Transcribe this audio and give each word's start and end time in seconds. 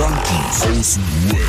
Junkies 0.00 0.62
aus 0.62 0.94
dem 0.94 1.32
Web. 1.32 1.40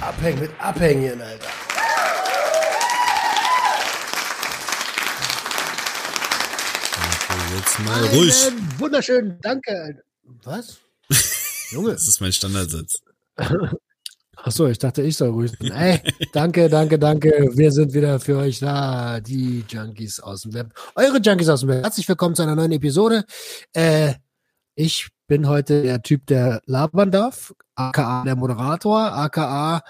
Abhängen 0.00 0.38
mit 0.40 0.50
Abhängen, 0.60 1.20
Alter. 1.20 1.48
Jetzt 7.56 7.78
mal 7.80 8.04
ruhig. 8.06 8.46
Einen 8.46 8.78
Wunderschön, 8.78 9.38
danke. 9.40 9.72
Alter. 9.72 10.02
Was? 10.44 10.78
Junge. 11.72 11.90
Das 11.90 12.06
ist 12.06 12.20
mein 12.20 12.32
Standardsatz. 12.32 13.02
Ach 14.46 14.52
so, 14.52 14.66
ich 14.66 14.78
dachte, 14.78 15.00
ich 15.00 15.16
soll 15.16 15.30
ruhig 15.30 15.52
sein. 15.58 15.72
Ey, 15.72 16.00
danke, 16.34 16.68
danke, 16.68 16.98
danke. 16.98 17.30
Wir 17.54 17.72
sind 17.72 17.94
wieder 17.94 18.20
für 18.20 18.36
euch 18.36 18.58
da, 18.58 19.18
die 19.20 19.64
Junkies 19.66 20.20
aus 20.20 20.42
dem 20.42 20.52
Web. 20.52 20.74
Eure 20.96 21.18
Junkies 21.18 21.48
aus 21.48 21.60
dem 21.60 21.70
Web. 21.70 21.82
Herzlich 21.82 22.06
willkommen 22.06 22.34
zu 22.34 22.42
einer 22.42 22.54
neuen 22.54 22.72
Episode. 22.72 23.24
Äh, 23.72 24.12
ich 24.74 25.08
bin 25.28 25.48
heute 25.48 25.82
der 25.82 26.02
Typ, 26.02 26.26
der 26.26 26.60
labern 26.66 27.10
darf, 27.10 27.54
aka 27.74 28.22
der 28.24 28.36
Moderator, 28.36 29.12
aka 29.14 29.82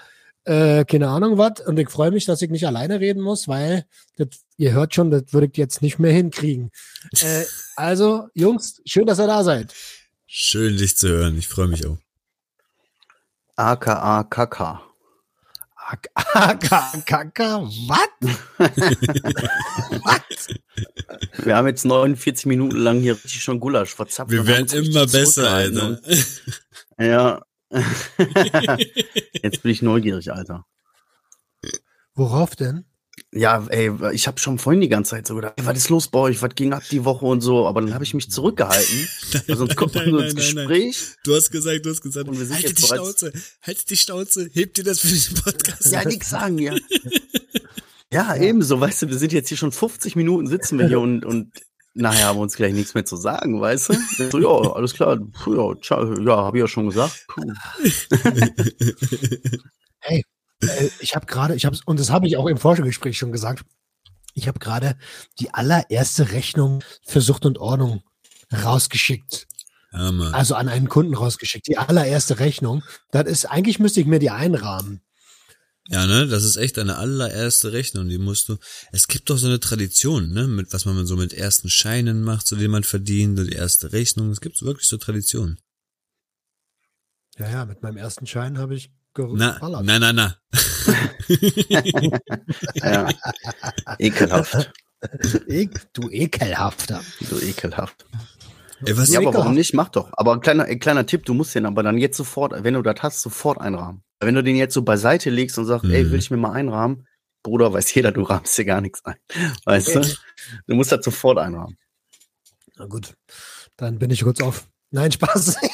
äh, 0.45 0.85
keine 0.85 1.09
Ahnung 1.09 1.37
was. 1.37 1.59
Und 1.67 1.77
ich 1.77 1.89
freue 1.89 2.11
mich, 2.11 2.23
dass 2.23 2.41
ich 2.41 2.49
nicht 2.49 2.65
alleine 2.65 3.01
reden 3.01 3.21
muss, 3.21 3.49
weil 3.49 3.83
das, 4.15 4.29
ihr 4.55 4.71
hört 4.71 4.95
schon, 4.95 5.11
das 5.11 5.33
würde 5.33 5.47
ich 5.51 5.57
jetzt 5.57 5.81
nicht 5.81 5.99
mehr 5.99 6.13
hinkriegen. 6.13 6.71
Äh, 7.11 7.43
also, 7.75 8.29
Jungs, 8.33 8.81
schön, 8.85 9.05
dass 9.05 9.19
ihr 9.19 9.27
da 9.27 9.43
seid. 9.43 9.73
Schön, 10.25 10.77
dich 10.77 10.95
zu 10.95 11.09
hören. 11.09 11.37
Ich 11.37 11.49
freue 11.49 11.67
mich 11.67 11.85
auch. 11.85 11.97
AKA 13.55 14.23
Kaka. 14.23 14.81
Aka, 15.87 17.01
Kaka, 17.05 17.61
was? 17.61 18.09
was? 20.03 20.47
Wir 21.45 21.55
haben 21.55 21.67
jetzt 21.67 21.85
49 21.85 22.47
Minuten 22.47 22.77
lang 22.77 22.99
hier 22.99 23.13
richtig 23.13 23.43
schon 23.43 23.59
Gulasch 23.59 23.93
verzapft. 23.93 24.31
Wir 24.31 24.47
werden 24.47 24.67
immer 24.83 25.05
besser, 25.05 25.51
Alter. 25.51 26.01
Ja. 26.97 27.41
jetzt 29.43 29.61
bin 29.61 29.71
ich 29.71 29.81
neugierig, 29.83 30.31
Alter. 30.31 30.65
Worauf 32.15 32.55
denn? 32.55 32.85
Ja, 33.31 33.65
ey, 33.67 33.91
ich 34.13 34.27
habe 34.27 34.39
schon 34.39 34.59
vorhin 34.59 34.81
die 34.81 34.89
ganze 34.89 35.11
Zeit 35.11 35.27
so 35.27 35.35
gedacht, 35.35 35.53
ey, 35.57 35.65
was 35.65 35.77
ist 35.77 35.89
los 35.89 36.07
bei 36.07 36.19
euch? 36.19 36.41
Was 36.41 36.55
ging 36.55 36.71
ab 36.73 36.83
die 36.89 37.03
Woche 37.03 37.25
und 37.25 37.41
so? 37.41 37.67
Aber 37.67 37.81
dann 37.81 37.93
habe 37.93 38.03
ich 38.03 38.13
mich 38.13 38.31
zurückgehalten. 38.31 39.07
Weil 39.47 39.57
sonst 39.57 39.75
kommt 39.75 39.95
man 39.95 40.03
Nein, 40.03 40.11
nur 40.11 40.21
nein, 40.21 40.31
ins 40.31 40.53
nein, 40.53 40.55
nein. 40.55 40.67
Gespräch. 40.67 41.15
Du 41.23 41.35
hast 41.35 41.51
gesagt, 41.51 41.85
du 41.85 41.89
hast 41.89 42.01
gesagt, 42.01 42.29
Und 42.29 42.39
wir 42.39 42.45
sind 42.45 42.55
halt 42.55 42.69
jetzt 42.69 42.79
die 42.81 42.87
Schnauze, 42.87 43.33
halt 43.61 43.89
die 43.89 43.97
Schnauze, 43.97 44.49
heb 44.53 44.73
dir 44.73 44.83
das 44.83 44.99
für 44.99 45.07
den 45.07 45.43
Podcast. 45.43 45.91
Ja, 45.91 46.03
nix 46.05 46.29
sagen, 46.29 46.59
ja. 46.59 46.75
Ja, 48.13 48.35
ebenso, 48.37 48.79
weißt 48.79 49.01
du, 49.01 49.09
wir 49.09 49.17
sind 49.17 49.33
jetzt 49.33 49.49
hier 49.49 49.57
schon 49.57 49.73
50 49.73 50.15
Minuten 50.15 50.47
sitzen 50.47 50.79
wir 50.79 50.87
hier 50.87 51.01
und, 51.01 51.25
und 51.25 51.51
nachher 51.95 52.27
haben 52.27 52.37
wir 52.37 52.43
uns 52.43 52.55
gleich 52.55 52.73
nichts 52.73 52.93
mehr 52.93 53.03
zu 53.03 53.17
sagen, 53.17 53.59
weißt 53.59 53.89
du? 53.89 54.29
So, 54.31 54.39
ja, 54.39 54.71
alles 54.71 54.93
klar, 54.93 55.17
puh, 55.17 55.75
ja, 55.81 56.15
ja, 56.21 56.37
habe 56.37 56.57
ich 56.57 56.61
ja 56.61 56.67
schon 56.67 56.87
gesagt. 56.87 57.25
Puh. 57.27 57.51
Äh, 60.61 60.89
ich 60.99 61.15
habe 61.15 61.25
gerade, 61.25 61.55
ich 61.55 61.65
habe 61.65 61.77
und 61.85 61.99
das 61.99 62.09
habe 62.09 62.27
ich 62.27 62.37
auch 62.37 62.47
im 62.47 62.57
Forschungsgespräch 62.57 63.17
schon 63.17 63.31
gesagt. 63.31 63.63
Ich 64.33 64.47
habe 64.47 64.59
gerade 64.59 64.97
die 65.39 65.53
allererste 65.53 66.31
Rechnung 66.31 66.83
für 67.05 67.21
Sucht 67.21 67.45
und 67.45 67.57
Ordnung 67.57 68.03
rausgeschickt. 68.51 69.47
Ja. 69.93 70.09
Also 70.31 70.55
an 70.55 70.67
einen 70.67 70.89
Kunden 70.89 71.13
rausgeschickt. 71.13 71.67
Die 71.67 71.77
allererste 71.77 72.39
Rechnung. 72.39 72.83
Das 73.11 73.27
ist, 73.27 73.45
eigentlich 73.45 73.79
müsste 73.79 74.01
ich 74.01 74.07
mir 74.07 74.19
die 74.19 74.29
einrahmen. 74.29 75.01
Ja, 75.87 76.07
ne, 76.07 76.27
das 76.27 76.43
ist 76.43 76.57
echt 76.57 76.77
deine 76.77 76.97
allererste 76.97 77.71
Rechnung, 77.71 78.09
die 78.09 78.17
musst 78.17 78.49
du. 78.49 78.57
Es 78.91 79.07
gibt 79.07 79.29
doch 79.29 79.37
so 79.37 79.45
eine 79.45 79.59
Tradition, 79.59 80.33
ne, 80.33 80.47
mit 80.47 80.73
was 80.73 80.85
man 80.85 81.05
so 81.05 81.15
mit 81.15 81.31
ersten 81.31 81.69
Scheinen 81.69 82.23
macht, 82.23 82.47
so 82.47 82.55
den 82.55 82.71
man 82.71 82.83
verdient, 82.83 83.37
die 83.37 83.53
erste 83.53 83.93
Rechnung. 83.93 84.31
Es 84.31 84.41
gibt 84.41 84.61
wirklich 84.63 84.87
so 84.87 84.97
Traditionen. 84.97 85.59
Ja, 87.37 87.49
ja, 87.49 87.65
mit 87.65 87.83
meinem 87.83 87.97
ersten 87.97 88.25
Schein 88.25 88.57
habe 88.57 88.75
ich 88.75 88.91
geballert. 89.15 89.83
na, 89.83 89.99
na, 89.99 90.13
na. 90.13 90.35
Ja. 92.75 93.09
Ekelhaft. 93.99 94.71
Ich, 95.47 95.69
du 95.93 96.09
ekelhafter. 96.09 96.99
So 97.21 97.39
ekelhaft. 97.39 98.07
Ey, 98.85 98.97
was? 98.97 99.11
Ja, 99.11 99.19
aber 99.19 99.35
warum 99.35 99.53
nicht? 99.53 99.75
Mach 99.75 99.89
doch. 99.89 100.09
Aber 100.13 100.33
ein 100.33 100.39
kleiner, 100.41 100.63
ein 100.65 100.79
kleiner 100.79 101.05
Tipp, 101.05 101.25
du 101.25 101.35
musst 101.35 101.53
den 101.53 101.67
aber 101.67 101.83
dann 101.83 101.99
jetzt 101.99 102.17
sofort, 102.17 102.53
wenn 102.63 102.73
du 102.73 102.81
das 102.81 102.95
hast, 103.03 103.21
sofort 103.21 103.61
einrahmen. 103.61 104.01
Wenn 104.19 104.33
du 104.33 104.41
den 104.43 104.55
jetzt 104.55 104.73
so 104.73 104.81
beiseite 104.81 105.29
legst 105.29 105.59
und 105.59 105.65
sagst, 105.65 105.85
ey, 105.85 106.03
Mhm. 106.05 106.11
will 106.11 106.17
ich 106.19 106.31
mir 106.31 106.37
mal 106.37 106.53
einrahmen? 106.53 107.07
Bruder, 107.43 107.71
weiß 107.71 107.93
jeder, 107.93 108.11
du 108.13 108.23
rahmst 108.23 108.57
dir 108.57 108.65
gar 108.65 108.81
nichts 108.81 109.05
ein. 109.05 109.15
Weißt 109.65 109.93
du? 109.95 110.01
Du 110.65 110.73
musst 110.75 110.91
das 110.91 111.05
sofort 111.05 111.37
einrahmen. 111.37 111.77
Na 112.77 112.85
gut, 112.87 113.13
dann 113.77 113.99
bin 113.99 114.09
ich 114.09 114.23
kurz 114.23 114.41
auf. 114.41 114.67
Nein, 114.89 115.11
Spaß. 115.11 115.57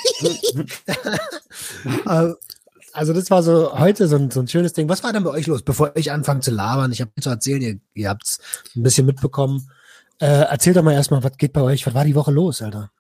Äh, 2.06 2.34
also 2.94 3.14
das 3.14 3.30
war 3.30 3.44
so 3.44 3.78
heute 3.78 4.08
so 4.08 4.16
ein, 4.16 4.32
so 4.32 4.40
ein 4.40 4.48
schönes 4.48 4.74
Ding. 4.74 4.90
Was 4.90 5.04
war 5.04 5.14
denn 5.14 5.24
bei 5.24 5.30
euch 5.30 5.48
los, 5.48 5.62
bevor 5.64 5.96
ich 5.96 6.12
anfange 6.12 6.42
zu 6.42 6.52
labern? 6.52 6.92
Ich 6.92 7.02
habe 7.02 7.12
zu 7.20 7.30
erzählen, 7.30 7.62
ihr, 7.62 7.80
ihr 7.94 8.10
habt 8.10 8.28
es 8.28 8.40
ein 8.76 8.84
bisschen 8.84 9.06
mitbekommen. 9.06 9.70
Äh, 10.20 10.26
erzählt 10.26 10.78
doch 10.78 10.84
mal 10.84 10.94
erstmal, 10.94 11.24
was 11.24 11.38
geht 11.38 11.54
bei 11.54 11.62
euch? 11.62 11.86
Was 11.86 11.94
war 11.94 12.06
die 12.06 12.16
Woche 12.16 12.32
los, 12.32 12.62
Alter? 12.62 12.92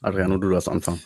Adriano, 0.00 0.38
du 0.38 0.50
darfst 0.50 0.68
anfangen. 0.68 1.02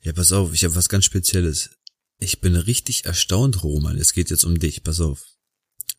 Ja, 0.00 0.12
pass 0.12 0.32
auf, 0.32 0.52
ich 0.52 0.64
habe 0.64 0.76
was 0.76 0.88
ganz 0.88 1.04
Spezielles. 1.04 1.70
Ich 2.18 2.40
bin 2.40 2.54
richtig 2.54 3.06
erstaunt, 3.06 3.64
Roman. 3.64 3.96
Es 3.96 4.12
geht 4.12 4.30
jetzt 4.30 4.44
um 4.44 4.58
dich, 4.58 4.84
pass 4.84 5.00
auf. 5.00 5.24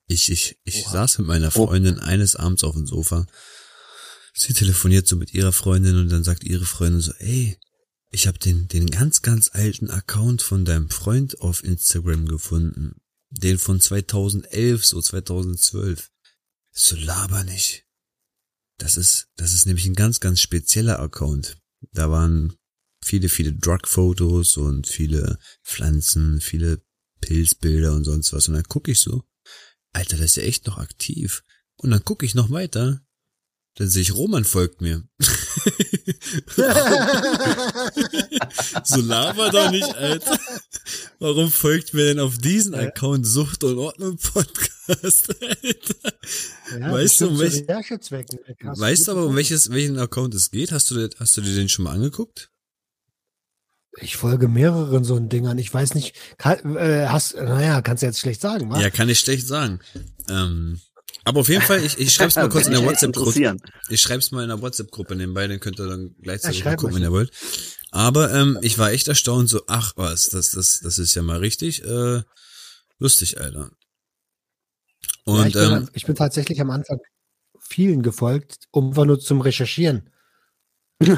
Ich, 0.07 0.31
ich, 0.31 0.59
ich 0.63 0.85
saß 0.85 1.17
mit 1.19 1.27
meiner 1.27 1.51
Freundin 1.51 1.99
eines 1.99 2.35
Abends 2.35 2.63
auf 2.63 2.75
dem 2.75 2.85
Sofa. 2.85 3.25
Sie 4.33 4.53
telefoniert 4.53 5.07
so 5.07 5.15
mit 5.15 5.33
ihrer 5.33 5.51
Freundin 5.51 5.97
und 5.97 6.09
dann 6.09 6.23
sagt 6.23 6.43
ihre 6.43 6.65
Freundin 6.65 7.01
so, 7.01 7.11
ey, 7.19 7.57
ich 8.11 8.27
habe 8.27 8.39
den, 8.39 8.67
den 8.67 8.87
ganz, 8.87 9.21
ganz 9.21 9.49
alten 9.53 9.89
Account 9.89 10.41
von 10.41 10.65
deinem 10.65 10.89
Freund 10.89 11.41
auf 11.41 11.63
Instagram 11.63 12.27
gefunden. 12.27 12.95
Den 13.29 13.57
von 13.57 13.79
2011, 13.81 14.85
so 14.85 15.01
2012. 15.01 16.11
So 16.71 16.95
laber 16.95 17.43
nicht. 17.43 17.85
Das 18.77 18.97
ist, 18.97 19.29
das 19.35 19.53
ist 19.53 19.65
nämlich 19.65 19.85
ein 19.85 19.95
ganz, 19.95 20.19
ganz 20.19 20.39
spezieller 20.39 20.99
Account. 20.99 21.57
Da 21.91 22.09
waren 22.09 22.55
viele, 23.03 23.29
viele 23.29 23.53
Drug-Fotos 23.53 24.57
und 24.57 24.87
viele 24.87 25.39
Pflanzen, 25.63 26.41
viele 26.41 26.81
Pilzbilder 27.21 27.93
und 27.93 28.03
sonst 28.03 28.33
was. 28.33 28.47
Und 28.47 28.55
dann 28.55 28.63
gucke 28.63 28.91
ich 28.91 28.99
so, 28.99 29.23
Alter, 29.93 30.17
das 30.17 30.31
ist 30.31 30.37
ja 30.37 30.43
echt 30.43 30.67
noch 30.67 30.77
aktiv. 30.77 31.43
Und 31.77 31.91
dann 31.91 32.03
gucke 32.03 32.25
ich 32.25 32.35
noch 32.35 32.51
weiter. 32.51 33.04
Dann 33.77 33.89
sehe 33.89 34.01
ich, 34.03 34.13
Roman 34.15 34.45
folgt 34.45 34.79
mir. 34.81 35.03
so 38.85 39.01
laber 39.01 39.49
doch 39.49 39.69
nicht, 39.71 39.93
Alter. 39.95 40.37
Warum 41.19 41.51
folgt 41.51 41.93
mir 41.93 42.05
denn 42.05 42.19
auf 42.19 42.37
diesen 42.37 42.73
Account 42.73 43.25
Sucht 43.27 43.63
und 43.63 43.77
Ordnung 43.77 44.17
Podcast, 44.17 45.35
Alter? 45.41 46.13
Ja, 46.79 46.91
Weißt 46.93 47.21
du, 47.21 47.27
um 47.27 47.37
bestimmt 47.37 47.37
zu 47.37 47.39
welch- 47.39 47.69
Recherchezwecken. 47.69 48.39
Hast 48.63 48.79
Weißt 48.79 49.07
du 49.07 49.11
aber, 49.11 49.25
um 49.25 49.35
welches, 49.35 49.69
welchen 49.71 49.99
Account 49.99 50.33
es 50.35 50.51
geht? 50.51 50.71
Hast 50.71 50.91
du, 50.91 51.09
hast 51.19 51.35
du 51.37 51.41
dir 51.41 51.55
den 51.55 51.67
schon 51.69 51.83
mal 51.83 51.93
angeguckt? 51.93 52.49
Ich 54.01 54.17
folge 54.17 54.47
mehreren 54.49 55.03
so 55.05 55.17
Dingern. 55.19 55.57
Ich 55.57 55.73
weiß 55.73 55.95
nicht, 55.95 56.15
kann, 56.37 56.75
äh, 56.75 57.07
hast, 57.07 57.35
naja, 57.35 57.81
kannst 57.81 58.03
du 58.03 58.07
jetzt 58.07 58.19
schlecht 58.19 58.41
sagen, 58.41 58.69
wa? 58.69 58.79
Ja, 58.79 58.89
kann 58.89 59.07
ich 59.07 59.19
schlecht 59.19 59.47
sagen. 59.47 59.79
Ähm, 60.29 60.81
aber 61.25 61.41
auf 61.41 61.49
jeden 61.49 61.61
Fall, 61.61 61.83
ich, 61.83 61.97
ich 61.99 62.13
schreib's 62.13 62.35
mal 62.35 62.47
kurz 62.49 62.67
in 62.67 62.73
der 62.73 62.85
WhatsApp-Gruppe. 62.85 63.57
Ich 63.89 64.01
schreib's 64.01 64.31
mal 64.31 64.43
in 64.43 64.49
der 64.49 64.61
WhatsApp-Gruppe 64.61 65.15
nebenbei, 65.15 65.47
dann 65.47 65.59
könnt 65.59 65.79
ihr 65.79 65.87
dann 65.87 66.15
gleichzeitig 66.21 66.63
Ja, 66.63 66.75
gucken, 66.75 66.95
wenn 66.95 67.01
ihr 67.01 67.11
wollt. 67.11 67.31
Aber 67.91 68.33
ähm, 68.33 68.59
ich 68.61 68.77
war 68.77 68.91
echt 68.91 69.07
erstaunt, 69.07 69.49
so, 69.49 69.61
ach 69.67 69.93
was, 69.95 70.29
das, 70.29 70.51
das, 70.51 70.79
das 70.81 70.99
ist 70.99 71.15
ja 71.15 71.21
mal 71.21 71.39
richtig 71.39 71.83
äh, 71.83 72.21
lustig, 72.99 73.41
Alter. 73.41 73.71
Ja, 75.25 75.33
Und 75.33 75.47
ich, 75.47 75.53
bin, 75.53 75.71
ähm, 75.71 75.89
ich 75.93 76.05
bin 76.05 76.15
tatsächlich 76.15 76.61
am 76.61 76.69
Anfang 76.69 76.99
vielen 77.59 78.03
gefolgt, 78.03 78.67
um 78.71 78.91
nur 78.91 79.19
zum 79.19 79.41
Recherchieren. 79.41 80.09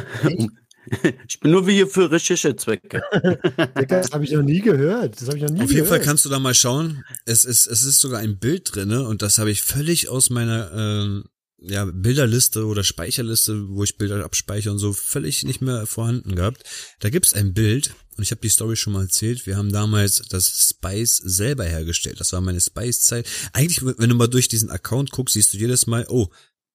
Ich 1.27 1.39
bin 1.39 1.51
nur 1.51 1.67
wie 1.67 1.73
hier 1.73 1.87
für 1.87 2.11
Recherchezwecke. 2.11 3.01
Das 3.87 4.11
habe 4.11 4.23
ich 4.23 4.31
noch 4.31 4.43
nie 4.43 4.61
gehört. 4.61 5.19
Das 5.19 5.27
habe 5.27 5.37
ich 5.37 5.43
noch 5.43 5.51
nie 5.51 5.61
Auf 5.61 5.71
jeden 5.71 5.87
Fall 5.87 6.01
kannst 6.01 6.25
du 6.25 6.29
da 6.29 6.39
mal 6.39 6.53
schauen. 6.53 7.03
Es 7.25 7.45
ist, 7.45 7.67
es 7.67 7.83
ist 7.83 7.99
sogar 7.99 8.19
ein 8.19 8.37
Bild 8.39 8.75
drinne 8.75 9.07
und 9.07 9.21
das 9.21 9.37
habe 9.37 9.51
ich 9.51 9.61
völlig 9.61 10.09
aus 10.09 10.29
meiner 10.29 10.71
ähm, 10.73 11.25
ja, 11.59 11.85
Bilderliste 11.85 12.65
oder 12.65 12.83
Speicherliste, 12.83 13.69
wo 13.69 13.83
ich 13.83 13.97
Bilder 13.97 14.23
abspeichere 14.23 14.71
und 14.71 14.79
so, 14.79 14.93
völlig 14.93 15.43
nicht 15.43 15.61
mehr 15.61 15.85
vorhanden 15.85 16.35
gehabt. 16.35 16.63
Da 16.99 17.09
gibt's 17.09 17.33
ein 17.33 17.53
Bild 17.53 17.93
und 18.15 18.23
ich 18.23 18.31
habe 18.31 18.41
die 18.41 18.49
Story 18.49 18.75
schon 18.75 18.93
mal 18.93 19.03
erzählt. 19.03 19.45
Wir 19.45 19.57
haben 19.57 19.71
damals 19.71 20.21
das 20.29 20.69
Spice 20.69 21.17
selber 21.17 21.65
hergestellt. 21.65 22.19
Das 22.19 22.33
war 22.33 22.41
meine 22.41 22.61
Spice-Zeit. 22.61 23.27
Eigentlich, 23.53 23.83
wenn 23.83 24.09
du 24.09 24.15
mal 24.15 24.27
durch 24.27 24.47
diesen 24.47 24.69
Account 24.69 25.11
guckst, 25.11 25.33
siehst 25.33 25.53
du 25.53 25.57
jedes 25.57 25.87
Mal, 25.87 26.05
oh, 26.09 26.27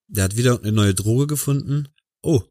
der 0.09 0.25
hat 0.25 0.37
wieder 0.37 0.61
eine 0.61 0.73
neue 0.73 0.95
Droge 0.95 1.27
gefunden. 1.27 1.89
Oh, 2.23 2.43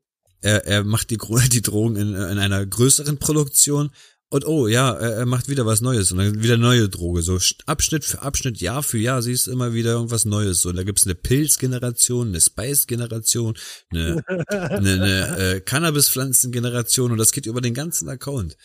er, 0.41 0.65
er 0.65 0.83
macht 0.83 1.09
die, 1.09 1.17
die 1.51 1.61
Drogen 1.61 1.95
in, 1.95 2.13
in 2.13 2.37
einer 2.39 2.65
größeren 2.65 3.17
Produktion. 3.17 3.91
Und 4.29 4.45
oh 4.47 4.67
ja, 4.69 4.93
er, 4.93 5.17
er 5.17 5.25
macht 5.25 5.49
wieder 5.49 5.65
was 5.65 5.81
Neues 5.81 6.11
und 6.13 6.19
dann 6.19 6.41
wieder 6.41 6.55
neue 6.55 6.87
Droge. 6.87 7.21
So 7.21 7.37
Abschnitt 7.65 8.05
für 8.05 8.21
Abschnitt, 8.21 8.61
Jahr 8.61 8.81
für 8.81 8.97
Jahr 8.97 9.21
siehst 9.21 9.47
du 9.47 9.51
immer 9.51 9.73
wieder 9.73 9.91
irgendwas 9.91 10.23
Neues. 10.23 10.61
So, 10.61 10.69
und 10.69 10.77
da 10.77 10.83
gibt's 10.83 11.05
eine 11.05 11.15
Pilzgeneration, 11.15 12.29
eine 12.29 12.39
Spice-Generation, 12.39 13.57
eine, 13.89 14.23
eine, 14.47 14.93
eine 14.93 15.37
äh, 15.37 15.59
Cannabis-Pflanzen-Generation 15.59 17.11
und 17.11 17.17
das 17.17 17.33
geht 17.33 17.45
über 17.45 17.59
den 17.59 17.73
ganzen 17.73 18.07
Account. 18.07 18.55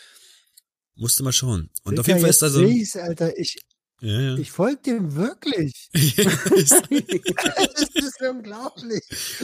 Musste 0.95 1.25
mal 1.25 1.33
schauen. 1.33 1.69
Und 1.83 1.99
auf 1.99 2.07
jeden 2.07 2.21
Fall 2.21 2.31
ist 2.31 2.43
da 2.43 2.49
so. 2.49 2.65
Alter, 3.01 3.37
ich, 3.37 3.57
Ja, 4.01 4.21
ja. 4.21 4.37
ich 4.37 4.51
folge 4.51 4.81
dem 4.85 5.15
wirklich. 5.17 5.89
das 5.95 6.73
ist 7.95 8.21
unglaublich. 8.29 9.03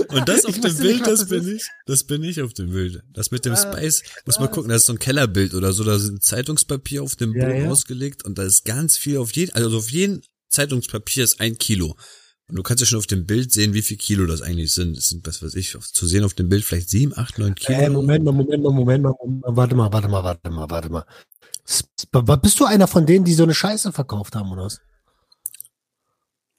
Und 0.08 0.28
das 0.28 0.44
auf 0.44 0.56
Ich 0.56 0.60
dem 0.60 0.76
Bild, 0.76 0.94
nicht, 0.96 1.06
das 1.06 1.20
das 1.20 1.28
bin 1.28 1.38
ist. 1.48 1.52
ich. 1.62 1.68
Das 1.86 2.04
bin 2.04 2.22
ich 2.22 2.42
auf 2.42 2.52
dem 2.52 2.70
Bild. 2.70 3.02
Das 3.12 3.30
mit 3.30 3.44
dem 3.44 3.54
Ah, 3.54 3.56
Spice, 3.56 4.02
muss 4.26 4.38
man 4.38 4.48
krass. 4.48 4.54
gucken, 4.54 4.70
das 4.70 4.82
ist 4.82 4.86
so 4.86 4.92
ein 4.92 4.98
Kellerbild 4.98 5.54
oder 5.54 5.72
so, 5.72 5.84
da 5.84 5.98
sind 5.98 6.22
Zeitungspapier 6.22 7.02
auf 7.02 7.16
dem 7.16 7.34
Ja, 7.34 7.46
Boden 7.46 7.64
ja. 7.64 7.70
ausgelegt 7.70 8.24
und 8.24 8.38
da 8.38 8.42
ist 8.42 8.64
ganz 8.64 8.96
viel 8.98 9.18
auf 9.18 9.32
jeden, 9.32 9.52
also 9.54 9.76
auf 9.76 9.90
jeden 9.90 10.22
Zeitungspapier 10.48 11.24
ist 11.24 11.40
ein 11.40 11.56
Kilo. 11.58 11.96
Und 12.48 12.56
du 12.56 12.62
kannst 12.62 12.82
ja 12.82 12.86
schon 12.86 12.98
auf 12.98 13.06
dem 13.06 13.24
Bild 13.24 13.50
sehen, 13.52 13.72
wie 13.72 13.80
viel 13.80 13.96
Kilo 13.96 14.26
das 14.26 14.42
eigentlich 14.42 14.72
sind. 14.72 14.94
Das 14.96 15.08
sind, 15.08 15.26
was 15.26 15.42
weiß 15.42 15.54
ich, 15.54 15.74
zu 15.80 16.06
sehen 16.06 16.24
auf 16.24 16.34
dem 16.34 16.50
Bild 16.50 16.64
vielleicht 16.64 16.90
sieben, 16.90 17.16
acht, 17.16 17.38
neun 17.38 17.54
Kilo. 17.54 17.78
Äh, 17.78 17.88
Moment 17.88 18.24
mal, 18.24 18.32
Moment 18.32 18.62
mal, 18.62 18.72
Moment 18.72 19.02
mal, 19.04 19.14
Moment 19.18 19.42
mal, 19.42 19.56
warte 19.56 19.74
mal, 19.74 19.92
warte 19.92 20.08
mal, 20.08 20.22
warte 20.24 20.50
mal, 20.50 20.68
warte 20.68 20.88
mal. 20.90 21.04
Bist 21.64 22.60
du 22.60 22.64
einer 22.64 22.88
von 22.88 23.06
denen, 23.06 23.24
die 23.24 23.34
so 23.34 23.44
eine 23.44 23.54
Scheiße 23.54 23.92
verkauft 23.92 24.34
haben, 24.34 24.50
oder 24.52 24.64
was? 24.64 24.80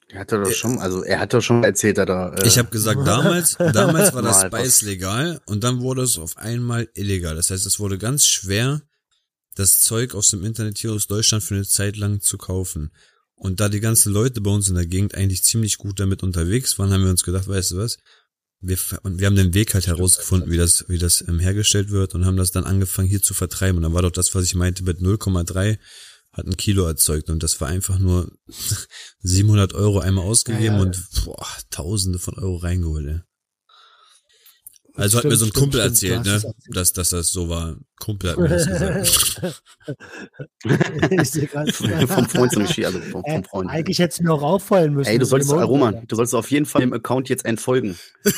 Er 0.08 0.20
hat 0.20 0.32
doch 0.32 0.50
schon, 0.52 0.78
also 0.78 1.02
er 1.02 1.18
hat 1.18 1.34
doch 1.34 1.40
schon 1.40 1.64
erzählt, 1.64 1.98
dass 1.98 2.08
er 2.08 2.38
äh, 2.38 2.46
Ich 2.46 2.56
habe 2.58 2.70
gesagt, 2.70 3.04
damals, 3.04 3.56
damals 3.58 4.14
war 4.14 4.22
das 4.22 4.42
Spice 4.42 4.82
legal 4.82 5.40
und 5.46 5.64
dann 5.64 5.80
wurde 5.80 6.02
es 6.02 6.18
auf 6.18 6.36
einmal 6.36 6.88
illegal. 6.94 7.34
Das 7.34 7.50
heißt, 7.50 7.66
es 7.66 7.80
wurde 7.80 7.98
ganz 7.98 8.24
schwer, 8.24 8.82
das 9.56 9.80
Zeug 9.80 10.14
aus 10.14 10.30
dem 10.30 10.44
Internet 10.44 10.78
hier 10.78 10.92
aus 10.92 11.06
Deutschland 11.06 11.42
für 11.42 11.54
eine 11.54 11.66
Zeit 11.66 11.96
lang 11.96 12.20
zu 12.20 12.38
kaufen. 12.38 12.92
Und 13.34 13.60
da 13.60 13.68
die 13.68 13.80
ganzen 13.80 14.12
Leute 14.12 14.40
bei 14.40 14.50
uns 14.50 14.68
in 14.68 14.74
der 14.76 14.86
Gegend 14.86 15.14
eigentlich 15.14 15.42
ziemlich 15.42 15.78
gut 15.78 15.98
damit 15.98 16.22
unterwegs 16.22 16.78
waren, 16.78 16.92
haben 16.92 17.02
wir 17.02 17.10
uns 17.10 17.24
gedacht, 17.24 17.48
weißt 17.48 17.72
du 17.72 17.78
was? 17.78 17.98
Wir, 18.66 18.78
und 19.02 19.18
wir 19.20 19.26
haben 19.26 19.36
den 19.36 19.54
Weg 19.54 19.74
halt 19.74 19.86
herausgefunden, 19.86 20.50
wie 20.50 20.56
das, 20.56 20.84
wie 20.88 20.98
das 20.98 21.26
ähm, 21.26 21.38
hergestellt 21.38 21.90
wird 21.90 22.14
und 22.14 22.24
haben 22.24 22.36
das 22.36 22.50
dann 22.50 22.64
angefangen 22.64 23.08
hier 23.08 23.22
zu 23.22 23.34
vertreiben. 23.34 23.76
Und 23.76 23.82
dann 23.82 23.92
war 23.94 24.02
doch 24.02 24.10
das, 24.10 24.34
was 24.34 24.44
ich 24.44 24.54
meinte, 24.54 24.84
mit 24.84 25.00
0,3 25.00 25.78
hat 26.32 26.46
ein 26.46 26.56
Kilo 26.56 26.84
erzeugt 26.86 27.30
und 27.30 27.42
das 27.42 27.60
war 27.60 27.68
einfach 27.68 27.98
nur 27.98 28.32
700 29.20 29.74
Euro 29.74 30.00
einmal 30.00 30.24
ausgegeben 30.24 30.64
Ja, 30.64 30.72
ja. 30.76 30.80
und 30.82 31.00
boah, 31.24 31.46
Tausende 31.70 32.18
von 32.18 32.34
Euro 32.34 32.56
reingeholt. 32.56 33.06
Ey. 33.06 33.20
Also 34.96 35.18
hat 35.18 35.24
mir 35.24 35.34
Stimmt, 35.34 35.38
so 35.40 35.44
ein 35.46 35.48
stimmt, 35.48 35.54
Kumpel 35.54 35.80
stimmt, 35.80 35.92
erzählt, 35.92 36.24
du 36.24 36.28
ne, 36.28 36.34
erzählt. 36.36 36.54
dass, 36.76 36.92
dass 36.92 37.10
das 37.10 37.32
so 37.32 37.48
war. 37.48 37.76
Kumpel 37.98 38.30
hat 38.30 38.38
mir 38.38 38.48
das 38.48 38.66
gesagt. 38.66 39.62
ich 41.10 41.30
sehe 41.30 41.46
gerade. 41.48 41.72
vom 41.72 42.28
Freund 42.28 42.52
zum 42.52 42.62
Geschichte, 42.62 42.86
also 42.86 43.00
vom, 43.00 43.24
Äh, 43.24 43.34
vom 43.34 43.44
Freund. 43.44 43.70
Eigentlich 43.70 43.98
hätte 43.98 44.12
es 44.12 44.20
mir 44.20 44.32
auch 44.32 44.42
auffallen 44.42 44.94
müssen. 44.94 45.10
Ey, 45.10 45.18
du 45.18 45.24
solltest, 45.26 45.52
Roman, 45.52 46.06
du 46.06 46.14
solltest 46.14 46.34
auf 46.36 46.48
jeden 46.50 46.64
Fall 46.66 46.80
dem 46.82 46.92
Account 46.92 47.28
jetzt 47.28 47.44
entfolgen. 47.44 47.96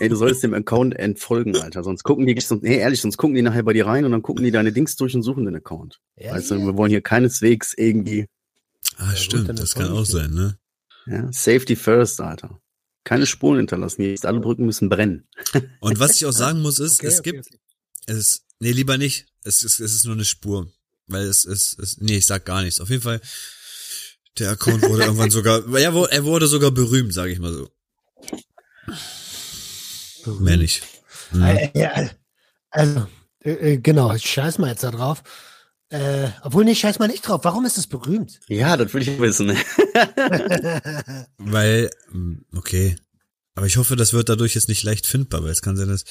Ey, 0.00 0.10
du 0.10 0.16
solltest 0.16 0.42
dem 0.42 0.52
Account 0.52 0.94
entfolgen, 0.94 1.56
Alter. 1.56 1.82
Sonst 1.82 2.02
gucken 2.02 2.26
die, 2.26 2.38
sonst, 2.40 2.62
nee, 2.62 2.76
ehrlich, 2.76 3.00
sonst 3.00 3.16
gucken 3.16 3.34
die 3.34 3.40
nachher 3.42 3.62
bei 3.62 3.72
dir 3.72 3.86
rein 3.86 4.04
und 4.04 4.12
dann 4.12 4.20
gucken 4.20 4.44
die 4.44 4.50
deine 4.50 4.72
Dings 4.72 4.96
durch 4.96 5.14
und 5.14 5.22
suchen 5.22 5.46
den 5.46 5.56
Account. 5.56 6.00
Ja, 6.16 6.32
Weißt 6.34 6.50
du, 6.50 6.56
ja. 6.56 6.66
wir 6.66 6.76
wollen 6.76 6.90
hier 6.90 7.00
keineswegs 7.00 7.72
irgendwie, 7.74 8.26
Ah, 8.98 9.14
stimmt, 9.16 9.58
das 9.58 9.74
kann 9.74 9.90
auch 9.90 10.04
sein, 10.04 10.32
ne? 10.32 10.58
ja, 11.06 11.28
Safety 11.32 11.76
first, 11.76 12.20
Alter. 12.20 12.60
Keine 13.04 13.26
Spuren 13.26 13.58
hinterlassen. 13.58 14.02
Jetzt 14.02 14.26
alle 14.26 14.40
Brücken 14.40 14.66
müssen 14.66 14.88
brennen. 14.88 15.28
Und 15.80 15.98
was 15.98 16.16
ich 16.16 16.26
auch 16.26 16.32
sagen 16.32 16.60
muss, 16.60 16.78
ist, 16.78 17.00
Okay, 17.00 17.06
es 17.06 17.18
okay, 17.20 17.32
gibt, 17.32 17.46
okay. 17.46 17.58
es 18.06 18.16
ist, 18.16 18.42
nee, 18.58 18.72
lieber 18.72 18.98
nicht. 18.98 19.26
Es 19.44 19.64
ist, 19.64 19.80
es 19.80 19.94
ist 19.94 20.04
nur 20.04 20.14
eine 20.14 20.24
Spur. 20.24 20.70
Weil 21.06 21.22
es 21.26 21.44
ist, 21.44 21.78
es, 21.78 21.98
nee, 21.98 22.18
ich 22.18 22.26
sag 22.26 22.44
gar 22.44 22.62
nichts. 22.62 22.80
Auf 22.80 22.90
jeden 22.90 23.02
Fall, 23.02 23.20
der 24.38 24.50
Account 24.50 24.82
wurde 24.82 25.04
irgendwann 25.04 25.30
sogar, 25.32 25.66
er 25.74 25.94
wurde, 25.94 26.12
er 26.12 26.24
wurde 26.24 26.46
sogar 26.46 26.70
berühmt, 26.70 27.14
sage 27.14 27.32
ich 27.32 27.38
mal 27.38 27.52
so. 27.52 27.70
Mehr 30.40 30.56
nicht. 30.58 30.82
Mhm. 31.32 31.42
Äh, 31.42 31.70
ja, 31.74 32.10
also, 32.70 33.06
äh, 33.42 33.52
äh, 33.52 33.78
genau, 33.78 34.12
ich 34.14 34.28
scheiß 34.28 34.58
mal 34.58 34.70
jetzt 34.70 34.84
da 34.84 34.90
drauf. 34.90 35.22
Äh, 35.90 36.28
obwohl, 36.42 36.64
nee, 36.64 36.74
scheiß 36.74 36.98
mal 36.98 37.08
nicht 37.08 37.26
drauf. 37.26 37.40
Warum 37.44 37.64
ist 37.64 37.78
es 37.78 37.86
berühmt? 37.86 38.40
Ja, 38.48 38.76
das 38.76 38.92
will 38.92 39.02
ich 39.02 39.18
wissen. 39.18 39.56
Weil, 41.38 41.90
mm, 42.12 42.34
okay. 42.54 42.96
Aber 43.54 43.66
ich 43.66 43.76
hoffe, 43.76 43.96
das 43.96 44.12
wird 44.12 44.28
dadurch 44.28 44.54
jetzt 44.54 44.68
nicht 44.68 44.84
leicht 44.84 45.06
findbar, 45.06 45.42
weil 45.42 45.50
es 45.50 45.62
kann 45.62 45.76
sein, 45.76 45.88
dass, 45.88 46.04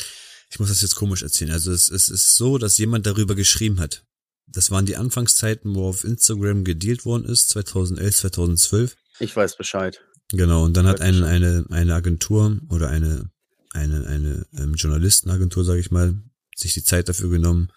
ich 0.49 0.59
muss 0.59 0.67
das 0.67 0.81
jetzt 0.81 0.95
komisch 0.95 1.23
erzählen. 1.23 1.51
Also 1.51 1.71
es, 1.71 1.89
es 1.89 2.09
ist 2.09 2.35
so, 2.35 2.57
dass 2.57 2.77
jemand 2.77 3.05
darüber 3.05 3.35
geschrieben 3.35 3.79
hat. 3.79 4.03
Das 4.47 4.69
waren 4.69 4.85
die 4.85 4.97
Anfangszeiten, 4.97 5.73
wo 5.73 5.87
auf 5.87 6.03
Instagram 6.03 6.65
gedealt 6.65 7.05
worden 7.05 7.25
ist, 7.25 7.49
2011, 7.49 8.17
2012. 8.17 8.95
Ich 9.19 9.35
weiß 9.35 9.55
Bescheid. 9.55 10.01
Genau, 10.31 10.65
und 10.65 10.75
dann 10.75 10.87
hat 10.87 10.99
Weiß 10.99 11.07
eine, 11.07 11.25
eine, 11.27 11.65
eine 11.69 11.95
Agentur 11.95 12.59
oder 12.69 12.89
eine, 12.89 13.29
eine, 13.71 14.05
eine 14.07 14.45
ähm, 14.57 14.73
Journalistenagentur, 14.73 15.63
sage 15.63 15.79
ich 15.79 15.91
mal, 15.91 16.15
sich 16.55 16.73
die 16.73 16.83
Zeit 16.83 17.07
dafür 17.07 17.29
genommen, 17.29 17.71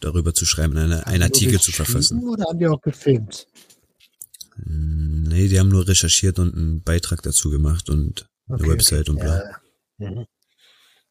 darüber 0.00 0.34
zu 0.34 0.44
schreiben, 0.44 0.76
eine, 0.76 1.06
einen 1.06 1.22
Artikel 1.22 1.60
zu 1.60 1.72
verfassen. 1.72 2.22
Oder 2.24 2.44
haben 2.44 2.58
die 2.58 2.66
auch 2.66 2.82
gefilmt? 2.82 3.46
Nee, 4.64 5.48
die 5.48 5.58
haben 5.58 5.68
nur 5.68 5.86
recherchiert 5.86 6.38
und 6.38 6.54
einen 6.54 6.82
Beitrag 6.82 7.22
dazu 7.22 7.50
gemacht 7.50 7.90
und 7.90 8.26
eine 8.48 8.58
Okay, 8.60 8.70
Website 8.70 9.08
und 9.08 9.20
bla. 9.20 9.60
Ja. 9.98 10.10
Mhm. 10.10 10.26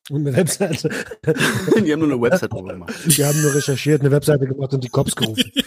Und 0.09 0.27
eine 0.27 0.35
Webseite. 0.35 0.89
die 1.83 1.91
haben 1.91 1.99
nur 1.99 2.11
eine 2.11 2.21
Website 2.21 2.51
drüber 2.53 2.73
gemacht. 2.73 2.93
Die 3.05 3.25
haben 3.25 3.41
nur 3.41 3.53
recherchiert, 3.53 4.01
eine 4.01 4.11
Webseite 4.11 4.45
gemacht 4.45 4.73
und 4.73 4.83
die 4.83 4.89
Cops 4.89 5.15
gerufen. 5.15 5.51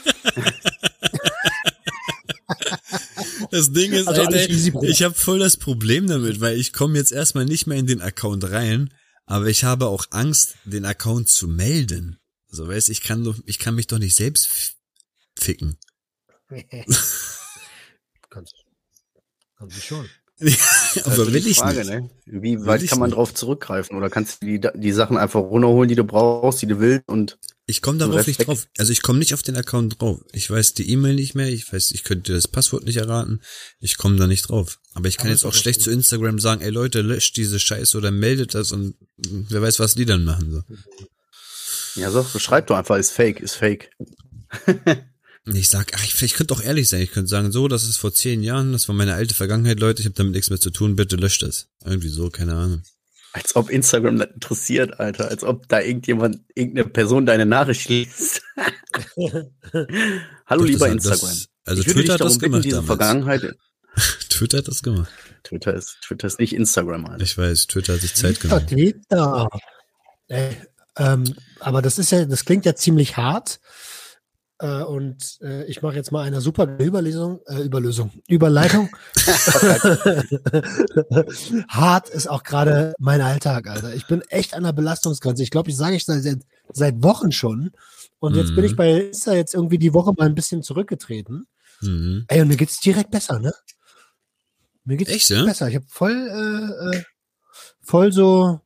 Das 3.50 3.72
Ding 3.72 3.92
ist, 3.92 4.06
Also 4.08 4.22
Alter, 4.22 4.48
ich 4.48 5.02
habe 5.02 5.14
voll 5.14 5.38
das 5.38 5.56
Problem 5.56 6.06
damit, 6.06 6.40
weil 6.40 6.58
ich 6.58 6.72
komme 6.72 6.98
jetzt 6.98 7.12
erstmal 7.12 7.46
nicht 7.46 7.66
mehr 7.66 7.78
in 7.78 7.86
den 7.86 8.02
Account 8.02 8.50
rein, 8.50 8.92
aber 9.24 9.46
ich 9.46 9.64
habe 9.64 9.86
auch 9.86 10.04
Angst, 10.10 10.56
den 10.64 10.84
Account 10.84 11.28
zu 11.28 11.48
melden. 11.48 12.18
So, 12.48 12.68
weißt, 12.68 12.90
ich 12.90 13.02
kann 13.02 13.24
doch, 13.24 13.36
ich 13.46 13.58
kann 13.58 13.74
mich 13.74 13.86
doch 13.86 13.98
nicht 13.98 14.14
selbst 14.14 14.76
ficken. 15.34 15.78
Kannst, 18.30 18.54
kannst 19.56 19.76
du 19.76 19.80
schon. 19.80 20.08
aber 20.40 20.52
ist 21.24 21.32
will 21.32 21.46
ich 21.48 21.58
Frage, 21.58 21.78
nicht. 21.78 21.90
ne? 21.90 22.10
Wie 22.26 22.60
Will 22.60 22.66
weit 22.66 22.86
kann 22.86 23.00
man 23.00 23.10
nicht. 23.10 23.16
drauf 23.16 23.34
zurückgreifen? 23.34 23.96
Oder 23.96 24.08
kannst 24.08 24.40
du 24.40 24.46
die, 24.46 24.60
die 24.74 24.92
Sachen 24.92 25.16
einfach 25.16 25.40
runterholen, 25.40 25.88
die 25.88 25.96
du 25.96 26.04
brauchst, 26.04 26.62
die 26.62 26.68
du 26.68 26.78
willst 26.78 27.08
und 27.08 27.38
Ich 27.66 27.82
komme 27.82 27.98
darauf 27.98 28.24
nicht 28.24 28.46
drauf. 28.46 28.68
Also 28.78 28.92
ich 28.92 29.02
komme 29.02 29.18
nicht 29.18 29.34
auf 29.34 29.42
den 29.42 29.56
Account 29.56 30.00
drauf. 30.00 30.20
Ich 30.32 30.48
weiß 30.48 30.74
die 30.74 30.92
E-Mail 30.92 31.16
nicht 31.16 31.34
mehr. 31.34 31.48
Ich 31.48 31.72
weiß, 31.72 31.90
ich 31.90 32.04
könnte 32.04 32.34
das 32.34 32.46
Passwort 32.46 32.84
nicht 32.84 32.98
erraten. 32.98 33.40
Ich 33.80 33.98
komme 33.98 34.16
da 34.16 34.28
nicht 34.28 34.48
drauf. 34.48 34.78
Aber 34.94 35.08
ich 35.08 35.16
kann 35.16 35.26
Aber 35.26 35.34
jetzt 35.34 35.44
auch 35.44 35.54
schlecht 35.54 35.82
zu 35.82 35.90
Instagram 35.90 36.38
sagen, 36.38 36.60
ey 36.60 36.70
Leute, 36.70 37.00
löscht 37.00 37.36
diese 37.36 37.58
Scheiße 37.58 37.98
oder 37.98 38.12
meldet 38.12 38.54
das 38.54 38.70
und 38.70 38.94
wer 39.16 39.60
weiß, 39.60 39.80
was 39.80 39.96
die 39.96 40.06
dann 40.06 40.22
machen. 40.24 40.52
So. 40.52 42.00
ja, 42.00 42.12
so, 42.12 42.24
beschreib 42.32 42.68
doch 42.68 42.76
einfach, 42.76 42.96
ist 42.96 43.10
fake, 43.10 43.40
ist 43.40 43.56
fake. 43.56 43.90
Ich 45.46 45.68
sag, 45.68 45.92
ach, 45.94 46.04
ich, 46.04 46.20
ich 46.22 46.34
könnte 46.34 46.52
auch 46.54 46.60
ehrlich 46.62 46.88
sein. 46.88 47.00
Ich 47.00 47.10
könnte 47.12 47.28
sagen, 47.28 47.52
so, 47.52 47.68
das 47.68 47.84
ist 47.84 47.96
vor 47.96 48.12
zehn 48.12 48.42
Jahren, 48.42 48.72
das 48.72 48.86
war 48.88 48.94
meine 48.94 49.14
alte 49.14 49.34
Vergangenheit, 49.34 49.80
Leute, 49.80 50.00
ich 50.02 50.06
habe 50.06 50.14
damit 50.16 50.34
nichts 50.34 50.50
mehr 50.50 50.60
zu 50.60 50.70
tun, 50.70 50.96
bitte 50.96 51.16
löscht 51.16 51.42
das. 51.42 51.68
Irgendwie 51.84 52.08
so, 52.08 52.28
keine 52.28 52.54
Ahnung. 52.54 52.82
Als 53.32 53.56
ob 53.56 53.70
Instagram 53.70 54.18
das 54.18 54.28
interessiert, 54.34 54.98
Alter. 55.00 55.28
Als 55.28 55.44
ob 55.44 55.68
da 55.68 55.80
irgendjemand, 55.80 56.40
irgendeine 56.54 56.88
Person 56.88 57.24
deine 57.26 57.46
Nachricht 57.46 57.88
liest. 57.88 58.42
Hallo, 59.16 60.62
Doch, 60.62 60.64
lieber 60.64 60.86
das- 60.86 60.94
Instagram. 60.94 61.28
Das, 61.28 61.48
also 61.64 61.80
ich 61.82 61.86
würde 61.88 62.00
Twitter 62.00 62.02
dich 62.02 62.12
hat 62.12 62.20
das 62.20 62.38
bitten, 62.38 62.62
gemacht. 62.62 62.86
Vergangenheit. 62.86 63.54
Twitter 64.30 64.58
hat 64.58 64.68
das 64.68 64.82
gemacht. 64.82 65.10
Twitter 65.44 65.74
ist, 65.74 65.98
Twitter 66.06 66.26
ist 66.26 66.38
nicht 66.40 66.52
Instagram, 66.54 67.06
Alter. 67.06 67.22
Ich 67.22 67.36
weiß, 67.36 67.66
Twitter 67.66 67.94
hat 67.94 68.00
sich 68.00 68.14
Zeit 68.14 68.36
Twitter, 68.40 68.60
genommen. 68.60 68.68
Twitter. 68.68 69.48
Äh, 70.28 70.50
ähm, 70.96 71.34
aber 71.60 71.82
das 71.82 71.98
ist 71.98 72.10
ja, 72.10 72.24
das 72.24 72.44
klingt 72.44 72.64
ja 72.64 72.74
ziemlich 72.74 73.16
hart. 73.16 73.60
Äh, 74.60 74.82
und 74.82 75.38
äh, 75.40 75.64
ich 75.66 75.82
mache 75.82 75.94
jetzt 75.94 76.10
mal 76.10 76.22
eine 76.24 76.40
super 76.40 76.66
Überlesung, 76.80 77.38
äh, 77.46 77.62
Überlösung, 77.62 78.10
Überleitung. 78.28 78.88
hart 81.68 82.08
ist 82.08 82.28
auch 82.28 82.42
gerade 82.42 82.94
mein 82.98 83.20
Alltag, 83.20 83.68
Alter. 83.68 83.94
Ich 83.94 84.06
bin 84.06 84.22
echt 84.28 84.54
an 84.54 84.64
der 84.64 84.72
Belastungsgrenze. 84.72 85.42
Ich 85.42 85.50
glaube, 85.50 85.70
ich 85.70 85.76
sage 85.76 85.96
ich 85.96 86.04
seit, 86.04 86.38
seit 86.72 87.02
Wochen 87.02 87.32
schon. 87.32 87.70
Und 88.18 88.34
jetzt 88.34 88.48
bin 88.54 88.64
Mhm. 88.64 88.64
ich 88.64 88.76
bei 88.76 88.90
Insta 89.00 89.34
jetzt 89.34 89.54
irgendwie 89.54 89.78
die 89.78 89.94
Woche 89.94 90.12
mal 90.16 90.26
ein 90.26 90.34
bisschen 90.34 90.62
zurückgetreten. 90.62 91.46
Mhm. 91.80 92.24
Ey, 92.28 92.40
und 92.40 92.48
mir 92.48 92.56
geht's 92.56 92.80
direkt 92.80 93.10
besser, 93.12 93.38
ne? 93.38 93.52
Mir 94.84 94.96
geht's 94.96 95.10
Echt, 95.12 95.30
ja? 95.30 95.44
besser. 95.44 95.68
Ich 95.68 95.76
habe 95.76 95.86
voll, 95.88 96.90
äh, 96.92 96.96
äh, 96.96 97.02
voll 97.80 98.10
so, 98.12 98.60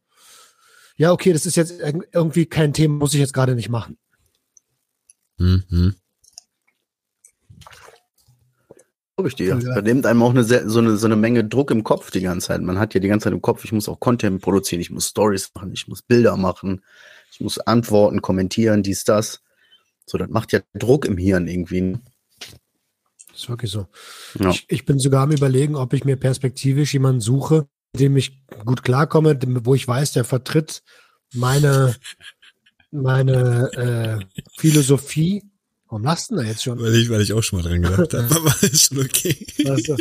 ja, 0.96 1.12
okay, 1.12 1.32
das 1.34 1.44
ist 1.46 1.56
jetzt 1.56 1.72
irg- 1.82 2.04
irgendwie 2.12 2.46
kein 2.46 2.72
Thema, 2.72 2.94
muss 2.96 3.12
ich 3.12 3.20
jetzt 3.20 3.34
gerade 3.34 3.54
nicht 3.54 3.68
machen. 3.68 3.98
Mhm. 5.38 5.94
Glaube 9.16 9.28
ich 9.28 9.34
dir. 9.34 9.58
Ja. 9.58 9.74
Da 9.74 9.82
nimmt 9.82 10.06
einem 10.06 10.22
auch 10.22 10.30
eine, 10.30 10.42
sehr- 10.44 10.68
so, 10.68 10.78
eine, 10.78 10.96
so 10.96 11.06
eine 11.06 11.16
Menge 11.16 11.44
Druck 11.44 11.70
im 11.70 11.84
Kopf 11.84 12.10
die 12.10 12.22
ganze 12.22 12.48
Zeit. 12.48 12.62
Man 12.62 12.78
hat 12.78 12.94
ja 12.94 13.00
die 13.00 13.08
ganze 13.08 13.24
Zeit 13.24 13.32
im 13.34 13.42
Kopf, 13.42 13.64
ich 13.64 13.72
muss 13.72 13.88
auch 13.88 14.00
Content 14.00 14.40
produzieren, 14.40 14.80
ich 14.80 14.90
muss 14.90 15.08
Stories 15.08 15.50
machen, 15.54 15.72
ich 15.72 15.86
muss 15.86 16.02
Bilder 16.02 16.36
machen, 16.36 16.82
ich 17.30 17.40
muss 17.40 17.58
antworten, 17.58 18.22
kommentieren, 18.22 18.82
dies, 18.82 19.04
das. 19.04 19.42
So, 20.06 20.18
das 20.18 20.28
macht 20.30 20.52
ja 20.52 20.60
Druck 20.74 21.04
im 21.04 21.18
Hirn 21.18 21.46
irgendwie. 21.46 21.98
ist 23.34 23.48
wirklich 23.48 23.70
so. 23.70 23.86
Ja. 24.38 24.50
Ich, 24.50 24.64
ich 24.68 24.84
bin 24.86 24.98
sogar 24.98 25.22
am 25.24 25.30
überlegen, 25.32 25.76
ob 25.76 25.92
ich 25.92 26.04
mir 26.04 26.16
perspektivisch 26.16 26.92
jemanden 26.94 27.20
suche, 27.20 27.68
mit 27.92 28.00
dem 28.00 28.16
ich 28.16 28.42
gut 28.64 28.82
klarkomme, 28.82 29.36
dem- 29.36 29.64
wo 29.66 29.74
ich 29.74 29.86
weiß, 29.86 30.12
der 30.12 30.24
vertritt 30.24 30.82
meine, 31.34 31.94
meine 32.92 33.70
äh, 33.72 34.40
Philosophie. 34.56 35.42
Warum 35.88 36.04
lachst 36.04 36.30
du 36.30 36.36
denn 36.36 36.44
da 36.44 36.50
jetzt 36.50 36.62
schon? 36.62 36.80
Weil 36.80 36.94
ich, 36.94 37.10
weil 37.10 37.20
ich 37.20 37.32
auch 37.32 37.42
schon 37.42 37.60
mal 37.60 37.68
dran 37.68 37.82
gedacht 37.82 38.14
habe, 38.14 38.36
aber 38.36 38.54
ist 38.62 38.88
schon 38.88 39.00
okay. 39.00 39.46
Also, 39.66 39.96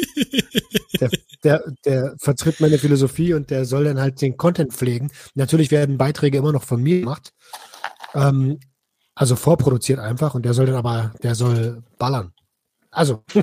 der, 0.99 1.09
der, 1.43 1.63
der 1.83 2.15
vertritt 2.19 2.59
meine 2.61 2.77
Philosophie 2.77 3.33
und 3.33 3.49
der 3.49 3.65
soll 3.65 3.85
dann 3.85 3.99
halt 3.99 4.21
den 4.21 4.37
Content 4.37 4.73
pflegen. 4.73 5.11
Natürlich 5.35 5.71
werden 5.71 5.97
Beiträge 5.97 6.37
immer 6.37 6.51
noch 6.51 6.63
von 6.63 6.81
mir 6.81 6.99
gemacht. 6.99 7.33
Ähm, 8.13 8.59
also 9.15 9.35
vorproduziert 9.35 9.99
einfach 9.99 10.35
und 10.35 10.45
der 10.45 10.53
soll 10.53 10.67
dann 10.67 10.75
aber, 10.75 11.13
der 11.23 11.35
soll 11.35 11.83
ballern. 11.97 12.33
Also, 12.89 13.23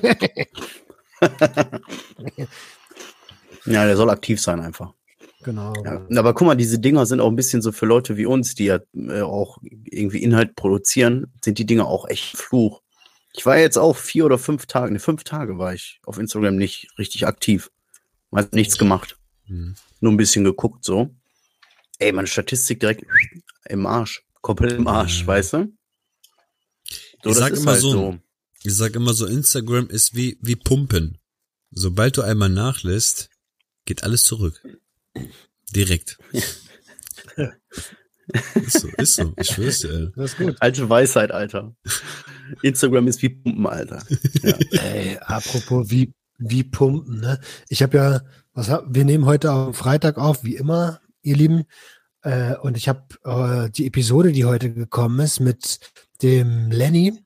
Ja, 3.68 3.84
der 3.84 3.96
soll 3.96 4.10
aktiv 4.10 4.40
sein 4.40 4.60
einfach. 4.60 4.94
Genau. 5.42 5.72
Ja, 5.84 6.06
aber 6.18 6.34
guck 6.34 6.46
mal, 6.46 6.54
diese 6.56 6.78
Dinger 6.78 7.06
sind 7.06 7.20
auch 7.20 7.28
ein 7.28 7.36
bisschen 7.36 7.62
so 7.62 7.72
für 7.72 7.86
Leute 7.86 8.16
wie 8.16 8.26
uns, 8.26 8.54
die 8.54 8.66
ja 8.66 8.80
äh, 8.94 9.20
auch 9.22 9.58
irgendwie 9.62 10.22
Inhalt 10.22 10.56
produzieren, 10.56 11.32
sind 11.44 11.58
die 11.58 11.66
Dinger 11.66 11.86
auch 11.86 12.08
echt 12.08 12.36
Fluch. 12.36 12.82
Ich 13.34 13.46
war 13.46 13.58
jetzt 13.58 13.78
auch 13.78 13.96
vier 13.96 14.24
oder 14.26 14.38
fünf 14.38 14.66
Tage, 14.66 14.92
ne, 14.92 14.98
fünf 14.98 15.24
Tage 15.24 15.58
war 15.58 15.74
ich 15.74 16.00
auf 16.04 16.18
Instagram 16.18 16.56
nicht 16.56 16.88
richtig 16.98 17.26
aktiv. 17.26 17.70
Hat 18.34 18.52
nichts 18.52 18.78
gemacht. 18.78 19.16
Hm. 19.46 19.74
Nur 20.00 20.12
ein 20.12 20.16
bisschen 20.16 20.44
geguckt, 20.44 20.84
so. 20.84 21.14
Ey, 21.98 22.12
meine 22.12 22.28
Statistik 22.28 22.80
direkt 22.80 23.04
im 23.68 23.86
Arsch. 23.86 24.24
Komplett 24.40 24.72
im 24.72 24.86
Arsch, 24.86 25.22
Ja. 25.22 25.26
weißt 25.28 25.52
du? 25.54 25.72
So, 27.22 27.30
Ich 27.30 27.36
sag 27.36 27.52
immer 27.54 27.76
so. 27.76 28.18
Ich 28.64 28.74
sag 28.74 28.94
immer 28.96 29.14
so, 29.14 29.26
Instagram 29.26 29.88
ist 29.88 30.14
wie, 30.14 30.38
wie 30.40 30.56
Pumpen. 30.56 31.18
Sobald 31.70 32.16
du 32.16 32.22
einmal 32.22 32.48
nachlässt, 32.48 33.30
geht 33.84 34.02
alles 34.04 34.24
zurück. 34.24 34.60
Direkt. 35.74 36.18
ist 38.54 38.80
so, 38.80 38.88
ist 38.96 39.16
so. 39.16 39.32
Ich 39.36 39.48
schwör's 39.48 39.80
dir, 39.80 39.90
ey. 39.90 40.08
Das 40.16 40.32
ist 40.32 40.38
gut. 40.38 40.56
Alte 40.60 40.88
Weisheit, 40.88 41.30
Alter. 41.30 41.74
Instagram 42.62 43.08
ist 43.08 43.22
wie 43.22 43.30
Pumpen, 43.30 43.66
Alter. 43.66 44.02
Ey, 44.72 45.18
apropos 45.18 45.90
wie, 45.90 46.12
wie 46.38 46.64
pumpen, 46.64 47.20
ne? 47.20 47.40
Ich 47.68 47.82
habe 47.82 47.96
ja, 47.96 48.20
was 48.54 48.70
hab, 48.70 48.84
wir 48.88 49.04
nehmen 49.04 49.26
heute 49.26 49.50
am 49.50 49.74
Freitag 49.74 50.18
auf, 50.18 50.44
wie 50.44 50.56
immer, 50.56 51.00
ihr 51.22 51.36
Lieben. 51.36 51.64
Äh, 52.22 52.56
und 52.56 52.76
ich 52.76 52.88
habe 52.88 53.02
äh, 53.24 53.70
die 53.70 53.86
Episode, 53.86 54.32
die 54.32 54.44
heute 54.44 54.72
gekommen 54.72 55.20
ist, 55.20 55.40
mit 55.40 55.80
dem 56.22 56.70
Lenny, 56.70 57.18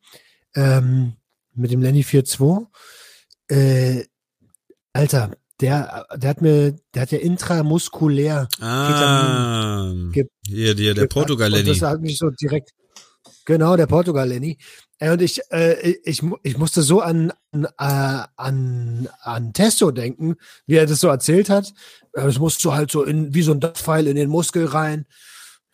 ähm, 0.54 1.14
mit 1.54 1.70
dem 1.70 1.82
Lenny 1.82 2.02
4.2. 2.02 2.66
Äh, 3.48 4.06
Alter, 4.92 5.36
der, 5.62 6.06
der 6.16 6.30
hat 6.30 6.42
mir, 6.42 6.76
der 6.94 7.02
hat 7.02 7.12
ja 7.12 7.18
intramuskulär 7.18 8.48
Ah, 8.60 9.92
Ge- 10.12 10.28
hier, 10.46 10.74
der, 10.74 10.94
der 10.94 10.94
gepackt 11.04 11.12
Portugal 11.14 11.52
Und 11.52 11.58
Lenny. 11.60 11.68
das 11.78 11.82
hat 11.88 12.00
mich 12.00 12.18
so 12.18 12.28
direkt. 12.30 12.70
Genau, 13.44 13.76
der 13.76 13.86
Portugal 13.86 14.28
Lenny. 14.28 14.58
Äh, 14.98 15.10
Und 15.12 15.22
ich, 15.22 15.40
äh, 15.50 15.94
ich, 16.04 16.22
ich 16.42 16.58
musste 16.58 16.82
so 16.82 17.00
an, 17.00 17.32
an, 17.52 17.64
äh, 17.64 18.24
an, 18.36 19.08
an 19.20 19.52
Testo 19.52 19.90
denken, 19.90 20.36
wie 20.66 20.76
er 20.76 20.86
das 20.86 21.00
so 21.00 21.08
erzählt 21.08 21.48
hat. 21.50 21.72
Äh, 22.12 22.26
Es 22.26 22.38
musst 22.38 22.64
du 22.64 22.72
halt 22.72 22.90
so 22.90 23.02
in, 23.04 23.32
wie 23.34 23.42
so 23.42 23.52
ein 23.52 23.60
Pfeil 23.60 24.06
in 24.06 24.16
den 24.16 24.28
Muskel 24.30 24.66
rein. 24.66 25.06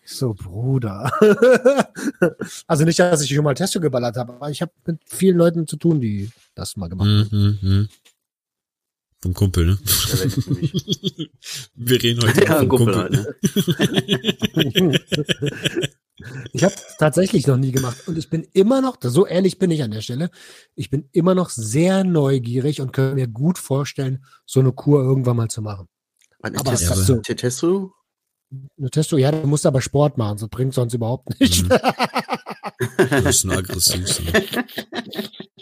Ich 0.02 0.12
So, 0.12 0.33
Bruder. 0.35 1.11
also 2.66 2.85
nicht, 2.85 2.99
dass 2.99 3.21
ich 3.23 3.35
schon 3.35 3.45
mal 3.45 3.54
Testo 3.54 3.80
geballert 3.80 4.16
habe, 4.16 4.33
aber 4.35 4.50
ich 4.50 4.62
habe 4.62 4.73
mit 4.87 5.00
vielen 5.07 5.37
Leuten 5.37 5.66
zu 5.66 5.76
tun, 5.76 6.00
die 6.00 6.30
das 6.54 6.76
mal 6.76 6.88
gemacht 6.88 7.09
haben. 7.09 7.28
Mhm, 7.30 7.59
mhm. 7.61 7.88
Vom 9.21 9.35
Kumpel, 9.35 9.67
ne? 9.67 9.79
Wir 11.75 12.03
reden 12.03 12.23
heute 12.23 12.45
Ja, 12.45 12.59
vom 12.59 12.69
Kumpel 12.69 12.95
Kumpel. 12.95 13.27
halt, 14.55 14.77
ne? 14.77 15.01
Ich 16.53 16.65
habe 16.65 16.75
tatsächlich 16.99 17.47
noch 17.47 17.57
nie 17.57 17.73
gemacht 17.73 17.97
und 18.07 18.17
ich 18.19 18.29
bin 18.31 18.47
immer 18.53 18.81
noch, 18.81 18.97
so 19.01 19.27
ehrlich 19.27 19.59
bin 19.59 19.71
ich 19.71 19.83
an 19.83 19.91
der 19.91 20.03
Stelle, 20.03 20.31
ich 20.75 20.91
bin 20.91 21.09
immer 21.13 21.35
noch 21.35 21.51
sehr 21.51 22.05
neugierig 22.05 22.81
und 22.81 22.93
kann 22.93 23.15
mir 23.15 23.27
gut 23.29 23.59
vorstellen, 23.59 24.25
so 24.47 24.61
eine 24.61 24.73
Kur 24.73 25.03
irgendwann 25.03 25.37
mal 25.37 25.49
zu 25.49 25.63
machen. 25.63 25.87
Was, 26.41 26.53
Aber 26.55 26.73
Testo- 26.73 26.91
hast 26.91 27.09
du- 27.09 27.21
Testo? 27.35 27.93
Eine 28.79 28.91
Testo, 28.91 29.17
ja, 29.19 29.31
du 29.31 29.47
musst 29.47 29.67
aber 29.67 29.81
Sport 29.83 30.17
machen, 30.17 30.39
das 30.39 30.49
bringt 30.49 30.75
sonst 30.75 30.95
überhaupt 30.95 31.39
nicht. 31.41 31.65
Mhm. 31.65 31.69
Du 31.69 33.23
bist 33.23 33.45
nur 33.45 33.57
aggressiv. 33.57 34.21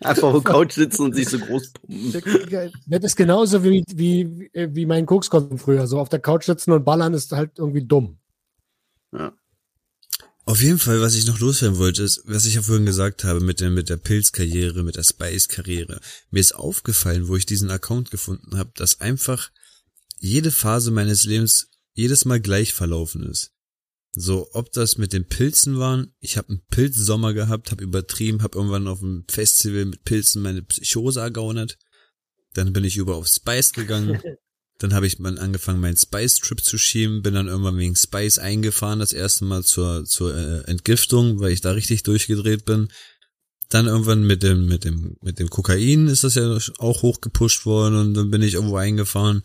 Einfach 0.00 0.28
auf 0.28 0.42
der 0.42 0.52
Couch 0.52 0.72
sitzen 0.72 1.02
und 1.02 1.14
sich 1.14 1.28
so 1.28 1.38
groß 1.38 1.72
pumpen. 1.72 2.72
Das 2.86 3.04
ist 3.04 3.16
genauso 3.16 3.64
wie, 3.64 3.84
wie, 3.94 4.50
wie 4.52 4.86
mein 4.86 5.06
Kokskonsum 5.06 5.58
früher. 5.58 5.86
So 5.86 5.98
auf 5.98 6.08
der 6.08 6.20
Couch 6.20 6.44
sitzen 6.44 6.72
und 6.72 6.84
ballern 6.84 7.14
ist 7.14 7.32
halt 7.32 7.58
irgendwie 7.58 7.86
dumm. 7.86 8.18
Auf 10.46 10.60
jeden 10.60 10.78
Fall, 10.78 11.00
was 11.00 11.14
ich 11.14 11.26
noch 11.26 11.40
loswerden 11.40 11.78
wollte, 11.78 12.02
ist, 12.02 12.22
was 12.26 12.44
ich 12.44 12.54
ja 12.54 12.62
vorhin 12.62 12.84
gesagt 12.84 13.24
habe 13.24 13.40
mit 13.40 13.60
der, 13.60 13.70
mit 13.70 13.88
der 13.88 13.96
Pilzkarriere, 13.96 14.82
mit 14.82 14.96
der 14.96 15.02
Spice-Karriere. 15.02 16.00
Mir 16.30 16.40
ist 16.40 16.54
aufgefallen, 16.54 17.28
wo 17.28 17.36
ich 17.36 17.46
diesen 17.46 17.70
Account 17.70 18.10
gefunden 18.10 18.58
habe, 18.58 18.70
dass 18.74 19.00
einfach 19.00 19.50
jede 20.18 20.50
Phase 20.50 20.90
meines 20.90 21.24
Lebens 21.24 21.70
jedes 21.94 22.26
Mal 22.26 22.40
gleich 22.40 22.74
verlaufen 22.74 23.22
ist. 23.22 23.53
So, 24.16 24.48
ob 24.52 24.70
das 24.72 24.96
mit 24.96 25.12
den 25.12 25.26
Pilzen 25.26 25.78
waren, 25.78 26.14
ich 26.20 26.36
habe 26.36 26.50
einen 26.50 26.62
Pilzsommer 26.70 27.34
gehabt, 27.34 27.72
habe 27.72 27.82
übertrieben, 27.82 28.42
habe 28.42 28.56
irgendwann 28.56 28.86
auf 28.86 29.02
einem 29.02 29.24
Festival 29.28 29.86
mit 29.86 30.04
Pilzen 30.04 30.40
meine 30.40 30.62
Psychose 30.62 31.20
ergaunert. 31.20 31.78
Dann 32.54 32.72
bin 32.72 32.84
ich 32.84 32.96
über 32.96 33.16
auf 33.16 33.26
Spice 33.26 33.72
gegangen. 33.72 34.20
Dann 34.78 34.92
habe 34.92 35.06
ich 35.06 35.20
mal 35.20 35.38
angefangen, 35.38 35.80
meinen 35.80 35.96
Spice-Trip 35.96 36.60
zu 36.60 36.78
schieben, 36.78 37.22
bin 37.22 37.34
dann 37.34 37.46
irgendwann 37.46 37.78
wegen 37.78 37.94
Spice 37.94 38.38
eingefahren, 38.38 38.98
das 38.98 39.12
erste 39.12 39.44
Mal 39.44 39.62
zur, 39.62 40.04
zur 40.04 40.36
äh, 40.36 40.62
Entgiftung, 40.68 41.38
weil 41.38 41.52
ich 41.52 41.60
da 41.60 41.70
richtig 41.70 42.02
durchgedreht 42.02 42.64
bin. 42.64 42.88
Dann 43.68 43.86
irgendwann 43.86 44.26
mit 44.26 44.42
dem, 44.42 44.66
mit 44.66 44.84
dem, 44.84 45.16
mit 45.22 45.38
dem 45.38 45.48
Kokain 45.48 46.08
ist 46.08 46.24
das 46.24 46.34
ja 46.34 46.58
auch 46.78 47.02
hochgepusht 47.02 47.66
worden 47.66 47.96
und 47.98 48.14
dann 48.14 48.30
bin 48.30 48.42
ich 48.42 48.54
irgendwo 48.54 48.76
eingefahren. 48.76 49.42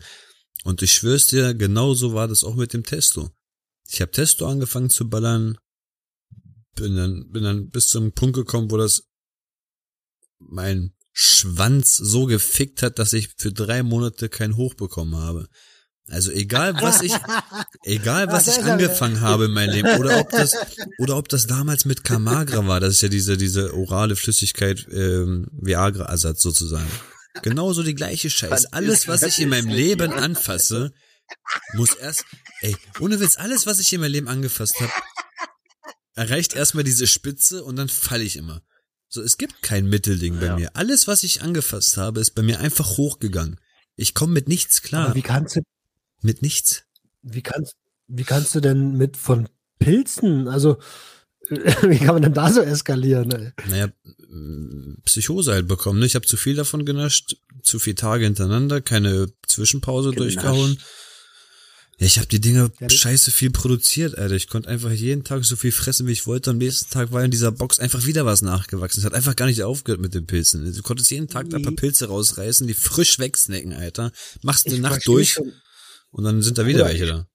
Und 0.64 0.82
ich 0.82 0.92
schwör's 0.92 1.28
dir, 1.28 1.54
genauso 1.54 2.12
war 2.12 2.26
das 2.26 2.42
auch 2.42 2.56
mit 2.56 2.72
dem 2.72 2.82
Testo. 2.82 3.30
Ich 3.90 4.00
habe 4.00 4.12
Testo 4.12 4.46
angefangen 4.46 4.88
zu 4.88 5.08
ballern, 5.08 5.58
bin 6.76 6.96
dann, 6.96 7.28
bin 7.30 7.42
dann 7.42 7.70
bis 7.70 7.88
zum 7.88 8.12
Punkt 8.12 8.36
gekommen, 8.36 8.70
wo 8.70 8.76
das 8.76 9.08
mein 10.38 10.94
Schwanz 11.12 11.96
so 11.96 12.26
gefickt 12.26 12.82
hat, 12.82 12.98
dass 12.98 13.12
ich 13.12 13.30
für 13.36 13.52
drei 13.52 13.82
Monate 13.82 14.28
kein 14.28 14.56
Hoch 14.56 14.74
bekommen 14.74 15.16
habe. 15.16 15.48
Also 16.08 16.30
egal 16.30 16.74
was 16.80 17.02
ich, 17.02 17.12
egal 17.82 18.28
was 18.28 18.46
ich 18.46 18.64
angefangen 18.64 19.20
habe 19.20 19.46
in 19.46 19.52
meinem 19.52 19.72
Leben 19.72 19.98
oder 19.98 20.20
ob 20.20 20.30
das 20.30 20.56
oder 20.98 21.16
ob 21.16 21.28
das 21.28 21.46
damals 21.46 21.84
mit 21.84 22.04
Camagra 22.04 22.66
war, 22.66 22.80
das 22.80 22.94
ist 22.94 23.02
ja 23.02 23.08
diese 23.08 23.36
diese 23.36 23.74
orale 23.74 24.16
Flüssigkeit 24.16 24.86
ähm, 24.90 25.48
Viagra 25.52 26.04
Ersatz 26.04 26.42
sozusagen. 26.42 26.90
Genauso 27.42 27.82
die 27.82 27.94
gleiche 27.94 28.28
Scheiß. 28.28 28.66
Alles 28.72 29.06
was 29.06 29.22
ich 29.22 29.40
in 29.40 29.50
meinem 29.50 29.68
Leben 29.68 30.12
anfasse, 30.12 30.92
muss 31.74 31.94
erst 31.94 32.24
ey, 32.60 32.76
ohne 33.00 33.20
Witz, 33.20 33.36
alles 33.38 33.66
was 33.66 33.78
ich 33.80 33.92
in 33.92 34.00
meinem 34.00 34.12
Leben 34.12 34.28
angefasst 34.28 34.80
habe, 34.80 34.92
erreicht 36.14 36.54
erstmal 36.54 36.84
diese 36.84 37.06
Spitze 37.06 37.64
und 37.64 37.76
dann 37.76 37.88
falle 37.88 38.24
ich 38.24 38.36
immer. 38.36 38.62
So, 39.08 39.22
es 39.22 39.38
gibt 39.38 39.62
kein 39.62 39.86
Mittelding 39.88 40.38
bei 40.38 40.46
Ja. 40.46 40.56
mir. 40.56 40.76
Alles, 40.76 41.08
was 41.08 41.24
ich 41.24 41.42
angefasst 41.42 41.96
habe, 41.96 42.20
ist 42.20 42.32
bei 42.34 42.42
mir 42.42 42.60
einfach 42.60 42.96
hochgegangen. 42.96 43.58
Ich 43.96 44.14
komme 44.14 44.32
mit 44.32 44.48
nichts 44.48 44.82
klar. 44.82 45.06
Aber 45.06 45.14
wie 45.16 45.22
kannst 45.22 45.56
du, 45.56 45.62
Mit 46.22 46.42
nichts. 46.42 46.84
wie 47.22 47.42
kannst, 47.42 47.74
wie 48.06 48.24
kannst 48.24 48.54
du 48.54 48.60
denn 48.60 48.96
mit 48.96 49.16
von 49.16 49.48
Pilzen, 49.78 50.46
also 50.48 50.78
wie 51.50 51.98
kann 51.98 52.14
man 52.14 52.22
denn 52.22 52.34
da 52.34 52.52
so 52.52 52.60
eskalieren? 52.60 53.32
Ey? 53.32 53.52
Naja, 53.68 53.88
m, 54.28 54.98
Psychose 55.04 55.52
halt 55.52 55.66
bekommen. 55.66 55.98
Ne? 55.98 56.06
Ich 56.06 56.14
habe 56.14 56.26
zu 56.26 56.36
viel 56.36 56.54
davon 56.54 56.84
genascht, 56.84 57.36
zu 57.62 57.78
viele 57.80 57.96
Tage 57.96 58.24
hintereinander, 58.24 58.80
keine 58.80 59.32
Zwischenpause 59.46 60.10
Genascht. 60.10 60.36
durchgehauen. 60.36 60.78
Ja, 62.00 62.06
ich 62.06 62.16
habe 62.16 62.28
die 62.28 62.40
Dinger 62.40 62.70
Ja, 62.80 62.88
scheiße 62.88 63.30
viel 63.30 63.50
produziert, 63.50 64.16
Alter. 64.16 64.34
Ich 64.34 64.48
konnte 64.48 64.70
einfach 64.70 64.90
jeden 64.90 65.22
Tag 65.22 65.44
so 65.44 65.54
viel 65.54 65.70
fressen, 65.70 66.06
wie 66.06 66.12
ich 66.12 66.26
wollte. 66.26 66.50
Am 66.50 66.56
nächsten 66.56 66.90
Tag 66.90 67.12
war 67.12 67.22
in 67.22 67.30
dieser 67.30 67.52
Box 67.52 67.78
einfach 67.78 68.06
wieder 68.06 68.24
was 68.24 68.40
nachgewachsen. 68.40 69.00
Es 69.00 69.04
hat 69.04 69.12
einfach 69.12 69.36
gar 69.36 69.46
nicht 69.46 69.62
aufgehört 69.62 70.00
mit 70.00 70.14
den 70.14 70.26
Pilzen. 70.26 70.72
Du 70.72 70.82
konntest 70.82 71.10
jeden 71.10 71.28
Tag 71.28 71.44
ein 71.44 71.62
paar 71.62 71.70
Nee. 71.72 71.76
Pilze 71.76 72.08
rausreißen, 72.08 72.66
die 72.66 72.72
frisch 72.72 73.18
wegsnacken, 73.18 73.74
Alter. 73.74 74.12
Machst 74.42 74.66
eine 74.66 74.78
Nacht 74.78 75.06
durch 75.06 75.32
schon- 75.32 75.52
und 76.10 76.24
dann 76.24 76.40
sind 76.40 76.56
da 76.56 76.66
wieder 76.66 76.86
welche 76.86 77.06
da. 77.06 77.26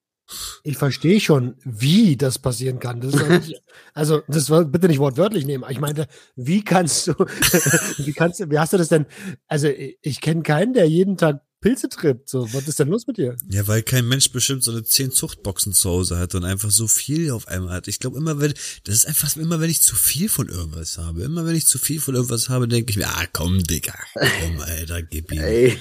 Ich 0.63 0.77
verstehe 0.77 1.19
schon, 1.19 1.53
wie 1.63 2.17
das 2.17 2.39
passieren 2.39 2.79
kann. 2.79 2.99
Das 2.99 3.13
nicht, 3.13 3.61
also, 3.93 4.23
das 4.27 4.49
war 4.49 4.65
bitte 4.65 4.87
nicht 4.87 4.97
wortwörtlich 4.97 5.45
nehmen. 5.45 5.63
Ich 5.69 5.79
meinte, 5.79 6.07
wie 6.35 6.63
kannst 6.63 7.05
du, 7.05 7.13
wie 7.97 8.13
kannst 8.13 8.39
du, 8.39 8.49
wie 8.49 8.57
hast 8.57 8.73
du 8.73 8.77
das 8.77 8.89
denn? 8.89 9.05
Also, 9.45 9.67
ich 9.67 10.21
kenne 10.21 10.41
keinen, 10.41 10.73
der 10.73 10.89
jeden 10.89 11.17
Tag 11.17 11.41
Pilze 11.65 11.89
trippt. 11.89 12.29
So, 12.29 12.53
was 12.53 12.67
ist 12.67 12.79
denn 12.79 12.89
los 12.89 13.07
mit 13.07 13.17
dir? 13.17 13.35
Ja, 13.49 13.67
weil 13.67 13.81
kein 13.81 14.07
Mensch 14.07 14.31
bestimmt 14.31 14.63
so 14.63 14.69
eine 14.69 14.83
zehn 14.83 15.11
Zuchtboxen 15.11 15.73
zu 15.73 15.89
Hause 15.89 16.19
hat 16.19 16.35
und 16.35 16.45
einfach 16.45 16.69
so 16.69 16.87
viel 16.87 17.31
auf 17.31 17.47
einmal 17.47 17.73
hat. 17.73 17.87
Ich 17.87 17.99
glaube 17.99 18.17
immer, 18.17 18.39
wenn, 18.39 18.53
das 18.83 18.93
ist 18.93 19.07
einfach 19.07 19.35
immer, 19.35 19.59
wenn 19.59 19.71
ich 19.71 19.81
zu 19.81 19.95
viel 19.95 20.29
von 20.29 20.47
irgendwas 20.47 20.99
habe. 20.99 21.23
Immer 21.23 21.47
wenn 21.47 21.55
ich 21.55 21.65
zu 21.65 21.79
viel 21.79 21.99
von 21.99 22.13
irgendwas 22.13 22.49
habe, 22.49 22.67
denke 22.67 22.91
ich 22.91 22.97
mir, 22.97 23.07
ah, 23.07 23.25
komm, 23.33 23.63
Digga, 23.63 23.95
komm, 24.13 24.59
Alter, 24.59 25.01
gib 25.01 25.31
ihm. 25.31 25.41
Ey, 25.41 25.75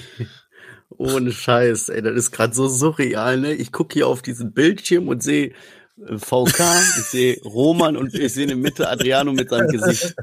ohne 0.89 1.31
Scheiß, 1.31 1.89
ey, 1.89 2.01
das 2.01 2.15
ist 2.15 2.31
gerade 2.31 2.55
so 2.55 2.67
surreal, 2.67 3.39
ne? 3.39 3.53
Ich 3.53 3.71
gucke 3.71 3.93
hier 3.93 4.07
auf 4.07 4.23
diesen 4.23 4.53
Bildschirm 4.53 5.07
und 5.07 5.21
sehe 5.21 5.53
VK, 5.97 6.59
ich 6.99 7.05
sehe 7.05 7.41
Roman 7.45 7.95
und 7.95 8.13
ich 8.13 8.33
sehe 8.33 8.43
in 8.43 8.49
der 8.49 8.57
Mitte 8.57 8.89
Adriano 8.89 9.31
mit 9.31 9.49
seinem 9.49 9.69
Gesicht. 9.69 10.13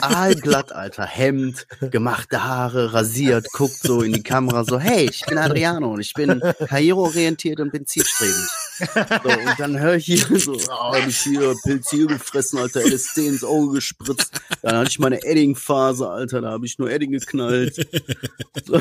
Aalglatt, 0.00 0.72
Alter. 0.72 1.06
Hemd, 1.06 1.68
gemachte 1.92 2.42
Haare, 2.42 2.92
rasiert, 2.92 3.46
guckt 3.52 3.78
so 3.80 4.02
in 4.02 4.12
die 4.12 4.24
Kamera 4.24 4.64
so, 4.64 4.80
hey, 4.80 5.08
ich 5.08 5.24
bin 5.24 5.38
Adriano 5.38 5.92
und 5.92 6.00
ich 6.00 6.14
bin 6.14 6.40
karriereorientiert 6.40 7.60
und 7.60 7.70
bin 7.70 7.86
zielstrebig. 7.86 8.34
So, 8.78 9.30
und 9.30 9.60
dann 9.60 9.78
höre 9.78 9.94
ich 9.94 10.06
hier 10.06 10.38
so, 10.38 10.54
oh, 10.54 10.92
hab 10.92 11.06
ich 11.06 11.18
hier 11.18 11.54
Pilz 11.62 11.90
hier 11.90 12.06
gefressen, 12.06 12.58
Alter, 12.58 12.80
LSD 12.80 13.28
ins 13.28 13.44
Auge 13.44 13.74
gespritzt. 13.74 14.32
Dann 14.62 14.76
hatte 14.76 14.90
ich 14.90 14.98
meine 14.98 15.22
Edding-Phase, 15.22 16.08
Alter, 16.08 16.40
da 16.40 16.50
habe 16.50 16.66
ich 16.66 16.76
nur 16.78 16.90
Edding 16.90 17.12
geknallt. 17.12 17.86
So, 18.64 18.80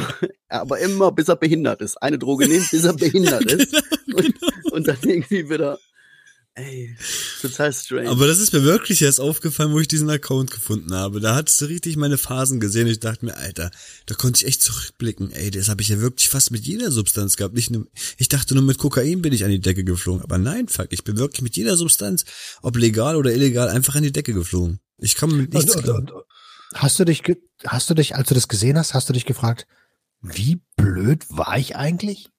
aber 0.49 0.79
immer 0.79 1.11
bis 1.11 1.29
er 1.29 1.35
behindert 1.35 1.81
ist. 1.81 2.01
Eine 2.01 2.17
Droge 2.17 2.47
nehmen, 2.47 2.67
bis 2.71 2.83
er 2.83 2.93
behindert 2.93 3.51
ist. 3.51 3.83
Und, 4.13 4.33
und 4.71 4.87
dann 4.87 4.97
irgendwie 5.03 5.49
wieder 5.49 5.77
Ey, 6.57 6.97
total 7.39 7.71
strange. 7.71 8.09
Aber 8.09 8.25
das 8.25 8.39
ist 8.39 8.51
mir 8.51 8.63
wirklich 8.63 9.03
erst 9.03 9.19
aufgefallen, 9.19 9.73
wo 9.73 9.79
ich 9.79 9.87
diesen 9.87 10.09
Account 10.09 10.49
gefunden 10.49 10.91
habe. 10.95 11.19
Da 11.19 11.35
hattest 11.35 11.61
du 11.61 11.65
richtig 11.65 11.97
meine 11.97 12.17
Phasen 12.17 12.59
gesehen. 12.59 12.87
Ich 12.87 12.99
dachte 12.99 13.25
mir, 13.25 13.37
Alter, 13.37 13.69
da 14.07 14.15
konnte 14.15 14.41
ich 14.41 14.47
echt 14.47 14.63
zurückblicken. 14.63 15.31
Ey, 15.31 15.51
das 15.51 15.69
habe 15.69 15.83
ich 15.83 15.89
ja 15.89 15.99
wirklich 15.99 16.29
fast 16.29 16.49
mit 16.49 16.65
jeder 16.65 16.89
Substanz 16.89 17.37
gehabt. 17.37 17.53
Nicht 17.53 17.69
nur, 17.69 17.85
ich 18.17 18.27
dachte 18.27 18.55
nur 18.55 18.63
mit 18.63 18.79
Kokain 18.79 19.21
bin 19.21 19.33
ich 19.33 19.43
an 19.45 19.51
die 19.51 19.59
Decke 19.59 19.83
geflogen. 19.83 20.23
Aber 20.23 20.39
nein, 20.39 20.67
fuck, 20.67 20.87
ich 20.89 21.03
bin 21.03 21.17
wirklich 21.17 21.43
mit 21.43 21.55
jeder 21.55 21.77
Substanz, 21.77 22.25
ob 22.63 22.75
legal 22.75 23.17
oder 23.17 23.31
illegal, 23.31 23.69
einfach 23.69 23.93
an 23.93 24.01
die 24.01 24.11
Decke 24.11 24.33
geflogen. 24.33 24.79
Ich 24.97 25.15
komme 25.15 25.35
mit 25.35 25.53
nichts 25.53 25.75
und, 25.75 25.87
und, 25.87 26.11
und, 26.11 26.23
Hast 26.73 26.99
du 26.99 27.05
dich, 27.05 27.21
hast 27.65 27.87
du 27.91 27.93
dich, 27.93 28.15
als 28.15 28.29
du 28.29 28.33
das 28.33 28.47
gesehen 28.47 28.79
hast, 28.79 28.95
hast 28.95 29.07
du 29.07 29.13
dich 29.13 29.25
gefragt, 29.25 29.67
wie 30.21 30.59
blöd 30.75 31.23
war 31.29 31.59
ich 31.59 31.75
eigentlich? 31.75 32.31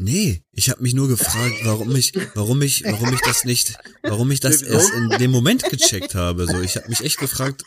Nee, 0.00 0.44
ich 0.52 0.70
habe 0.70 0.80
mich 0.80 0.94
nur 0.94 1.08
gefragt, 1.08 1.56
warum 1.64 1.94
ich, 1.96 2.12
warum 2.36 2.62
ich, 2.62 2.84
warum 2.84 3.12
ich 3.12 3.20
das 3.20 3.44
nicht, 3.44 3.74
warum 4.04 4.30
ich 4.30 4.38
das 4.38 4.62
erst 4.62 4.92
in 4.92 5.08
dem 5.18 5.32
Moment 5.32 5.64
gecheckt 5.68 6.14
habe. 6.14 6.46
So, 6.46 6.60
ich 6.60 6.76
habe 6.76 6.88
mich 6.88 7.00
echt 7.00 7.18
gefragt, 7.18 7.64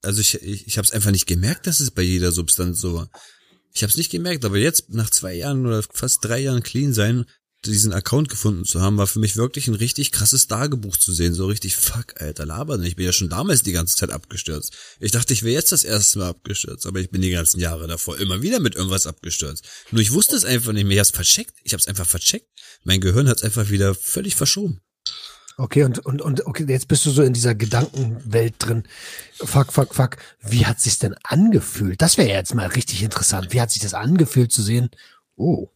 also 0.00 0.20
ich, 0.20 0.40
ich, 0.42 0.68
ich 0.68 0.78
habe 0.78 0.86
es 0.86 0.92
einfach 0.92 1.10
nicht 1.10 1.26
gemerkt, 1.26 1.66
dass 1.66 1.80
es 1.80 1.90
bei 1.90 2.02
jeder 2.02 2.30
Substanz 2.30 2.80
so 2.80 2.94
war. 2.94 3.10
Ich 3.74 3.82
habe 3.82 3.90
es 3.90 3.96
nicht 3.96 4.12
gemerkt, 4.12 4.44
aber 4.44 4.58
jetzt 4.58 4.90
nach 4.90 5.10
zwei 5.10 5.34
Jahren 5.34 5.66
oder 5.66 5.82
fast 5.82 6.18
drei 6.22 6.38
Jahren 6.38 6.62
clean 6.62 6.92
sein, 6.92 7.24
diesen 7.64 7.92
Account 7.92 8.28
gefunden 8.28 8.64
zu 8.64 8.80
haben, 8.80 8.98
war 8.98 9.06
für 9.06 9.20
mich 9.20 9.36
wirklich 9.36 9.68
ein 9.68 9.74
richtig 9.74 10.10
krasses 10.12 10.48
Tagebuch 10.48 10.96
zu 10.96 11.12
sehen. 11.12 11.34
So 11.34 11.46
richtig, 11.46 11.76
fuck, 11.76 12.20
Alter, 12.20 12.44
laber. 12.44 12.78
Ich 12.80 12.96
bin 12.96 13.06
ja 13.06 13.12
schon 13.12 13.28
damals 13.28 13.62
die 13.62 13.72
ganze 13.72 13.96
Zeit 13.96 14.10
abgestürzt. 14.10 14.72
Ich 14.98 15.12
dachte, 15.12 15.32
ich 15.32 15.42
wäre 15.42 15.54
jetzt 15.54 15.72
das 15.72 15.84
erste 15.84 16.18
Mal 16.18 16.30
abgestürzt, 16.30 16.86
aber 16.86 17.00
ich 17.00 17.10
bin 17.10 17.22
die 17.22 17.30
ganzen 17.30 17.60
Jahre 17.60 17.86
davor 17.86 18.18
immer 18.18 18.42
wieder 18.42 18.58
mit 18.58 18.74
irgendwas 18.74 19.06
abgestürzt. 19.06 19.64
Nur 19.90 20.02
ich 20.02 20.12
wusste 20.12 20.36
es 20.36 20.44
einfach 20.44 20.72
nicht 20.72 20.84
mehr. 20.84 20.94
Ich 20.94 21.00
hab's 21.00 21.10
vercheckt. 21.10 21.54
Ich 21.62 21.72
hab's 21.72 21.86
einfach 21.86 22.06
vercheckt. 22.06 22.48
Mein 22.84 23.00
Gehirn 23.00 23.28
hat's 23.28 23.42
einfach 23.42 23.70
wieder 23.70 23.94
völlig 23.94 24.34
verschoben. 24.34 24.80
Okay, 25.56 25.84
und, 25.84 25.98
und, 26.00 26.22
und 26.22 26.46
okay, 26.46 26.64
jetzt 26.66 26.88
bist 26.88 27.04
du 27.04 27.10
so 27.10 27.22
in 27.22 27.34
dieser 27.34 27.54
Gedankenwelt 27.54 28.54
drin. 28.58 28.84
Fuck, 29.34 29.72
fuck, 29.72 29.94
fuck. 29.94 30.16
Wie 30.40 30.66
hat 30.66 30.80
sich's 30.80 30.98
denn 30.98 31.14
angefühlt? 31.22 32.00
Das 32.00 32.16
wäre 32.16 32.28
jetzt 32.28 32.54
mal 32.54 32.68
richtig 32.68 33.02
interessant. 33.02 33.52
Wie 33.52 33.60
hat 33.60 33.70
sich 33.70 33.82
das 33.82 33.94
angefühlt 33.94 34.50
zu 34.50 34.62
sehen? 34.62 34.90
Oh, 35.36 35.70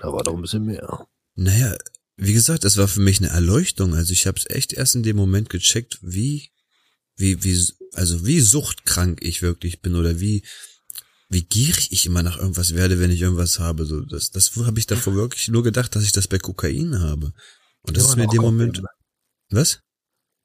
da 0.00 0.12
war 0.12 0.22
doch 0.22 0.34
ein 0.34 0.42
bisschen 0.42 0.64
mehr. 0.64 1.06
Naja, 1.34 1.76
wie 2.16 2.32
gesagt, 2.32 2.64
das 2.64 2.76
war 2.76 2.88
für 2.88 3.00
mich 3.00 3.20
eine 3.20 3.30
Erleuchtung. 3.30 3.94
Also 3.94 4.12
ich 4.12 4.26
habe 4.26 4.38
es 4.38 4.48
echt 4.48 4.72
erst 4.72 4.94
in 4.94 5.02
dem 5.02 5.16
Moment 5.16 5.50
gecheckt, 5.50 5.98
wie, 6.02 6.50
wie, 7.16 7.44
wie, 7.44 7.62
also 7.92 8.26
wie 8.26 8.40
suchtkrank 8.40 9.22
ich 9.22 9.42
wirklich 9.42 9.80
bin 9.80 9.94
oder 9.94 10.20
wie, 10.20 10.44
wie 11.28 11.44
gierig 11.44 11.92
ich 11.92 12.06
immer 12.06 12.22
nach 12.22 12.38
irgendwas 12.38 12.74
werde, 12.74 12.98
wenn 12.98 13.10
ich 13.10 13.20
irgendwas 13.20 13.58
habe. 13.58 13.84
So, 13.84 14.00
das, 14.00 14.30
das 14.30 14.56
habe 14.56 14.78
ich 14.78 14.86
davor 14.86 15.14
wirklich 15.14 15.48
nur 15.48 15.62
gedacht, 15.62 15.94
dass 15.94 16.04
ich 16.04 16.12
das 16.12 16.28
bei 16.28 16.38
Kokain 16.38 17.00
habe. 17.00 17.32
Und 17.82 17.96
das 17.96 18.04
immer 18.04 18.10
ist 18.10 18.16
mir 18.16 18.24
in 18.24 18.30
dem 18.30 18.42
Moment. 18.42 18.82
Was? 19.50 19.80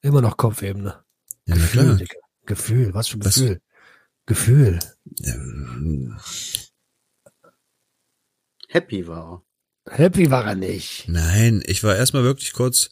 Immer 0.01 0.21
noch 0.21 0.37
Kopfebene. 0.37 1.03
Ja, 1.45 1.55
na 1.55 1.67
klar. 1.67 1.97
Gefühl, 1.97 2.07
Gefühl, 2.45 2.93
was 2.93 3.07
für 3.07 3.17
ein 3.17 3.21
Gefühl? 3.21 3.61
Was? 3.61 4.25
Gefühl. 4.27 4.79
Ja, 5.19 5.35
Happy 8.69 9.07
war. 9.07 9.44
Happy 9.87 10.31
war 10.31 10.45
er 10.45 10.55
nicht. 10.55 11.07
Nein, 11.07 11.63
ich 11.65 11.83
war 11.83 11.95
erstmal 11.95 12.23
wirklich 12.23 12.53
kurz, 12.53 12.89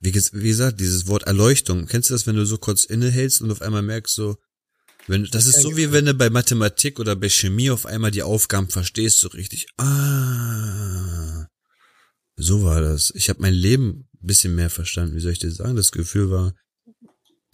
wie, 0.00 0.14
wie 0.14 0.48
gesagt, 0.48 0.80
dieses 0.80 1.08
Wort 1.08 1.24
Erleuchtung. 1.24 1.86
Kennst 1.86 2.10
du 2.10 2.14
das, 2.14 2.26
wenn 2.26 2.36
du 2.36 2.46
so 2.46 2.58
kurz 2.58 2.84
innehältst 2.84 3.42
und 3.42 3.50
auf 3.50 3.62
einmal 3.62 3.82
merkst 3.82 4.14
so, 4.14 4.36
wenn, 5.08 5.24
das 5.30 5.46
ist 5.46 5.60
so 5.60 5.76
wie 5.76 5.92
wenn 5.92 6.06
du 6.06 6.14
bei 6.14 6.30
Mathematik 6.30 6.98
oder 6.98 7.14
bei 7.14 7.28
Chemie 7.28 7.70
auf 7.70 7.86
einmal 7.86 8.10
die 8.10 8.24
Aufgaben 8.24 8.68
verstehst, 8.68 9.20
so 9.20 9.28
richtig, 9.28 9.68
ah, 9.78 11.46
so 12.34 12.64
war 12.64 12.80
das. 12.80 13.12
Ich 13.14 13.28
habe 13.28 13.40
mein 13.40 13.54
Leben 13.54 14.08
ein 14.20 14.26
bisschen 14.26 14.54
mehr 14.54 14.70
verstanden. 14.70 15.14
Wie 15.14 15.20
soll 15.20 15.32
ich 15.32 15.38
dir 15.38 15.52
sagen? 15.52 15.76
Das 15.76 15.92
Gefühl 15.92 16.30
war, 16.30 16.54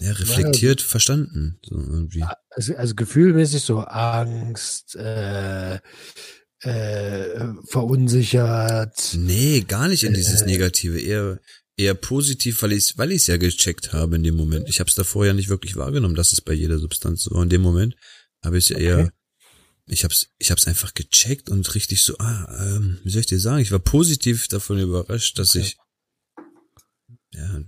ja, 0.01 0.13
reflektiert 0.13 0.81
ja, 0.81 0.87
verstanden. 0.87 1.59
So 1.63 1.77
irgendwie. 1.77 2.25
Also, 2.51 2.75
also 2.75 2.95
gefühlmäßig 2.95 3.63
so 3.63 3.81
Angst, 3.81 4.97
äh, 4.97 5.79
äh, 6.63 7.55
verunsichert. 7.67 9.15
Nee, 9.15 9.65
gar 9.67 9.89
nicht 9.89 10.05
in 10.05 10.15
dieses 10.15 10.43
äh, 10.43 10.47
Negative, 10.47 11.01
eher 11.01 11.41
eher 11.77 11.95
positiv, 11.95 12.63
weil 12.63 12.73
ich 12.73 12.97
weil 12.99 13.13
ich 13.13 13.27
ja 13.27 13.37
gecheckt 13.37 13.93
habe 13.93 14.17
in 14.17 14.23
dem 14.23 14.37
Moment. 14.37 14.69
Ich 14.69 14.81
habe 14.81 14.89
es 14.89 14.95
davor 14.95 15.27
ja 15.27 15.33
nicht 15.33 15.49
wirklich 15.49 15.77
wahrgenommen, 15.77 16.15
dass 16.15 16.33
es 16.33 16.41
bei 16.41 16.53
jeder 16.53 16.79
Substanz 16.79 17.25
so 17.25 17.35
war. 17.35 17.43
In 17.43 17.49
dem 17.49 17.63
Moment 17.63 17.97
habe 18.45 18.59
ich 18.59 18.65
es 18.65 18.69
ja 18.71 18.77
okay. 18.77 18.85
eher 18.85 19.13
ich 19.87 20.05
hab's 20.05 20.29
ich 20.39 20.51
hab's 20.51 20.67
einfach 20.69 20.95
gecheckt 20.95 21.51
und 21.51 21.75
richtig 21.75 22.03
so 22.03 22.17
ah 22.19 22.77
ähm, 22.77 22.99
wie 23.03 23.11
soll 23.11 23.21
ich 23.21 23.27
dir 23.27 23.41
sagen, 23.41 23.61
ich 23.61 23.73
war 23.73 23.81
positiv 23.81 24.49
davon 24.49 24.79
überrascht, 24.79 25.39
dass 25.39 25.57
okay. 25.57 25.67
ich 25.67 25.77
ja 27.35 27.61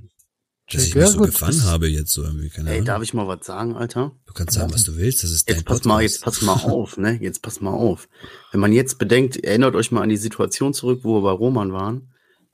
dass 0.73 0.87
ich 0.87 0.95
mich 0.95 1.07
so 1.07 1.21
gefangen 1.21 1.63
habe 1.65 1.89
jetzt 1.89 2.13
so 2.13 2.23
irgendwie, 2.23 2.49
keine 2.49 2.71
Ey, 2.71 2.83
darf 2.83 3.03
ich 3.03 3.13
mal 3.13 3.29
was 3.29 3.45
sagen, 3.45 3.77
Alter? 3.77 4.13
Du 4.27 4.33
kannst 4.33 4.55
sagen, 4.55 4.73
was 4.73 4.85
du 4.85 4.97
willst, 4.97 5.23
das 5.23 5.31
ist 5.31 5.49
dein 5.49 5.57
Jetzt 5.57 5.67
pass 5.67 5.81
Podcast. 5.81 5.87
mal, 5.87 6.03
jetzt 6.03 6.23
pass 6.23 6.43
mal 6.43 6.53
auf, 6.65 6.97
ne? 6.97 7.19
Jetzt 7.21 7.43
pass 7.43 7.61
mal 7.61 7.73
auf. 7.73 8.09
Wenn 8.51 8.61
man 8.61 8.73
jetzt 8.73 8.99
bedenkt, 8.99 9.37
erinnert 9.37 9.75
euch 9.75 9.91
mal 9.93 10.03
an 10.03 10.09
die 10.09 10.17
Situation 10.17 10.73
zurück, 10.73 11.01
wo 11.03 11.17
wir 11.17 11.23
bei 11.23 11.33
Roman 11.33 11.73
waren 11.73 12.09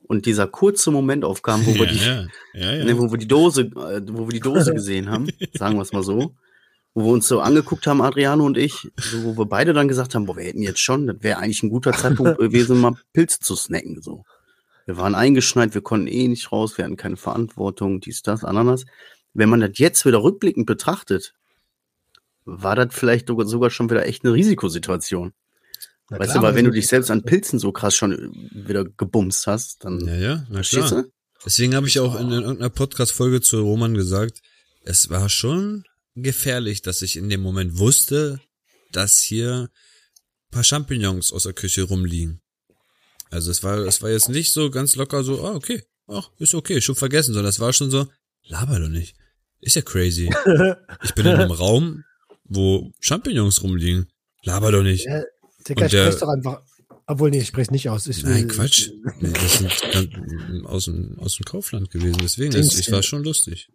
und 0.07 0.25
dieser 0.25 0.45
kurze 0.47 0.91
Moment 0.91 1.23
aufkam, 1.23 1.65
wo 1.65 1.73
wir 1.73 1.87
die, 1.87 1.97
ja, 1.97 2.25
ja, 2.53 2.75
ja. 2.75 2.83
Ne, 2.83 2.97
wo 2.97 3.09
wir 3.11 3.17
die 3.17 3.27
Dose, 3.27 3.61
äh, 3.61 4.01
wo 4.07 4.27
wir 4.27 4.33
die 4.33 4.41
Dose 4.41 4.73
gesehen 4.73 5.09
haben, 5.09 5.29
sagen 5.53 5.75
wir 5.77 5.81
es 5.81 5.93
mal 5.93 6.03
so, 6.03 6.35
wo 6.93 7.05
wir 7.05 7.11
uns 7.13 7.29
so 7.29 7.39
angeguckt 7.39 7.87
haben, 7.87 8.01
Adriano 8.01 8.45
und 8.45 8.57
ich, 8.57 8.91
so, 8.99 9.23
wo 9.23 9.37
wir 9.37 9.45
beide 9.45 9.71
dann 9.71 9.87
gesagt 9.87 10.13
haben, 10.13 10.25
boah, 10.25 10.35
wir 10.35 10.43
hätten 10.43 10.61
jetzt 10.61 10.81
schon, 10.81 11.07
das 11.07 11.15
wäre 11.21 11.37
eigentlich 11.39 11.63
ein 11.63 11.69
guter 11.69 11.93
Zeitpunkt 11.93 12.37
gewesen, 12.39 12.81
mal 12.81 12.95
Pilze 13.13 13.39
zu 13.39 13.55
snacken, 13.55 14.01
so. 14.01 14.25
Wir 14.85 14.97
waren 14.97 15.15
eingeschneit, 15.15 15.73
wir 15.73 15.81
konnten 15.81 16.07
eh 16.07 16.27
nicht 16.27 16.51
raus, 16.51 16.77
wir 16.77 16.85
hatten 16.85 16.97
keine 16.97 17.17
Verantwortung, 17.17 17.99
dies, 17.99 18.21
das, 18.21 18.43
Ananas. 18.43 18.85
Wenn 19.33 19.49
man 19.49 19.61
das 19.61 19.71
jetzt 19.75 20.05
wieder 20.05 20.23
rückblickend 20.23 20.65
betrachtet, 20.65 21.33
war 22.45 22.75
das 22.75 22.93
vielleicht 22.93 23.27
sogar 23.27 23.69
schon 23.69 23.89
wieder 23.89 24.05
echt 24.05 24.23
eine 24.23 24.33
Risikosituation. 24.33 25.33
Na 26.09 26.19
weißt 26.19 26.31
klar, 26.31 26.41
du, 26.41 26.47
weil 26.47 26.55
wenn 26.55 26.65
du 26.65 26.71
dich 26.71 26.87
selbst 26.87 27.09
an 27.09 27.23
Pilzen 27.23 27.59
so 27.59 27.71
krass 27.71 27.95
schon 27.95 28.33
wieder 28.51 28.83
gebumst 28.83 29.47
hast, 29.47 29.85
dann 29.85 30.05
ja, 30.05 30.15
ja, 30.15 30.47
na 30.49 30.61
klar. 30.61 30.89
Du? 30.89 31.11
Deswegen 31.45 31.75
habe 31.75 31.87
ich 31.87 31.99
auch 31.99 32.19
in, 32.19 32.27
in 32.27 32.41
irgendeiner 32.41 32.69
Podcast-Folge 32.69 33.41
zu 33.41 33.61
Roman 33.61 33.93
gesagt, 33.93 34.41
es 34.83 35.09
war 35.09 35.29
schon 35.29 35.85
gefährlich, 36.15 36.81
dass 36.81 37.01
ich 37.01 37.15
in 37.15 37.29
dem 37.29 37.41
Moment 37.41 37.77
wusste, 37.77 38.39
dass 38.91 39.19
hier 39.19 39.69
paar 40.51 40.63
Champignons 40.63 41.31
aus 41.31 41.43
der 41.43 41.53
Küche 41.53 41.83
rumliegen. 41.83 42.41
Also 43.31 43.49
es 43.49 43.63
war, 43.63 43.77
es 43.79 44.01
war 44.01 44.09
jetzt 44.11 44.29
nicht 44.29 44.51
so 44.51 44.69
ganz 44.69 44.95
locker 44.95 45.23
so, 45.23 45.43
ah, 45.45 45.55
okay, 45.55 45.81
ach, 46.07 46.29
ist 46.37 46.53
okay, 46.53 46.81
schon 46.81 46.95
vergessen, 46.95 47.33
sondern 47.33 47.49
es 47.49 47.61
war 47.61 47.71
schon 47.71 47.89
so, 47.89 48.07
laber 48.43 48.79
doch 48.79 48.89
nicht. 48.89 49.15
Ist 49.61 49.75
ja 49.75 49.81
crazy. 49.81 50.29
Ich 51.03 51.15
bin 51.15 51.25
in 51.25 51.35
einem 51.35 51.51
Raum, 51.51 52.03
wo 52.43 52.91
Champignons 52.99 53.63
rumliegen. 53.63 54.07
Laber 54.43 54.71
doch 54.71 54.83
nicht. 54.83 55.05
Ja, 55.05 55.23
Digga, 55.67 55.85
ich 55.85 55.91
sprech's 55.91 56.17
doch 56.17 56.27
einfach. 56.27 56.61
Obwohl, 57.07 57.29
nee, 57.29 57.39
ich 57.39 57.47
spreche 57.47 57.71
nicht 57.71 57.89
aus. 57.89 58.07
Ich 58.07 58.23
Nein, 58.23 58.47
Quatsch. 58.47 58.89
Nee, 59.19 59.31
das 59.31 59.57
sind 59.59 60.65
aus 60.65 60.85
dem, 60.85 61.17
aus 61.19 61.37
dem 61.37 61.45
Kaufland 61.45 61.89
gewesen, 61.89 62.19
deswegen, 62.21 62.53
ist, 62.53 62.77
ich 62.79 62.91
war 62.91 63.01
schon 63.03 63.23
lustig. 63.23 63.69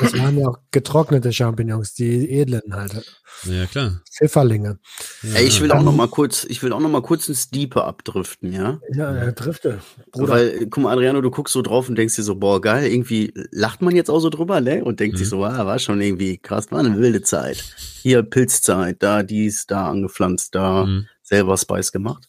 Das 0.00 0.18
waren 0.18 0.38
ja 0.38 0.48
auch 0.48 0.58
getrocknete 0.70 1.32
Champignons, 1.32 1.94
die 1.94 2.30
edlen 2.30 2.74
halt. 2.74 3.04
Ja, 3.44 3.66
klar. 3.66 4.00
Pfifferlinge. 4.10 4.78
Ja. 5.22 5.34
Ey, 5.34 5.46
ich 5.46 5.60
will 5.60 5.72
auch 5.72 5.82
noch 5.82 5.94
mal 5.94 6.08
kurz, 6.08 6.44
ich 6.44 6.62
will 6.62 6.72
auch 6.72 6.80
noch 6.80 6.88
mal 6.88 7.02
kurz 7.02 7.28
ins 7.28 7.50
Diepe 7.50 7.84
abdriften, 7.84 8.52
ja? 8.52 8.80
Ja, 8.92 9.14
ja 9.14 9.32
drifte. 9.32 9.80
Bruder. 10.12 10.32
Weil, 10.32 10.66
guck 10.66 10.84
mal, 10.84 10.92
Adriano, 10.92 11.20
du 11.20 11.30
guckst 11.30 11.52
so 11.52 11.62
drauf 11.62 11.88
und 11.88 11.96
denkst 11.96 12.16
dir 12.16 12.22
so, 12.22 12.36
boah, 12.36 12.60
geil, 12.60 12.90
irgendwie 12.90 13.32
lacht 13.50 13.82
man 13.82 13.94
jetzt 13.96 14.10
auch 14.10 14.20
so 14.20 14.30
drüber, 14.30 14.60
ne? 14.60 14.84
Und 14.84 15.00
denkt 15.00 15.14
mhm. 15.14 15.18
sich 15.18 15.28
so, 15.28 15.44
ah, 15.44 15.66
war 15.66 15.78
schon 15.78 16.00
irgendwie 16.00 16.38
krass, 16.38 16.70
war 16.70 16.80
eine 16.80 16.96
wilde 16.96 17.22
Zeit. 17.22 17.64
Hier 18.02 18.22
Pilzzeit, 18.22 19.02
da 19.02 19.22
dies, 19.22 19.66
da 19.66 19.90
angepflanzt, 19.90 20.54
da 20.54 20.86
mhm. 20.86 21.06
selber 21.22 21.56
Spice 21.56 21.92
gemacht. 21.92 22.28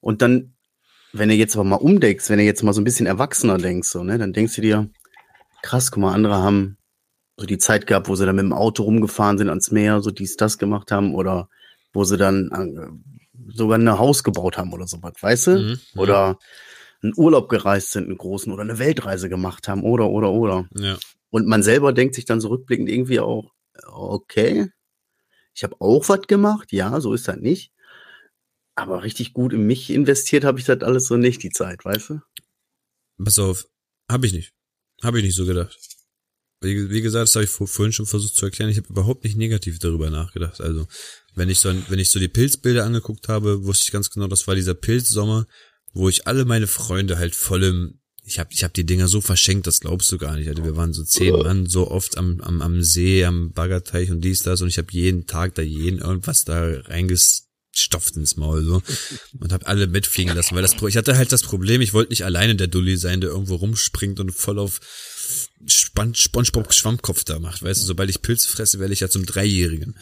Und 0.00 0.22
dann, 0.22 0.54
wenn 1.12 1.28
du 1.28 1.34
jetzt 1.34 1.54
aber 1.56 1.64
mal 1.64 1.76
umdenkst, 1.76 2.30
wenn 2.30 2.38
du 2.38 2.44
jetzt 2.44 2.62
mal 2.62 2.72
so 2.72 2.80
ein 2.80 2.84
bisschen 2.84 3.06
erwachsener 3.06 3.58
denkst, 3.58 3.88
so, 3.88 4.02
ne, 4.02 4.18
dann 4.18 4.32
denkst 4.32 4.56
du 4.56 4.62
dir, 4.62 4.88
krass, 5.62 5.90
guck 5.90 6.02
mal, 6.02 6.14
andere 6.14 6.36
haben 6.36 6.78
so 7.36 7.46
die 7.46 7.58
Zeit 7.58 7.86
gehabt, 7.86 8.08
wo 8.08 8.14
sie 8.14 8.26
dann 8.26 8.36
mit 8.36 8.44
dem 8.44 8.52
Auto 8.52 8.82
rumgefahren 8.82 9.38
sind 9.38 9.48
ans 9.48 9.70
Meer, 9.70 10.02
so 10.02 10.10
dies, 10.10 10.36
das 10.36 10.58
gemacht 10.58 10.92
haben 10.92 11.14
oder 11.14 11.48
wo 11.92 12.04
sie 12.04 12.16
dann 12.16 12.50
äh, 12.50 13.54
sogar 13.54 13.78
ein 13.78 13.98
Haus 13.98 14.22
gebaut 14.22 14.58
haben 14.58 14.72
oder 14.72 14.86
sowas, 14.86 15.14
weißt 15.20 15.46
du? 15.46 15.58
Mhm. 15.58 15.80
Oder 15.96 16.38
einen 17.02 17.14
Urlaub 17.16 17.48
gereist 17.48 17.92
sind, 17.92 18.04
einen 18.04 18.18
großen 18.18 18.52
oder 18.52 18.62
eine 18.62 18.78
Weltreise 18.78 19.28
gemacht 19.28 19.68
haben 19.68 19.82
oder, 19.82 20.10
oder, 20.10 20.30
oder. 20.30 20.68
Ja. 20.76 20.98
Und 21.30 21.46
man 21.46 21.62
selber 21.62 21.92
denkt 21.92 22.14
sich 22.14 22.24
dann 22.24 22.40
so 22.40 22.48
rückblickend 22.48 22.88
irgendwie 22.88 23.20
auch, 23.20 23.52
okay, 23.86 24.70
ich 25.54 25.64
habe 25.64 25.76
auch 25.80 26.08
was 26.08 26.22
gemacht, 26.22 26.72
ja, 26.72 27.00
so 27.00 27.14
ist 27.14 27.26
das 27.28 27.36
nicht. 27.36 27.72
Aber 28.74 29.02
richtig 29.02 29.32
gut 29.32 29.52
in 29.52 29.66
mich 29.66 29.90
investiert 29.90 30.44
habe 30.44 30.58
ich 30.58 30.64
das 30.64 30.82
alles 30.82 31.06
so 31.06 31.16
nicht, 31.16 31.42
die 31.42 31.50
Zeit, 31.50 31.84
weißt 31.84 32.10
du? 32.10 32.20
Pass 33.22 33.38
auf, 33.38 33.66
habe 34.10 34.26
ich 34.26 34.32
nicht. 34.32 34.52
Habe 35.02 35.18
ich 35.18 35.24
nicht 35.24 35.36
so 35.36 35.46
gedacht. 35.46 35.76
Wie, 36.62 36.90
wie 36.90 37.00
gesagt, 37.00 37.28
das 37.28 37.34
habe 37.34 37.44
ich 37.44 37.50
vor, 37.50 37.66
vorhin 37.66 37.92
schon 37.92 38.06
versucht 38.06 38.36
zu 38.36 38.44
erklären. 38.44 38.70
Ich 38.70 38.76
habe 38.76 38.88
überhaupt 38.88 39.24
nicht 39.24 39.36
negativ 39.36 39.78
darüber 39.78 40.10
nachgedacht. 40.10 40.60
Also, 40.60 40.86
wenn 41.34 41.48
ich 41.48 41.58
so, 41.58 41.72
wenn 41.88 41.98
ich 41.98 42.10
so 42.10 42.18
die 42.18 42.28
Pilzbilder 42.28 42.84
angeguckt 42.84 43.28
habe, 43.28 43.64
wusste 43.64 43.84
ich 43.84 43.92
ganz 43.92 44.10
genau, 44.10 44.26
das 44.26 44.46
war 44.46 44.54
dieser 44.54 44.74
Pilzsommer, 44.74 45.46
wo 45.92 46.08
ich 46.08 46.26
alle 46.26 46.44
meine 46.44 46.66
Freunde 46.66 47.18
halt 47.18 47.34
voll 47.34 47.64
im, 47.64 48.00
ich 48.22 48.38
habe 48.38 48.52
ich 48.52 48.62
hab 48.62 48.74
die 48.74 48.84
Dinger 48.84 49.08
so 49.08 49.20
verschenkt, 49.22 49.66
das 49.66 49.80
glaubst 49.80 50.12
du 50.12 50.18
gar 50.18 50.36
nicht. 50.36 50.48
Also 50.48 50.64
wir 50.64 50.76
waren 50.76 50.92
so 50.92 51.02
zehn 51.02 51.32
Mann 51.32 51.66
so 51.66 51.90
oft 51.90 52.18
am, 52.18 52.40
am, 52.42 52.60
am 52.60 52.82
See, 52.82 53.24
am 53.24 53.52
Baggerteich 53.52 54.10
und 54.10 54.20
dies, 54.20 54.42
das 54.42 54.60
und 54.60 54.68
ich 54.68 54.78
habe 54.78 54.92
jeden 54.92 55.26
Tag 55.26 55.54
da 55.54 55.62
jeden 55.62 55.98
irgendwas 55.98 56.44
da 56.44 56.82
reingestopft 57.70 58.16
ins 58.16 58.36
Maul 58.36 58.64
so 58.64 58.82
und 59.38 59.52
habe 59.52 59.66
alle 59.66 59.86
mitfliegen 59.86 60.34
lassen, 60.34 60.54
weil 60.54 60.62
das 60.62 60.74
ich 60.80 60.96
hatte 60.96 61.16
halt 61.16 61.32
das 61.32 61.42
Problem, 61.42 61.80
ich 61.80 61.92
wollte 61.92 62.10
nicht 62.10 62.24
alleine 62.24 62.56
der 62.56 62.68
Dulli 62.68 62.96
sein, 62.96 63.20
der 63.20 63.30
irgendwo 63.30 63.56
rumspringt 63.56 64.20
und 64.20 64.32
voll 64.32 64.58
auf 64.58 64.80
Span 65.66 66.14
Spongebob 66.14 66.72
Schwammkopf 66.72 67.24
da 67.24 67.38
macht, 67.38 67.62
weißt 67.62 67.82
du, 67.82 67.86
sobald 67.86 68.10
ich 68.10 68.22
Pilze 68.22 68.48
fresse, 68.48 68.78
werde 68.78 68.94
ich 68.94 69.00
ja 69.00 69.08
zum 69.08 69.26
Dreijährigen. 69.26 69.98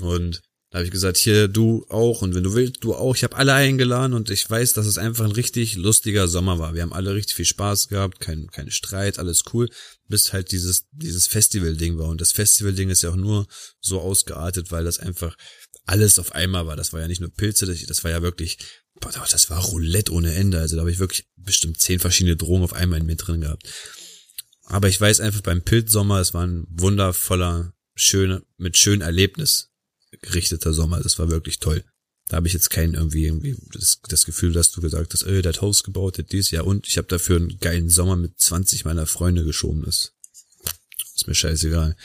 Und 0.00 0.42
da 0.70 0.78
habe 0.78 0.86
ich 0.86 0.92
gesagt, 0.92 1.16
hier 1.16 1.48
du 1.48 1.86
auch 1.88 2.22
und 2.22 2.34
wenn 2.34 2.42
du 2.42 2.54
willst, 2.54 2.82
du 2.82 2.94
auch. 2.94 3.14
Ich 3.14 3.22
habe 3.22 3.36
alle 3.36 3.54
eingeladen 3.54 4.14
und 4.14 4.30
ich 4.30 4.48
weiß, 4.48 4.72
dass 4.72 4.86
es 4.86 4.98
einfach 4.98 5.24
ein 5.24 5.30
richtig 5.30 5.76
lustiger 5.76 6.26
Sommer 6.26 6.58
war. 6.58 6.74
Wir 6.74 6.82
haben 6.82 6.92
alle 6.92 7.14
richtig 7.14 7.36
viel 7.36 7.44
Spaß 7.44 7.88
gehabt, 7.88 8.20
kein, 8.20 8.48
kein 8.48 8.70
Streit, 8.70 9.18
alles 9.18 9.44
cool, 9.52 9.68
bis 10.08 10.32
halt 10.32 10.50
dieses 10.50 10.86
dieses 10.90 11.28
Festival-Ding 11.28 11.98
war. 11.98 12.08
Und 12.08 12.20
das 12.20 12.32
Festival-Ding 12.32 12.90
ist 12.90 13.02
ja 13.02 13.10
auch 13.10 13.16
nur 13.16 13.46
so 13.80 14.00
ausgeartet, 14.00 14.72
weil 14.72 14.84
das 14.84 14.98
einfach 14.98 15.36
alles 15.86 16.18
auf 16.18 16.32
einmal 16.32 16.66
war. 16.66 16.76
Das 16.76 16.92
war 16.92 17.00
ja 17.00 17.08
nicht 17.08 17.20
nur 17.20 17.32
Pilze, 17.32 17.64
das, 17.66 17.84
das 17.86 18.04
war 18.04 18.10
ja 18.10 18.22
wirklich, 18.22 18.58
boah, 19.00 19.12
das 19.12 19.50
war 19.50 19.64
Roulette 19.64 20.12
ohne 20.12 20.34
Ende. 20.34 20.60
Also 20.60 20.76
da 20.76 20.80
habe 20.80 20.90
ich 20.90 20.98
wirklich 20.98 21.26
bestimmt 21.36 21.80
zehn 21.80 22.00
verschiedene 22.00 22.36
Drogen 22.36 22.64
auf 22.64 22.72
einmal 22.72 23.00
in 23.00 23.06
mir 23.06 23.16
drin 23.16 23.40
gehabt. 23.40 23.66
Aber 24.64 24.88
ich 24.88 25.00
weiß 25.00 25.20
einfach 25.20 25.42
beim 25.42 25.62
Pilzsommer, 25.62 26.20
es 26.20 26.34
war 26.34 26.44
ein 26.44 26.66
wundervoller, 26.68 27.72
schöner, 27.94 28.42
mit 28.58 28.76
schönem 28.76 29.02
Erlebnis 29.02 29.70
gerichteter 30.20 30.72
Sommer. 30.72 31.00
Das 31.00 31.18
war 31.18 31.30
wirklich 31.30 31.60
toll. 31.60 31.84
Da 32.28 32.38
habe 32.38 32.48
ich 32.48 32.52
jetzt 32.52 32.70
kein 32.70 32.94
irgendwie 32.94 33.26
irgendwie 33.26 33.56
das, 33.72 34.00
das 34.08 34.24
Gefühl, 34.24 34.52
dass 34.52 34.72
du 34.72 34.80
gesagt 34.80 35.12
hast, 35.14 35.22
äh, 35.22 35.42
der 35.42 35.52
hat 35.52 35.62
Haus 35.62 35.84
gebaut, 35.84 36.16
der 36.16 36.24
dies 36.24 36.50
Jahr 36.50 36.66
und 36.66 36.88
ich 36.88 36.98
habe 36.98 37.06
dafür 37.06 37.36
einen 37.36 37.58
geilen 37.60 37.88
Sommer 37.88 38.16
mit 38.16 38.40
20 38.40 38.84
meiner 38.84 39.06
Freunde 39.06 39.44
geschoben. 39.44 39.84
Das 39.84 40.12
ist 41.14 41.28
mir 41.28 41.34
scheißegal. 41.34 41.96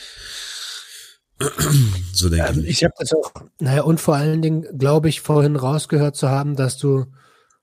so 2.12 2.28
denke 2.28 2.44
Also 2.46 2.60
ich. 2.62 2.68
ich 2.68 2.84
habe 2.84 2.94
das 2.98 3.12
auch, 3.12 3.32
naja, 3.60 3.82
und 3.82 4.00
vor 4.00 4.16
allen 4.16 4.42
Dingen 4.42 4.66
glaube 4.78 5.08
ich, 5.08 5.20
vorhin 5.20 5.56
rausgehört 5.56 6.16
zu 6.16 6.28
haben, 6.28 6.56
dass 6.56 6.78
du 6.78 7.06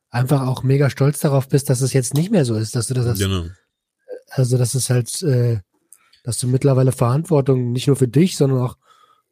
einfach 0.09 0.41
auch 0.47 0.63
mega 0.63 0.89
stolz 0.89 1.19
darauf 1.19 1.47
bist, 1.47 1.69
dass 1.69 1.81
es 1.81 1.93
jetzt 1.93 2.13
nicht 2.13 2.31
mehr 2.31 2.45
so 2.45 2.55
ist, 2.55 2.75
dass 2.75 2.87
du 2.87 2.93
das, 2.93 3.19
Genau. 3.19 3.45
also 4.29 4.57
dass 4.57 4.73
es 4.75 4.89
halt, 4.89 5.21
äh, 5.23 5.59
dass 6.23 6.37
du 6.39 6.47
mittlerweile 6.47 6.91
Verantwortung 6.91 7.71
nicht 7.71 7.87
nur 7.87 7.95
für 7.95 8.07
dich, 8.07 8.35
sondern 8.37 8.59
auch 8.59 8.77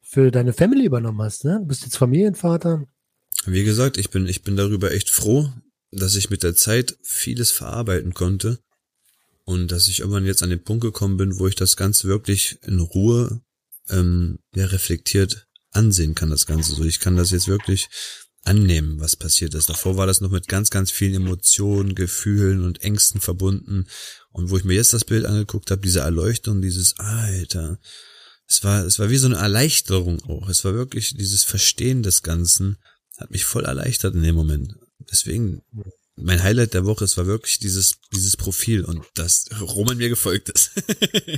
für 0.01 0.31
deine 0.31 0.53
Family 0.53 0.86
übernommen 0.86 1.21
hast, 1.21 1.43
ne? 1.43 1.60
Du 1.62 1.67
bist 1.67 1.83
jetzt 1.83 1.97
Familienvater. 1.97 2.83
Wie 3.45 3.63
gesagt, 3.63 3.97
ich 3.97 4.10
bin, 4.10 4.25
ich 4.27 4.41
bin 4.43 4.55
darüber 4.55 4.91
echt 4.91 5.10
froh, 5.10 5.49
dass 5.91 6.15
ich 6.15 6.29
mit 6.29 6.43
der 6.43 6.55
Zeit 6.55 6.97
vieles 7.03 7.51
verarbeiten 7.51 8.13
konnte 8.13 8.60
und 9.45 9.71
dass 9.71 9.88
ich 9.88 9.99
irgendwann 9.99 10.25
jetzt 10.25 10.43
an 10.43 10.49
den 10.49 10.63
Punkt 10.63 10.81
gekommen 10.83 11.17
bin, 11.17 11.39
wo 11.39 11.47
ich 11.47 11.55
das 11.55 11.75
Ganze 11.75 12.07
wirklich 12.07 12.60
in 12.63 12.79
Ruhe 12.79 13.41
ähm, 13.89 14.39
ja, 14.56 14.65
reflektiert 14.65 15.47
ansehen 15.71 16.15
kann, 16.15 16.30
das 16.30 16.45
Ganze. 16.45 16.76
So, 16.76 16.84
ich 16.84 17.00
kann 17.00 17.15
das 17.15 17.32
jetzt 17.32 17.47
wirklich 17.47 17.88
annehmen, 18.43 19.00
was 19.00 19.15
passiert 19.15 19.54
ist. 19.54 19.69
Davor 19.69 19.97
war 19.97 20.08
das 20.08 20.21
noch 20.21 20.32
mit 20.32 20.47
ganz, 20.47 20.69
ganz 20.69 20.89
vielen 20.89 21.15
Emotionen, 21.15 21.95
Gefühlen 21.95 22.63
und 22.63 22.82
Ängsten 22.82 23.19
verbunden. 23.19 23.88
Und 24.32 24.50
wo 24.50 24.58
ich 24.58 24.63
mir 24.63 24.76
jetzt 24.76 24.93
das 24.93 25.06
Bild 25.06 25.26
angeguckt 25.26 25.69
habe, 25.69 25.82
diese 25.82 26.00
Erleuchtung, 26.00 26.62
dieses 26.62 26.97
Alter, 26.97 27.80
es 28.47 28.63
war, 28.63 28.86
es 28.86 28.97
war 29.00 29.10
wie 29.10 29.17
so 29.17 29.28
eine 29.28 29.36
Erleichterung 29.36 30.23
auch. 30.23 30.47
Es 30.47 30.63
war 30.63 30.73
wirklich 30.73 31.13
dieses 31.15 31.43
Verstehen 31.43 32.02
des 32.02 32.23
Ganzen, 32.23 32.78
hat 33.17 33.32
mich 33.32 33.45
voll 33.45 33.65
erleichtert 33.65 34.15
in 34.15 34.23
dem 34.23 34.36
Moment. 34.36 34.76
Deswegen, 35.12 35.62
mein 36.17 36.43
Highlight 36.43 36.73
der 36.73 36.86
Woche, 36.86 37.06
es 37.06 37.17
war 37.17 37.27
wirklich 37.27 37.60
dieses, 37.60 37.99
dieses 38.13 38.36
Profil 38.36 38.84
und 38.84 39.03
das 39.15 39.45
Roman 39.62 39.97
mir 39.97 40.10
gefolgt 40.10 40.49
ist. 40.49 40.71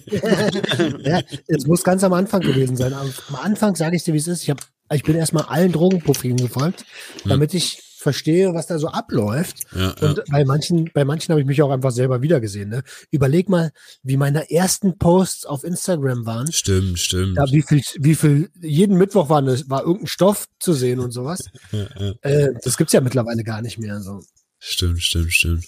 ja, 1.04 1.22
es 1.48 1.68
muss 1.68 1.84
ganz 1.84 2.04
am 2.04 2.14
Anfang 2.14 2.42
gewesen 2.42 2.78
sein. 2.78 2.94
Am 2.94 3.12
Anfang 3.42 3.76
sage 3.76 3.98
ich 3.98 4.04
dir, 4.04 4.14
wie 4.14 4.18
es 4.18 4.28
ist. 4.28 4.44
Ich, 4.44 4.50
hab, 4.50 4.62
ich 4.92 5.04
bin 5.04 5.16
erstmal 5.16 5.44
allen 5.44 5.74
Drogenprofilen 5.74 6.38
gefolgt, 6.38 6.86
damit 7.26 7.54
ich 7.54 7.84
verstehe, 8.00 8.54
was 8.54 8.68
da 8.68 8.80
so 8.80 8.88
abläuft. 8.88 9.58
ja, 9.76 9.94
ja. 10.00 10.10
Und 10.10 10.24
bei 10.32 10.46
manchen, 10.46 10.90
bei 10.94 11.04
manchen 11.04 11.34
habe 11.34 11.42
ich 11.42 11.48
mich 11.48 11.62
auch 11.62 11.70
einfach 11.70 11.92
selber 11.92 12.22
wiedergesehen. 12.22 12.70
Ne? 12.70 12.84
Überleg 13.12 13.50
mal, 13.50 13.72
wie 14.04 14.16
meine 14.16 14.50
ersten 14.50 14.98
Posts 14.98 15.46
auf 15.46 15.66
Instagram 15.66 16.26
waren. 16.26 16.50
Stimmt, 16.52 17.00
stimmt. 17.00 17.36
Ja, 17.36 17.52
wie 17.52 17.62
viel, 17.62 17.82
wie 18.00 18.16
viel, 18.16 18.50
jeden 18.62 18.98
Mittwoch 18.98 19.30
war, 19.30 19.40
eine, 19.40 19.62
war 19.68 19.82
irgendein 19.82 20.08
Stoff 20.08 20.48
zu 20.60 20.74
sehen 20.74 21.00
und 21.00 21.12
sowas. 21.12 21.44
Ja, 21.72 21.88
ja. 22.00 22.14
Äh, 22.22 22.54
das 22.64 22.78
gibt's 22.78 22.94
ja 22.94 23.02
mittlerweile 23.02 23.44
gar 23.44 23.62
nicht 23.62 23.78
mehr. 23.78 24.00
So. 24.02 24.22
Stimmt, 24.60 25.02
stimmt, 25.02 25.34
stimmt. 25.34 25.66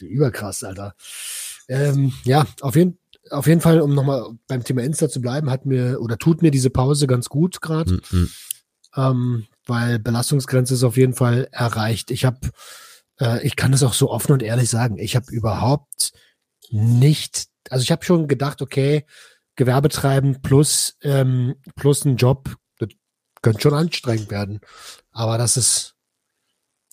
Überkrass, 0.00 0.64
Alter. 0.64 0.94
Ähm, 1.68 2.12
ja, 2.24 2.46
auf 2.62 2.74
jeden, 2.74 2.98
auf 3.30 3.46
jeden 3.46 3.60
Fall, 3.60 3.80
um 3.80 3.94
nochmal 3.94 4.30
beim 4.48 4.64
Thema 4.64 4.82
Insta 4.82 5.08
zu 5.08 5.20
bleiben, 5.20 5.50
hat 5.50 5.66
mir 5.66 6.00
oder 6.00 6.18
tut 6.18 6.42
mir 6.42 6.50
diese 6.50 6.70
Pause 6.70 7.06
ganz 7.06 7.28
gut 7.28 7.60
gerade, 7.60 7.94
Mm, 7.94 8.16
mm. 8.16 8.30
ähm, 8.96 9.46
weil 9.66 9.98
Belastungsgrenze 9.98 10.74
ist 10.74 10.84
auf 10.84 10.96
jeden 10.96 11.14
Fall 11.14 11.48
erreicht. 11.52 12.10
Ich 12.10 12.24
habe, 12.24 12.50
äh, 13.20 13.46
ich 13.46 13.56
kann 13.56 13.72
es 13.72 13.82
auch 13.82 13.92
so 13.92 14.10
offen 14.10 14.32
und 14.32 14.42
ehrlich 14.42 14.70
sagen, 14.70 14.98
ich 14.98 15.16
habe 15.16 15.30
überhaupt 15.30 16.12
nicht, 16.70 17.46
also 17.68 17.82
ich 17.82 17.92
habe 17.92 18.04
schon 18.04 18.26
gedacht, 18.26 18.62
okay, 18.62 19.04
Gewerbe 19.56 19.90
treiben 19.90 20.40
plus 20.42 20.96
ähm, 21.02 21.56
plus 21.76 22.04
ein 22.04 22.16
Job, 22.16 22.56
das 22.78 22.88
könnte 23.42 23.60
schon 23.60 23.74
anstrengend 23.74 24.30
werden. 24.30 24.60
Aber 25.12 25.38
das 25.38 25.56
ist 25.56 25.94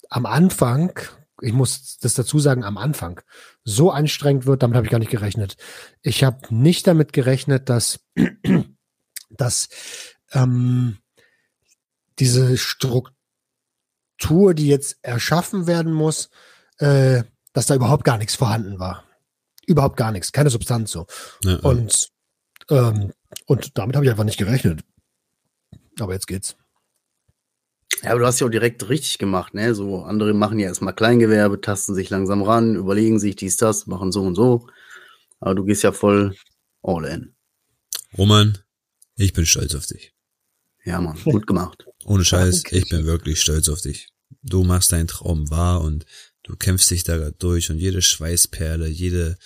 am 0.10 0.26
Anfang, 0.26 1.00
ich 1.42 1.54
muss 1.54 1.98
das 2.00 2.14
dazu 2.14 2.40
sagen, 2.40 2.64
am 2.64 2.78
Anfang 2.78 3.22
so 3.64 3.92
anstrengend 3.92 4.46
wird, 4.46 4.64
damit 4.64 4.76
habe 4.76 4.86
ich 4.86 4.92
gar 4.92 5.00
nicht 5.00 5.12
gerechnet. 5.12 5.56
Ich 6.02 6.24
habe 6.24 6.40
nicht 6.50 6.88
damit 6.88 7.14
gerechnet, 7.14 7.70
dass, 7.70 8.00
dass 9.30 9.70
ähm, 10.32 10.98
diese 12.20 12.58
Struktur, 12.58 13.14
die 14.54 14.68
jetzt 14.68 14.98
erschaffen 15.04 15.68
werden 15.68 15.94
muss, 15.94 16.30
äh, 16.80 17.24
dass 17.54 17.68
da 17.68 17.76
überhaupt 17.76 18.04
gar 18.04 18.18
nichts 18.18 18.36
vorhanden 18.36 18.80
war. 18.80 19.04
Überhaupt 19.66 19.98
gar 19.98 20.12
nichts, 20.12 20.32
keine 20.32 20.50
Substanz 20.50 20.92
so. 20.92 21.08
Ja. 21.44 21.58
Und, 21.58 22.10
ähm, 22.70 23.14
und 23.46 23.78
damit 23.78 23.96
habe 23.96 24.06
ich 24.06 24.12
einfach 24.12 24.24
nicht 24.24 24.38
gerechnet. 24.38 24.84
Aber 26.00 26.14
jetzt 26.14 26.28
geht's. 26.28 26.56
Ja, 28.04 28.12
aber 28.12 28.20
du 28.20 28.26
hast 28.26 28.40
ja 28.40 28.48
auch 28.48 28.52
direkt 28.52 28.88
richtig 28.90 29.18
gemacht, 29.18 29.54
ne? 29.54 29.74
So, 29.74 30.04
andere 30.04 30.34
machen 30.34 30.60
ja 30.60 30.68
erstmal 30.68 30.94
Kleingewerbe, 30.94 31.62
tasten 31.62 31.96
sich 31.96 32.10
langsam 32.10 32.44
ran, 32.44 32.76
überlegen 32.76 33.20
sich 33.20 33.36
dies, 33.36 33.58
das, 33.58 33.88
machen 33.88 34.12
so 34.12 34.24
und 34.24 34.36
so. 34.36 34.68
Aber 35.40 35.56
du 35.56 35.64
gehst 35.64 35.84
ja 35.84 35.92
voll 35.92 36.36
all 36.82 37.06
in. 37.06 37.36
Roman, 38.18 38.58
ich 39.16 39.34
bin 39.34 39.46
stolz 39.46 39.76
auf 39.76 39.86
dich. 39.86 40.14
Ja, 40.86 41.02
Mann, 41.02 41.18
gut 41.24 41.48
gemacht. 41.48 41.86
Ohne 42.06 42.24
Scheiß, 42.24 42.64
Danke. 42.64 42.78
ich 42.78 42.90
bin 42.90 43.06
wirklich 43.06 43.42
stolz 43.42 43.68
auf 43.68 43.82
dich. 43.82 44.10
Du 44.44 44.64
machst 44.64 44.92
deinen 44.92 45.08
Traum 45.08 45.50
wahr 45.50 45.82
und 45.82 46.06
du 46.44 46.56
kämpfst 46.56 46.90
dich 46.92 47.04
da 47.04 47.32
durch 47.32 47.70
und 47.70 47.78
jede 47.78 48.02
Schweißperle, 48.02 48.88
jede, 48.88 49.38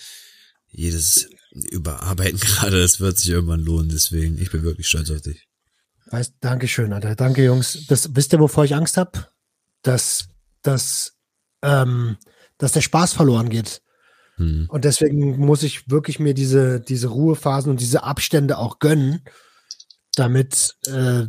jedes 0.68 1.28
Überarbeiten 1.50 2.38
gerade, 2.40 2.80
das 2.80 3.00
wird 3.00 3.18
sich 3.18 3.30
irgendwann 3.30 3.60
lohnen. 3.60 3.88
Deswegen, 3.88 4.38
ich 4.38 4.50
bin 4.50 4.62
wirklich 4.62 4.86
stolz 4.86 5.10
auf 5.10 5.22
dich. 5.22 5.48
Weißt, 6.12 6.34
Dankeschön, 6.40 6.92
Alter. 6.92 7.16
Danke, 7.16 7.42
Jungs. 7.42 7.86
Das, 7.88 8.14
wisst 8.14 8.34
ihr, 8.34 8.38
wovor 8.38 8.64
ich 8.64 8.74
Angst 8.74 8.98
habe? 8.98 9.28
Dass, 9.80 10.28
dass, 10.60 11.14
ähm, 11.62 12.18
dass 12.58 12.72
der 12.72 12.82
Spaß 12.82 13.14
verloren 13.14 13.48
geht. 13.48 13.80
Hm. 14.36 14.66
Und 14.68 14.84
deswegen 14.84 15.38
muss 15.38 15.62
ich 15.62 15.90
wirklich 15.90 16.18
mir 16.18 16.34
diese, 16.34 16.80
diese 16.80 17.08
Ruhephasen 17.08 17.70
und 17.70 17.80
diese 17.80 18.02
Abstände 18.02 18.58
auch 18.58 18.78
gönnen, 18.78 19.24
damit, 20.14 20.76
äh, 20.86 21.24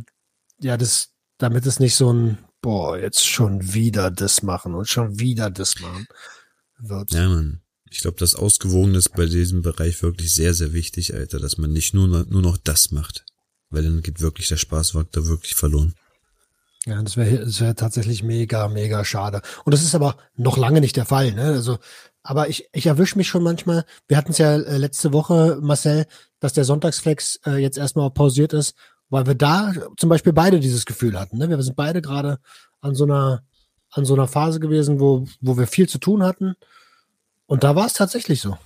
ja, 0.60 0.76
das, 0.76 1.14
damit 1.38 1.64
es 1.64 1.80
nicht 1.80 1.94
so 1.96 2.12
ein 2.12 2.38
boah, 2.60 2.98
jetzt 2.98 3.26
schon 3.26 3.74
wieder 3.74 4.10
das 4.10 4.42
machen 4.42 4.74
und 4.74 4.88
schon 4.88 5.18
wieder 5.18 5.50
das 5.50 5.80
machen 5.80 6.06
wird. 6.78 7.12
Ja, 7.12 7.28
Mann. 7.28 7.60
Ich 7.90 8.00
glaube, 8.00 8.16
das 8.18 8.34
Ausgewogene 8.34 8.98
ist 8.98 9.14
bei 9.14 9.26
diesem 9.26 9.62
Bereich 9.62 10.02
wirklich 10.02 10.34
sehr, 10.34 10.52
sehr 10.54 10.72
wichtig, 10.72 11.14
Alter, 11.14 11.38
dass 11.38 11.58
man 11.58 11.72
nicht 11.72 11.94
nur, 11.94 12.08
nur 12.08 12.42
noch 12.42 12.56
das 12.56 12.90
macht. 12.90 13.24
Weil 13.74 13.82
dann 13.82 14.02
geht 14.02 14.20
wirklich 14.20 14.48
der 14.48 14.56
Spaßfaktor 14.56 15.26
wirklich 15.28 15.54
verloren. 15.54 15.94
Ja, 16.86 17.02
das 17.02 17.16
wäre 17.16 17.44
das 17.44 17.60
wär 17.60 17.74
tatsächlich 17.74 18.22
mega, 18.22 18.68
mega 18.68 19.04
schade. 19.04 19.40
Und 19.64 19.72
das 19.72 19.82
ist 19.82 19.94
aber 19.94 20.16
noch 20.36 20.56
lange 20.58 20.80
nicht 20.80 20.96
der 20.96 21.06
Fall. 21.06 21.32
Ne? 21.32 21.44
Also, 21.44 21.78
aber 22.22 22.48
ich, 22.48 22.68
ich 22.72 22.86
erwische 22.86 23.16
mich 23.16 23.28
schon 23.28 23.42
manchmal. 23.42 23.84
Wir 24.06 24.16
hatten 24.16 24.32
es 24.32 24.38
ja 24.38 24.54
äh, 24.54 24.76
letzte 24.76 25.12
Woche, 25.12 25.58
Marcel, 25.60 26.06
dass 26.40 26.52
der 26.52 26.64
Sonntagsflex 26.64 27.40
äh, 27.46 27.56
jetzt 27.56 27.78
erstmal 27.78 28.10
pausiert 28.10 28.52
ist, 28.52 28.74
weil 29.08 29.26
wir 29.26 29.34
da 29.34 29.72
zum 29.96 30.10
Beispiel 30.10 30.32
beide 30.32 30.60
dieses 30.60 30.84
Gefühl 30.84 31.18
hatten. 31.18 31.38
Ne? 31.38 31.48
Wir 31.48 31.62
sind 31.62 31.76
beide 31.76 32.02
gerade 32.02 32.38
an 32.80 32.94
so 32.94 33.04
einer 33.04 33.42
an 33.94 34.04
so 34.04 34.14
einer 34.14 34.26
Phase 34.26 34.60
gewesen, 34.60 34.98
wo, 35.00 35.26
wo 35.40 35.56
wir 35.56 35.66
viel 35.66 35.88
zu 35.88 35.98
tun 35.98 36.22
hatten. 36.24 36.56
Und 37.46 37.62
da 37.62 37.76
war 37.76 37.86
es 37.86 37.92
tatsächlich 37.92 38.40
so. 38.40 38.58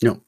Ja. 0.00 0.18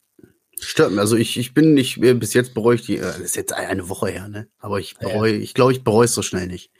Stört 0.60 0.92
mir. 0.92 1.00
Also 1.00 1.16
ich, 1.16 1.36
ich 1.38 1.54
bin 1.54 1.74
nicht, 1.74 2.02
äh, 2.02 2.14
bis 2.14 2.34
jetzt 2.34 2.54
bereue 2.54 2.76
ich 2.76 2.82
die, 2.82 2.98
äh, 2.98 3.00
das 3.02 3.18
ist 3.18 3.36
jetzt 3.36 3.52
eine 3.52 3.88
Woche 3.88 4.10
her, 4.10 4.28
ne? 4.28 4.48
Aber 4.58 4.78
ich 4.80 4.96
bereue, 4.96 5.32
ich 5.32 5.54
glaube, 5.54 5.72
ich 5.72 5.82
bereue 5.84 6.04
es 6.04 6.14
so 6.14 6.22
schnell 6.22 6.46
nicht. 6.46 6.70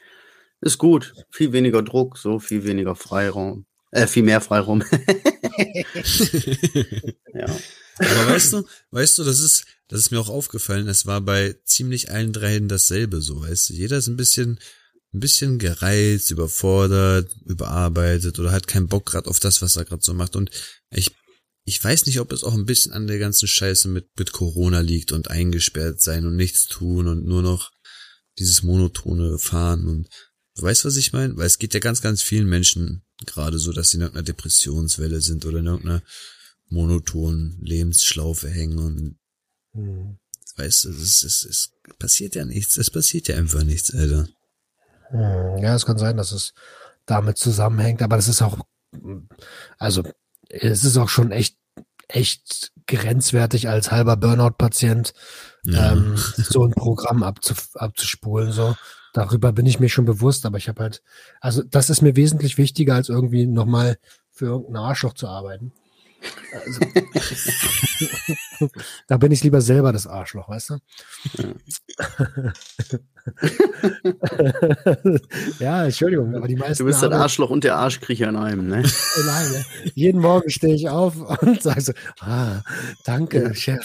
Ist 0.61 0.79
gut. 0.79 1.15
Viel 1.31 1.53
weniger 1.53 1.83
Druck, 1.83 2.19
so 2.19 2.39
viel 2.39 2.65
weniger 2.65 2.95
Freiraum. 2.95 3.65
Äh, 3.91 4.07
viel 4.07 4.23
mehr 4.23 4.41
Freiraum. 4.41 4.83
ja. 7.35 7.47
Aber 7.99 8.29
weißt 8.29 8.53
du, 8.53 8.65
weißt 8.91 9.19
du, 9.19 9.25
das 9.25 9.41
ist, 9.41 9.65
das 9.89 10.01
ist 10.01 10.11
mir 10.11 10.21
auch 10.21 10.29
aufgefallen, 10.29 10.89
es 10.89 11.07
war 11.07 11.21
bei 11.21 11.57
ziemlich 11.65 12.11
allen 12.11 12.33
dreien 12.33 12.69
dasselbe 12.69 13.21
so, 13.21 13.43
weißt 13.43 13.71
du. 13.71 13.75
Jeder 13.75 13.99
ist 13.99 14.07
ein 14.07 14.17
bisschen, 14.17 14.59
ein 15.13 15.21
bisschen 15.21 15.59
gereizt, 15.59 16.31
überfordert, 16.31 17.35
überarbeitet 17.45 18.39
oder 18.39 18.53
hat 18.53 18.69
keinen 18.69 18.87
Bock 18.89 19.07
gerade 19.07 19.29
auf 19.29 19.41
das, 19.41 19.61
was 19.61 19.77
er 19.77 19.85
gerade 19.85 20.03
so 20.03 20.15
macht. 20.15 20.37
Und 20.37 20.51
ich, 20.91 21.11
ich 21.71 21.83
weiß 21.85 22.07
nicht, 22.07 22.19
ob 22.19 22.33
es 22.33 22.43
auch 22.43 22.55
ein 22.55 22.67
bisschen 22.67 22.93
an 22.93 23.07
der 23.07 23.21
ganzen 23.21 23.47
Scheiße 23.47 23.87
mit, 23.87 24.09
mit 24.19 24.33
Corona 24.33 24.81
liegt 24.81 25.13
und 25.13 25.31
eingesperrt 25.31 26.01
sein 26.01 26.27
und 26.27 26.35
nichts 26.35 26.67
tun 26.67 27.07
und 27.07 27.25
nur 27.25 27.43
noch 27.43 27.71
dieses 28.41 28.65
monotone 28.65 29.39
Fahren 29.39 29.87
und 29.87 30.09
du 30.57 30.63
weißt, 30.63 30.85
was 30.85 30.97
ich 30.97 31.13
meine? 31.13 31.37
Weil 31.37 31.47
es 31.47 31.61
geht 31.61 31.73
ja 31.73 31.79
ganz, 31.79 32.03
ganz 32.03 32.23
vielen 32.23 32.49
Menschen 32.49 33.05
gerade 33.25 33.61
so, 33.61 33.73
dass 33.73 33.91
sie 33.91 33.99
in 33.99 34.01
irgendeiner 34.01 34.25
Depressionswelle 34.25 35.21
sind 35.21 35.47
oder 35.47 35.61
in 35.61 35.67
irgendeiner 35.67 36.03
monotonen 36.71 37.57
Lebensschlaufe 37.61 38.49
hängen 38.49 38.79
und 38.79 39.19
hm. 39.73 40.19
weißt 40.57 40.87
du, 40.87 40.89
es, 40.89 41.23
es, 41.23 41.45
es 41.45 41.73
passiert 42.01 42.35
ja 42.35 42.45
nichts, 42.45 42.79
es 42.79 42.91
passiert 42.91 43.29
ja 43.29 43.37
einfach 43.37 43.63
nichts, 43.63 43.95
Alter. 43.95 44.27
Hm, 45.11 45.63
ja, 45.63 45.77
es 45.77 45.87
kann 45.87 45.99
sein, 45.99 46.17
dass 46.17 46.33
es 46.33 46.53
damit 47.07 47.39
zusammenhängt, 47.39 48.03
aber 48.03 48.17
das 48.17 48.27
ist 48.27 48.43
auch, 48.43 48.59
also 49.79 50.03
es 50.51 50.85
ist 50.85 50.97
auch 50.97 51.09
schon 51.09 51.31
echt, 51.31 51.57
echt 52.15 52.73
grenzwertig 52.87 53.69
als 53.69 53.91
halber 53.91 54.17
Burnout-Patient 54.17 55.13
ja. 55.65 55.93
ähm, 55.93 56.17
so 56.37 56.65
ein 56.65 56.73
Programm 56.73 57.23
abzu, 57.23 57.55
abzuspulen. 57.75 58.53
So 58.53 58.77
darüber 59.13 59.53
bin 59.53 59.67
ich 59.67 59.81
mir 59.81 59.89
schon 59.89 60.05
bewusst, 60.05 60.47
aber 60.47 60.59
ich 60.59 60.69
habe 60.69 60.83
halt, 60.83 61.03
also 61.41 61.63
das 61.63 61.91
ist 61.91 62.03
mir 62.03 62.17
wesentlich 62.17 62.59
wichtiger 62.59 62.95
als 62.95 63.09
irgendwie 63.09 63.47
nochmal 63.47 63.99
für 64.31 64.47
irgendeinen 64.47 64.85
Arschloch 64.85 65.15
zu 65.15 65.29
arbeiten. 65.29 65.73
Also, 66.53 66.81
da 69.09 69.17
bin 69.17 69.33
ich 69.33 69.43
lieber 69.43 69.61
selber 69.61 69.93
das 69.93 70.07
Arschloch, 70.07 70.49
weißt 70.49 70.71
du? 70.71 70.79
ja, 75.59 75.85
Entschuldigung, 75.85 76.35
aber 76.35 76.49
die 76.49 76.57
meisten. 76.57 76.83
Du 76.83 76.87
bist 76.87 77.03
das 77.03 77.13
Arschloch 77.13 77.51
und 77.51 77.65
der 77.65 77.77
Arschkriecher 77.77 78.29
in 78.29 78.37
einem, 78.37 78.69
ne? 78.69 78.83
Nein, 78.83 79.53
ne? 79.53 79.65
jeden 79.95 80.21
Morgen 80.21 80.51
stehe 80.51 80.75
ich 80.75 80.89
auf 80.89 81.17
und 81.43 81.63
sage 81.63 81.81
so, 81.81 81.93
ah, 82.21 82.63
danke, 83.05 83.43
ja. 83.43 83.55
Chef, 83.55 83.85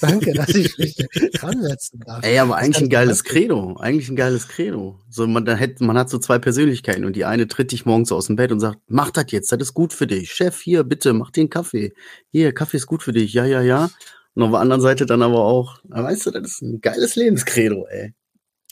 danke, 0.00 0.32
dass 0.32 0.48
ich 0.50 0.76
mich 0.78 0.96
dran 1.34 1.62
setzen 1.62 2.00
darf. 2.06 2.24
Ey, 2.24 2.38
aber 2.38 2.56
eigentlich 2.56 2.84
ein 2.84 2.90
geiles 2.90 3.24
Credo, 3.24 3.76
eigentlich 3.78 4.08
ein 4.08 4.16
geiles 4.16 4.48
Credo. 4.48 5.00
So, 5.08 5.26
man, 5.26 5.44
da 5.44 5.54
hätte, 5.54 5.84
man 5.84 5.98
hat 5.98 6.10
so 6.10 6.18
zwei 6.18 6.38
Persönlichkeiten 6.38 7.04
und 7.04 7.16
die 7.16 7.24
eine 7.24 7.48
tritt 7.48 7.72
dich 7.72 7.86
morgens 7.86 8.12
aus 8.12 8.26
dem 8.26 8.36
Bett 8.36 8.52
und 8.52 8.60
sagt, 8.60 8.78
mach 8.86 9.10
das 9.10 9.26
jetzt, 9.30 9.52
das 9.52 9.60
ist 9.60 9.74
gut 9.74 9.92
für 9.92 10.06
dich. 10.06 10.32
Chef, 10.32 10.60
hier, 10.60 10.84
bitte, 10.84 11.12
mach 11.12 11.30
den 11.30 11.50
Kaffee. 11.50 11.92
Hier, 12.30 12.52
Kaffee 12.52 12.76
ist 12.76 12.86
gut 12.86 13.02
für 13.02 13.12
dich, 13.12 13.32
ja, 13.32 13.44
ja, 13.44 13.62
ja. 13.62 13.90
Und 14.34 14.42
auf 14.42 14.50
der 14.50 14.60
anderen 14.60 14.82
Seite 14.82 15.06
dann 15.06 15.22
aber 15.22 15.40
auch, 15.40 15.78
weißt 15.84 16.26
du, 16.26 16.30
das 16.30 16.42
ist 16.42 16.62
ein 16.62 16.80
geiles 16.82 17.16
Lebenskredo, 17.16 17.86
ey. 17.88 18.12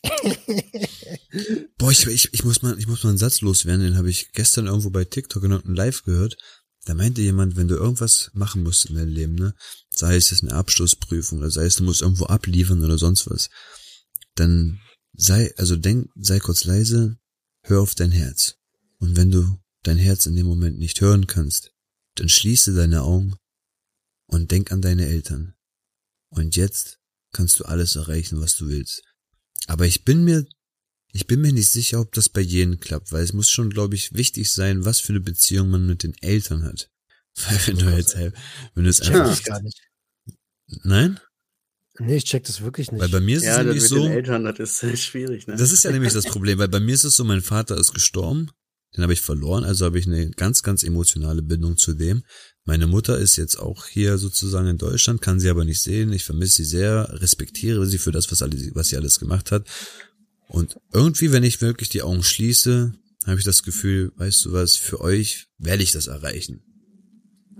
Boah, 1.79 1.91
ich, 1.91 2.07
ich, 2.07 2.33
ich, 2.33 2.45
muss 2.45 2.63
mal, 2.63 2.79
ich 2.79 2.87
muss 2.87 3.03
mal 3.03 3.11
einen 3.11 3.19
Satz 3.19 3.41
loswerden, 3.41 3.85
den 3.85 3.97
habe 3.97 4.11
ich 4.11 4.33
gestern 4.33 4.67
irgendwo 4.67 4.91
bei 4.91 5.05
TikTok 5.05 5.45
einem 5.45 5.75
Live 5.75 6.03
gehört. 6.05 6.37
Da 6.85 6.95
meinte 6.95 7.23
jemand, 7.23 7.57
wenn 7.57 7.69
du 7.69 7.77
irgendwas 7.77 8.31
machen 8.35 8.63
musst 8.63 8.87
in 8.87 8.97
deinem 8.97 9.13
Leben, 9.13 9.35
ne, 9.37 9.55
sei 9.89 10.17
es 10.17 10.43
eine 10.43 10.53
Abschlussprüfung 10.53 11.39
oder 11.39 11.51
sei 11.51 11.65
es 11.65 11.77
du 11.77 11.85
musst 11.85 12.03
irgendwo 12.03 12.27
abliefern 12.27 12.85
oder 12.85 12.99
sonst 12.99 13.29
was, 13.31 13.49
dann 14.35 14.81
sei, 15.15 15.55
also 15.57 15.77
denk, 15.77 16.11
sei 16.15 16.41
kurz 16.41 16.65
leise, 16.65 17.17
hör 17.63 17.81
auf 17.81 17.95
dein 17.95 18.13
Herz. 18.13 18.57
Und 18.99 19.17
wenn 19.17 19.31
du 19.31 19.59
dein 19.83 19.99
Herz 19.99 20.27
in 20.27 20.37
dem 20.37 20.47
Moment 20.47 20.79
nicht 20.79 21.01
hören 21.01 21.27
kannst, 21.27 21.73
dann 22.17 22.29
schließe 22.29 22.75
deine 22.75 23.03
Augen 23.03 23.37
und 24.27 24.51
denk 24.51 24.71
an 24.71 24.83
deine 24.83 25.07
Eltern. 25.07 25.55
Und 26.29 26.57
jetzt 26.57 26.99
kannst 27.33 27.61
du 27.61 27.65
alles 27.65 27.97
erreichen, 27.97 28.41
was 28.41 28.57
du 28.57 28.69
willst. 28.69 29.03
Aber 29.67 29.87
ich 29.87 30.05
bin 30.05 30.25
mir, 30.25 30.47
ich 31.13 31.27
bin 31.27 31.41
mir 31.41 31.53
nicht 31.53 31.71
sicher, 31.71 32.01
ob 32.01 32.13
das 32.13 32.29
bei 32.29 32.41
jedem 32.41 32.81
klappt, 32.81 33.13
weil 33.13 33.23
es 33.23 33.33
muss 33.33 33.49
schon, 33.49 33.71
glaube 33.71 33.95
ich, 33.95 34.15
wichtig 34.15 34.53
sein, 34.53 34.85
was 34.85 35.01
für 35.01 35.13
eine 35.13 35.21
Beziehung 35.21 35.71
man 35.71 35.87
mit 35.87 36.03
den 36.03 36.15
Eltern 36.21 36.65
hat. 36.65 36.91
Weil 37.49 37.59
wenn 37.67 37.79
du 37.79 37.97
jetzt, 37.97 38.17
wenn 38.17 38.85
du 38.85 38.91
es 38.91 39.01
einfach, 39.01 39.43
gar 39.43 39.61
nicht. 39.61 39.81
Nein? 40.85 41.19
Nee, 41.99 42.17
ich 42.17 42.25
check 42.25 42.45
das 42.45 42.61
wirklich 42.61 42.91
nicht. 42.93 43.01
Weil 43.01 43.09
bei 43.09 43.21
mir 43.21 43.37
ist 43.37 43.45
ja, 43.45 43.53
es 43.53 43.59
nämlich 43.59 43.83
mit 43.83 43.89
so. 43.89 44.03
Den 44.03 44.13
Eltern, 44.13 44.45
das 44.45 44.83
ist 44.83 45.03
schwierig, 45.03 45.47
ne? 45.47 45.57
Das 45.57 45.73
ist 45.73 45.85
ja 45.85 45.93
nämlich 45.93 46.13
das 46.13 46.27
Problem, 46.27 46.59
weil 46.59 46.69
bei 46.69 46.81
mir 46.81 46.95
ist 46.95 47.05
es 47.05 47.17
so, 47.17 47.25
mein 47.25 47.41
Vater 47.41 47.77
ist 47.77 47.93
gestorben, 47.93 48.51
den 48.97 49.03
habe 49.03 49.13
ich 49.13 49.21
verloren, 49.21 49.65
also 49.65 49.85
habe 49.85 49.99
ich 49.99 50.07
eine 50.07 50.31
ganz, 50.31 50.63
ganz 50.63 50.83
emotionale 50.83 51.43
Bindung 51.43 51.77
zu 51.77 51.95
dem. 51.95 52.25
Meine 52.67 52.87
Mutter 52.87 53.19
ist 53.19 53.37
jetzt 53.37 53.57
auch 53.59 53.87
hier 53.87 54.17
sozusagen 54.17 54.69
in 54.69 54.79
Deutschland, 54.79 55.21
kann 55.21 55.39
sie 55.39 55.51
aber 55.51 55.65
nicht 55.65 55.83
sehen. 55.83 56.13
Ich 56.13 56.25
vermisse 56.25 56.57
sie 56.57 56.65
sehr, 56.65 57.09
respektiere 57.21 57.87
sie 57.87 57.99
für 57.99 58.11
das, 58.11 58.31
was, 58.31 58.41
alles, 58.41 58.75
was 58.75 58.89
sie 58.89 58.97
alles 58.97 59.21
gemacht 59.21 59.53
hat. 59.53 59.67
Und 60.49 60.77
irgendwie, 60.93 61.31
wenn 61.31 61.43
ich 61.43 61.61
wirklich 61.61 61.91
die 61.91 62.03
Augen 62.03 62.23
schließe, 62.23 62.95
habe 63.27 63.39
ich 63.39 63.45
das 63.45 63.63
Gefühl, 63.63 64.13
weißt 64.17 64.47
du 64.47 64.53
was, 64.53 64.77
für 64.77 65.01
euch 65.01 65.47
werde 65.59 65.83
ich 65.83 65.93
das 65.93 66.07
erreichen. 66.07 66.63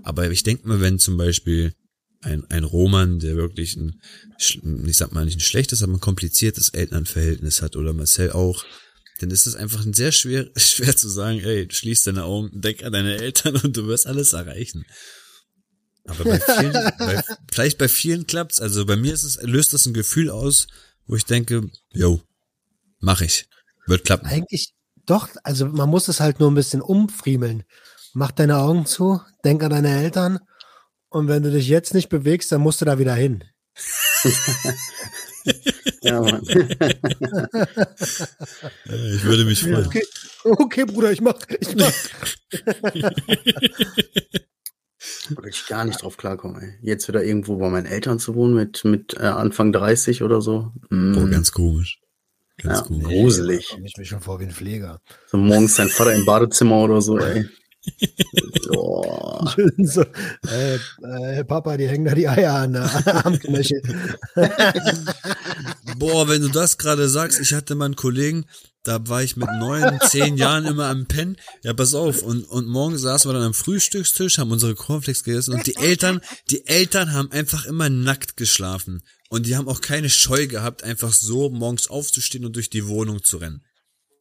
Aber 0.03 0.29
ich 0.29 0.43
denke 0.43 0.67
mir, 0.67 0.81
wenn 0.81 0.97
zum 0.99 1.17
Beispiel 1.17 1.73
ein, 2.21 2.43
ein 2.49 2.63
Roman, 2.63 3.19
der 3.19 3.35
wirklich 3.35 3.75
ein, 3.75 4.01
ich 4.37 4.97
sag 4.97 5.11
mal 5.13 5.25
nicht 5.25 5.37
ein 5.37 5.41
schlechtes, 5.41 5.83
aber 5.83 5.93
ein 5.93 5.99
kompliziertes 5.99 6.69
Elternverhältnis 6.69 7.61
hat 7.61 7.75
oder 7.75 7.93
Marcel 7.93 8.31
auch, 8.31 8.63
dann 9.19 9.31
ist 9.31 9.47
es 9.47 9.55
einfach 9.55 9.83
sehr 9.91 10.11
schwer, 10.11 10.49
schwer 10.57 10.95
zu 10.95 11.09
sagen, 11.09 11.39
ey, 11.39 11.67
schließ 11.69 12.03
deine 12.03 12.23
Augen, 12.23 12.49
denk 12.53 12.83
an 12.83 12.93
deine 12.93 13.17
Eltern 13.17 13.55
und 13.57 13.75
du 13.75 13.87
wirst 13.87 14.07
alles 14.07 14.33
erreichen. 14.33 14.85
Aber 16.05 16.23
bei 16.23 16.39
vielen, 16.59 16.73
bei, 16.73 17.23
vielleicht 17.51 17.77
bei 17.77 17.87
vielen 17.87 18.27
klappt's. 18.27 18.61
Also 18.61 18.85
bei 18.85 18.95
mir 18.95 19.13
ist 19.13 19.23
es, 19.23 19.41
löst 19.41 19.73
das 19.73 19.85
ein 19.85 19.93
Gefühl 19.93 20.29
aus, 20.29 20.67
wo 21.07 21.15
ich 21.15 21.25
denke, 21.25 21.69
yo, 21.91 22.21
mach 22.99 23.21
ich. 23.21 23.47
Wird 23.87 24.05
klappen. 24.05 24.27
Eigentlich 24.27 24.73
doch, 25.05 25.29
also 25.43 25.67
man 25.67 25.89
muss 25.89 26.07
es 26.07 26.19
halt 26.19 26.39
nur 26.39 26.49
ein 26.49 26.55
bisschen 26.55 26.81
umfriemeln. 26.81 27.63
Mach 28.13 28.31
deine 28.31 28.57
Augen 28.57 28.85
zu, 28.85 29.21
denk 29.43 29.61
an 29.61 29.69
deine 29.69 29.95
Eltern 29.99 30.39
und 31.09 31.27
wenn 31.27 31.43
du 31.43 31.51
dich 31.51 31.67
jetzt 31.67 31.93
nicht 31.93 32.09
bewegst, 32.09 32.51
dann 32.51 32.61
musst 32.61 32.81
du 32.81 32.85
da 32.85 32.97
wieder 32.97 33.13
hin. 33.13 33.43
ja, 36.01 36.21
Mann. 36.21 36.41
ich 36.45 36.57
würde 39.23 39.45
mich 39.45 39.61
freuen. 39.61 39.85
Okay, 39.85 40.03
okay 40.43 40.85
Bruder, 40.85 41.11
ich 41.11 41.21
mach. 41.21 41.35
Ich 41.59 41.75
mach. 41.75 41.91
Würde 45.29 45.49
ich 45.49 45.67
gar 45.67 45.85
nicht 45.85 46.01
drauf 46.01 46.17
klarkommen, 46.17 46.61
ey. 46.61 46.73
Jetzt 46.81 47.07
wieder 47.07 47.23
irgendwo 47.23 47.57
bei 47.57 47.69
meinen 47.69 47.85
Eltern 47.85 48.19
zu 48.19 48.35
wohnen 48.35 48.55
mit, 48.55 48.83
mit 48.85 49.13
äh, 49.15 49.25
Anfang 49.25 49.71
30 49.71 50.23
oder 50.23 50.41
so. 50.41 50.71
Mm. 50.89 51.17
Oh, 51.17 51.29
ganz 51.29 51.51
komisch. 51.51 51.99
Ganz 52.57 52.79
ja, 52.79 52.85
komisch. 52.85 53.07
gruselig. 53.07 53.77
Ich 53.83 53.97
mich 53.97 54.07
schon 54.07 54.21
vor 54.21 54.39
wie 54.39 54.45
ein 54.45 54.51
Pfleger. 54.51 55.01
So 55.27 55.37
morgens 55.37 55.75
dein 55.75 55.89
Vater 55.89 56.13
im 56.13 56.25
Badezimmer 56.25 56.77
oder 56.77 57.01
so, 57.01 57.19
ey. 57.19 57.45
Oh. 58.75 59.47
so, 59.77 60.03
äh, 60.47 60.75
äh, 61.03 61.43
Papa, 61.43 61.77
die 61.77 61.87
hängen 61.87 62.05
da 62.05 62.15
die 62.15 62.27
Eier 62.27 62.53
an 62.53 62.73
der 62.73 63.25
Armknöchel. 63.25 63.81
Boah, 65.97 66.27
wenn 66.27 66.41
du 66.41 66.49
das 66.49 66.77
gerade 66.77 67.07
sagst, 67.09 67.39
ich 67.39 67.53
hatte 67.53 67.75
mal 67.75 67.85
einen 67.85 67.95
Kollegen, 67.95 68.45
da 68.83 69.07
war 69.07 69.23
ich 69.23 69.35
mit 69.35 69.49
neun, 69.59 69.99
zehn 70.07 70.37
Jahren 70.37 70.65
immer 70.65 70.87
am 70.87 71.07
Pen. 71.07 71.37
Ja, 71.63 71.73
pass 71.73 71.95
auf. 71.95 72.21
Und, 72.21 72.43
und 72.43 72.67
morgens 72.67 73.01
saßen 73.01 73.29
wir 73.29 73.33
dann 73.33 73.47
am 73.47 73.53
Frühstückstisch, 73.53 74.37
haben 74.37 74.51
unsere 74.51 74.75
Cornflakes 74.75 75.23
gegessen 75.23 75.53
und 75.53 75.65
die 75.65 75.75
Eltern, 75.75 76.21
die 76.51 76.67
Eltern 76.67 77.11
haben 77.11 77.31
einfach 77.31 77.65
immer 77.65 77.89
nackt 77.89 78.37
geschlafen. 78.37 79.01
Und 79.29 79.47
die 79.47 79.55
haben 79.55 79.67
auch 79.67 79.81
keine 79.81 80.09
Scheu 80.09 80.45
gehabt, 80.45 80.83
einfach 80.83 81.11
so 81.11 81.49
morgens 81.49 81.87
aufzustehen 81.87 82.45
und 82.45 82.55
durch 82.55 82.69
die 82.69 82.87
Wohnung 82.87 83.23
zu 83.23 83.37
rennen. 83.37 83.65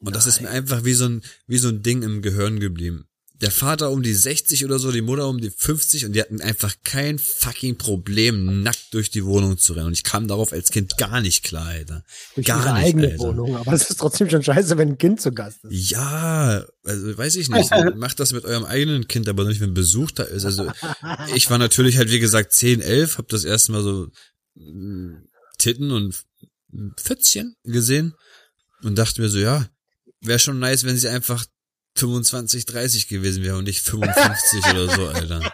Und 0.01 0.17
das 0.17 0.27
ist 0.27 0.41
mir 0.41 0.49
einfach 0.49 0.85
wie 0.85 0.95
so 0.95 1.07
ein, 1.07 1.23
wie 1.47 1.59
so 1.59 1.69
ein 1.69 1.83
Ding 1.83 2.03
im 2.03 2.23
Gehirn 2.23 2.59
geblieben. 2.59 3.07
Der 3.41 3.51
Vater 3.51 3.91
um 3.91 4.03
die 4.03 4.15
60 4.15 4.65
oder 4.65 4.79
so, 4.79 4.93
die 4.93 5.03
Mutter 5.03 5.29
um 5.29 5.41
die 5.41 5.51
50 5.51 6.07
und 6.07 6.13
die 6.13 6.21
hatten 6.21 6.41
einfach 6.41 6.77
kein 6.85 7.19
fucking 7.19 7.77
Problem, 7.77 8.63
nackt 8.63 8.95
durch 8.95 9.11
die 9.11 9.25
Wohnung 9.25 9.59
zu 9.59 9.73
rennen. 9.73 9.89
Und 9.89 9.93
ich 9.93 10.05
kam 10.05 10.29
darauf 10.29 10.53
als 10.53 10.71
Kind 10.71 10.97
gar 10.99 11.21
nicht 11.21 11.43
klar, 11.43 11.67
Alter. 11.67 12.05
Durch 12.37 12.47
gar 12.47 12.65
ihre 12.65 12.75
nicht, 12.75 12.85
eigene 12.85 13.07
Alter. 13.09 13.19
Wohnung. 13.19 13.57
Aber 13.57 13.73
es 13.73 13.91
ist 13.91 13.99
trotzdem 13.99 14.31
schon 14.31 14.45
scheiße, 14.45 14.79
wenn 14.79 14.91
ein 14.91 14.99
Kind 14.99 15.21
zu 15.21 15.33
Gast 15.33 15.65
ist. 15.65 15.91
Ja, 15.91 16.65
also 16.85 17.19
weiß 17.19 17.35
ich 17.35 17.49
nicht. 17.49 17.71
Macht 17.97 18.21
das 18.21 18.33
mit 18.33 18.45
eurem 18.45 18.65
eigenen 18.65 19.09
Kind, 19.09 19.29
aber 19.29 19.45
nicht, 19.45 19.61
wenn 19.61 19.75
Besuch 19.75 20.13
da 20.13 20.23
ist. 20.23 20.45
Also 20.45 20.71
ich 21.35 21.51
war 21.51 21.59
natürlich 21.59 21.97
halt, 21.97 22.13
wie 22.13 22.21
gesagt, 22.21 22.53
10, 22.53 22.81
11, 22.83 23.19
hab 23.19 23.29
das 23.29 23.43
erste 23.43 23.73
Mal 23.73 23.83
so 23.83 24.07
mm, 24.55 25.27
Titten 25.59 25.91
und 25.91 26.25
Pfützchen 26.97 27.57
gesehen 27.65 28.15
und 28.83 28.97
dachte 28.97 29.21
mir 29.21 29.29
so, 29.29 29.39
ja, 29.39 29.69
wäre 30.21 30.39
schon 30.39 30.59
nice, 30.59 30.85
wenn 30.85 30.97
sie 30.97 31.09
einfach 31.09 31.45
25, 31.97 32.67
30 32.67 33.09
gewesen 33.09 33.43
wäre 33.45 33.57
und 33.57 33.65
nicht 33.65 33.81
55 33.83 34.65
oder 34.73 34.89
so, 34.95 35.07
Alter. 35.09 35.53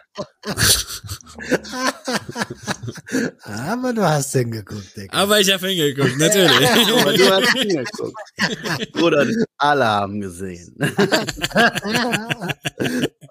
Aber 3.44 3.92
du 3.92 4.02
hast 4.08 4.32
hingeguckt, 4.32 4.96
Digga. 4.96 5.12
Aber 5.16 5.38
ich 5.40 5.52
hab 5.52 5.60
hingeguckt, 5.60 6.16
natürlich. 6.18 6.68
Aber 7.00 7.12
du 7.12 7.30
hast 7.30 7.52
hingeguckt. 7.52 8.92
Bruder, 8.92 9.26
alle 9.58 9.84
haben 9.84 10.20
gesehen. 10.20 10.74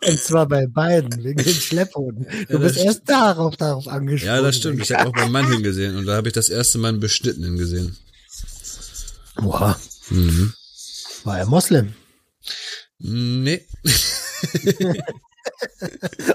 Und 0.07 0.19
zwar 0.19 0.47
bei 0.47 0.67
beiden, 0.67 1.23
wegen 1.23 1.43
den 1.43 1.53
Schlepphunden. 1.53 2.25
Du 2.47 2.53
Ja, 2.53 2.59
bist 2.59 2.77
erst 2.77 3.01
darauf, 3.09 3.57
darauf 3.57 3.87
angesprochen. 3.87 4.35
ja, 4.35 4.41
das 4.41 4.55
stimmt. 4.57 4.81
Ich 4.81 4.91
habe 4.91 5.09
auch 5.09 5.13
beim 5.13 5.31
Mann 5.31 5.51
hingesehen 5.51 5.97
und 5.97 6.05
da 6.05 6.15
habe 6.15 6.27
ich 6.27 6.33
das 6.33 6.49
erste 6.49 6.77
Mal 6.77 6.89
einen 6.89 6.99
Beschnittenen 6.99 7.57
gesehen. 7.57 7.97
Boah, 9.35 9.79
Mhm. 10.09 10.53
war 11.23 11.39
er 11.39 11.45
Moslem? 11.45 11.93
Nee. 12.99 13.65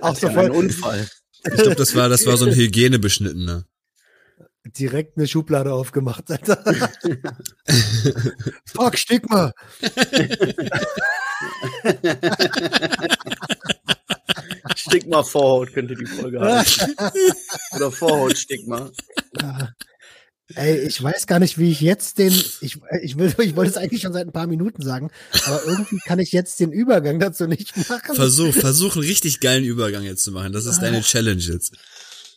Auch 0.01 0.17
so 0.17 0.31
voll 0.31 0.51
Unfall. 0.51 1.09
Ich 1.47 1.53
glaube, 1.55 1.75
das 1.77 1.95
war, 1.95 2.09
das 2.09 2.25
war 2.27 2.37
so 2.39 2.47
ein 2.47 2.55
Hygienebeschnittener. 2.55 3.67
direkt 4.65 5.19
eine 5.19 5.29
Schublade 5.29 5.73
aufgemacht, 5.75 6.31
Alter. 6.31 6.65
Fuck, 8.65 8.97
Stigma. 8.99 9.53
Stigma 14.75 15.23
Vorhaut 15.23 15.73
könnte 15.73 15.95
die 15.95 16.07
Folge 16.07 16.41
heißen. 16.41 16.97
Oder 17.77 17.93
Vorhautstigma. 17.93 18.91
Ja. 19.41 19.71
Ey, 20.55 20.79
ich 20.81 21.03
weiß 21.03 21.27
gar 21.27 21.39
nicht, 21.39 21.57
wie 21.59 21.71
ich 21.71 21.81
jetzt 21.81 22.19
den, 22.19 22.33
ich, 22.61 22.79
ich 23.03 23.17
will, 23.17 23.35
ich 23.39 23.57
wollte 23.57 23.71
es 23.71 23.77
eigentlich 23.79 24.03
schon 24.03 24.13
seit 24.13 24.27
ein 24.27 24.33
paar 24.33 24.47
Minuten 24.47 24.83
sagen, 24.83 25.11
aber 25.47 25.65
irgendwie 25.65 25.99
kann 26.05 26.19
ich 26.19 26.33
jetzt 26.33 26.61
den 26.61 26.71
Übergang 26.71 27.19
dazu 27.19 27.47
nicht 27.47 27.75
machen. 27.89 28.15
Versuch, 28.15 28.53
versuch 28.53 28.95
einen 28.95 29.07
richtig 29.07 29.41
geilen 29.41 29.65
Übergang 29.65 30.03
jetzt 30.03 30.23
zu 30.23 30.33
machen. 30.33 30.53
Das 30.53 30.67
ist 30.67 30.81
deine 30.81 31.01
Challenge 31.01 31.41
jetzt. 31.41 31.75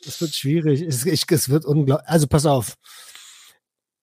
Es 0.05 0.21
wird 0.21 0.33
schwierig. 0.33 0.81
Es, 0.81 1.05
ich, 1.05 1.23
es 1.29 1.49
wird 1.49 1.65
unglaublich. 1.65 2.07
Also 2.07 2.27
pass 2.27 2.45
auf. 2.45 2.77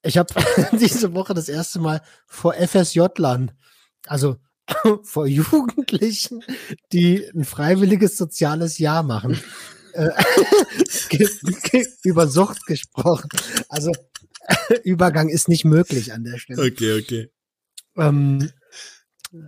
Ich 0.02 0.18
habe 0.18 0.34
diese 0.78 1.14
Woche 1.14 1.32
das 1.32 1.48
erste 1.48 1.78
Mal 1.78 2.02
vor 2.26 2.54
FSJ-Lern, 2.54 3.52
also 4.06 4.36
vor 5.02 5.26
Jugendlichen, 5.26 6.44
die 6.92 7.26
ein 7.34 7.44
freiwilliges 7.44 8.18
soziales 8.18 8.76
Jahr 8.76 9.02
machen, 9.02 9.40
über 12.04 12.28
Sucht 12.28 12.66
gesprochen. 12.66 13.28
Also 13.68 13.92
Übergang 14.85 15.28
ist 15.28 15.48
nicht 15.48 15.64
möglich 15.64 16.12
an 16.12 16.24
der 16.24 16.38
Stelle. 16.38 16.62
Okay, 16.62 17.00
okay. 17.00 17.30
Ähm, 17.96 18.50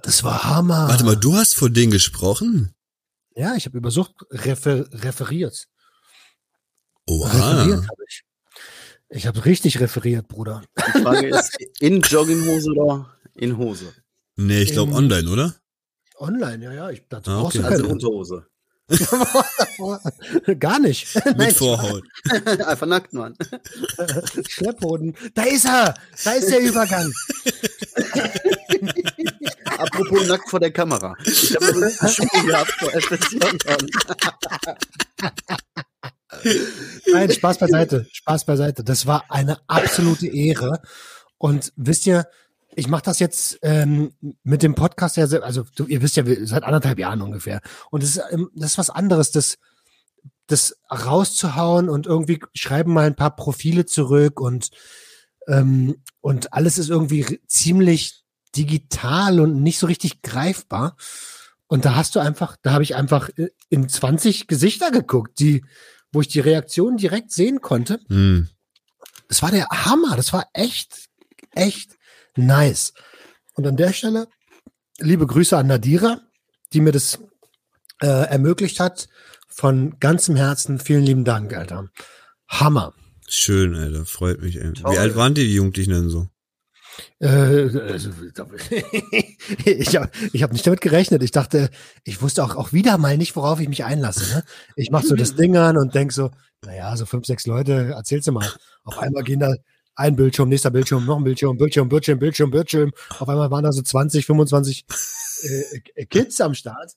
das 0.02 0.24
war 0.24 0.44
Hammer. 0.44 0.88
Warte 0.88 1.04
mal, 1.04 1.16
du 1.16 1.34
hast 1.34 1.54
vor 1.54 1.70
denen 1.70 1.92
gesprochen? 1.92 2.74
Ja, 3.34 3.54
ich 3.54 3.66
habe 3.66 3.78
über 3.78 3.90
Sucht 3.90 4.14
refer 4.30 4.86
referiert. 4.92 5.66
Oha. 7.06 7.28
Referiert 7.28 7.88
habe 7.88 8.02
ich. 8.08 8.22
Ich 9.08 9.26
habe 9.26 9.44
richtig 9.44 9.78
referiert, 9.78 10.26
Bruder. 10.26 10.62
Die 10.94 11.02
Frage 11.02 11.28
ist, 11.28 11.56
in 11.78 12.00
Jogginghose 12.00 12.70
oder 12.72 13.16
in 13.34 13.56
Hose? 13.56 13.92
Nee, 14.34 14.62
ich 14.62 14.72
glaube 14.72 14.92
online, 14.92 15.30
oder? 15.30 15.54
Online, 16.18 16.64
ja, 16.64 16.72
ja. 16.72 16.90
Ich, 16.90 17.02
dazu 17.08 17.30
Ah, 17.30 17.42
brauchst 17.42 17.56
okay. 17.58 17.66
du 17.66 17.70
Also 17.70 17.82
keine 17.84 17.92
Unterhose. 17.92 18.46
Gar 20.60 20.78
nicht. 20.78 21.14
Mit 21.24 21.36
Nein, 21.36 21.54
Vorhaut. 21.54 22.04
Einfach 22.46 22.86
nackt, 22.86 23.12
Mann. 23.12 23.36
Schlepphoden. 24.48 25.16
Da 25.34 25.42
ist 25.42 25.64
er. 25.64 25.94
Da 26.24 26.32
ist 26.32 26.50
der 26.50 26.60
Übergang. 26.60 27.12
Apropos 29.76 30.28
nackt 30.28 30.48
vor 30.48 30.60
der 30.60 30.70
Kamera. 30.70 31.14
Ich 31.24 31.56
habe 31.56 31.66
übrigens 31.66 32.00
eine 32.00 32.10
Schule 32.10 32.46
gehabt 32.46 32.72
vor. 32.78 32.92
Nein, 37.12 37.30
Spaß 37.32 37.58
beiseite. 37.58 38.06
Spaß 38.12 38.46
beiseite. 38.46 38.84
Das 38.84 39.06
war 39.06 39.24
eine 39.28 39.58
absolute 39.66 40.28
Ehre. 40.28 40.80
Und 41.38 41.72
wisst 41.76 42.06
ihr, 42.06 42.26
ich 42.76 42.88
mache 42.88 43.02
das 43.02 43.18
jetzt 43.18 43.58
ähm, 43.62 44.12
mit 44.42 44.62
dem 44.62 44.74
Podcast 44.74 45.16
ja, 45.16 45.24
also 45.24 45.64
du, 45.74 45.86
ihr 45.86 46.02
wisst 46.02 46.16
ja, 46.16 46.24
seit 46.44 46.62
anderthalb 46.62 46.98
Jahren 46.98 47.22
ungefähr. 47.22 47.60
Und 47.90 48.02
das 48.02 48.10
ist, 48.10 48.22
ähm, 48.30 48.50
das 48.54 48.72
ist 48.72 48.78
was 48.78 48.90
anderes, 48.90 49.30
das, 49.30 49.58
das 50.46 50.76
rauszuhauen 50.90 51.88
und 51.88 52.06
irgendwie 52.06 52.40
schreiben 52.54 52.92
mal 52.92 53.06
ein 53.06 53.16
paar 53.16 53.34
Profile 53.34 53.86
zurück 53.86 54.40
und 54.40 54.70
ähm, 55.48 56.02
und 56.20 56.52
alles 56.52 56.76
ist 56.76 56.90
irgendwie 56.90 57.40
ziemlich 57.46 58.24
digital 58.54 59.40
und 59.40 59.62
nicht 59.62 59.78
so 59.78 59.86
richtig 59.86 60.22
greifbar. 60.22 60.96
Und 61.68 61.84
da 61.84 61.94
hast 61.94 62.14
du 62.14 62.20
einfach, 62.20 62.56
da 62.62 62.72
habe 62.72 62.84
ich 62.84 62.94
einfach 62.94 63.30
äh, 63.36 63.48
in 63.70 63.88
20 63.88 64.48
Gesichter 64.48 64.90
geguckt, 64.90 65.38
die, 65.38 65.64
wo 66.12 66.20
ich 66.20 66.28
die 66.28 66.40
Reaktion 66.40 66.96
direkt 66.96 67.30
sehen 67.32 67.60
konnte. 67.60 68.00
Hm. 68.08 68.48
Das 69.28 69.42
war 69.42 69.50
der 69.50 69.68
Hammer. 69.68 70.16
Das 70.16 70.32
war 70.32 70.48
echt, 70.52 71.08
echt 71.52 71.96
nice. 72.36 72.92
Und 73.54 73.66
an 73.66 73.76
der 73.76 73.92
Stelle 73.92 74.28
liebe 74.98 75.26
Grüße 75.26 75.56
an 75.56 75.66
Nadira, 75.66 76.20
die 76.72 76.80
mir 76.80 76.92
das 76.92 77.18
äh, 78.02 78.06
ermöglicht 78.06 78.80
hat. 78.80 79.08
Von 79.48 79.98
ganzem 80.00 80.36
Herzen 80.36 80.78
vielen 80.78 81.04
lieben 81.04 81.24
Dank, 81.24 81.54
Alter. 81.54 81.88
Hammer. 82.48 82.92
Schön, 83.28 83.74
Alter. 83.74 84.04
Freut 84.04 84.42
mich, 84.42 84.60
ey. 84.60 84.72
Wie 84.72 84.98
alt 84.98 85.16
waren 85.16 85.34
die, 85.34 85.46
die 85.46 85.54
Jugendlichen 85.54 85.92
denn 85.92 86.10
so? 86.10 86.28
Äh, 87.18 87.26
also, 87.26 88.10
ich 89.64 89.96
habe 89.96 90.10
ich 90.32 90.42
hab 90.42 90.52
nicht 90.52 90.66
damit 90.66 90.80
gerechnet. 90.80 91.22
Ich 91.22 91.30
dachte, 91.30 91.70
ich 92.04 92.20
wusste 92.20 92.44
auch, 92.44 92.54
auch 92.56 92.72
wieder 92.72 92.98
mal 92.98 93.16
nicht, 93.16 93.34
worauf 93.36 93.60
ich 93.60 93.68
mich 93.68 93.84
einlasse. 93.84 94.34
Ne? 94.34 94.44
Ich 94.76 94.90
mache 94.90 95.06
so 95.06 95.14
das 95.14 95.34
Ding 95.36 95.56
an 95.56 95.78
und 95.78 95.94
denk 95.94 96.12
so, 96.12 96.30
naja, 96.64 96.94
so 96.96 97.06
fünf, 97.06 97.26
sechs 97.26 97.46
Leute, 97.46 97.92
erzählst 97.96 98.28
du 98.28 98.32
mal. 98.32 98.48
Auf 98.84 98.98
einmal 98.98 99.24
gehen 99.24 99.40
da 99.40 99.54
ein 99.96 100.14
Bildschirm, 100.16 100.48
nächster 100.48 100.70
Bildschirm, 100.70 101.04
noch 101.06 101.16
ein 101.16 101.24
Bildschirm, 101.24 101.56
Bildschirm, 101.56 101.88
Bildschirm, 101.88 102.18
Bildschirm, 102.18 102.50
Bildschirm. 102.50 102.92
Auf 103.18 103.28
einmal 103.28 103.50
waren 103.50 103.64
da 103.64 103.72
so 103.72 103.82
20, 103.82 104.24
25 104.26 104.84
äh, 105.94 106.06
Kids 106.06 106.40
am 106.40 106.54
Start. 106.54 106.92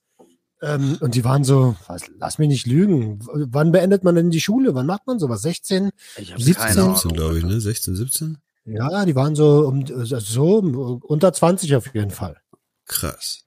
Ähm, 0.61 0.97
und 0.99 1.15
die 1.15 1.23
waren 1.23 1.45
so, 1.45 1.75
was, 1.87 2.03
lass 2.17 2.37
mich 2.37 2.49
nicht 2.49 2.67
lügen. 2.67 3.21
W- 3.25 3.45
Wann 3.49 3.71
beendet 3.71 4.03
man 4.03 4.15
denn 4.15 4.29
die 4.29 4.41
Schule? 4.41 4.75
Wann 4.75 4.85
macht 4.85 5.07
man 5.07 5.17
sowas? 5.17 5.41
16? 5.41 5.89
Ich 6.17 6.33
habe 6.33 6.43
17? 6.43 6.61
keine 6.65 6.81
Ahnung. 6.81 6.95
17, 6.95 7.13
glaube 7.13 7.37
ich, 7.39 7.45
ne? 7.45 7.61
16, 7.61 7.95
17? 7.95 8.37
Ja, 8.65 9.05
die 9.05 9.15
waren 9.15 9.35
so 9.35 9.65
um 9.65 9.85
so 9.87 10.57
um, 10.57 11.01
unter 11.01 11.31
20 11.31 11.75
auf 11.75 11.93
jeden 11.95 12.11
Fall. 12.11 12.37
Krass. 12.85 13.45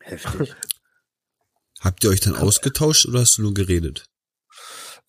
Heftig. 0.00 0.54
Habt 1.80 2.02
ihr 2.02 2.10
euch 2.10 2.20
dann 2.20 2.34
ausgetauscht 2.34 3.06
oder 3.06 3.20
hast 3.20 3.38
du 3.38 3.42
nur 3.42 3.54
geredet? 3.54 4.06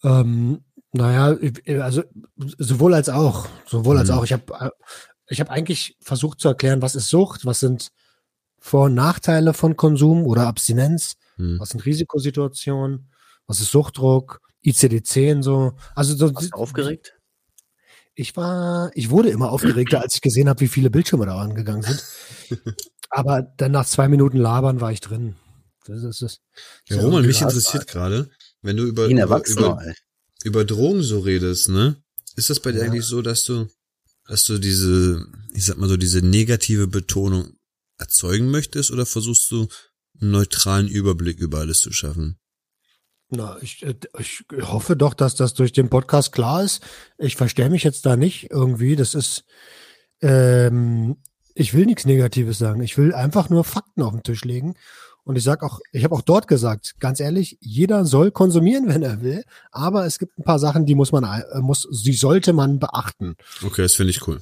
Ähm, 0.03 0.63
naja, 0.91 1.37
also 1.81 2.03
sowohl 2.57 2.93
als 2.93 3.09
auch, 3.09 3.47
sowohl 3.67 3.97
als 3.97 4.09
Mhm. 4.09 4.15
auch. 4.15 4.23
Ich 4.23 4.33
habe 4.33 4.71
ich 5.27 5.39
hab 5.39 5.49
eigentlich 5.49 5.95
versucht 6.01 6.39
zu 6.39 6.47
erklären, 6.47 6.81
was 6.81 6.95
ist 6.95 7.09
Sucht, 7.09 7.45
was 7.45 7.59
sind 7.59 7.89
Vor- 8.57 8.85
und 8.85 8.95
Nachteile 8.95 9.53
von 9.53 9.77
Konsum 9.77 10.25
oder 10.25 10.47
Abstinenz, 10.47 11.15
Hm. 11.37 11.59
was 11.59 11.69
sind 11.69 11.85
Risikosituationen, 11.85 13.09
was 13.47 13.61
ist 13.61 13.71
Suchtdruck, 13.71 14.41
ICD-10 14.65 15.41
so. 15.43 15.73
Also 15.95 16.15
so, 16.15 16.33
Warst 16.35 16.51
du 16.51 16.57
aufgeregt? 16.57 17.13
ich 18.15 18.35
war, 18.35 18.91
ich 18.95 19.09
wurde 19.11 19.29
immer 19.29 19.51
aufgeregter, 19.51 20.01
als 20.01 20.15
ich 20.15 20.21
gesehen 20.21 20.49
habe, 20.49 20.59
wie 20.61 20.67
viele 20.67 20.89
Bildschirme 20.89 21.25
da 21.25 21.37
angegangen 21.39 21.83
sind. 21.83 22.03
Aber 23.11 23.41
dann 23.41 23.71
nach 23.71 23.85
zwei 23.85 24.07
Minuten 24.09 24.37
Labern 24.37 24.81
war 24.81 24.91
ich 24.91 24.99
drin. 24.99 25.35
Das 25.85 26.03
ist 26.03 26.21
es. 26.21 26.41
Ja, 26.89 26.99
Roman, 26.99 27.25
mich 27.25 27.41
interessiert 27.41 27.87
gerade, 27.87 28.29
wenn 28.61 28.75
du 28.77 28.83
über, 28.83 29.07
Wie 29.07 29.13
ein 29.13 29.23
über, 29.25 29.41
über. 29.47 29.81
Über 30.43 30.65
Drogen 30.65 31.01
so 31.03 31.19
redest, 31.19 31.69
ne? 31.69 31.95
Ist 32.35 32.49
das 32.49 32.59
bei 32.59 32.71
dir 32.71 32.79
Ja. 32.79 32.85
eigentlich 32.85 33.05
so, 33.05 33.21
dass 33.21 33.43
du, 33.43 33.67
dass 34.27 34.45
du 34.45 34.57
diese, 34.57 35.25
ich 35.53 35.65
sag 35.65 35.77
mal 35.77 35.89
so, 35.89 35.97
diese 35.97 36.21
negative 36.21 36.87
Betonung 36.87 37.53
erzeugen 37.97 38.49
möchtest 38.49 38.91
oder 38.91 39.05
versuchst 39.05 39.51
du 39.51 39.67
einen 40.21 40.31
neutralen 40.31 40.87
Überblick 40.87 41.39
über 41.39 41.59
alles 41.59 41.79
zu 41.79 41.91
schaffen? 41.91 42.37
Na, 43.29 43.57
ich, 43.61 43.83
äh, 43.83 43.95
ich 44.17 44.43
hoffe 44.61 44.95
doch, 44.95 45.13
dass 45.13 45.35
das 45.35 45.53
durch 45.53 45.71
den 45.71 45.89
Podcast 45.89 46.31
klar 46.31 46.63
ist. 46.63 46.81
Ich 47.17 47.35
verstehe 47.35 47.69
mich 47.69 47.83
jetzt 47.83 48.05
da 48.05 48.15
nicht 48.15 48.49
irgendwie. 48.49 48.95
Das 48.95 49.13
ist, 49.13 49.43
ähm, 50.21 51.17
ich 51.53 51.73
will 51.73 51.85
nichts 51.85 52.05
Negatives 52.05 52.57
sagen. 52.57 52.81
Ich 52.81 52.97
will 52.97 53.13
einfach 53.13 53.49
nur 53.49 53.63
Fakten 53.63 54.01
auf 54.01 54.13
den 54.13 54.23
Tisch 54.23 54.45
legen. 54.45 54.75
Und 55.29 55.35
ich 55.35 55.43
sag 55.43 55.61
auch, 55.61 55.79
ich 55.91 56.03
habe 56.03 56.15
auch 56.15 56.23
dort 56.23 56.47
gesagt, 56.47 56.95
ganz 56.99 57.19
ehrlich, 57.19 57.59
jeder 57.61 58.03
soll 58.03 58.31
konsumieren, 58.31 58.87
wenn 58.87 59.03
er 59.03 59.21
will, 59.21 59.43
aber 59.69 60.07
es 60.07 60.17
gibt 60.17 60.39
ein 60.39 60.43
paar 60.43 60.57
Sachen, 60.57 60.87
die 60.87 60.95
muss 60.95 61.11
man, 61.11 61.23
äh, 61.23 61.59
muss, 61.59 61.87
die 62.03 62.13
sollte 62.13 62.51
man 62.51 62.79
beachten. 62.79 63.35
Okay, 63.63 63.83
das 63.83 63.93
finde 63.93 64.09
ich 64.09 64.27
cool. 64.27 64.41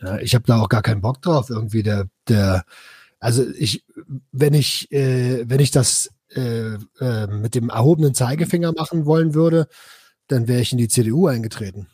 Ja, 0.00 0.18
ich 0.18 0.36
habe 0.36 0.44
da 0.46 0.60
auch 0.60 0.68
gar 0.68 0.82
keinen 0.82 1.00
Bock 1.00 1.20
drauf, 1.20 1.50
irgendwie 1.50 1.82
der, 1.82 2.06
der, 2.28 2.64
also 3.18 3.44
ich, 3.58 3.84
wenn 4.30 4.54
ich, 4.54 4.88
äh, 4.92 5.42
wenn 5.50 5.58
ich 5.58 5.72
das 5.72 6.12
äh, 6.28 6.74
äh, 7.00 7.26
mit 7.26 7.56
dem 7.56 7.70
erhobenen 7.70 8.14
Zeigefinger 8.14 8.70
machen 8.70 9.04
wollen 9.04 9.34
würde, 9.34 9.66
dann 10.28 10.46
wäre 10.46 10.60
ich 10.60 10.70
in 10.70 10.78
die 10.78 10.86
CDU 10.86 11.26
eingetreten. 11.26 11.88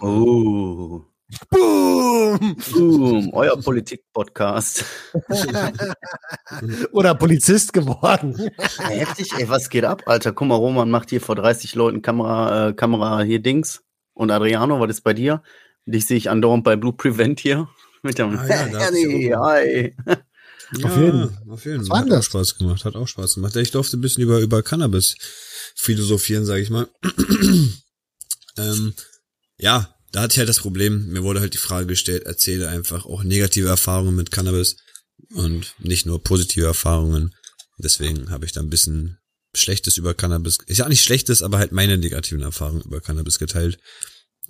Oh. 0.00 1.02
Boom! 1.50 2.56
Boom, 2.72 3.30
euer 3.32 3.56
Politik-Podcast. 3.60 4.84
Oder 6.92 7.14
Polizist 7.14 7.72
geworden. 7.72 8.50
Heftig, 8.78 9.32
ey, 9.38 9.48
was 9.48 9.70
geht 9.70 9.84
ab, 9.84 10.02
Alter? 10.06 10.32
Guck 10.32 10.48
mal, 10.48 10.56
Roman 10.56 10.90
macht 10.90 11.10
hier 11.10 11.20
vor 11.20 11.36
30 11.36 11.74
Leuten 11.74 12.02
Kamera, 12.02 12.68
äh, 12.68 12.72
Kamera 12.74 13.22
hier 13.22 13.40
Dings. 13.40 13.82
Und 14.14 14.30
Adriano, 14.30 14.78
was 14.80 14.90
ist 14.90 15.00
bei 15.02 15.14
dir? 15.14 15.42
Dich 15.86 16.06
sehe 16.06 16.16
ich 16.16 16.28
andauernd 16.28 16.64
bei 16.64 16.76
Blue 16.76 16.92
Prevent 16.92 17.40
hier. 17.40 17.68
Mit 18.02 18.18
dem 18.18 18.38
Ah, 18.38 18.46
ja, 18.46 18.66
Hey, 18.90 19.32
hi. 19.34 19.96
Ja, 20.76 20.86
Auf 20.86 20.96
jeden. 20.96 21.38
Auf 21.48 21.64
jeden. 21.64 21.92
Hat 21.92 22.04
auch 22.04 22.08
das? 22.08 22.24
Spaß 22.26 22.58
gemacht. 22.58 22.84
Hat 22.84 22.96
auch 22.96 23.06
Spaß 23.06 23.36
gemacht. 23.36 23.56
Ich 23.56 23.70
durfte 23.70 23.96
ein 23.96 24.00
bisschen 24.00 24.24
über, 24.24 24.40
über 24.40 24.62
Cannabis 24.62 25.16
philosophieren, 25.76 26.44
sage 26.44 26.62
ich 26.62 26.70
mal. 26.70 26.88
ähm, 28.58 28.94
ja, 29.58 29.94
da 30.12 30.22
hatte 30.22 30.34
ich 30.34 30.38
halt 30.38 30.48
das 30.48 30.60
Problem, 30.60 31.08
mir 31.08 31.22
wurde 31.22 31.40
halt 31.40 31.54
die 31.54 31.58
Frage 31.58 31.86
gestellt, 31.86 32.24
erzähle 32.24 32.68
einfach 32.68 33.06
auch 33.06 33.24
negative 33.24 33.68
Erfahrungen 33.68 34.14
mit 34.14 34.30
Cannabis 34.30 34.76
und 35.34 35.74
nicht 35.78 36.06
nur 36.06 36.22
positive 36.22 36.66
Erfahrungen. 36.66 37.34
Deswegen 37.78 38.30
habe 38.30 38.44
ich 38.44 38.52
da 38.52 38.60
ein 38.60 38.70
bisschen 38.70 39.18
Schlechtes 39.54 39.96
über 39.96 40.14
Cannabis, 40.14 40.58
ist 40.66 40.78
ja 40.78 40.88
nicht 40.88 41.02
Schlechtes, 41.02 41.42
aber 41.42 41.58
halt 41.58 41.72
meine 41.72 41.98
negativen 41.98 42.42
Erfahrungen 42.42 42.82
über 42.82 43.00
Cannabis 43.00 43.38
geteilt. 43.38 43.78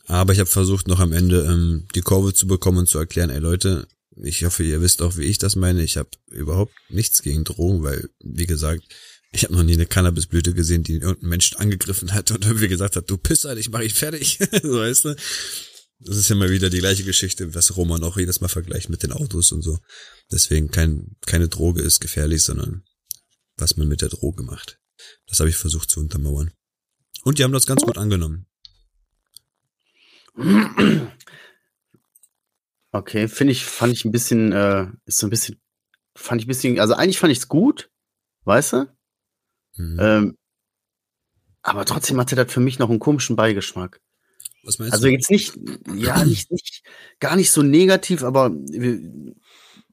Aber 0.07 0.33
ich 0.33 0.41
habe 0.41 0.51
versucht, 0.51 0.89
noch 0.89 1.01
am 1.01 1.13
Ende 1.13 1.45
ähm, 1.45 1.87
die 1.95 2.01
Kurve 2.01 2.35
zu 2.35 2.47
bekommen 2.47 2.79
und 2.79 2.89
zu 2.89 2.99
erklären, 2.99 3.31
ey 3.31 3.39
Leute, 3.39 3.87
ich 4.17 4.45
hoffe, 4.45 4.65
ihr 4.65 4.81
wisst 4.81 5.01
auch, 5.01 5.17
wie 5.17 5.25
ich 5.25 5.39
das 5.39 5.57
meine. 5.57 5.83
Ich 5.83 5.97
habe 5.97 6.11
überhaupt 6.31 6.75
nichts 6.89 7.23
gegen 7.23 7.45
Drogen, 7.45 7.83
weil, 7.83 8.11
wie 8.21 8.47
gesagt, 8.47 8.83
ich 9.33 9.45
habe 9.45 9.55
noch 9.55 9.63
nie 9.63 9.73
eine 9.73 9.87
Cannabisblüte 9.87 10.53
gesehen, 10.53 10.83
die 10.83 10.95
irgendeinen 10.95 11.31
Menschen 11.31 11.57
angegriffen 11.57 12.13
hat 12.13 12.31
und 12.31 12.45
irgendwie 12.45 12.69
gesagt 12.69 12.97
hat, 12.97 13.09
du 13.09 13.17
Pisser, 13.17 13.57
ich 13.57 13.71
mache 13.71 13.85
ich 13.85 13.95
fertig. 13.95 14.39
so 14.63 14.79
weißt 14.79 15.07
du. 15.07 15.17
Das 16.01 16.17
ist 16.17 16.29
ja 16.29 16.37
mal 16.37 16.51
wieder 16.51 16.69
die 16.69 16.81
gleiche 16.81 17.05
Geschichte, 17.05 17.55
was 17.55 17.77
Roman 17.77 18.03
auch 18.03 18.19
jedes 18.19 18.41
Mal 18.41 18.49
vergleicht 18.49 18.91
mit 18.91 19.03
den 19.03 19.13
Autos 19.13 19.53
und 19.53 19.63
so. 19.63 19.79
Deswegen 20.31 20.71
kein, 20.71 21.17
keine 21.27 21.49
Droge 21.49 21.81
ist 21.81 22.01
gefährlich, 22.01 22.43
sondern 22.43 22.83
was 23.57 23.77
man 23.77 23.89
mit 23.89 24.03
der 24.03 24.09
Droge 24.09 24.43
macht. 24.43 24.79
Das 25.27 25.41
habe 25.41 25.49
ich 25.49 25.57
versucht 25.57 25.91
zu 25.91 26.01
untermauern. 26.01 26.51
Und 27.25 27.39
die 27.39 27.45
haben 27.45 27.53
das 27.53 27.67
ganz 27.67 27.83
gut 27.83 27.97
angenommen. 27.97 28.47
Okay, 32.91 33.29
finde 33.29 33.53
ich, 33.53 33.65
fand 33.65 33.93
ich 33.93 34.05
ein 34.05 34.13
bisschen, 34.13 34.53
äh, 34.53 34.89
ist 35.07 35.19
so 35.19 35.27
ein 35.27 35.31
bisschen, 35.31 35.61
fand 36.17 36.41
ich 36.41 36.47
ein 36.47 36.49
bisschen, 36.49 36.81
also 36.81 36.95
eigentlich 36.95 37.19
fand 37.19 37.33
ich 37.33 37.39
es 37.39 37.49
gut, 37.49 37.91
weißt 38.45 38.73
du? 38.75 38.97
Mhm. 39.77 39.99
Ähm, 40.01 40.39
aber 41.63 41.85
trotzdem 41.85 42.19
hatte 42.19 42.35
das 42.37 42.53
für 42.53 42.61
mich 42.61 42.79
noch 42.79 42.91
einen 42.91 42.99
komischen 42.99 43.37
Beigeschmack. 43.37 44.01
was 44.65 44.79
meinst 44.79 44.93
Also 44.95 45.07
du? 45.07 45.13
jetzt 45.13 45.31
nicht, 45.31 45.57
ja, 45.95 46.25
nicht, 46.25 46.51
nicht, 46.51 46.83
gar 47.21 47.37
nicht 47.37 47.51
so 47.51 47.63
negativ, 47.63 48.23
aber 48.25 48.51
äh, 48.73 49.01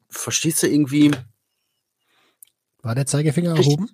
verstehst 0.10 0.64
du 0.64 0.68
irgendwie, 0.68 1.12
War 2.82 2.96
der 2.96 3.06
Zeigefinger 3.06 3.54
Ich- 3.56 3.68
erhoben? 3.68 3.90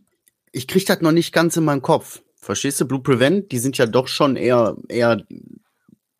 ich 0.51 0.67
krieg 0.67 0.85
das 0.85 1.01
noch 1.01 1.11
nicht 1.11 1.33
ganz 1.33 1.57
in 1.57 1.65
meinen 1.65 1.81
Kopf. 1.81 2.21
Verstehst 2.35 2.79
du? 2.79 2.85
Blue 2.85 3.01
Prevent, 3.01 3.51
die 3.51 3.57
sind 3.59 3.77
ja 3.77 3.87
doch 3.87 4.07
schon 4.07 4.35
eher, 4.35 4.77
eher 4.87 5.25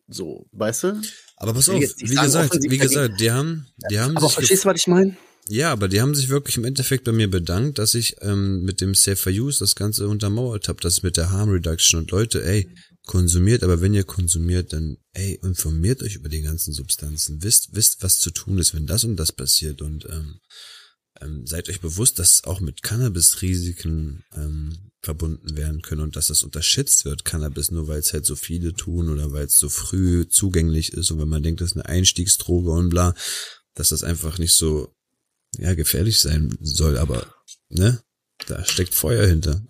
so, 0.08 0.46
weißt 0.52 0.82
du? 0.84 1.00
Aber 1.36 1.54
pass 1.54 1.68
auf, 1.68 1.76
wie 1.76 2.14
gesagt, 2.14 2.54
wie 2.62 2.78
gesagt, 2.78 3.20
die 3.20 3.30
haben, 3.30 3.66
die 3.90 3.98
haben 3.98 4.16
Aber 4.16 4.26
sich 4.26 4.34
verstehst 4.34 4.64
du, 4.64 4.68
was 4.68 4.80
ich 4.80 4.86
meine? 4.88 5.16
Ja, 5.48 5.70
aber 5.70 5.88
die 5.88 6.00
haben 6.00 6.14
sich 6.14 6.28
wirklich 6.28 6.56
im 6.56 6.64
Endeffekt 6.64 7.04
bei 7.04 7.12
mir 7.12 7.30
bedankt, 7.30 7.78
dass 7.78 7.94
ich 7.94 8.16
ähm, 8.20 8.62
mit 8.62 8.80
dem 8.80 8.94
Safer 8.94 9.30
Use 9.30 9.60
das 9.60 9.76
Ganze 9.76 10.08
untermauert 10.08 10.68
habe, 10.68 10.80
das 10.80 11.02
mit 11.02 11.16
der 11.16 11.30
Harm 11.30 11.50
Reduction 11.50 12.00
und 12.00 12.10
Leute, 12.10 12.44
ey, 12.44 12.68
konsumiert, 13.06 13.62
aber 13.62 13.80
wenn 13.80 13.94
ihr 13.94 14.02
konsumiert, 14.02 14.72
dann 14.72 14.96
ey, 15.12 15.38
informiert 15.42 16.02
euch 16.02 16.16
über 16.16 16.28
die 16.28 16.42
ganzen 16.42 16.72
Substanzen, 16.72 17.42
wisst, 17.42 17.68
wisst, 17.72 18.02
was 18.02 18.18
zu 18.18 18.30
tun 18.30 18.58
ist, 18.58 18.74
wenn 18.74 18.86
das 18.86 19.04
und 19.04 19.16
das 19.16 19.30
passiert 19.30 19.82
und 19.82 20.04
ähm, 20.06 20.40
ähm, 21.20 21.46
seid 21.46 21.68
euch 21.68 21.80
bewusst, 21.80 22.18
dass 22.18 22.42
auch 22.42 22.58
mit 22.58 22.82
Cannabis 22.82 23.40
Risiken 23.40 24.24
ähm, 24.34 24.90
verbunden 25.00 25.56
werden 25.56 25.80
können 25.82 26.02
und 26.02 26.16
dass 26.16 26.26
das 26.26 26.42
unterschätzt 26.42 27.04
wird, 27.04 27.24
Cannabis, 27.24 27.70
nur 27.70 27.86
weil 27.86 28.00
es 28.00 28.12
halt 28.12 28.26
so 28.26 28.34
viele 28.34 28.74
tun 28.74 29.08
oder 29.08 29.30
weil 29.30 29.46
es 29.46 29.58
so 29.58 29.68
früh 29.68 30.26
zugänglich 30.26 30.92
ist 30.92 31.12
und 31.12 31.20
wenn 31.20 31.28
man 31.28 31.44
denkt, 31.44 31.60
das 31.60 31.70
ist 31.70 31.76
eine 31.76 31.86
Einstiegsdroge 31.86 32.72
und 32.72 32.88
bla, 32.88 33.14
dass 33.74 33.90
das 33.90 34.02
einfach 34.02 34.38
nicht 34.38 34.54
so 34.54 34.95
ja, 35.58 35.74
gefährlich 35.74 36.20
sein 36.20 36.56
soll, 36.60 36.98
aber 36.98 37.26
ne, 37.68 38.00
da 38.46 38.64
steckt 38.64 38.94
Feuer 38.94 39.26
hinter. 39.26 39.62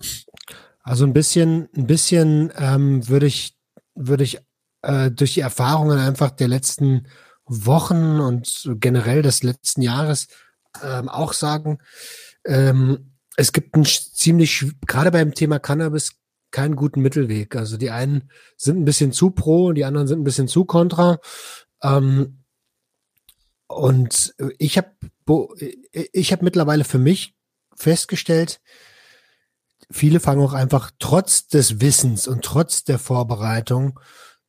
Also 0.83 1.05
ein 1.05 1.13
bisschen, 1.13 1.69
ein 1.77 1.87
bisschen 1.87 2.53
ähm, 2.57 3.09
würde 3.09 3.27
ich, 3.27 3.57
würde 3.95 4.25
ich 4.25 4.39
äh, 4.83 5.11
durch 5.11 5.35
die 5.35 5.41
Erfahrungen 5.41 5.99
einfach 5.99 6.31
der 6.31 6.49
letzten 6.49 7.09
Wochen 7.45 8.21
und 8.21 8.69
generell 8.81 9.23
des 9.23 9.43
letzten 9.43 9.83
Jahres 9.83 10.29
ähm, 10.83 11.09
auch 11.09 11.33
sagen, 11.33 11.79
ähm, 12.45 13.13
es 13.37 13.53
gibt 13.53 13.75
sch- 13.77 14.13
ziemlich, 14.15 14.65
gerade 14.87 15.11
beim 15.11 15.35
Thema 15.35 15.59
Cannabis, 15.59 16.13
keinen 16.51 16.77
guten 16.77 17.03
Mittelweg. 17.03 17.55
Also 17.57 17.77
die 17.77 17.91
einen 17.91 18.31
sind 18.57 18.79
ein 18.79 18.85
bisschen 18.85 19.13
zu 19.13 19.31
pro 19.31 19.73
die 19.73 19.85
anderen 19.85 20.07
sind 20.07 20.21
ein 20.21 20.25
bisschen 20.25 20.49
zu 20.49 20.65
kontra. 20.65 21.19
Ähm, 21.83 22.45
und 23.69 24.35
ich 24.59 24.79
habe 24.79 24.91
ich 25.93 26.33
habe 26.33 26.45
mittlerweile 26.45 26.85
für 26.85 26.99
mich 26.99 27.35
festgestellt, 27.75 28.61
viele 29.91 30.21
fangen 30.21 30.43
auch 30.43 30.53
einfach 30.53 30.91
trotz 30.99 31.49
des 31.49 31.81
Wissens 31.81 32.29
und 32.29 32.45
trotz 32.45 32.85
der 32.85 32.99
Vorbereitung 32.99 33.99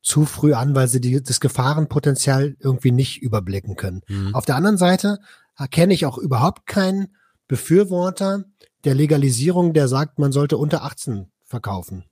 zu 0.01 0.25
früh 0.25 0.53
an, 0.53 0.75
weil 0.75 0.87
sie 0.87 1.01
die, 1.01 1.21
das 1.21 1.39
Gefahrenpotenzial 1.39 2.55
irgendwie 2.59 2.91
nicht 2.91 3.21
überblicken 3.21 3.75
können. 3.75 4.01
Mhm. 4.07 4.33
Auf 4.35 4.45
der 4.45 4.55
anderen 4.55 4.77
Seite 4.77 5.19
erkenne 5.57 5.93
ich 5.93 6.05
auch 6.05 6.17
überhaupt 6.17 6.65
keinen 6.65 7.15
Befürworter 7.47 8.45
der 8.83 8.95
Legalisierung, 8.95 9.73
der 9.73 9.87
sagt, 9.87 10.19
man 10.19 10.31
sollte 10.31 10.57
unter 10.57 10.83
18 10.83 11.31
verkaufen. 11.43 12.05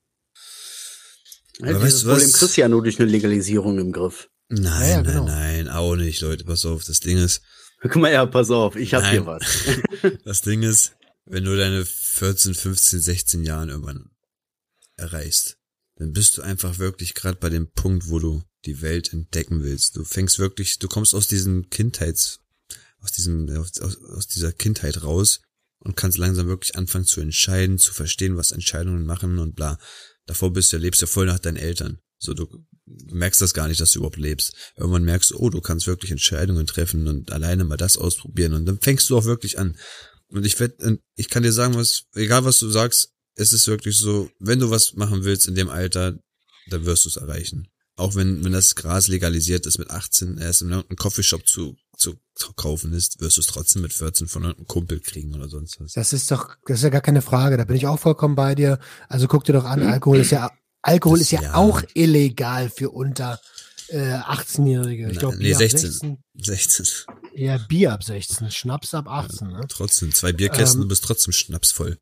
Aber 1.61 1.71
Ja, 1.71 1.75
weißt 1.75 1.85
dieses 1.85 2.01
du 2.01 2.07
was? 2.09 2.31
Problem 2.31 2.51
ja 2.57 2.67
nur 2.67 2.83
durch 2.83 2.99
eine 2.99 3.09
Legalisierung 3.09 3.79
im 3.79 3.91
Griff. 3.91 4.29
Nein, 4.49 4.63
Ja, 4.63 4.87
ja, 4.87 5.01
genau. 5.01 5.25
nein, 5.25 5.65
nein, 5.65 5.69
auch 5.69 5.95
nicht, 5.95 6.21
Leute, 6.21 6.43
pass 6.43 6.65
auf, 6.65 6.83
das 6.83 6.99
Ding 6.99 7.17
ist, 7.17 7.41
Guck 7.81 7.97
mal, 7.97 8.11
ja, 8.11 8.25
pass 8.25 8.49
auf, 8.49 8.75
ich 8.75 8.93
hab 8.93 9.03
Nein. 9.03 9.11
hier 9.11 9.25
was. 9.25 9.43
das 10.25 10.41
Ding 10.41 10.63
ist, 10.63 10.95
wenn 11.25 11.43
du 11.43 11.55
deine 11.55 11.85
14, 11.85 12.55
15, 12.55 12.99
16 12.99 13.43
Jahren 13.43 13.69
irgendwann 13.69 14.09
erreichst, 14.97 15.57
dann 15.97 16.11
bist 16.11 16.37
du 16.37 16.41
einfach 16.41 16.79
wirklich 16.79 17.13
gerade 17.13 17.37
bei 17.37 17.49
dem 17.49 17.71
Punkt, 17.71 18.09
wo 18.09 18.19
du 18.19 18.43
die 18.65 18.81
Welt 18.81 19.13
entdecken 19.13 19.63
willst. 19.63 19.95
Du 19.95 20.03
fängst 20.03 20.39
wirklich, 20.39 20.79
du 20.79 20.87
kommst 20.87 21.13
aus 21.13 21.27
diesem 21.27 21.69
Kindheits, 21.69 22.39
aus 22.99 23.11
diesem, 23.11 23.49
aus, 23.55 23.79
aus 23.79 23.97
aus 24.03 24.27
dieser 24.27 24.51
Kindheit 24.51 25.03
raus 25.03 25.41
und 25.79 25.95
kannst 25.95 26.17
langsam 26.17 26.47
wirklich 26.47 26.75
anfangen 26.75 27.05
zu 27.05 27.21
entscheiden, 27.21 27.77
zu 27.77 27.93
verstehen, 27.93 28.35
was 28.35 28.51
Entscheidungen 28.51 29.05
machen 29.05 29.37
und 29.37 29.55
bla. 29.55 29.77
Davor 30.25 30.51
bist 30.51 30.73
du, 30.73 30.77
lebst 30.77 31.01
ja 31.01 31.07
voll 31.07 31.27
nach 31.27 31.39
deinen 31.39 31.57
Eltern. 31.57 31.99
So, 32.25 32.33
du 32.33 32.47
merkst 32.85 33.41
das 33.41 33.53
gar 33.53 33.67
nicht, 33.67 33.79
dass 33.79 33.91
du 33.91 33.99
überhaupt 33.99 34.17
lebst. 34.17 34.53
Irgendwann 34.75 35.03
merkst 35.03 35.31
du, 35.31 35.37
oh, 35.37 35.49
du 35.49 35.61
kannst 35.61 35.87
wirklich 35.87 36.11
Entscheidungen 36.11 36.67
treffen 36.67 37.07
und 37.07 37.31
alleine 37.31 37.63
mal 37.63 37.77
das 37.77 37.97
ausprobieren 37.97 38.53
und 38.53 38.65
dann 38.65 38.79
fängst 38.79 39.09
du 39.09 39.17
auch 39.17 39.25
wirklich 39.25 39.59
an. 39.59 39.77
Und 40.27 40.45
ich 40.45 40.59
werd, 40.59 40.81
ich 41.15 41.29
kann 41.29 41.43
dir 41.43 41.51
sagen, 41.51 41.75
was, 41.75 42.05
egal 42.13 42.45
was 42.45 42.59
du 42.59 42.69
sagst, 42.69 43.13
es 43.35 43.53
ist 43.53 43.67
wirklich 43.67 43.97
so, 43.97 44.29
wenn 44.39 44.59
du 44.59 44.69
was 44.69 44.93
machen 44.93 45.23
willst 45.23 45.47
in 45.47 45.55
dem 45.55 45.69
Alter, 45.69 46.17
dann 46.67 46.85
wirst 46.85 47.05
du 47.05 47.09
es 47.09 47.17
erreichen. 47.17 47.67
Auch 47.97 48.15
wenn, 48.15 48.43
wenn 48.43 48.51
das 48.51 48.75
Gras 48.75 49.07
legalisiert 49.07 49.65
ist 49.65 49.77
mit 49.77 49.89
18, 49.89 50.37
erst 50.37 50.61
in 50.61 50.69
irgendeinem 50.69 50.97
Coffeeshop 50.97 51.47
zu, 51.47 51.77
zu, 51.97 52.15
kaufen 52.57 52.91
ist, 52.91 53.21
wirst 53.21 53.37
du 53.37 53.41
es 53.41 53.47
trotzdem 53.47 53.81
mit 53.81 53.93
14 53.93 54.27
von 54.27 54.43
irgendeinem 54.43 54.67
Kumpel 54.67 54.99
kriegen 54.99 55.33
oder 55.33 55.47
sonst 55.47 55.79
was. 55.79 55.93
Das 55.93 56.11
ist 56.11 56.29
doch, 56.29 56.55
das 56.65 56.79
ist 56.79 56.83
ja 56.83 56.89
gar 56.89 57.01
keine 57.01 57.21
Frage. 57.21 57.55
Da 57.55 57.63
bin 57.63 57.77
ich 57.77 57.87
auch 57.87 57.99
vollkommen 57.99 58.35
bei 58.35 58.55
dir. 58.55 58.79
Also 59.07 59.27
guck 59.27 59.45
dir 59.45 59.53
doch 59.53 59.63
an, 59.63 59.81
Alkohol 59.83 60.19
ist 60.19 60.31
ja, 60.31 60.51
Alkohol 60.85 61.17
Das- 61.17 61.27
ist 61.27 61.31
ja, 61.31 61.41
ja. 61.41 61.53
auch 61.55 61.81
illegal 61.95 62.69
für 62.69 62.91
unter 62.91 63.39
äh, 63.89 64.13
18-Jährige. 64.15 65.09
Ich 65.11 65.19
glaube, 65.19 65.37
nee, 65.37 65.43
Bier 65.43 65.55
ab 65.55 65.59
16. 65.61 65.81
16. 65.91 66.17
16. 66.35 66.85
Ja, 67.35 67.57
Bier 67.57 67.93
ab 67.93 68.03
16, 68.03 68.49
Schnaps 68.51 68.93
ab 68.93 69.07
18. 69.07 69.47
Ne? 69.47 69.61
Trotzdem, 69.67 70.11
zwei 70.13 70.31
Bierkästen, 70.31 70.79
Ähm, 70.81 70.83
du 70.83 70.87
bist 70.89 71.03
trotzdem 71.03 71.33
schnapsvoll. 71.33 71.97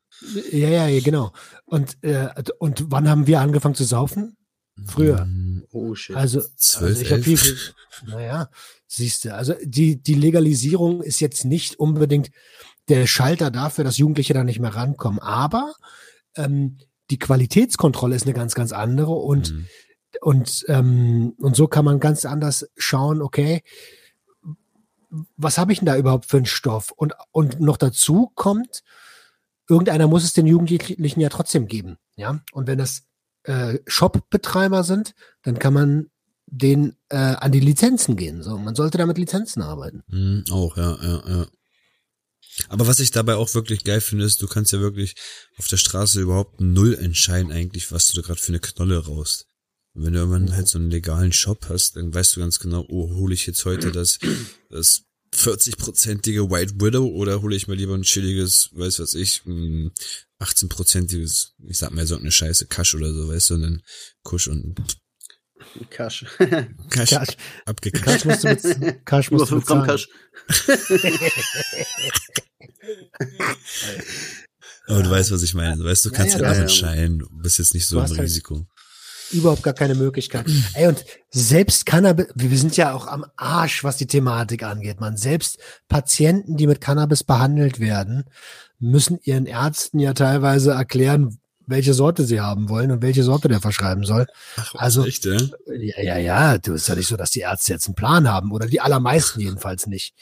Ja, 0.51 0.69
ja, 0.69 0.87
ja, 0.87 1.01
genau. 1.01 1.33
Und, 1.65 1.97
äh, 2.03 2.29
und 2.59 2.85
wann 2.91 3.09
haben 3.09 3.27
wir 3.27 3.41
angefangen 3.41 3.75
zu 3.75 3.83
saufen? 3.83 4.37
Früher. 4.85 5.25
Mm, 5.25 5.63
Oh 5.71 5.93
shit. 5.95 6.15
Also, 6.15 6.41
Zwölf, 6.57 6.91
also 6.97 7.01
ich 7.01 7.11
habe 7.11 7.23
viel, 7.23 7.57
Naja, 8.05 8.49
siehst 8.87 9.25
du. 9.25 9.33
Also 9.33 9.53
die, 9.63 10.01
die 10.01 10.13
Legalisierung 10.15 11.01
ist 11.03 11.19
jetzt 11.19 11.45
nicht 11.45 11.79
unbedingt 11.79 12.29
der 12.89 13.07
Schalter 13.07 13.49
dafür, 13.51 13.83
dass 13.83 13.97
Jugendliche 13.97 14.33
da 14.33 14.43
nicht 14.43 14.59
mehr 14.59 14.73
rankommen. 14.75 15.19
Aber 15.19 15.73
ähm, 16.35 16.77
die 17.13 17.19
Qualitätskontrolle 17.19 18.15
ist 18.15 18.25
eine 18.25 18.33
ganz, 18.33 18.55
ganz 18.55 18.71
andere 18.71 19.11
und, 19.11 19.51
Mhm. 19.53 19.67
und, 20.21 20.65
ähm, 20.67 21.35
und 21.37 21.55
so 21.55 21.67
kann 21.67 21.85
man 21.85 21.99
ganz 21.99 22.25
anders 22.25 22.67
schauen, 22.75 23.21
okay, 23.21 23.61
was 25.37 25.59
habe 25.59 25.71
ich 25.71 25.77
denn 25.79 25.85
da 25.85 25.95
überhaupt 25.95 26.25
für 26.25 26.37
einen 26.37 26.47
Stoff? 26.47 26.91
Und, 26.91 27.13
und 27.31 27.59
noch 27.59 27.77
dazu 27.77 28.31
kommt, 28.33 28.81
irgendeiner 29.69 30.07
muss 30.07 30.23
es 30.23 30.33
den 30.33 30.47
Jugendlichen 30.47 31.19
ja 31.19 31.29
trotzdem 31.29 31.67
geben. 31.67 31.97
Ja, 32.15 32.39
und 32.51 32.65
wenn 32.65 32.79
das 32.79 33.03
äh, 33.43 33.77
Shop-Betreiber 33.85 34.83
sind, 34.83 35.13
dann 35.43 35.59
kann 35.59 35.73
man 35.73 36.09
den 36.47 36.95
äh, 37.09 37.17
an 37.17 37.51
die 37.51 37.59
Lizenzen 37.59 38.15
gehen. 38.15 38.41
So, 38.41 38.57
man 38.57 38.73
sollte 38.73 38.97
da 38.97 39.05
mit 39.05 39.19
Lizenzen 39.19 39.61
arbeiten. 39.61 40.03
Mhm, 40.07 40.45
auch, 40.51 40.75
ja, 40.77 40.97
ja, 41.01 41.21
ja. 41.27 41.45
Aber 42.69 42.87
was 42.87 42.99
ich 42.99 43.11
dabei 43.11 43.35
auch 43.35 43.53
wirklich 43.53 43.83
geil 43.83 44.01
finde, 44.01 44.25
ist, 44.25 44.41
du 44.41 44.47
kannst 44.47 44.73
ja 44.73 44.79
wirklich 44.79 45.15
auf 45.57 45.67
der 45.67 45.77
Straße 45.77 46.21
überhaupt 46.21 46.61
null 46.61 46.95
entscheiden 46.95 47.51
eigentlich, 47.51 47.91
was 47.91 48.07
du 48.07 48.21
da 48.21 48.25
gerade 48.25 48.39
für 48.39 48.49
eine 48.49 48.59
Knolle 48.59 48.97
raust. 48.97 49.47
Und 49.93 50.05
wenn 50.05 50.13
du 50.13 50.19
irgendwann 50.19 50.55
halt 50.55 50.67
so 50.67 50.79
einen 50.79 50.89
legalen 50.89 51.33
Shop 51.33 51.67
hast, 51.69 51.95
dann 51.95 52.13
weißt 52.13 52.35
du 52.35 52.39
ganz 52.39 52.59
genau, 52.59 52.85
oh, 52.89 53.13
hole 53.15 53.33
ich 53.33 53.45
jetzt 53.45 53.65
heute 53.65 53.91
das, 53.91 54.17
das 54.69 55.03
40-prozentige 55.35 56.49
White 56.49 56.75
Widow 56.79 57.05
oder 57.05 57.41
hole 57.41 57.55
ich 57.55 57.67
mir 57.67 57.75
lieber 57.75 57.95
ein 57.95 58.03
chilliges, 58.03 58.69
weiß 58.73 58.99
was 58.99 59.13
ich, 59.13 59.45
ein 59.45 59.91
18-prozentiges, 60.39 61.51
ich 61.67 61.77
sag 61.77 61.91
mal 61.91 62.07
so 62.07 62.17
eine 62.17 62.31
Scheiße, 62.31 62.67
Kasch 62.67 62.95
oder 62.95 63.13
so, 63.13 63.27
weißt 63.27 63.51
du, 63.51 63.53
und 63.55 63.61
dann 63.61 63.83
Kusch 64.23 64.47
und 64.47 64.75
Kasch. 65.89 66.25
Kasch, 66.89 67.09
Kasch. 67.11 67.37
abgekascht. 67.65 68.05
Kasch 68.05 68.25
musst 68.25 68.43
du, 68.43 68.93
Kasch 69.05 69.27
Über 69.31 69.37
musst 69.37 69.51
du 69.51 69.55
5 69.61 69.65
Gramm 69.65 69.81
bezahlen. 69.81 69.87
Kasch. 69.87 70.09
Aber 74.87 75.03
du 75.03 75.09
weißt, 75.09 75.31
was 75.31 75.43
ich 75.43 75.53
meine. 75.53 75.77
Du 75.77 75.85
weißt, 75.85 76.05
du 76.05 76.11
kannst 76.11 76.35
ja, 76.35 76.41
ja, 76.41 76.45
ja, 76.45 76.51
auch 76.51 76.55
ja. 76.55 76.61
entscheiden. 76.63 77.19
Du 77.19 77.27
bist 77.31 77.57
jetzt 77.59 77.73
nicht 77.73 77.85
so 77.85 77.99
im 77.99 78.07
halt- 78.07 78.19
Risiko. 78.19 78.65
Überhaupt 79.31 79.63
gar 79.63 79.73
keine 79.73 79.95
Möglichkeit. 79.95 80.45
Ey, 80.75 80.87
und 80.87 81.03
selbst 81.31 81.87
Cannabis, 81.87 82.27
wir 82.35 82.55
sind 82.55 82.77
ja 82.77 82.93
auch 82.93 83.07
am 83.07 83.25
Arsch, 83.35 83.83
was 83.83 83.97
die 83.97 84.05
Thematik 84.05 84.61
angeht, 84.61 84.99
man. 84.99 85.17
Selbst 85.17 85.57
Patienten, 85.87 86.55
die 86.55 86.67
mit 86.67 86.81
Cannabis 86.81 87.23
behandelt 87.23 87.79
werden, 87.79 88.25
müssen 88.77 89.17
ihren 89.23 89.47
Ärzten 89.47 89.97
ja 89.97 90.13
teilweise 90.13 90.71
erklären, 90.71 91.39
welche 91.67 91.93
Sorte 91.93 92.25
sie 92.25 92.39
haben 92.41 92.69
wollen 92.69 92.91
und 92.91 93.01
welche 93.01 93.23
Sorte 93.23 93.47
der 93.47 93.61
verschreiben 93.61 94.03
soll. 94.05 94.25
Ach, 94.57 94.75
Also- 94.75 95.05
echt, 95.05 95.25
ja? 95.25 95.37
Ja, 95.67 96.01
ja, 96.01 96.17
ja, 96.17 96.57
du 96.57 96.73
ist 96.73 96.87
ja 96.87 96.95
nicht 96.95 97.07
so, 97.07 97.15
dass 97.17 97.31
die 97.31 97.39
Ärzte 97.41 97.73
jetzt 97.73 97.87
einen 97.87 97.95
Plan 97.95 98.29
haben 98.31 98.51
oder 98.51 98.67
die 98.67 98.81
allermeisten 98.81 99.39
jedenfalls 99.39 99.87
nicht. 99.87 100.13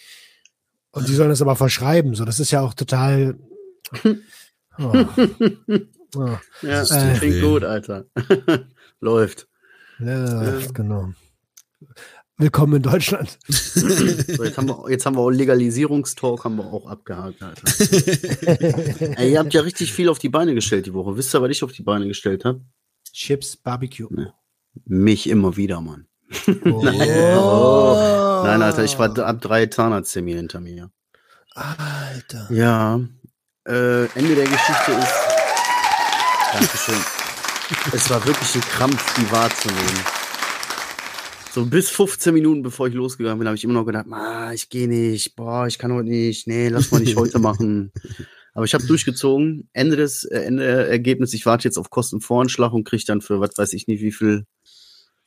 Und 0.91 1.07
die 1.07 1.15
sollen 1.15 1.29
das 1.29 1.41
aber 1.41 1.55
verschreiben. 1.55 2.15
So, 2.15 2.25
das 2.25 2.39
ist 2.39 2.51
ja 2.51 2.61
auch 2.61 2.73
total. 2.73 3.35
Oh. 4.77 5.05
Oh. 6.15 6.37
Ja, 6.61 6.79
Das 6.79 6.89
tut 6.89 7.19
klingt 7.19 7.41
gut, 7.41 7.63
Alter. 7.65 8.05
Läuft. 9.01 9.47
Ja, 9.99 10.59
genau. 10.73 11.09
Willkommen 12.41 12.77
in 12.77 12.81
Deutschland. 12.81 13.37
So, 13.47 13.87
jetzt, 14.43 14.57
haben 14.57 14.67
wir, 14.67 14.89
jetzt 14.89 15.05
haben 15.05 15.15
wir 15.15 15.21
auch 15.21 15.29
Legalisierungstalk 15.29 16.43
haben 16.43 16.57
wir 16.57 16.65
auch 16.65 16.87
abgehakt, 16.87 17.41
Alter. 17.41 17.63
Ey, 19.17 19.31
ihr 19.31 19.39
habt 19.39 19.53
ja 19.53 19.61
richtig 19.61 19.93
viel 19.93 20.09
auf 20.09 20.19
die 20.19 20.29
Beine 20.29 20.53
gestellt 20.55 20.87
die 20.87 20.93
Woche. 20.93 21.15
Wisst 21.15 21.33
ihr, 21.33 21.41
was 21.41 21.51
ich 21.51 21.63
auf 21.63 21.71
die 21.71 21.83
Beine 21.83 22.07
gestellt 22.07 22.43
habe? 22.43 22.61
Chips, 23.13 23.55
Barbecue. 23.55 24.09
Mich 24.85 25.29
immer 25.29 25.55
wieder, 25.55 25.79
Mann. 25.81 26.07
Oh. 26.65 26.81
Nein, 28.43 28.61
Alter, 28.61 28.83
ich 28.83 28.97
war 28.99 29.17
ab 29.19 29.41
drei 29.41 29.67
Zahnarzttermine 29.67 30.37
hinter 30.37 30.59
mir. 30.59 30.91
Alter. 31.53 32.47
Ja, 32.51 32.99
äh, 33.67 34.05
Ende 34.15 34.35
der 34.35 34.47
Geschichte 34.47 34.91
ist. 34.91 35.13
Dankeschön. 36.53 36.95
Es 37.93 38.09
war 38.09 38.25
wirklich 38.25 38.55
ein 38.55 38.61
Krampf, 38.61 39.13
die 39.15 39.31
wahrzunehmen. 39.31 40.20
So 41.53 41.65
bis 41.65 41.89
15 41.89 42.33
Minuten 42.33 42.63
bevor 42.63 42.87
ich 42.87 42.93
losgegangen 42.93 43.37
bin, 43.37 43.47
habe 43.47 43.57
ich 43.57 43.63
immer 43.65 43.73
noch 43.73 43.85
gedacht, 43.85 44.05
ah, 44.11 44.53
ich 44.53 44.69
gehe 44.69 44.87
nicht, 44.87 45.35
boah, 45.35 45.67
ich 45.67 45.77
kann 45.77 45.91
heute 45.91 46.07
nicht, 46.07 46.47
nee, 46.47 46.69
lass 46.69 46.91
mal 46.91 47.01
nicht 47.01 47.17
heute 47.17 47.39
machen. 47.39 47.91
Aber 48.53 48.63
ich 48.63 48.73
habe 48.73 48.85
durchgezogen. 48.85 49.69
Ende 49.73 49.97
des 49.97 50.23
äh, 50.23 50.39
Ende 50.43 50.87
Ergebnis, 50.87 51.33
ich 51.33 51.45
warte 51.45 51.67
jetzt 51.67 51.77
auf 51.77 51.89
Kostenvoranschlag 51.89 52.71
und 52.71 52.85
kriege 52.85 53.03
dann 53.05 53.21
für 53.21 53.41
was 53.41 53.57
weiß 53.57 53.73
ich 53.73 53.87
nicht 53.87 54.01
wie 54.01 54.13
viel 54.13 54.45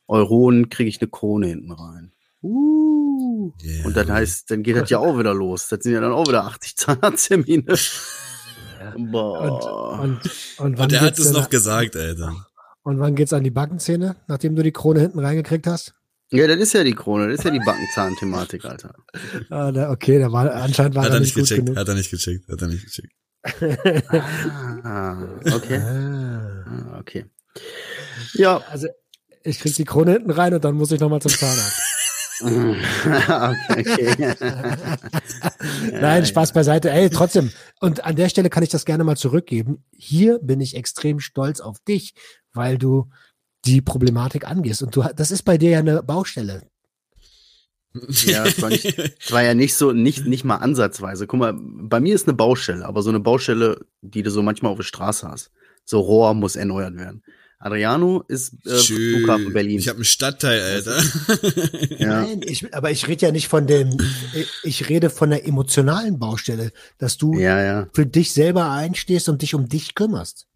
Euronen 0.07 0.69
kriege 0.69 0.89
ich 0.89 0.99
eine 0.99 1.09
Krone 1.09 1.47
hinten 1.47 1.71
rein. 1.71 2.11
Uh. 2.41 3.51
Yeah. 3.63 3.85
Und 3.85 3.95
dann 3.95 4.11
heißt, 4.11 4.49
dann 4.49 4.63
geht 4.63 4.77
das 4.77 4.89
ja 4.89 4.99
auch 4.99 5.19
wieder 5.19 5.33
los. 5.33 5.67
Das 5.67 5.83
sind 5.83 5.93
ja 5.93 6.01
dann 6.01 6.11
auch 6.11 6.27
wieder 6.27 6.45
80 6.45 6.75
Zahnarzttermine. 6.75 7.75
Boah. 8.97 9.99
Und, 10.01 10.13
und, 10.13 10.31
wann 10.57 10.75
Und 10.75 10.93
er 10.93 11.01
hat 11.01 11.19
es 11.19 11.31
noch 11.31 11.49
gesagt, 11.49 11.95
Alter. 11.95 12.47
Und 12.83 12.99
wann 12.99 13.15
geht's 13.15 13.33
an 13.33 13.43
die 13.43 13.51
Backenzähne, 13.51 14.15
nachdem 14.27 14.55
du 14.55 14.63
die 14.63 14.71
Krone 14.71 14.99
hinten 15.01 15.19
reingekriegt 15.19 15.65
hast? 15.65 15.95
Ja, 16.31 16.47
das 16.47 16.57
ist 16.57 16.73
ja 16.73 16.83
die 16.83 16.93
Krone, 16.93 17.27
das 17.29 17.39
ist 17.39 17.45
ja 17.45 17.51
die 17.51 17.59
Backenzahn-Thematik, 17.59 18.65
Alter. 18.65 18.95
Ah, 19.49 19.71
da, 19.71 19.91
okay, 19.91 20.19
da 20.19 20.31
war 20.31 20.51
anscheinend 20.53 20.95
war 20.95 21.03
Hat 21.03 21.11
er 21.11 21.19
nicht 21.19 21.35
nicht 21.35 21.35
gut 21.35 21.43
gecheckt, 21.43 21.65
genug. 21.65 21.77
hat 21.77 21.87
er 21.87 21.95
nicht 21.95 22.11
gecheckt, 22.11 22.47
hat 22.49 22.61
er 22.61 22.67
nicht 22.67 22.85
gecheckt. 22.85 23.13
Ah, 24.83 25.27
okay. 25.53 25.77
Ah. 25.77 26.65
Ah, 26.65 26.99
okay. 26.99 27.25
Ja. 28.33 28.57
Also 28.69 28.87
ich 29.43 29.59
krieg 29.59 29.75
die 29.75 29.85
Krone 29.85 30.13
hinten 30.13 30.31
rein 30.31 30.53
und 30.53 30.63
dann 30.65 30.75
muss 30.75 30.91
ich 30.91 30.99
nochmal 30.99 31.21
zum 31.21 31.31
Zahnarzt. 31.31 31.81
okay. 32.41 34.35
Nein, 35.91 36.25
Spaß 36.25 36.51
beiseite. 36.51 36.91
Ey, 36.91 37.09
trotzdem. 37.09 37.51
Und 37.79 38.03
an 38.03 38.15
der 38.15 38.27
Stelle 38.29 38.49
kann 38.49 38.63
ich 38.63 38.69
das 38.69 38.83
gerne 38.83 39.03
mal 39.05 39.15
zurückgeben. 39.15 39.85
Hier 39.91 40.39
bin 40.39 40.59
ich 40.59 40.75
extrem 40.75 41.19
stolz 41.21 41.61
auf 41.61 41.79
dich, 41.87 42.13
weil 42.51 42.77
du 42.77 43.09
die 43.65 43.81
Problematik 43.81 44.47
angehst. 44.47 44.83
Und 44.83 44.95
du, 44.95 45.03
das 45.15 45.31
ist 45.31 45.43
bei 45.43 45.57
dir 45.57 45.71
ja 45.71 45.79
eine 45.79 46.03
Baustelle. 46.03 46.63
Ja, 48.25 48.45
es 48.45 48.61
war, 48.61 48.69
nicht, 48.69 48.85
es 48.85 49.31
war 49.31 49.41
ja 49.41 49.53
nicht 49.53 49.75
so, 49.75 49.93
nicht, 49.93 50.25
nicht 50.25 50.43
mal 50.43 50.57
ansatzweise. 50.57 51.27
Guck 51.27 51.39
mal, 51.39 51.53
bei 51.55 51.99
mir 51.99 52.13
ist 52.13 52.27
eine 52.27 52.35
Baustelle, 52.35 52.85
aber 52.85 53.01
so 53.01 53.09
eine 53.09 53.21
Baustelle, 53.21 53.85
die 54.01 54.21
du 54.21 54.31
so 54.31 54.41
manchmal 54.41 54.73
auf 54.73 54.79
der 54.79 54.83
Straße 54.83 55.27
hast. 55.27 55.51
So 55.85 55.99
Rohr 55.99 56.33
muss 56.33 56.55
erneuert 56.55 56.97
werden. 56.97 57.23
Adriano 57.57 58.23
ist 58.27 58.53
äh, 58.65 58.77
Schön. 58.77 59.19
Flughafen 59.19 59.53
Berlin. 59.53 59.79
Ich 59.79 59.87
habe 59.87 59.97
einen 59.97 60.05
Stadtteil, 60.05 60.61
Alter. 60.61 61.01
ja. 61.97 62.21
Nein, 62.21 62.41
ich, 62.43 62.73
aber 62.75 62.91
ich 62.91 63.07
rede 63.07 63.27
ja 63.27 63.31
nicht 63.31 63.47
von 63.47 63.65
dem, 63.65 63.97
ich 64.63 64.89
rede 64.89 65.09
von 65.09 65.29
der 65.29 65.47
emotionalen 65.47 66.19
Baustelle, 66.19 66.73
dass 66.97 67.17
du 67.17 67.33
ja, 67.35 67.63
ja. 67.63 67.87
für 67.93 68.05
dich 68.05 68.33
selber 68.33 68.69
einstehst 68.71 69.29
und 69.29 69.41
dich 69.41 69.55
um 69.55 69.69
dich 69.69 69.95
kümmerst. 69.95 70.47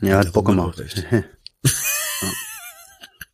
Ja, 0.00 0.18
hat 0.18 0.32
Bock 0.32 0.46
gemacht. 0.46 0.82
ja. 2.22 2.32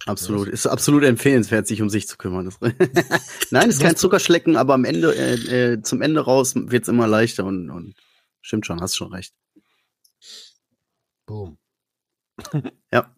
Absolut. 0.07 0.49
Ist 0.49 0.67
absolut 0.67 1.03
empfehlenswert, 1.05 1.67
sich 1.67 1.81
um 1.81 1.89
sich 1.89 2.07
zu 2.07 2.17
kümmern. 2.17 2.53
Nein, 3.51 3.71
ist 3.71 3.81
kein 3.81 3.97
Zuckerschlecken, 3.97 4.57
aber 4.57 4.75
am 4.75 4.85
Ende, 4.85 5.15
äh, 5.15 5.73
äh, 5.73 5.83
zum 5.83 6.03
Ende 6.03 6.21
raus 6.21 6.53
wird's 6.55 6.89
immer 6.89 7.07
leichter 7.07 7.45
und, 7.45 7.71
und 7.71 7.95
stimmt 8.43 8.67
schon, 8.67 8.81
hast 8.81 8.97
schon 8.97 9.13
recht. 9.13 9.35
Boom. 11.27 11.59
Ja. 12.93 13.15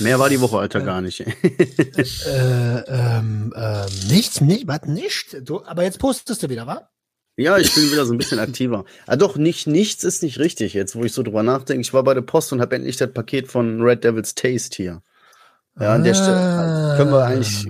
Mehr 0.00 0.18
war 0.18 0.28
die 0.28 0.40
Woche, 0.40 0.58
Alter, 0.58 0.80
gar 0.80 1.00
nicht. 1.00 1.20
Äh, 1.20 2.84
ähm, 2.86 3.52
ähm, 3.56 4.08
nichts, 4.08 4.40
nicht, 4.40 4.68
was 4.68 4.82
nicht? 4.84 5.36
Du, 5.42 5.64
aber 5.64 5.82
jetzt 5.82 5.98
postest 5.98 6.42
du 6.42 6.48
wieder, 6.48 6.66
wa? 6.66 6.88
Ja, 7.38 7.56
ich 7.56 7.72
bin 7.72 7.84
wieder 7.92 8.04
so 8.04 8.12
ein 8.12 8.18
bisschen 8.18 8.40
aktiver. 8.40 8.84
Ah, 9.06 9.14
doch, 9.14 9.36
nicht, 9.36 9.68
nichts 9.68 10.02
ist 10.02 10.24
nicht 10.24 10.40
richtig 10.40 10.74
jetzt, 10.74 10.96
wo 10.96 11.04
ich 11.04 11.12
so 11.12 11.22
drüber 11.22 11.44
nachdenke. 11.44 11.80
Ich 11.82 11.94
war 11.94 12.02
bei 12.02 12.12
der 12.12 12.20
Post 12.22 12.52
und 12.52 12.60
habe 12.60 12.74
endlich 12.74 12.96
das 12.96 13.12
Paket 13.12 13.46
von 13.46 13.80
Red 13.80 14.02
Devil's 14.02 14.34
Taste 14.34 14.74
hier. 14.76 15.02
Ja, 15.78 15.94
an 15.94 16.02
der 16.02 16.14
Stelle 16.14 16.34
Ah. 16.36 16.96
können 16.96 17.12
wir 17.12 17.24
eigentlich, 17.24 17.68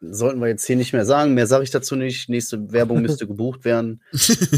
sollten 0.00 0.40
wir 0.40 0.48
jetzt 0.48 0.64
hier 0.64 0.76
nicht 0.76 0.94
mehr 0.94 1.04
sagen. 1.04 1.34
Mehr 1.34 1.46
sage 1.46 1.64
ich 1.64 1.70
dazu 1.70 1.94
nicht. 1.94 2.30
Nächste 2.30 2.72
Werbung 2.72 3.02
müsste 3.02 3.26
gebucht 3.26 3.66
werden. 3.66 4.00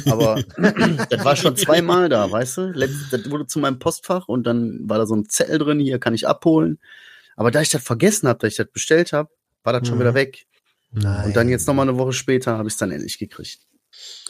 Aber 0.07 0.41
das 1.11 1.25
war 1.25 1.35
schon 1.35 1.57
zweimal 1.57 2.09
da, 2.09 2.31
weißt 2.31 2.59
du? 2.59 2.61
Letzt, 2.73 3.13
das 3.13 3.29
wurde 3.31 3.47
zu 3.49 3.59
meinem 3.59 3.81
Postfach 3.81 4.29
und 4.29 4.45
dann 4.47 4.79
war 4.85 4.99
da 4.99 5.07
so 5.07 5.17
ein 5.17 5.29
Zettel 5.29 5.59
drin, 5.59 5.81
hier 5.81 5.99
kann 5.99 6.15
ich 6.15 6.29
abholen. 6.29 6.79
Aber 7.35 7.51
da 7.51 7.61
ich 7.61 7.71
das 7.71 7.83
vergessen 7.83 8.29
habe, 8.29 8.39
da 8.39 8.47
ich 8.47 8.55
das 8.57 8.69
bestellt 8.73 9.13
habe, 9.13 9.31
war 9.65 9.73
das 9.73 9.89
schon 9.89 9.97
Mhm. 9.97 10.03
wieder 10.03 10.15
weg. 10.15 10.47
Nein. 10.93 11.27
Und 11.27 11.37
dann 11.37 11.49
jetzt 11.49 11.67
noch 11.67 11.75
mal 11.75 11.83
eine 11.83 11.99
Woche 11.99 12.13
später 12.13 12.57
habe 12.57 12.69
ich 12.69 12.75
es 12.75 12.79
dann 12.79 12.93
endlich 12.93 13.19
gekriegt. 13.19 13.59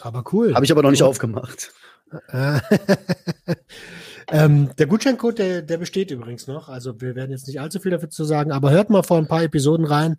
Aber 0.01 0.25
cool. 0.33 0.55
Habe 0.55 0.65
ich 0.65 0.73
aber 0.73 0.83
noch 0.83 0.91
nicht 0.91 1.03
Cool. 1.03 1.09
aufgemacht. 1.09 1.73
Äh, 2.29 2.61
ähm, 4.31 4.71
der 4.79 4.87
Gutscheincode, 4.87 5.39
der, 5.39 5.63
der 5.63 5.79
besteht 5.79 6.11
übrigens 6.11 6.47
noch. 6.47 6.69
Also 6.69 7.01
wir 7.01 7.15
werden 7.15 7.31
jetzt 7.31 7.47
nicht 7.47 7.61
allzu 7.61 7.81
viel 7.81 7.91
dafür 7.91 8.11
zu 8.11 8.25
sagen, 8.25 8.53
aber 8.53 8.71
hört 8.71 8.91
mal 8.91 9.03
vor 9.03 9.19
ein 9.19 9.29
paar 9.29 9.43
Episoden 9.43 9.87
rein. 9.87 10.17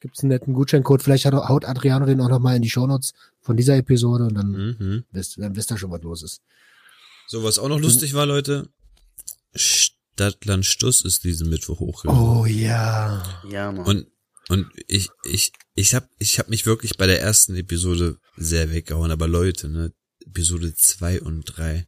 Gibt 0.00 0.16
es 0.16 0.22
einen 0.22 0.30
netten 0.30 0.54
Gutscheincode. 0.54 1.02
Vielleicht 1.02 1.26
hat, 1.26 1.34
haut 1.34 1.66
Adriano 1.66 2.06
den 2.06 2.20
auch 2.20 2.28
noch 2.30 2.38
mal 2.38 2.56
in 2.56 2.62
die 2.62 2.70
Shownotes 2.70 3.12
von 3.40 3.56
dieser 3.56 3.76
Episode 3.76 4.24
und 4.24 4.34
dann, 4.34 4.50
Mhm. 4.78 5.04
wisst, 5.12 5.38
dann 5.38 5.54
wisst 5.56 5.70
ihr 5.70 5.78
schon, 5.78 5.90
was 5.90 6.02
los 6.02 6.22
ist. 6.22 6.40
So, 7.26 7.44
was 7.44 7.58
auch 7.58 7.68
noch 7.68 7.78
lustig 7.80 8.14
war, 8.14 8.26
Leute. 8.26 8.68
Stadtland 9.54 10.64
Stuss 10.64 11.04
ist 11.04 11.24
diesen 11.24 11.48
Mittwoch 11.50 11.80
hochgegangen. 11.80 12.20
Oh 12.22 12.46
ja. 12.46 13.22
Ja, 13.48 13.72
Mann. 13.72 13.84
Und 13.86 14.06
Und 14.50 14.68
ich, 14.88 15.08
ich, 15.24 15.52
ich 15.76 15.94
hab, 15.94 16.08
ich 16.18 16.40
hab 16.40 16.48
mich 16.48 16.66
wirklich 16.66 16.96
bei 16.96 17.06
der 17.06 17.20
ersten 17.20 17.54
Episode 17.54 18.18
sehr 18.36 18.72
weggehauen, 18.72 19.12
aber 19.12 19.28
Leute, 19.28 19.68
ne, 19.68 19.92
Episode 20.26 20.74
zwei 20.74 21.20
und 21.20 21.44
drei 21.44 21.86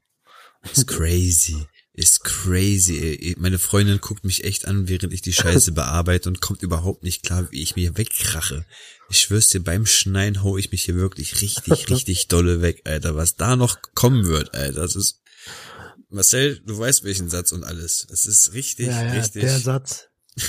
ist 0.71 0.87
crazy. 0.87 1.67
Ist 1.95 2.23
crazy, 2.23 2.99
ey. 2.99 3.37
Meine 3.39 3.59
Freundin 3.59 4.01
guckt 4.01 4.25
mich 4.25 4.45
echt 4.45 4.67
an, 4.67 4.89
während 4.89 5.13
ich 5.13 5.23
die 5.23 5.33
Scheiße 5.33 5.73
bearbeite 5.73 6.29
und 6.29 6.41
kommt 6.41 6.63
überhaupt 6.63 7.03
nicht 7.03 7.25
klar, 7.25 7.51
wie 7.51 7.63
ich 7.63 7.75
mir 7.75 7.99
wegkrache. 7.99 8.65
Ich 9.11 9.19
schwör's 9.19 9.49
dir, 9.49 9.61
beim 9.61 9.85
Schneien 9.85 10.45
hau 10.45 10.57
ich 10.57 10.71
mich 10.71 10.85
hier 10.85 10.95
wirklich 10.95 11.43
richtig, 11.43 11.89
richtig 11.91 12.29
dolle 12.29 12.63
weg, 12.63 12.83
Alter. 12.85 13.17
Was 13.17 13.35
da 13.35 13.57
noch 13.57 13.83
kommen 13.95 14.25
wird, 14.27 14.55
Alter, 14.55 14.83
das 14.83 14.95
ist, 14.95 15.21
Marcel, 16.11 16.63
du 16.65 16.79
weißt 16.79 17.03
welchen 17.03 17.29
Satz 17.29 17.51
und 17.51 17.65
alles. 17.65 18.07
Es 18.09 18.25
ist 18.25 18.53
richtig, 18.53 18.87
Ja, 18.87 19.03
ja, 19.03 19.13
richtig. 19.13 19.43
der 19.43 19.59
Satz. 19.59 20.07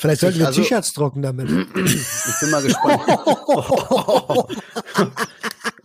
Vielleicht 0.00 0.22
sollten 0.22 0.38
wir 0.38 0.46
Also- 0.46 0.62
T-Shirts 0.62 0.94
drucken 0.94 1.20
damit. 1.22 1.48
Ich 1.76 2.40
bin 2.40 2.50
mal 2.50 2.62
gespannt. 2.62 3.02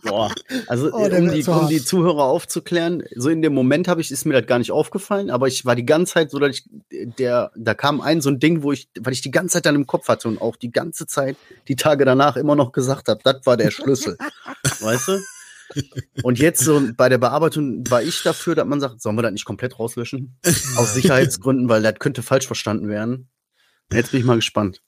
Boah. 0.02 0.32
Also 0.68 0.90
Oh, 0.92 1.04
um, 1.04 1.30
die, 1.32 1.44
um 1.44 1.68
die 1.68 1.84
Zuhörer 1.84 2.22
aufzuklären, 2.24 3.02
so 3.14 3.28
in 3.28 3.42
dem 3.42 3.52
Moment 3.52 3.88
habe 3.88 4.00
ich, 4.00 4.10
ist 4.10 4.24
mir 4.24 4.32
das 4.34 4.46
gar 4.46 4.58
nicht 4.58 4.70
aufgefallen, 4.72 5.30
aber 5.30 5.48
ich 5.48 5.66
war 5.66 5.74
die 5.74 5.84
ganze 5.84 6.14
Zeit 6.14 6.30
so, 6.30 6.38
dass 6.38 6.50
ich, 6.56 6.64
der, 7.18 7.50
da 7.56 7.74
kam 7.74 8.00
ein 8.00 8.20
so 8.22 8.30
ein 8.30 8.38
Ding, 8.38 8.62
wo 8.62 8.72
ich, 8.72 8.88
weil 9.00 9.12
ich 9.12 9.20
die 9.20 9.30
ganze 9.32 9.54
Zeit 9.54 9.66
dann 9.66 9.74
im 9.74 9.86
Kopf 9.86 10.08
hatte 10.08 10.28
und 10.28 10.40
auch 10.40 10.56
die 10.56 10.70
ganze 10.70 11.06
Zeit, 11.06 11.36
die 11.68 11.76
Tage 11.76 12.04
danach 12.06 12.36
immer 12.36 12.54
noch 12.56 12.72
gesagt 12.72 13.08
habe, 13.08 13.20
das 13.22 13.44
war 13.44 13.56
der 13.58 13.70
Schlüssel. 13.70 14.16
weißt 14.80 15.08
du? 15.08 15.20
Und 16.22 16.38
jetzt 16.38 16.62
so 16.64 16.80
bei 16.96 17.08
der 17.08 17.18
Bearbeitung 17.18 17.82
war 17.90 18.00
ich 18.02 18.22
dafür, 18.22 18.54
dass 18.54 18.64
man 18.66 18.80
sagt, 18.80 19.02
sollen 19.02 19.16
wir 19.18 19.22
das 19.22 19.32
nicht 19.32 19.44
komplett 19.44 19.78
rauslöschen? 19.78 20.38
Aus 20.76 20.94
Sicherheitsgründen, 20.94 21.68
weil 21.68 21.82
das 21.82 21.96
könnte 21.98 22.22
falsch 22.22 22.46
verstanden 22.46 22.88
werden. 22.88 23.28
Jetzt 23.92 24.10
bin 24.10 24.20
ich 24.20 24.26
mal 24.26 24.36
gespannt. 24.36 24.80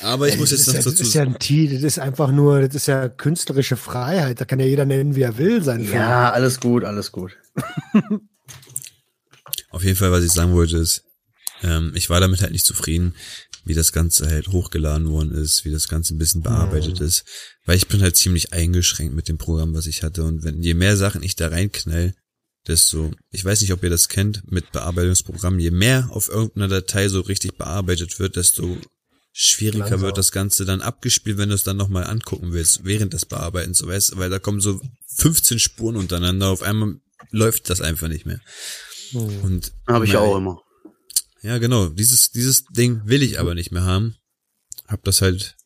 Aber 0.00 0.28
ich 0.28 0.36
muss 0.36 0.50
das 0.50 0.60
jetzt 0.60 0.66
noch 0.68 0.74
ja, 0.74 0.82
das 0.82 0.92
dazu 0.94 1.02
ist 1.02 1.14
ja 1.14 1.22
ein 1.22 1.38
T, 1.38 1.68
das 1.68 1.82
ist 1.82 1.98
einfach 1.98 2.32
nur, 2.32 2.60
das 2.62 2.74
ist 2.74 2.86
ja 2.86 3.08
künstlerische 3.08 3.76
Freiheit. 3.76 4.40
Da 4.40 4.44
kann 4.44 4.58
ja 4.58 4.66
jeder 4.66 4.84
nennen, 4.84 5.14
wie 5.14 5.22
er 5.22 5.38
will, 5.38 5.62
sein 5.62 5.84
Film. 5.84 5.98
Ja, 5.98 6.32
alles 6.32 6.60
gut, 6.60 6.84
alles 6.84 7.12
gut. 7.12 7.36
Auf 9.70 9.84
jeden 9.84 9.96
Fall, 9.96 10.10
was 10.12 10.24
ich 10.24 10.32
sagen 10.32 10.52
wollte, 10.52 10.76
ist, 10.78 11.04
ähm, 11.62 11.92
ich 11.94 12.10
war 12.10 12.20
damit 12.20 12.42
halt 12.42 12.52
nicht 12.52 12.66
zufrieden, 12.66 13.14
wie 13.64 13.74
das 13.74 13.92
Ganze 13.92 14.28
halt 14.28 14.48
hochgeladen 14.48 15.08
worden 15.08 15.32
ist, 15.32 15.64
wie 15.64 15.70
das 15.70 15.88
Ganze 15.88 16.14
ein 16.14 16.18
bisschen 16.18 16.42
bearbeitet 16.42 17.00
ist, 17.00 17.24
weil 17.64 17.76
ich 17.76 17.86
bin 17.86 18.02
halt 18.02 18.16
ziemlich 18.16 18.52
eingeschränkt 18.52 19.14
mit 19.14 19.28
dem 19.28 19.38
Programm, 19.38 19.72
was 19.74 19.86
ich 19.86 20.02
hatte 20.02 20.24
und 20.24 20.42
wenn 20.42 20.60
je 20.60 20.74
mehr 20.74 20.96
Sachen 20.96 21.22
ich 21.22 21.36
da 21.36 21.48
reinknall, 21.48 22.14
desto, 22.66 23.10
ich 23.30 23.44
weiß 23.44 23.60
nicht, 23.60 23.72
ob 23.72 23.82
ihr 23.82 23.90
das 23.90 24.08
kennt, 24.08 24.50
mit 24.50 24.72
Bearbeitungsprogrammen, 24.72 25.60
je 25.60 25.70
mehr 25.70 26.08
auf 26.10 26.28
irgendeiner 26.28 26.68
Datei 26.68 27.08
so 27.08 27.20
richtig 27.20 27.56
bearbeitet 27.56 28.18
wird, 28.18 28.36
desto 28.36 28.78
schwieriger 29.32 29.84
Langsam. 29.84 30.02
wird 30.02 30.18
das 30.18 30.32
Ganze 30.32 30.64
dann 30.64 30.82
abgespielt, 30.82 31.38
wenn 31.38 31.48
du 31.48 31.54
es 31.54 31.64
dann 31.64 31.76
nochmal 31.76 32.04
angucken 32.04 32.52
willst, 32.52 32.84
während 32.84 33.14
des 33.14 33.26
Bearbeitens, 33.26 33.78
so 33.78 33.88
weißt, 33.88 34.12
du, 34.12 34.16
weil 34.18 34.30
da 34.30 34.38
kommen 34.38 34.60
so 34.60 34.80
15 35.16 35.58
Spuren 35.58 35.96
untereinander, 35.96 36.48
auf 36.48 36.62
einmal 36.62 36.96
läuft 37.30 37.70
das 37.70 37.80
einfach 37.80 38.08
nicht 38.08 38.26
mehr. 38.26 38.40
Hm. 39.10 39.40
Und 39.42 39.72
Habe 39.86 40.04
ich 40.04 40.16
auch 40.16 40.36
immer. 40.36 40.60
ja, 41.42 41.58
genau. 41.58 41.88
Dieses, 41.88 42.30
dieses 42.30 42.64
Ding 42.64 43.02
will 43.04 43.22
ich 43.22 43.38
aber 43.38 43.54
nicht 43.54 43.72
mehr 43.72 43.84
haben. 43.84 44.16
Hab 44.86 45.04
das 45.04 45.22
halt 45.22 45.56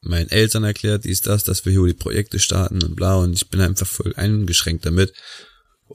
meinen 0.00 0.30
Eltern 0.30 0.64
erklärt, 0.64 1.04
dies, 1.04 1.20
das, 1.20 1.44
dass 1.44 1.64
wir 1.64 1.72
hier 1.72 1.86
die 1.86 1.94
Projekte 1.94 2.38
starten 2.38 2.82
und 2.82 2.96
bla. 2.96 3.16
Und 3.16 3.34
ich 3.34 3.48
bin 3.48 3.60
einfach 3.60 3.86
voll 3.86 4.14
eingeschränkt 4.16 4.84
damit. 4.84 5.12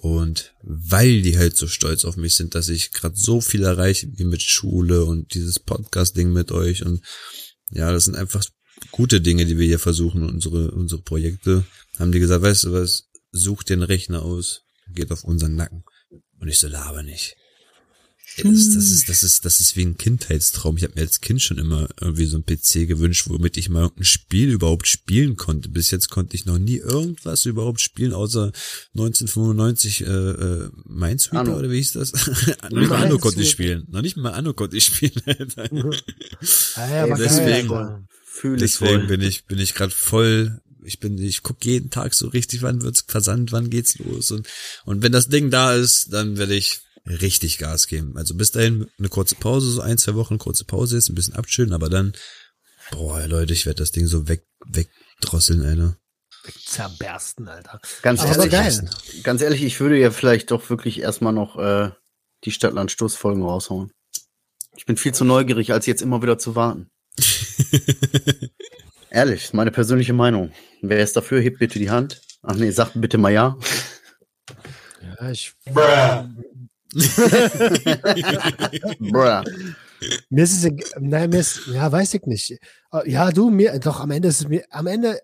Und 0.02 0.54
weil 0.62 1.24
die 1.24 1.38
halt 1.39 1.58
so 1.58 1.68
stolz 1.68 2.06
auf 2.06 2.18
mich 2.18 2.36
sind, 2.36 2.54
dass 2.54 2.70
ich 2.70 2.91
gerade 2.91 3.16
so 3.16 3.41
viel 3.41 3.64
erreiche, 3.64 4.08
wie 4.14 4.26
mit 4.26 4.43
Schule 4.43 5.06
und 5.06 5.34
dieses 5.34 5.60
Podcast-Ding 5.60 6.32
mit 6.32 6.52
euch. 6.52 6.86
Und 6.86 7.02
ja, 7.72 7.91
das 7.91 8.06
sind 8.06 8.16
einfach 8.16 8.43
gute 8.91 9.22
Dinge, 9.22 9.45
die 9.45 9.58
wir 9.58 9.66
hier 9.66 9.80
versuchen, 9.80 10.24
unsere, 10.24 10.72
unsere 10.72 11.02
Projekte. 11.02 11.66
Haben 11.98 12.12
die 12.12 12.20
gesagt, 12.20 12.43
weißt 12.43 12.66
du 12.66 12.74
was, 12.74 13.10
such 13.32 13.64
den 13.64 13.82
Rechner 13.82 14.22
aus, 14.22 14.62
geht 14.93 15.12
auf 15.12 15.24
unseren 15.24 15.56
Nacken. 15.56 15.84
Und 16.39 16.48
ich 16.48 16.60
so, 16.60 16.68
laber 16.68 17.02
nicht. 17.02 17.36
Das 18.44 18.54
ist, 18.54 18.76
das 18.76 18.86
ist, 18.92 19.10
das 19.10 19.24
ist, 19.24 19.46
das 19.46 19.60
ist 19.60 19.76
wie 19.76 19.84
ein 19.86 19.98
Kindheitstraum. 19.98 20.78
Ich 20.78 20.84
habe 20.84 20.94
mir 20.96 21.02
als 21.02 21.22
Kind 21.22 21.42
schon 21.42 21.58
immer 21.58 21.88
irgendwie 22.00 22.26
so 22.26 22.38
ein 22.38 22.46
PC 22.46 22.88
gewünscht, 22.88 23.26
womit 23.30 23.58
ich 23.58 23.70
mal 23.70 23.90
ein 23.98 24.04
Spiel 24.04 24.50
überhaupt 24.50 24.88
spielen 24.88 25.36
konnte. 25.36 25.70
Bis 25.70 25.92
jetzt 25.92 26.10
konnte 26.10 26.36
ich 26.36 26.46
noch 26.46 26.60
nie 26.60 26.78
irgendwas 26.78 27.46
überhaupt 27.46 27.82
spielen, 27.82 28.14
außer 28.14 28.52
1995 28.96 30.02
äh, 30.02 30.06
äh, 30.06 30.70
Minesweeper 30.86 31.40
Anno. 31.42 31.58
oder 31.58 31.72
wie 31.72 31.78
hieß 31.78 31.94
das? 31.94 32.14
noch 32.14 32.80
nicht 32.80 32.90
mal 32.90 33.04
Anno 33.04 33.18
konnte 33.18 33.42
ich 33.42 33.50
spielen. 33.50 33.86
Noch 33.90 34.02
nicht 34.02 34.18
mal 34.18 34.32
Anno 34.32 34.54
konnte 34.54 34.78
ich 34.78 34.86
spielen. 34.86 35.14
Alter. 35.26 35.70
Ah, 36.76 37.08
ja, 37.08 37.16
deswegen- 37.16 38.08
ich 38.44 38.60
Deswegen 38.60 38.70
voll. 39.00 39.08
bin 39.08 39.22
ich 39.22 39.46
bin 39.46 39.58
ich 39.58 39.74
gerade 39.74 39.92
voll. 39.92 40.62
Ich 40.84 41.00
bin 41.00 41.18
ich 41.18 41.42
guck 41.42 41.66
jeden 41.66 41.90
Tag 41.90 42.14
so 42.14 42.28
richtig, 42.28 42.62
wann 42.62 42.82
wird's 42.84 43.04
versandt, 43.08 43.52
wann 43.52 43.70
geht's 43.72 43.98
los 43.98 44.30
und 44.32 44.48
und 44.86 45.02
wenn 45.02 45.12
das 45.12 45.28
Ding 45.28 45.50
da 45.50 45.74
ist, 45.74 46.14
dann 46.14 46.38
werde 46.38 46.56
ich 46.56 46.80
richtig 47.08 47.58
Gas 47.58 47.88
geben. 47.88 48.18
Also 48.18 48.36
bis 48.36 48.51
dahin 48.51 48.88
eine 48.97 49.10
kurze 49.10 49.36
Pause, 49.36 49.70
so 49.72 49.82
ein 49.82 49.97
zwei 49.97 50.16
Wochen 50.16 50.38
kurze 50.38 50.66
Pause 50.66 50.97
ist, 50.97 51.10
ein 51.10 51.16
bisschen 51.16 51.36
abchillen, 51.36 51.74
aber 51.74 51.89
dann 51.89 52.14
boah 52.91 53.26
Leute, 53.28 53.53
ich 53.53 53.66
werde 53.66 53.80
das 53.80 53.91
Ding 53.91 54.08
so 54.08 54.28
weg 54.28 54.43
wegdrosseln, 54.66 55.66
Alter. 55.66 55.97
Zerbersten, 56.66 57.47
Alter. 57.47 57.80
Ganz 58.01 58.22
Aber 58.22 58.32
ehrlich, 58.32 58.51
geil. 58.51 58.89
ganz 59.24 59.41
ehrlich, 59.41 59.64
ich 59.64 59.80
würde 59.80 59.99
ja 59.99 60.12
vielleicht 60.12 60.51
doch 60.51 60.70
wirklich 60.70 61.01
erstmal 61.01 61.34
noch 61.34 61.58
äh, 61.58 61.91
die 62.45 62.51
Stadtland-Stoß-Folgen 62.51 63.43
raushauen. 63.43 63.91
Ich 64.78 64.86
bin 64.86 64.95
viel 64.95 65.14
zu 65.14 65.26
neugierig, 65.26 65.74
als 65.74 65.86
jetzt 65.88 66.01
immer 66.01 66.22
wieder 66.22 66.38
zu 66.38 66.55
warten. 66.55 66.89
Ehrlich, 69.10 69.45
ist 69.45 69.53
meine 69.53 69.72
persönliche 69.72 70.14
Meinung. 70.14 70.51
Wer 70.82 70.99
ist 70.99 71.16
dafür, 71.16 71.41
hebt 71.41 71.60
bitte 71.60 71.80
die 71.80 71.89
Hand. 71.89 72.22
Ach 72.43 72.55
nee, 72.55 72.70
sagt 72.70 72.91
bitte 72.95 73.18
mal 73.18 73.32
ja. 73.34 73.58
Ja, 75.01 75.32
ich, 75.32 75.53
Bruh. 75.66 76.28
Mir 80.30 80.43
ist 80.43 80.64
es, 80.64 80.72
nein, 81.00 81.30
mir 81.30 81.39
ist, 81.39 81.68
ja, 81.68 81.91
weiß 81.91 82.14
ich 82.16 82.24
nicht. 82.24 82.52
Äh, 82.52 83.12
Ja, 83.12 83.32
du, 83.32 83.50
mir, 83.50 83.80
doch, 83.80 84.00
am 84.00 84.12
Ende 84.12 84.28
ist 84.30 84.41
es 84.41 84.48
mir, 84.48 84.64
am 84.70 84.88
Ende, 84.88 85.20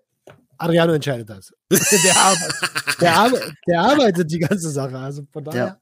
Adriano 0.58 0.94
entscheidet 0.94 1.30
das. 1.30 1.52
der, 1.70 2.16
arbeitet, 2.16 2.56
der, 3.02 3.14
arbeitet, 3.16 3.54
der 3.68 3.82
arbeitet 3.82 4.32
die 4.32 4.40
ganze 4.40 4.70
Sache, 4.70 4.98
also 4.98 5.24
von 5.32 5.44
daher. 5.44 5.80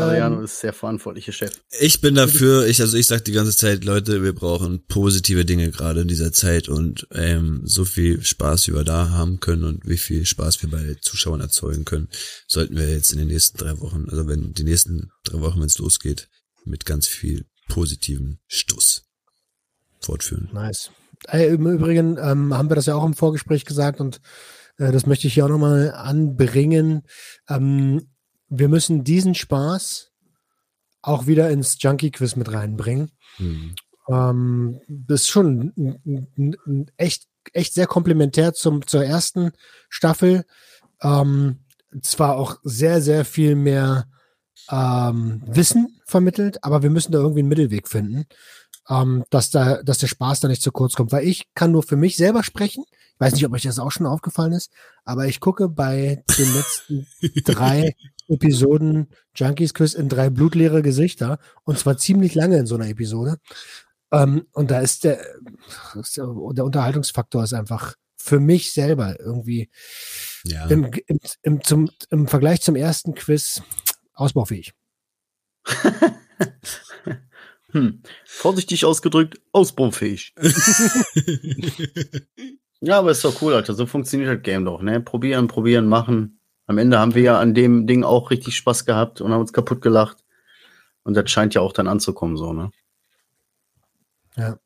Adriano 0.00 0.38
Ähm, 0.38 0.44
ist 0.44 0.62
der 0.62 0.72
verantwortliche 0.72 1.32
Chef. 1.32 1.52
Ich 1.78 2.00
bin 2.00 2.14
dafür, 2.14 2.66
ich, 2.66 2.80
also 2.80 2.96
ich 2.96 3.06
sag 3.06 3.24
die 3.24 3.32
ganze 3.32 3.56
Zeit, 3.56 3.84
Leute, 3.84 4.22
wir 4.22 4.34
brauchen 4.34 4.84
positive 4.86 5.44
Dinge 5.44 5.70
gerade 5.70 6.02
in 6.02 6.08
dieser 6.08 6.32
Zeit 6.32 6.68
und 6.68 7.06
ähm, 7.12 7.62
so 7.64 7.84
viel 7.84 8.22
Spaß, 8.22 8.68
wie 8.68 8.74
wir 8.74 8.84
da 8.84 9.10
haben 9.10 9.40
können 9.40 9.64
und 9.64 9.86
wie 9.86 9.98
viel 9.98 10.26
Spaß 10.26 10.62
wir 10.62 10.70
bei 10.70 10.96
Zuschauern 11.00 11.40
erzeugen 11.40 11.84
können, 11.84 12.08
sollten 12.46 12.76
wir 12.76 12.88
jetzt 12.88 13.12
in 13.12 13.18
den 13.18 13.28
nächsten 13.28 13.58
drei 13.58 13.78
Wochen, 13.80 14.06
also 14.08 14.26
wenn 14.26 14.52
die 14.52 14.64
nächsten 14.64 15.10
drei 15.24 15.40
Wochen, 15.40 15.60
wenn 15.60 15.66
es 15.66 15.78
losgeht, 15.78 16.28
mit 16.64 16.86
ganz 16.86 17.06
viel 17.06 17.46
positiven 17.68 18.40
Stuss 18.46 19.04
fortführen. 20.00 20.48
Nice. 20.52 20.90
Im 21.32 21.66
Übrigen 21.66 22.16
ähm, 22.18 22.54
haben 22.54 22.70
wir 22.70 22.76
das 22.76 22.86
ja 22.86 22.94
auch 22.94 23.04
im 23.04 23.14
Vorgespräch 23.14 23.64
gesagt 23.66 24.00
und 24.00 24.20
äh, 24.78 24.90
das 24.90 25.06
möchte 25.06 25.26
ich 25.26 25.34
hier 25.34 25.44
auch 25.44 25.50
nochmal 25.50 25.92
anbringen. 25.92 27.02
Ähm, 27.48 28.09
wir 28.50 28.68
müssen 28.68 29.04
diesen 29.04 29.34
Spaß 29.34 30.10
auch 31.02 31.26
wieder 31.26 31.50
ins 31.50 31.78
Junkie-Quiz 31.80 32.36
mit 32.36 32.52
reinbringen. 32.52 33.12
Hm. 33.36 33.74
Ähm, 34.08 34.80
das 34.88 35.22
ist 35.22 35.28
schon 35.28 35.72
echt, 36.96 37.26
echt 37.52 37.74
sehr 37.74 37.86
komplementär 37.86 38.52
zum, 38.52 38.86
zur 38.86 39.04
ersten 39.04 39.52
Staffel. 39.88 40.44
Ähm, 41.00 41.60
zwar 42.02 42.36
auch 42.36 42.58
sehr, 42.62 43.00
sehr 43.00 43.24
viel 43.24 43.54
mehr 43.54 44.08
ähm, 44.70 45.42
Wissen 45.46 46.00
vermittelt, 46.04 46.62
aber 46.62 46.82
wir 46.82 46.90
müssen 46.90 47.12
da 47.12 47.18
irgendwie 47.18 47.40
einen 47.40 47.48
Mittelweg 47.48 47.88
finden, 47.88 48.26
ähm, 48.88 49.24
dass, 49.30 49.50
da, 49.50 49.82
dass 49.82 49.98
der 49.98 50.08
Spaß 50.08 50.40
da 50.40 50.48
nicht 50.48 50.62
zu 50.62 50.72
kurz 50.72 50.94
kommt. 50.94 51.12
Weil 51.12 51.26
ich 51.26 51.46
kann 51.54 51.72
nur 51.72 51.82
für 51.82 51.96
mich 51.96 52.16
selber 52.16 52.42
sprechen. 52.42 52.84
Ich 53.20 53.26
weiß 53.26 53.34
nicht, 53.34 53.44
ob 53.44 53.52
euch 53.52 53.64
das 53.64 53.78
auch 53.78 53.92
schon 53.92 54.06
aufgefallen 54.06 54.52
ist, 54.52 54.72
aber 55.04 55.26
ich 55.26 55.40
gucke 55.40 55.68
bei 55.68 56.24
den 56.38 56.54
letzten 56.54 57.06
drei 57.44 57.94
Episoden 58.28 59.08
Junkies 59.34 59.74
Quiz 59.74 59.92
in 59.92 60.08
drei 60.08 60.30
blutleere 60.30 60.80
Gesichter 60.80 61.38
und 61.64 61.78
zwar 61.78 61.98
ziemlich 61.98 62.34
lange 62.34 62.56
in 62.56 62.64
so 62.64 62.76
einer 62.76 62.88
Episode. 62.88 63.36
Ähm, 64.10 64.46
und 64.52 64.70
da 64.70 64.80
ist 64.80 65.04
der, 65.04 65.20
ist 66.00 66.16
der, 66.16 66.34
der 66.52 66.64
Unterhaltungsfaktor 66.64 67.44
ist 67.44 67.52
einfach 67.52 67.94
für 68.16 68.40
mich 68.40 68.72
selber 68.72 69.20
irgendwie 69.20 69.68
Ja. 70.44 70.66
im, 70.68 70.90
im, 71.06 71.20
im, 71.42 71.62
zum, 71.62 71.90
im 72.08 72.26
Vergleich 72.26 72.62
zum 72.62 72.74
ersten 72.74 73.14
Quiz 73.14 73.62
ausbaufähig. 74.14 74.72
Hm. 77.72 78.02
Vorsichtig 78.24 78.84
ausgedrückt, 78.84 79.40
ausbaufähig. 79.52 80.34
ja, 82.80 82.98
aber 82.98 83.10
ist 83.10 83.24
doch 83.24 83.40
cool, 83.42 83.54
Alter. 83.54 83.74
So 83.74 83.86
funktioniert 83.86 84.36
das 84.36 84.42
Game 84.42 84.64
doch, 84.64 84.82
ne? 84.82 85.00
Probieren, 85.00 85.48
probieren, 85.48 85.86
machen. 85.86 86.40
Am 86.66 86.78
Ende 86.78 86.98
haben 86.98 87.14
wir 87.14 87.22
ja 87.22 87.40
an 87.40 87.54
dem 87.54 87.86
Ding 87.86 88.04
auch 88.04 88.30
richtig 88.30 88.56
Spaß 88.56 88.84
gehabt 88.84 89.20
und 89.20 89.32
haben 89.32 89.40
uns 89.40 89.52
kaputt 89.52 89.82
gelacht. 89.82 90.18
Und 91.02 91.14
das 91.14 91.30
scheint 91.30 91.54
ja 91.54 91.60
auch 91.60 91.72
dann 91.72 91.88
anzukommen, 91.88 92.36
so, 92.36 92.52
ne? 92.52 92.70
Ja. 94.36 94.58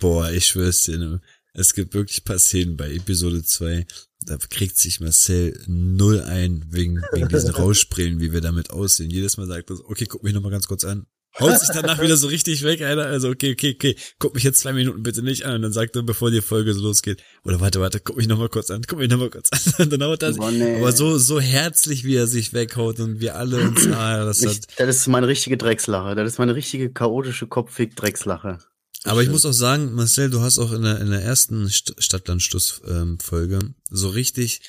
Boah, 0.00 0.30
ich 0.30 0.46
schwör's 0.46 0.82
dir, 0.82 0.98
ne? 0.98 1.20
es 1.54 1.74
gibt 1.74 1.94
wirklich 1.94 2.24
paar 2.24 2.38
Szenen 2.38 2.76
bei 2.76 2.92
Episode 2.92 3.42
2, 3.42 3.86
da 4.20 4.36
kriegt 4.36 4.76
sich 4.78 5.00
Marcel 5.00 5.58
null 5.66 6.20
ein 6.20 6.64
wegen, 6.70 7.02
wegen 7.12 7.28
diesen 7.28 7.50
Rauschbrillen, 7.54 8.20
wie 8.20 8.32
wir 8.32 8.40
damit 8.40 8.70
aussehen. 8.70 9.10
Jedes 9.10 9.36
Mal 9.36 9.46
sagt 9.46 9.70
er 9.70 9.76
so, 9.76 9.84
okay, 9.86 10.06
guck 10.06 10.22
mich 10.22 10.32
nochmal 10.32 10.52
ganz 10.52 10.66
kurz 10.66 10.84
an. 10.84 11.06
Haut 11.40 11.58
sich 11.58 11.70
danach 11.72 12.00
wieder 12.00 12.16
so 12.16 12.26
richtig 12.26 12.62
weg, 12.62 12.82
Alter. 12.82 13.06
Also, 13.06 13.30
okay, 13.30 13.52
okay, 13.52 13.74
okay, 13.74 13.96
guck 14.18 14.34
mich 14.34 14.44
jetzt 14.44 14.60
zwei 14.60 14.72
Minuten 14.72 15.02
bitte 15.02 15.22
nicht 15.22 15.44
an. 15.44 15.56
Und 15.56 15.62
dann 15.62 15.72
sagt 15.72 15.96
er, 15.96 16.02
bevor 16.02 16.30
die 16.30 16.42
Folge 16.42 16.74
so 16.74 16.82
losgeht, 16.82 17.22
oder 17.44 17.60
warte, 17.60 17.80
warte, 17.80 18.00
guck 18.00 18.16
mich 18.16 18.28
nochmal 18.28 18.50
kurz 18.50 18.70
an, 18.70 18.82
guck 18.86 18.98
mich 18.98 19.10
nochmal 19.10 19.30
kurz 19.30 19.50
an. 19.50 19.74
Und 19.84 19.92
dann 19.92 20.02
haut 20.02 20.22
er 20.22 20.32
nee. 20.50 20.76
Aber 20.76 20.92
so, 20.92 21.16
so 21.18 21.40
herzlich, 21.40 22.04
wie 22.04 22.16
er 22.16 22.26
sich 22.26 22.52
weghaut 22.52 23.00
und 23.00 23.20
wir 23.20 23.36
alle 23.36 23.58
uns, 23.60 23.86
ah, 23.88 24.24
das 24.24 24.44
hat, 24.44 24.52
Ich, 24.52 24.76
das 24.76 24.96
ist 24.96 25.06
meine 25.08 25.28
richtige 25.28 25.56
Dreckslache. 25.56 26.14
Das 26.14 26.32
ist 26.32 26.38
meine 26.38 26.54
richtige 26.54 26.90
chaotische 26.90 27.46
Kopfweg-Dreckslache. 27.46 28.58
Aber 29.04 29.22
ich 29.22 29.30
muss 29.30 29.44
auch 29.44 29.52
sagen, 29.52 29.94
Marcel, 29.94 30.30
du 30.30 30.40
hast 30.40 30.58
auch 30.58 30.72
in 30.72 30.82
der, 30.82 31.00
in 31.00 31.10
der 31.10 31.22
ersten 31.22 31.68
St 31.68 31.94
Stadtlandschluss-Folge 31.98 33.58
so 33.90 34.08
richtig 34.10 34.60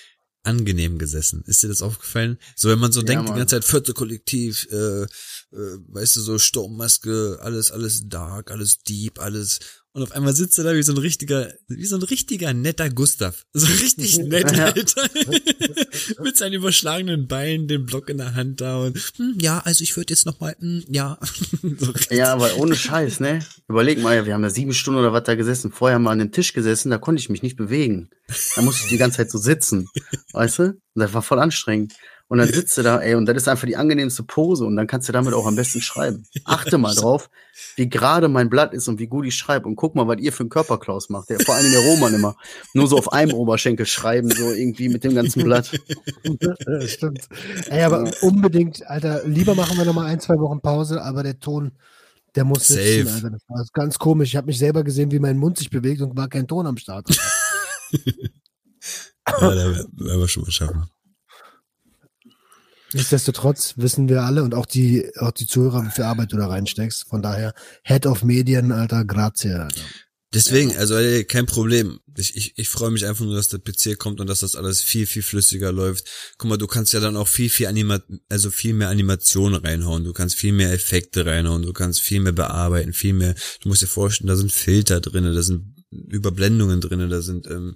angenehm 0.44 0.98
gesessen. 1.00 1.44
Ist 1.48 1.64
dir 1.64 1.70
das 1.70 1.82
aufgefallen? 1.82 2.38
So, 2.56 2.70
wenn 2.70 2.80
man 2.80 2.92
so 2.92 3.02
Ja, 3.02 3.08
denkt, 3.08 3.24
die 3.28 3.30
Mann. 3.32 3.40
ganze 3.40 3.56
Zeit 3.56 3.66
vierte 3.66 3.94
Kollektiv, 3.94 4.68
äh, 4.72 5.04
äh, 5.04 5.08
weißt 5.52 6.18
du, 6.18 6.22
so 6.22 6.38
Sturmmaske, 6.38 7.40
alles, 7.42 7.72
alles 7.72 8.08
dark, 8.08 8.52
alles 8.52 8.80
deep, 8.84 9.20
alles. 9.20 9.60
Und 9.96 10.02
auf 10.02 10.12
einmal 10.14 10.34
sitzt 10.34 10.58
er 10.58 10.64
da 10.64 10.74
wie 10.74 10.82
so 10.82 10.92
ein 10.92 10.98
richtiger, 10.98 11.54
wie 11.68 11.86
so 11.86 11.96
ein 11.96 12.02
richtiger 12.02 12.52
netter 12.52 12.90
Gustav. 12.90 13.46
So 13.54 13.68
richtig 13.68 14.18
nett, 14.28 14.60
Alter. 14.60 15.08
Mit 16.24 16.36
seinen 16.36 16.54
überschlagenen 16.54 17.28
Beinen, 17.28 17.68
den 17.68 17.86
Block 17.86 18.10
in 18.10 18.18
der 18.18 18.34
Hand 18.34 18.62
da 18.62 18.78
und, 18.78 18.98
hm, 19.18 19.38
ja, 19.40 19.60
also 19.60 19.84
ich 19.84 19.96
würde 19.96 20.12
jetzt 20.12 20.26
noch 20.26 20.40
mal, 20.40 20.56
hm, 20.60 20.84
ja. 20.90 21.20
so. 21.78 21.94
Ja, 22.10 22.34
aber 22.34 22.58
ohne 22.58 22.76
Scheiß, 22.76 23.20
ne? 23.20 23.46
Überleg 23.70 24.02
mal, 24.02 24.26
wir 24.26 24.34
haben 24.34 24.44
ja 24.44 24.50
sieben 24.50 24.74
Stunden 24.74 25.00
oder 25.00 25.14
was 25.14 25.24
da 25.24 25.36
gesessen. 25.36 25.72
Vorher 25.72 25.96
haben 25.96 26.04
wir 26.04 26.12
an 26.12 26.20
dem 26.20 26.32
Tisch 26.32 26.54
gesessen, 26.54 26.90
da 26.90 26.98
konnte 26.98 27.22
ich 27.22 27.30
mich 27.30 27.44
nicht 27.44 27.56
bewegen. 27.56 28.10
Da 28.56 28.64
musste 28.64 28.84
ich 28.84 28.90
die 28.90 28.98
ganze 28.98 29.18
Zeit 29.18 29.32
so 29.32 29.38
sitzen. 29.38 29.88
Weißt 30.32 30.60
du? 30.60 30.64
Und 30.64 30.80
das 30.96 31.14
war 31.14 31.22
voll 31.22 31.40
anstrengend. 31.40 31.94
Und 32.34 32.40
dann 32.40 32.52
sitzt 32.52 32.76
du 32.80 32.82
da, 32.82 33.00
ey, 33.00 33.14
und 33.14 33.28
das 33.28 33.38
ist 33.38 33.48
einfach 33.48 33.68
die 33.68 33.76
angenehmste 33.76 34.24
Pose 34.24 34.66
und 34.66 34.76
dann 34.76 34.88
kannst 34.88 35.08
du 35.08 35.14
damit 35.14 35.36
auch 35.36 35.46
am 35.46 35.56
besten 35.56 35.82
schreiben. 35.82 36.26
Achte 36.46 36.80
mal 36.80 36.96
drauf, 36.96 37.30
wie 37.76 37.88
gerade 37.88 38.28
mein 38.28 38.50
Blatt 38.50 38.74
ist 38.74 38.88
und 38.88 38.98
wie 38.98 39.06
gut 39.06 39.28
ich 39.28 39.36
schreibe 39.36 39.68
und 39.68 39.76
guck 39.76 39.94
mal, 39.94 40.08
was 40.08 40.18
ihr 40.18 40.34
für 40.34 40.40
einen 40.40 40.50
Körperklaus 40.50 41.10
macht. 41.10 41.30
Der, 41.30 41.40
vor 41.42 41.54
allem 41.54 41.72
der 41.72 41.82
Roman 41.82 42.12
immer. 42.12 42.36
Nur 42.74 42.88
so 42.88 42.98
auf 42.98 43.14
einem 43.14 43.34
Oberschenkel 43.36 43.86
schreiben, 43.86 44.32
so 44.32 44.52
irgendwie 44.52 44.90
mit 44.90 45.04
dem 45.04 45.14
ganzen 45.14 45.44
Blatt. 45.44 45.80
Ja, 46.24 46.82
Stimmt. 46.88 47.30
Ey, 47.68 47.84
aber 47.84 48.12
unbedingt, 48.22 48.84
Alter, 48.88 49.28
lieber 49.28 49.54
machen 49.54 49.78
wir 49.78 49.86
noch 49.86 49.94
mal 49.94 50.08
ein, 50.08 50.20
zwei 50.20 50.40
Wochen 50.40 50.60
Pause, 50.60 51.04
aber 51.04 51.22
der 51.22 51.40
Ton, 51.40 51.74
der 52.34 52.46
muss 52.46 52.68
sitzen, 52.68 53.06
Safe. 53.06 53.16
Alter. 53.16 53.30
Das 53.30 53.44
war 53.48 53.66
ganz 53.74 54.00
komisch. 54.00 54.30
Ich 54.30 54.38
habe 54.38 54.48
mich 54.48 54.58
selber 54.58 54.84
gesehen, 54.84 55.12
wie 55.12 55.20
mein 55.20 55.38
Mund 55.38 55.60
sich 55.60 55.70
bewegt 55.70 56.02
und 56.02 56.18
war 56.18 56.30
kein 56.30 56.48
Ton 56.48 56.66
am 56.66 56.78
Start. 56.78 57.10
Ja, 59.26 59.56
da 59.56 59.56
werden 59.56 60.20
wir 60.20 60.28
schon 60.28 60.46
was 60.46 60.54
schaffen. 60.54 60.90
Nichtsdestotrotz 62.94 63.74
wissen 63.78 64.10
wir 64.10 64.24
alle 64.24 64.44
und 64.44 64.54
auch 64.54 64.66
die, 64.66 65.10
auch 65.18 65.32
die 65.32 65.48
Zuhörer, 65.48 65.86
wie 65.86 65.92
viel 65.92 66.04
Arbeit 66.04 66.32
du 66.32 66.38
da 66.38 66.48
reinsteckst. 66.48 67.08
Von 67.08 67.22
daher, 67.22 67.54
Head 67.84 68.06
of 68.06 68.24
Medien, 68.24 68.72
Alter, 68.72 69.06
grazie, 69.06 69.54
Alter. 69.54 69.82
Deswegen, 70.34 70.76
also 70.78 70.96
ey, 70.96 71.26
kein 71.26 71.46
Problem. 71.46 72.00
Ich, 72.18 72.36
ich, 72.36 72.54
ich 72.58 72.70
freue 72.70 72.90
mich 72.92 73.06
einfach 73.06 73.24
nur, 73.24 73.36
dass 73.36 73.50
der 73.50 73.60
PC 73.60 73.98
kommt 74.00 74.20
und 74.20 74.28
dass 74.28 74.40
das 74.40 74.56
alles 74.56 74.82
viel, 74.82 75.06
viel 75.06 75.22
flüssiger 75.22 75.72
läuft. 75.72 76.08
Guck 76.38 76.50
mal, 76.50 76.58
du 76.58 76.68
kannst 76.68 76.94
ja 76.94 77.00
dann 77.00 77.18
auch 77.18 77.28
viel, 77.28 77.50
viel 77.50 77.68
Anima 77.68 78.02
also 78.30 78.50
viel 78.50 78.74
mehr 78.74 78.90
Animationen 78.90 79.64
reinhauen. 79.64 80.04
Du 80.04 80.14
kannst 80.14 80.36
viel 80.36 80.54
mehr 80.54 80.72
Effekte 80.72 81.26
reinhauen. 81.26 81.62
Du 81.62 81.74
kannst 81.74 82.02
viel 82.02 82.20
mehr 82.20 82.32
bearbeiten, 82.32 82.94
viel 82.94 83.14
mehr. 83.14 83.36
Du 83.62 83.70
musst 83.70 83.84
dir 83.84 83.88
vorstellen, 83.88 84.28
da 84.28 84.36
sind 84.36 84.52
Filter 84.52 85.02
drinne, 85.02 85.34
da 85.34 85.44
sind 85.44 85.76
Überblendungen 85.92 86.82
drinne, 86.82 87.08
da 87.10 87.22
sind 87.22 87.48
ähm, 87.48 87.76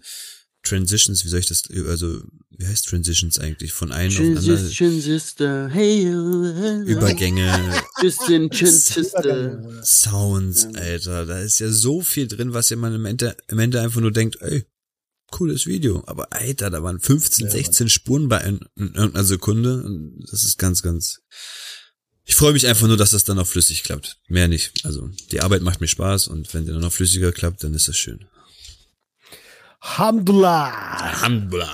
Transitions, 0.67 1.23
wie 1.23 1.29
soll 1.29 1.39
ich 1.39 1.45
das, 1.45 1.63
also, 1.87 2.21
wie 2.49 2.65
heißt 2.65 2.87
Transitions 2.87 3.39
eigentlich? 3.39 3.73
Von 3.73 3.91
einem 3.91 4.11
auf 4.11 4.17
den 4.17 4.37
anderen. 4.37 4.57
Transition 4.57 5.01
Sister, 5.01 5.69
hey, 5.69 6.03
Übergänge. 6.85 7.83
Sounds, 9.83 10.65
Alter. 10.75 11.25
Da 11.25 11.39
ist 11.39 11.59
ja 11.59 11.71
so 11.71 12.01
viel 12.01 12.27
drin, 12.27 12.53
was 12.53 12.69
ja 12.69 12.77
man 12.77 12.93
im 12.93 13.05
Ende, 13.05 13.35
im 13.47 13.59
Ende 13.59 13.81
einfach 13.81 14.01
nur 14.01 14.11
denkt, 14.11 14.37
ey, 14.41 14.65
cooles 15.31 15.65
Video. 15.65 16.03
Aber 16.07 16.31
Alter, 16.33 16.69
da 16.69 16.83
waren 16.83 16.99
15, 16.99 17.47
Ja, 17.47 17.51
16 17.51 17.89
Spuren 17.89 18.27
bei 18.27 18.39
in, 18.41 18.59
in 18.75 18.93
irgendeiner 18.93 19.25
Sekunde. 19.25 19.83
Und 19.83 20.25
das 20.31 20.43
ist 20.43 20.57
ganz, 20.57 20.81
ganz. 20.81 21.21
Ich 22.25 22.35
freue 22.35 22.53
mich 22.53 22.67
einfach 22.67 22.87
nur, 22.87 22.97
dass 22.97 23.11
das 23.11 23.23
dann 23.23 23.39
auch 23.39 23.47
flüssig 23.47 23.83
klappt. 23.83 24.19
Mehr 24.27 24.47
nicht. 24.47 24.73
Also 24.83 25.09
die 25.31 25.41
Arbeit 25.41 25.61
macht 25.61 25.79
mir 25.79 25.87
Spaß 25.87 26.27
und 26.27 26.53
wenn 26.53 26.65
der 26.65 26.73
dann 26.73 26.83
noch 26.83 26.91
flüssiger 26.91 27.31
klappt, 27.31 27.63
dann 27.63 27.73
ist 27.73 27.87
das 27.87 27.97
schön. 27.97 28.25
Alhamdulillah. 29.79 30.71
Alhamdulillah. 31.01 31.67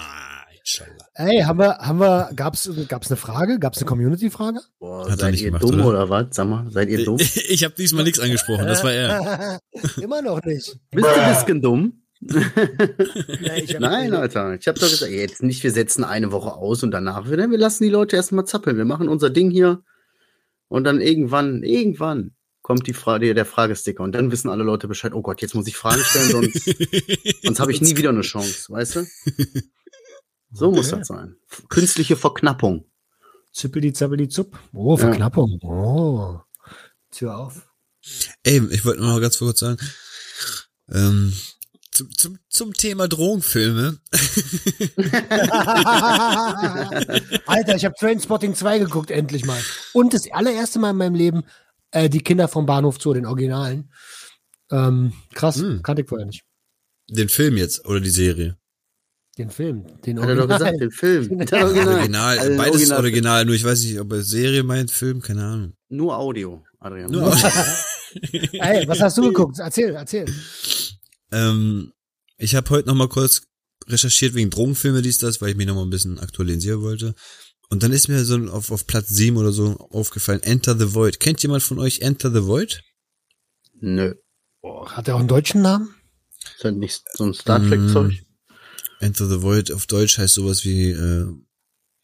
Inshallah. 0.60 1.06
Ey, 1.16 1.42
haben 1.42 1.60
wir, 1.60 1.78
haben 1.78 2.00
wir, 2.00 2.30
gab's, 2.36 2.70
gab's 2.88 3.08
eine 3.10 3.18
Frage? 3.18 3.60
Gab's 3.60 3.78
eine 3.80 3.86
Community-Frage? 3.86 4.60
Boah, 4.80 5.04
Hat 5.04 5.10
er 5.12 5.18
seid 5.18 5.32
nicht 5.32 5.42
ihr 5.42 5.48
gemacht, 5.48 5.64
dumm 5.64 5.76
oder? 5.82 5.90
oder? 5.90 6.10
was? 6.10 6.28
Sag 6.32 6.48
mal, 6.48 6.66
seid 6.72 6.90
ihr 6.90 7.04
dumm? 7.04 7.18
Bist 7.18 7.38
Ich 7.50 7.64
habe 7.64 7.74
diesmal 7.76 8.04
nichts 8.04 8.20
angesprochen, 8.20 8.66
das 8.66 8.84
war 8.84 8.94
er. 8.94 9.60
Immer 10.02 10.22
noch 10.22 10.42
nicht. 10.44 10.78
du 10.92 11.06
ein 11.06 11.34
bisschen 11.36 11.62
dumm? 11.62 12.02
Ich 12.22 13.74
hab- 13.74 13.82
Nein, 13.82 14.14
Alter. 14.14 14.56
Ich 14.56 14.68
habe 14.68 14.80
doch 14.80 14.90
gesagt, 14.90 15.12
jetzt 15.12 15.44
nicht, 15.44 15.62
wir 15.64 15.72
setzen 15.72 16.06
eine 16.06 16.32
Woche 16.32 16.54
aus 16.54 16.82
und 16.82 16.92
danach 16.92 17.30
wieder. 17.30 17.50
Wir 17.52 17.58
lassen 17.58 17.84
die 17.84 17.90
Leute 17.90 18.16
erstmal 18.16 18.46
zappeln. 18.46 18.78
Wir 18.78 18.86
machen 18.86 19.10
unser 19.10 19.30
Ding 19.30 19.52
hier 19.52 19.84
und 20.70 20.86
dann 20.86 21.02
irgendwann, 21.02 21.64
irgendwann 21.64 22.32
kommt 22.64 22.88
die 22.88 22.94
Frage, 22.94 23.36
der 23.36 23.46
Fragesticker 23.46 24.04
und 24.04 24.14
dann 24.14 24.32
wissen 24.32 24.50
alle 24.50 24.64
Leute 24.64 24.88
Bescheid. 24.88 25.14
Oh 25.14 25.22
Gott, 25.22 25.42
jetzt 25.44 25.54
muss 25.54 25.68
ich 25.68 25.78
Fragen 25.78 26.02
stellen, 26.04 26.32
sonst, 26.32 26.64
sonst 27.44 27.60
habe 27.60 27.72
ich 27.72 27.82
nie 27.82 27.96
wieder 27.96 28.10
eine 28.10 28.22
Chance, 28.22 28.72
weißt 28.74 28.96
du? 28.96 29.06
So 30.56 30.70
muss 30.72 30.90
Okay. 30.90 31.00
das 31.00 31.08
sein. 31.08 31.36
Künstliche 31.70 32.16
Verknappung. 32.16 32.86
Zippeli, 33.52 33.92
zappeli, 33.92 34.30
zupp. 34.30 34.60
Oh, 34.72 34.96
Verknappung. 34.96 35.60
Oh. 35.64 36.40
Tür 37.10 37.36
auf. 37.38 37.68
Ey, 38.44 38.62
ich 38.70 38.86
wollte 38.86 39.02
nur 39.02 39.14
noch 39.16 39.20
ganz 39.20 39.40
kurz 39.40 39.62
sagen, 39.62 39.80
ähm, 40.92 41.34
zum, 41.90 42.16
zum, 42.16 42.38
zum 42.50 42.74
Thema 42.76 43.08
Drogenfilme. 43.08 43.98
Alter, 47.48 47.76
ich 47.76 47.86
habe 47.86 47.96
Trainspotting 48.00 48.56
2 48.56 48.80
geguckt, 48.80 49.12
endlich 49.12 49.46
mal. 49.46 49.60
Und 49.94 50.14
das 50.14 50.32
allererste 50.32 50.80
Mal 50.80 50.92
in 50.92 50.98
meinem 50.98 51.16
Leben 51.16 51.44
äh, 51.94 52.10
die 52.10 52.20
Kinder 52.22 52.48
vom 52.48 52.66
Bahnhof 52.66 53.00
Zoo, 53.02 53.14
den 53.14 53.26
Originalen. 53.26 53.92
Ähm, 54.72 55.14
krass, 55.34 55.58
Hm. 55.58 55.82
kannte 55.84 56.02
ich 56.02 56.10
vorher 56.10 56.26
nicht. 56.28 56.44
Den 57.10 57.30
Film 57.30 57.58
jetzt 57.58 57.86
oder 57.86 58.00
die 58.00 58.10
Serie? 58.10 58.58
Den 59.38 59.50
Film, 59.50 59.86
den 60.06 60.20
Hat 60.22 60.30
er 60.30 60.36
doch 60.36 60.48
gesagt, 60.48 60.80
den 60.80 60.92
Film. 60.92 61.40
Der 61.46 61.66
Original. 61.66 61.96
Original, 61.98 62.38
Also 62.40 62.58
beides 62.58 62.74
Original. 62.76 63.00
Original, 63.00 63.46
nur 63.46 63.56
ich 63.56 63.64
weiß 63.64 63.82
nicht, 63.84 64.00
ob 64.00 64.12
er 64.12 64.22
Serie 64.22 64.64
meint, 64.64 64.92
Film, 64.92 65.22
keine 65.22 65.44
Ahnung. 65.44 65.74
Nur 65.90 66.16
Audio, 66.18 66.64
Adrian. 66.80 67.10
Nur, 67.12 67.32
Ey, 68.54 68.88
was 68.88 69.02
hast 69.02 69.18
du 69.18 69.24
geguckt? 69.24 69.58
Erzähl, 69.60 69.96
erzähl. 69.96 70.26
ähm, 71.32 71.94
ich 72.38 72.56
habe 72.56 72.70
heute 72.70 72.88
noch 72.88 72.96
mal 72.96 73.10
kurz 73.10 73.42
recherchiert 73.88 74.34
wegen 74.36 74.50
Drogenfilme, 74.52 75.02
dies, 75.02 75.18
das, 75.18 75.42
weil 75.42 75.50
ich 75.50 75.56
mich 75.58 75.68
noch 75.68 75.76
mal 75.76 75.84
ein 75.84 75.90
bisschen 75.90 76.20
aktualisieren 76.20 76.82
wollte. 76.82 77.16
Und 77.70 77.84
dann 77.84 77.92
ist 77.92 78.08
mir 78.08 78.24
so 78.24 78.38
auf, 78.50 78.72
auf 78.72 78.86
Platz 78.86 79.10
7 79.10 79.38
oder 79.38 79.52
so 79.52 79.78
aufgefallen, 79.92 80.44
Enter 80.44 80.78
the 80.78 80.94
Void. 80.94 81.20
Kennt 81.20 81.42
jemand 81.42 81.64
von 81.64 81.80
euch 81.80 82.02
Enter 82.02 82.32
the 82.32 82.46
Void? 82.46 82.84
Nö. 83.80 84.14
Hat 84.86 85.08
er 85.08 85.16
auch 85.16 85.20
einen 85.20 85.28
deutschen 85.28 85.62
Namen? 85.62 85.94
Ist 86.56 86.64
halt 86.64 86.78
nicht 86.78 87.04
so 87.14 87.26
ein 87.26 87.34
Star 87.34 87.60
Trek-Zeug. 87.60 88.12
Mm, 88.12 89.04
Enter 89.04 89.28
the 89.28 89.42
Void 89.42 89.72
auf 89.72 89.88
Deutsch 89.88 90.18
heißt 90.18 90.36
sowas 90.36 90.64
wie 90.66 90.92
äh, 90.92 91.28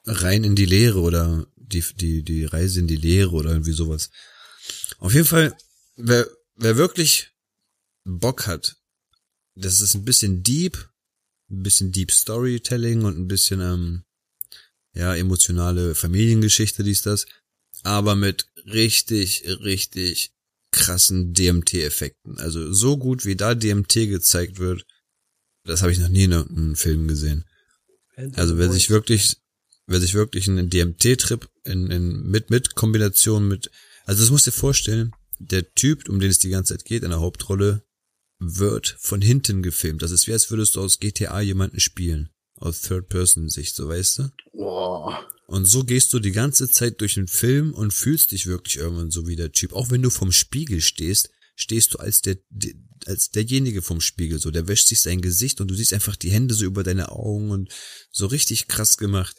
rein 0.06 0.44
in 0.44 0.56
die 0.56 0.66
Leere 0.66 1.00
oder 1.00 1.46
die, 1.56 1.84
die, 1.96 2.24
die 2.24 2.46
Reise 2.46 2.80
in 2.80 2.88
die 2.88 2.96
Leere 2.96 3.32
oder 3.32 3.52
irgendwie 3.52 3.74
sowas. 3.74 4.10
Auf 4.98 5.14
jeden 5.14 5.26
Fall, 5.26 5.56
wer, 5.96 6.28
wer 6.56 6.78
wirklich 6.78 7.32
Bock 8.04 8.48
hat, 8.48 8.78
das 9.56 9.82
ist 9.82 9.94
ein 9.96 10.06
bisschen 10.06 10.44
deep, 10.44 10.90
ein 11.50 11.64
bisschen 11.64 11.92
Deep 11.92 12.12
Storytelling 12.12 13.04
und 13.04 13.18
ein 13.18 13.28
bisschen, 13.28 13.62
ähm, 13.62 14.04
ja, 15.00 15.16
emotionale 15.16 15.96
Familiengeschichte, 15.96 16.84
dies, 16.84 17.02
das, 17.02 17.26
aber 17.84 18.16
mit 18.16 18.48
richtig, 18.66 19.46
richtig 19.64 20.32
krassen 20.72 21.34
DMT-Effekten. 21.34 22.38
Also 22.38 22.72
so 22.74 22.98
gut 22.98 23.26
wie 23.26 23.36
da 23.36 23.56
DMT 23.56 23.94
gezeigt 24.10 24.60
wird, 24.60 24.86
das 25.64 25.82
habe 25.82 25.92
ich 25.92 26.00
noch 26.00 26.10
nie 26.10 26.26
in 26.26 26.34
einem 26.34 26.76
Film 26.76 27.08
gesehen. 27.08 27.46
Also 28.34 28.58
wer 28.58 28.70
sich 28.70 28.90
wirklich, 28.90 29.38
wer 29.88 30.02
sich 30.02 30.14
wirklich 30.14 30.50
einen 30.50 30.70
DMT-Trip 30.70 31.48
in, 31.64 31.90
in, 31.90 32.30
mit, 32.30 32.50
mit 32.50 32.76
Kombination 32.76 33.48
mit, 33.48 33.72
also 34.06 34.22
das 34.22 34.32
musst 34.32 34.48
du 34.48 34.52
dir 34.52 34.58
vorstellen, 34.58 35.14
der 35.40 35.74
Typ, 35.74 36.10
um 36.10 36.20
den 36.20 36.30
es 36.30 36.40
die 36.40 36.50
ganze 36.50 36.76
Zeit 36.76 36.86
geht, 36.86 37.04
in 37.04 37.12
der 37.12 37.22
Hauptrolle, 37.22 37.84
wird 38.40 38.98
von 39.00 39.22
hinten 39.22 39.64
gefilmt. 39.64 40.02
Das 40.02 40.12
ist 40.12 40.28
wie 40.28 40.34
als 40.34 40.52
würdest 40.52 40.76
du 40.76 40.82
aus 40.82 41.00
GTA 41.00 41.40
jemanden 41.40 41.80
spielen. 41.80 42.30
Aus 42.60 42.82
Third-Person-Sicht, 42.82 43.76
so 43.76 43.88
weißt 43.88 44.20
du? 44.20 44.30
Boah. 44.54 45.26
Und 45.48 45.66
so 45.66 45.84
gehst 45.84 46.14
du 46.14 46.20
die 46.20 46.32
ganze 46.32 46.70
Zeit 46.70 47.02
durch 47.02 47.16
den 47.16 47.28
Film 47.28 47.74
und 47.74 47.94
fühlst 47.94 48.32
dich 48.32 48.46
wirklich 48.46 48.78
irgendwann 48.78 49.10
so 49.10 49.28
wie 49.28 49.36
der 49.36 49.52
Typ. 49.52 49.74
Auch 49.74 49.90
wenn 49.90 50.02
du 50.02 50.10
vom 50.10 50.32
Spiegel 50.32 50.82
stehst, 50.82 51.30
stehst 51.56 51.94
du 51.94 51.98
als 51.98 52.22
der, 52.22 52.38
der 52.50 52.74
als 53.06 53.32
derjenige 53.32 53.82
vom 53.82 54.02
Spiegel, 54.02 54.40
so, 54.40 54.52
der 54.52 54.68
wäscht 54.68 54.88
sich 54.88 55.02
sein 55.02 55.22
Gesicht 55.22 55.62
und 55.62 55.70
du 55.70 55.76
siehst 55.76 55.94
einfach 55.94 56.16
die 56.16 56.32
Hände 56.32 56.54
so 56.54 56.66
über 56.66 56.84
deine 56.84 57.12
Augen 57.12 57.52
und 57.52 57.74
so 58.12 58.28
richtig 58.28 58.68
krass 58.68 58.98
gemacht. 58.98 59.38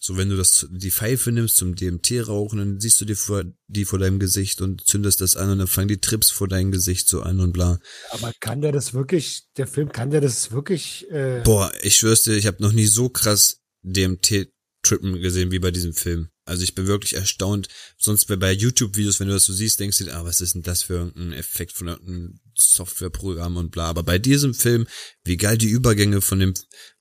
So, 0.00 0.16
wenn 0.16 0.28
du 0.28 0.36
das, 0.36 0.66
die 0.70 0.90
Pfeife 0.90 1.32
nimmst 1.32 1.56
zum 1.56 1.74
DMT 1.74 2.28
rauchen, 2.28 2.58
dann 2.58 2.80
siehst 2.80 3.00
du 3.00 3.04
die 3.04 3.14
vor, 3.14 3.44
die 3.66 3.84
vor 3.84 3.98
deinem 3.98 4.18
Gesicht 4.18 4.60
und 4.60 4.86
zündest 4.86 5.20
das 5.20 5.36
an 5.36 5.50
und 5.50 5.58
dann 5.58 5.66
fangen 5.66 5.88
die 5.88 6.00
Trips 6.00 6.30
vor 6.30 6.48
deinem 6.48 6.70
Gesicht 6.70 7.08
so 7.08 7.22
an 7.22 7.40
und 7.40 7.52
bla. 7.52 7.78
Aber 8.10 8.32
kann 8.40 8.60
der 8.60 8.72
das 8.72 8.94
wirklich, 8.94 9.44
der 9.56 9.66
Film, 9.66 9.90
kann 9.90 10.10
der 10.10 10.20
das 10.20 10.52
wirklich, 10.52 11.10
äh, 11.10 11.40
Boah, 11.44 11.72
ich 11.82 11.96
schwör's 11.96 12.22
dir, 12.22 12.36
ich 12.36 12.46
habe 12.46 12.62
noch 12.62 12.72
nie 12.72 12.86
so 12.86 13.08
krass 13.08 13.62
DMT-Trippen 13.82 15.20
gesehen 15.20 15.50
wie 15.50 15.58
bei 15.58 15.70
diesem 15.70 15.94
Film. 15.94 16.28
Also 16.44 16.62
ich 16.62 16.76
bin 16.76 16.86
wirklich 16.86 17.14
erstaunt. 17.14 17.68
Sonst 17.98 18.26
bei 18.26 18.52
YouTube-Videos, 18.52 19.18
wenn 19.18 19.26
du 19.26 19.34
das 19.34 19.46
so 19.46 19.52
siehst, 19.52 19.80
denkst 19.80 19.98
du 19.98 20.04
dir, 20.04 20.14
ah, 20.14 20.24
was 20.24 20.40
ist 20.40 20.54
denn 20.54 20.62
das 20.62 20.84
für 20.84 21.12
ein 21.16 21.32
Effekt 21.32 21.72
von 21.72 21.88
irgendeinem 21.88 22.40
Softwareprogramm 22.54 23.56
und 23.56 23.72
bla. 23.72 23.86
Aber 23.86 24.04
bei 24.04 24.18
diesem 24.18 24.54
Film, 24.54 24.86
wie 25.24 25.36
geil 25.36 25.58
die 25.58 25.68
Übergänge 25.68 26.20
von 26.20 26.38
dem, 26.38 26.54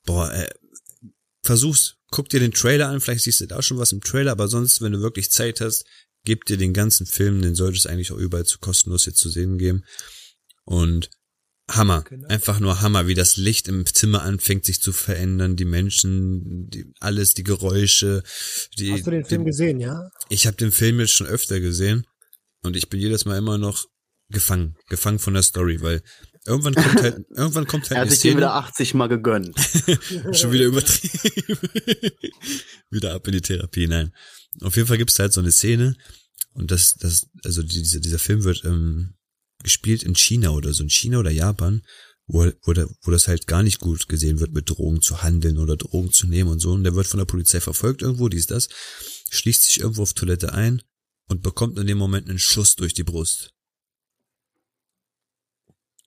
boah, 0.04 0.34
äh, 0.34 0.50
versuch's, 1.46 1.96
guck 2.12 2.30
dir 2.30 2.40
den 2.40 2.52
Trailer 2.52 2.90
an, 2.90 3.02
vielleicht 3.02 3.24
siehst 3.24 3.42
du 3.42 3.46
da 3.46 3.62
schon 3.62 3.78
was 3.78 3.92
im 3.92 4.02
Trailer, 4.02 4.32
aber 4.32 4.48
sonst, 4.48 4.82
wenn 4.82 4.92
du 4.92 5.02
wirklich 5.02 5.32
Zeit 5.32 5.62
hast, 5.62 5.86
gib 6.24 6.46
dir 6.46 6.58
den 6.58 6.74
ganzen 6.74 7.06
Film, 7.06 7.42
den 7.42 7.56
sollte 7.56 7.78
es 7.78 7.86
eigentlich 7.86 8.12
auch 8.12 8.18
überall 8.18 8.46
zu 8.46 8.60
kostenlos 8.60 9.06
jetzt 9.06 9.20
zu 9.20 9.30
sehen 9.30 9.58
geben. 9.58 9.84
Und 10.66 11.10
Hammer. 11.70 12.04
Genau. 12.04 12.28
Einfach 12.28 12.60
nur 12.60 12.82
Hammer, 12.82 13.08
wie 13.08 13.16
das 13.16 13.38
Licht 13.38 13.68
im 13.68 13.86
Zimmer 13.86 14.22
anfängt 14.22 14.66
sich 14.66 14.82
zu 14.82 14.92
verändern, 14.92 15.56
die 15.56 15.66
Menschen, 15.66 16.70
die, 16.70 16.94
alles, 17.00 17.34
die 17.34 17.44
Geräusche. 17.44 18.24
Die, 18.78 18.92
hast 18.92 19.08
du 19.08 19.12
den 19.12 19.26
Film 19.26 19.44
die, 19.44 19.50
gesehen, 19.50 19.80
ja? 19.80 20.10
Ich 20.30 20.46
habe 20.46 20.58
den 20.58 20.72
Film 20.72 21.00
jetzt 21.00 21.14
schon 21.14 21.28
öfter 21.28 21.60
gesehen 21.60 22.06
und 22.62 22.76
ich 22.76 22.90
bin 22.90 23.00
jedes 23.00 23.26
Mal 23.26 23.38
immer 23.38 23.58
noch 23.58 23.86
gefangen, 24.30 24.76
gefangen 24.90 25.20
von 25.20 25.34
der 25.34 25.44
Story, 25.44 25.82
weil 25.82 26.04
irgendwann 26.46 26.76
kommt 26.76 27.02
halt, 27.02 27.26
irgendwann 27.30 27.68
kommt 27.68 27.84
halt 27.90 27.98
Er 27.98 28.02
hat 28.02 28.10
sich 28.10 28.20
Szene, 28.20 28.38
wieder 28.38 28.56
80 28.56 28.94
mal 28.94 29.08
gegönnt. 29.08 29.58
schon 30.32 30.52
wieder 30.52 30.66
übertrieben, 30.66 31.60
wieder 32.90 33.14
ab 33.14 33.28
in 33.28 33.34
die 33.34 33.42
Therapie, 33.42 33.88
nein. 33.88 34.14
Auf 34.62 34.76
jeden 34.76 34.88
Fall 34.88 34.98
gibt's 34.98 35.20
halt 35.20 35.34
so 35.34 35.42
eine 35.42 35.52
Szene 35.52 35.96
und 36.54 36.72
das, 36.72 36.96
das, 36.96 37.28
also 37.44 37.64
dieser, 37.64 38.00
dieser 38.00 38.20
Film 38.20 38.44
wird 38.44 38.64
ähm, 38.64 39.16
gespielt 39.62 40.04
in 40.04 40.16
China 40.16 40.52
oder 40.52 40.74
so, 40.74 40.84
in 40.84 40.90
China 40.90 41.20
oder 41.20 41.32
Japan, 41.32 41.82
wo, 42.28 42.52
wo, 42.64 42.74
wo 43.02 43.12
das 43.12 43.28
halt 43.28 43.48
gar 43.48 43.64
nicht 43.64 43.80
gut 43.80 44.08
gesehen 44.08 44.40
wird, 44.40 44.54
mit 44.54 44.70
Drogen 44.70 45.02
zu 45.02 45.22
handeln 45.22 45.58
oder 45.58 45.76
Drogen 45.76 46.12
zu 46.12 46.28
nehmen 46.28 46.50
und 46.50 46.60
so. 46.60 46.72
Und 46.72 46.84
der 46.84 46.96
wird 46.96 47.08
von 47.08 47.18
der 47.18 47.26
Polizei 47.26 47.60
verfolgt 47.60 48.02
irgendwo, 48.02 48.30
dies, 48.30 48.48
das, 48.48 48.70
schließt 49.30 49.64
sich 49.64 49.80
irgendwo 49.82 50.04
auf 50.04 50.14
Toilette 50.14 50.54
ein 50.54 50.82
und 51.28 51.44
bekommt 51.44 51.78
in 51.78 51.88
dem 51.88 51.98
Moment 51.98 52.30
einen 52.30 52.40
Schuss 52.40 52.76
durch 52.76 52.94
die 52.94 53.04
Brust. 53.04 53.55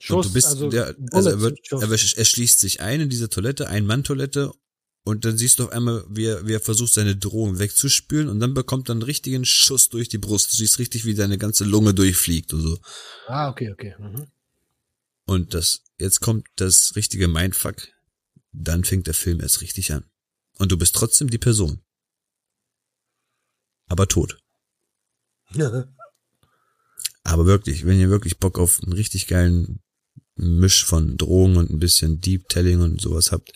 Und 0.08 0.24
du 0.24 0.32
bist, 0.32 0.46
also, 0.46 0.70
der, 0.70 0.94
also 1.12 1.30
er, 1.30 1.40
wird, 1.40 1.58
Schuss. 1.66 1.82
er, 1.82 1.90
er 1.90 2.24
schließt 2.24 2.60
sich 2.60 2.80
ein 2.80 3.00
in 3.00 3.08
diese 3.08 3.28
Toilette, 3.28 3.68
Ein-Mann-Toilette, 3.68 4.52
und 5.08 5.24
dann 5.24 5.38
siehst 5.38 5.58
du 5.58 5.64
auf 5.64 5.72
einmal, 5.72 6.04
wie 6.10 6.26
er, 6.26 6.46
wie 6.46 6.52
er 6.52 6.60
versucht, 6.60 6.92
seine 6.92 7.16
Drohung 7.16 7.58
wegzuspülen 7.58 8.28
und 8.28 8.40
dann 8.40 8.52
bekommt 8.52 8.90
er 8.90 8.92
einen 8.92 9.02
richtigen 9.02 9.46
Schuss 9.46 9.88
durch 9.88 10.10
die 10.10 10.18
Brust. 10.18 10.52
Du 10.52 10.56
siehst 10.58 10.78
richtig, 10.78 11.06
wie 11.06 11.14
seine 11.14 11.38
ganze 11.38 11.64
Lunge 11.64 11.94
durchfliegt 11.94 12.52
und 12.52 12.60
so. 12.60 12.78
Ah, 13.26 13.48
okay, 13.48 13.72
okay. 13.72 13.94
Mhm. 13.98 14.26
Und 15.24 15.54
das, 15.54 15.82
jetzt 15.98 16.20
kommt 16.20 16.46
das 16.56 16.94
richtige 16.94 17.26
Mindfuck. 17.26 17.88
Dann 18.52 18.84
fängt 18.84 19.06
der 19.06 19.14
Film 19.14 19.40
erst 19.40 19.62
richtig 19.62 19.94
an. 19.94 20.04
Und 20.58 20.72
du 20.72 20.76
bist 20.76 20.94
trotzdem 20.94 21.30
die 21.30 21.38
Person. 21.38 21.80
Aber 23.86 24.08
tot. 24.08 24.38
Aber 27.22 27.46
wirklich, 27.46 27.86
wenn 27.86 27.98
ihr 27.98 28.10
wirklich 28.10 28.38
Bock 28.38 28.58
auf 28.58 28.82
einen 28.82 28.92
richtig 28.92 29.26
geilen 29.26 29.80
Misch 30.38 30.84
von 30.84 31.16
Drogen 31.16 31.56
und 31.56 31.70
ein 31.70 31.78
bisschen 31.78 32.20
Deep 32.20 32.48
Telling 32.48 32.80
und 32.80 33.00
sowas 33.00 33.32
habt, 33.32 33.52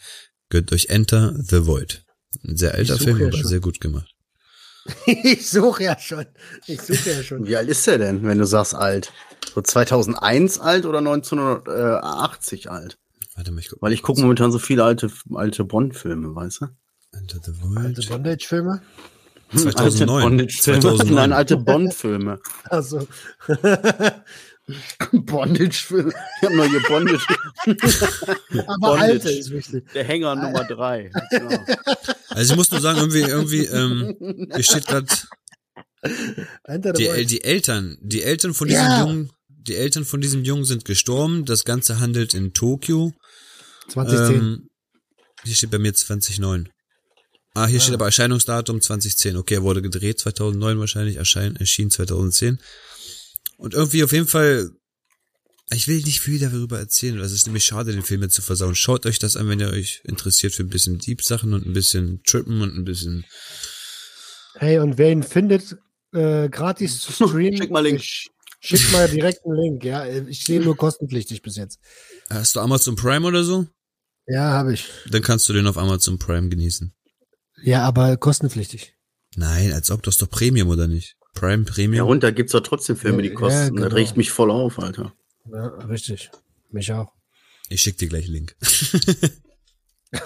gönnt 0.50 0.72
euch 0.72 0.86
Enter 0.86 1.34
the 1.38 1.66
Void. 1.66 2.04
Ein 2.44 2.56
sehr 2.56 2.74
alter 2.74 2.98
Film, 2.98 3.18
ja 3.18 3.26
aber 3.26 3.36
schon. 3.36 3.48
sehr 3.48 3.60
gut 3.60 3.80
gemacht. 3.80 4.12
ich 5.06 5.48
suche 5.48 5.84
ja 5.84 5.98
schon. 5.98 6.26
Ich 6.66 6.80
suche 6.80 7.10
ja 7.10 7.22
schon. 7.22 7.46
Wie 7.46 7.56
alt 7.56 7.68
ist 7.68 7.86
der 7.86 7.98
denn, 7.98 8.24
wenn 8.24 8.38
du 8.38 8.46
sagst 8.46 8.74
alt? 8.74 9.12
So 9.54 9.60
2001 9.60 10.58
alt 10.58 10.86
oder 10.86 10.98
1980 10.98 12.70
alt? 12.70 12.98
Warte 13.34 13.52
mal, 13.52 13.60
ich 13.60 13.68
guck 13.68 13.80
Weil 13.80 13.92
ich 13.92 14.02
gucke 14.02 14.20
momentan 14.20 14.50
so 14.52 14.58
viele 14.58 14.84
alte, 14.84 15.10
alte 15.34 15.64
Bond-Filme, 15.64 16.34
weißt 16.34 16.62
du? 16.62 16.66
Enter 17.12 17.38
the 17.44 17.52
Alte 17.76 18.02
Void. 18.02 18.08
Bondage-Filme? 18.08 18.82
2009. 19.54 20.22
Alte 20.22 20.28
Bondage-Filme. 20.28 20.80
2009. 20.80 21.14
Nein, 21.14 21.32
alte 21.32 21.56
Bond-Filme. 21.56 22.40
Also. 22.64 23.06
Bondage-Filme. 25.12 26.12
Ich 26.40 26.42
habe 26.48 26.56
neue 26.56 26.80
Bondage. 26.80 27.26
Aber 27.66 28.78
Bondage. 28.78 29.02
alte 29.02 29.30
ist 29.30 29.50
wichtig. 29.50 29.84
Der 29.94 30.04
Hänger 30.04 30.34
Nummer 30.36 30.64
drei. 30.64 31.10
Ja. 31.32 31.64
Also 32.34 32.54
ich 32.54 32.56
muss 32.56 32.70
nur 32.70 32.80
sagen, 32.80 32.98
irgendwie, 32.98 33.20
irgendwie, 33.20 33.66
ähm, 33.66 34.16
hier 34.54 34.62
steht 34.62 34.86
gerade, 34.86 35.06
die, 36.96 37.26
die 37.26 37.44
Eltern, 37.44 37.98
die 38.00 38.22
Eltern 38.22 38.54
von 38.54 38.68
diesem 38.68 38.82
Ja. 38.82 39.00
Jungen, 39.00 39.30
die 39.48 39.74
Eltern 39.76 40.06
von 40.06 40.22
diesem 40.22 40.42
Jungen 40.42 40.64
sind 40.64 40.86
gestorben. 40.86 41.44
Das 41.44 41.64
Ganze 41.64 42.00
handelt 42.00 42.32
in 42.32 42.54
Tokio. 42.54 43.12
2010. 43.88 44.34
Ähm, 44.34 44.68
hier 45.44 45.54
steht 45.54 45.70
bei 45.70 45.78
mir 45.78 45.92
2009. 45.92 46.70
Ah, 47.54 47.66
hier 47.66 47.80
steht 47.80 47.94
aber 47.94 48.06
Erscheinungsdatum 48.06 48.80
2010. 48.80 49.36
Okay, 49.36 49.56
er 49.56 49.62
wurde 49.62 49.82
gedreht 49.82 50.18
2009 50.18 50.78
wahrscheinlich, 50.80 51.16
erschein, 51.16 51.56
erschien 51.56 51.90
2010. 51.90 52.58
Und 53.62 53.74
irgendwie 53.74 54.02
auf 54.04 54.12
jeden 54.12 54.26
Fall, 54.26 54.70
ich 55.70 55.88
will 55.88 56.02
nicht 56.02 56.20
viel 56.20 56.38
darüber 56.38 56.78
erzählen, 56.78 57.18
das 57.18 57.32
ist 57.32 57.46
nämlich 57.46 57.64
schade, 57.64 57.92
den 57.92 58.02
Film 58.02 58.22
jetzt 58.22 58.34
zu 58.34 58.42
versauen. 58.42 58.74
Schaut 58.74 59.06
euch 59.06 59.18
das 59.18 59.36
an, 59.36 59.48
wenn 59.48 59.60
ihr 59.60 59.70
euch 59.70 60.00
interessiert 60.04 60.52
für 60.54 60.62
ein 60.64 60.68
bisschen 60.68 60.98
Deep-Sachen 60.98 61.54
und 61.54 61.64
ein 61.66 61.72
bisschen 61.72 62.22
Trippen 62.24 62.60
und 62.60 62.76
ein 62.76 62.84
bisschen, 62.84 63.24
Hey, 64.54 64.78
und 64.78 64.98
wer 64.98 65.10
ihn 65.10 65.22
findet, 65.22 65.76
äh, 66.12 66.48
gratis 66.48 67.00
zu 67.00 67.12
streamen, 67.28 67.56
Schick 67.56 67.70
mal 67.70 67.80
Link. 67.84 68.00
ich- 68.00 68.28
Schick 68.64 68.92
mal 68.92 69.08
direkt 69.08 69.40
einen 69.44 69.56
Link, 69.60 69.84
ja. 69.84 70.06
Ich 70.06 70.44
sehe 70.44 70.60
nur 70.60 70.76
kostenpflichtig 70.76 71.42
bis 71.42 71.56
jetzt. 71.56 71.80
hast 72.30 72.54
du 72.54 72.60
Amazon 72.60 72.94
Prime 72.94 73.26
oder 73.26 73.42
so? 73.42 73.66
Ja, 74.28 74.52
habe 74.52 74.74
ich. 74.74 74.86
Dann 75.10 75.20
kannst 75.22 75.48
du 75.48 75.52
den 75.52 75.66
auf 75.66 75.76
Amazon 75.76 76.16
Prime 76.18 76.48
genießen. 76.48 76.94
Ja, 77.64 77.82
aber 77.82 78.16
kostenpflichtig. 78.16 78.94
Nein, 79.34 79.72
als 79.72 79.90
ob 79.90 80.04
das 80.04 80.18
doch 80.18 80.30
Premium 80.30 80.68
oder 80.68 80.86
nicht? 80.86 81.16
Prime 81.34 81.64
Ja, 81.66 81.72
Premium? 81.72 82.08
und 82.08 82.22
da 82.22 82.30
gibt's 82.30 82.52
doch 82.52 82.60
trotzdem 82.60 82.96
Filme, 82.96 83.22
die 83.22 83.28
Ja, 83.30 83.34
kosten. 83.34 83.76
genau. 83.76 83.88
Das 83.88 83.94
regt 83.96 84.16
mich 84.16 84.30
voll 84.30 84.50
auf, 84.50 84.78
Alter. 84.78 85.12
Ja, 85.50 85.66
richtig. 85.88 86.30
Mich 86.70 86.92
auch. 86.92 87.12
Ich 87.68 87.80
schick 87.82 87.96
dir 87.98 88.08
gleich 88.08 88.28
Link. 88.28 88.56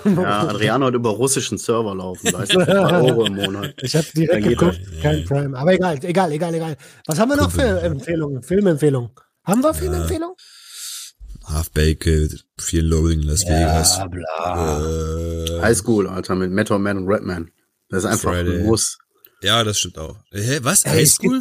Ja, 0.04 0.48
Adriano 0.48 0.86
hat 0.86 0.94
über 0.94 1.10
russischen 1.10 1.58
Server 1.58 1.94
laufen, 1.94 2.32
weißt 2.32 2.54
du, 2.54 2.58
Euro 2.58 3.24
im 3.26 3.36
Monat. 3.36 3.72
Ich 3.80 3.94
habe 3.94 4.04
direkt 4.16 4.48
geguckt, 4.48 4.80
kein 5.00 5.24
Prime. 5.24 5.56
Aber 5.56 5.74
egal, 5.74 6.04
egal, 6.04 6.32
egal, 6.32 6.52
egal. 6.56 6.76
Was 7.06 7.20
haben 7.20 7.28
wir 7.28 7.36
noch 7.36 7.52
für. 7.52 7.62
Empfehlungen? 7.82 8.42
Filmempfehlungen? 8.42 9.10
Haben 9.44 9.62
wir 9.62 9.72
Filmempfehlungen? 9.74 10.34
Half-Baked, 11.44 12.44
viel 12.58 12.84
Loading 12.84 13.22
Las 13.22 13.42
Vegas. 13.46 14.00
bla. 14.10 14.80
Äh, 14.80 15.60
Highschool, 15.62 16.08
Alter, 16.08 16.34
mit 16.34 16.50
Method 16.50 16.80
Man 16.80 16.98
und 16.98 17.06
Redman. 17.08 17.52
Das 17.88 18.00
ist 18.02 18.10
einfach 18.10 18.32
Friday. 18.32 18.58
ein 18.62 18.66
Muss. 18.66 18.98
Ja, 19.42 19.64
das 19.64 19.78
stimmt 19.78 19.98
auch. 19.98 20.16
Hä, 20.32 20.58
was? 20.62 20.84
Ey, 20.84 21.02
es 21.02 21.18
Highschool? 21.18 21.40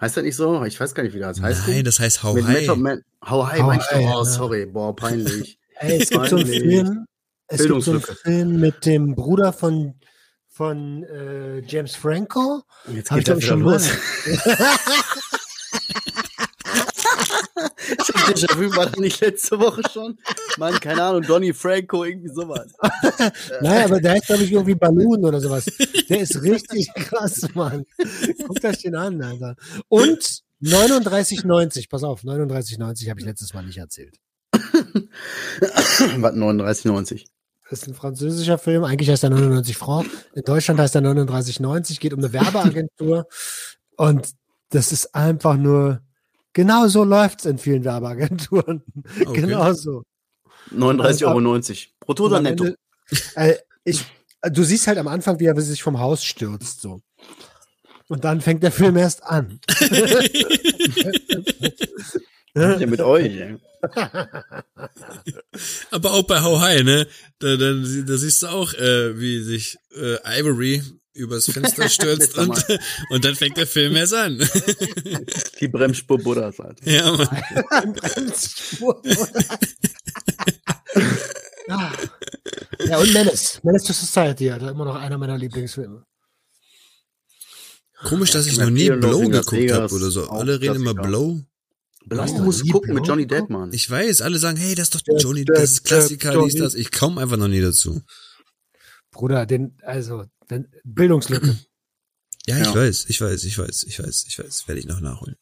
Heißt 0.00 0.16
das 0.16 0.24
nicht 0.24 0.36
so? 0.36 0.64
Ich 0.64 0.80
weiß 0.80 0.94
gar 0.94 1.02
nicht, 1.02 1.14
wie 1.14 1.18
das 1.18 1.40
heißt. 1.40 1.68
Nein, 1.68 1.84
das 1.84 2.00
heißt 2.00 2.22
How 2.22 2.34
mit 2.34 2.46
High. 2.46 2.60
Method 2.60 2.80
Man. 2.80 3.02
How 3.28 3.46
High, 3.50 3.60
How 3.60 3.88
du? 3.88 3.94
High, 3.96 4.06
Oh, 4.06 4.18
ja. 4.18 4.24
sorry. 4.24 4.66
Boah, 4.66 4.96
peinlich. 4.96 5.58
Ey, 5.78 6.00
es 6.02 6.08
gibt 6.10 6.28
so 6.28 6.36
einen. 6.36 6.46
Film, 6.46 7.06
es 7.48 7.66
gibt 7.66 7.82
so 7.82 7.90
einen. 7.92 8.02
Film 8.02 8.60
mit 8.60 8.86
dem 8.86 9.14
Bruder 9.14 9.52
von, 9.52 9.94
von 10.48 11.04
äh, 11.04 11.60
James 11.66 11.96
Franco. 11.96 12.62
Jetzt 12.92 13.10
Hab 13.10 13.18
ich 13.18 13.24
geht 13.26 13.36
das 13.36 13.44
schon 13.44 13.60
los. 13.60 13.88
Déjà-vu 18.30 18.76
war 18.76 18.86
das 18.86 18.96
nicht 18.96 19.20
letzte 19.20 19.58
Woche 19.58 19.82
schon? 19.92 20.18
Mann, 20.58 20.74
keine 20.80 21.02
Ahnung, 21.02 21.22
Donny 21.22 21.52
Franco, 21.52 22.04
irgendwie 22.04 22.28
sowas. 22.28 22.72
Nein, 23.60 23.84
aber 23.84 24.00
der 24.00 24.12
heißt, 24.12 24.26
glaube 24.26 24.44
ich, 24.44 24.52
irgendwie 24.52 24.74
Balloon 24.74 25.24
oder 25.24 25.40
sowas. 25.40 25.66
Der 26.08 26.20
ist 26.20 26.40
richtig 26.42 26.92
krass, 26.94 27.46
Mann. 27.54 27.84
Guckt 28.46 28.64
euch 28.64 28.78
den 28.78 28.94
an, 28.94 29.22
Alter. 29.22 29.56
Und 29.88 30.42
39,90. 30.62 31.88
Pass 31.88 32.04
auf, 32.04 32.22
39,90 32.22 33.08
habe 33.10 33.20
ich 33.20 33.26
letztes 33.26 33.54
Mal 33.54 33.64
nicht 33.64 33.78
erzählt. 33.78 34.16
Was, 34.52 36.34
39,90? 36.34 37.26
Das 37.70 37.82
ist 37.82 37.88
ein 37.88 37.94
französischer 37.94 38.58
Film. 38.58 38.84
Eigentlich 38.84 39.08
heißt 39.10 39.22
er 39.22 39.30
99 39.30 39.76
Francs. 39.76 40.10
In 40.34 40.42
Deutschland 40.42 40.80
heißt 40.80 40.96
er 40.96 41.02
39,90. 41.02 42.00
Geht 42.00 42.12
um 42.12 42.18
eine 42.18 42.32
Werbeagentur. 42.32 43.26
Und 43.96 44.30
das 44.70 44.92
ist 44.92 45.14
einfach 45.14 45.56
nur, 45.56 46.00
genau 46.52 46.88
so 46.88 47.04
läuft's 47.04 47.44
in 47.44 47.58
vielen 47.58 47.84
Werbeagenturen. 47.84 48.82
Okay. 49.26 49.40
Genau 49.42 49.72
so. 49.72 50.02
39,90 50.72 51.26
Euro. 51.26 51.74
Brutto 52.00 52.24
oder 52.26 52.40
netto? 52.40 52.64
Ende- 52.64 52.76
Äh, 53.34 53.54
ich, 53.84 54.04
du 54.42 54.62
siehst 54.62 54.86
halt 54.86 54.98
am 54.98 55.08
Anfang, 55.08 55.40
wie 55.40 55.46
er 55.46 55.60
sich 55.60 55.82
vom 55.82 55.98
Haus 55.98 56.22
stürzt, 56.24 56.80
so. 56.80 57.00
Und 58.08 58.24
dann 58.24 58.40
fängt 58.40 58.62
der 58.62 58.72
Film 58.72 58.96
erst 58.96 59.22
an. 59.24 59.60
Ja, 62.54 62.76
mit 62.86 63.00
euch. 63.00 63.26
ey. 63.26 63.56
Aber 65.90 66.12
auch 66.12 66.24
bei 66.24 66.40
How 66.42 66.60
High, 66.60 66.82
ne? 66.82 67.06
Da, 67.38 67.56
da, 67.56 67.72
da 67.74 68.16
siehst 68.16 68.42
du 68.42 68.48
auch, 68.48 68.74
äh, 68.74 69.18
wie 69.18 69.40
sich 69.42 69.78
äh, 69.96 70.16
Ivory 70.40 70.82
übers 71.12 71.46
Fenster 71.52 71.88
stürzt 71.88 72.36
und, 72.38 72.64
und 73.10 73.24
dann 73.24 73.34
fängt 73.34 73.56
der 73.56 73.66
Film 73.66 73.96
erst 73.96 74.14
an. 74.14 74.38
Die 75.60 75.68
Bremsspur 75.68 76.18
Buddhas 76.18 76.58
halt. 76.58 76.78
ja, 76.84 77.10
Mann. 77.12 78.32
Ah. 81.68 81.92
ja, 82.84 82.98
und 82.98 83.12
Menace. 83.12 83.60
Menace 83.62 83.84
to 83.84 83.92
Society, 83.92 84.50
Alter. 84.50 84.70
Immer 84.70 84.86
noch 84.86 84.96
einer 84.96 85.18
meiner 85.18 85.38
Lieblingsfilme. 85.38 86.04
Komisch, 88.04 88.30
dass 88.30 88.46
ich 88.46 88.56
Ja, 88.56 88.64
noch 88.64 88.70
nie 88.70 88.88
Blow 88.90 89.28
geguckt 89.28 89.72
habe 89.72 89.94
oder 89.94 90.10
so. 90.10 90.28
Alle 90.30 90.60
reden 90.60 90.76
immer. 90.76 90.94
Blow. 90.94 91.40
Musst 92.06 92.60
du 92.60 92.64
nie 92.64 92.70
gucken 92.70 92.94
mit 92.94 93.04
Blau 93.04 93.12
Johnny? 93.12 93.26
Depp, 93.26 93.50
Mann. 93.50 93.72
Ich 93.72 93.88
weiß, 93.88 94.22
alle 94.22 94.38
sagen, 94.38 94.56
hey, 94.56 94.74
das 94.74 94.84
ist 94.88 94.94
doch 94.94 95.02
Der- 95.02 95.18
Johnny, 95.18 95.44
das 95.44 95.62
ist 95.72 95.84
Klassiker, 95.84 96.32
der 96.32 96.42
dies, 96.44 96.54
das. 96.56 96.74
Ich 96.74 96.90
komme 96.90 97.20
einfach 97.20 97.36
noch 97.36 97.48
nie 97.48 97.60
dazu. 97.60 98.00
Bruder, 99.20 99.44
den, 99.44 99.76
also, 99.82 100.24
den 100.50 100.66
Bildungslücke. 100.82 101.58
Ja, 102.46 102.56
ich 102.58 102.68
Ja. 102.68 102.74
weiß, 102.74 103.04
ich 103.08 103.20
weiß, 103.20 103.44
ich 103.44 103.58
weiß, 103.58 103.84
ich 103.86 103.98
weiß, 104.02 104.24
ich 104.26 104.38
weiß, 104.38 104.66
werde 104.66 104.78
ich 104.80 104.86
noch 104.86 105.00
nachholen. 105.00 105.36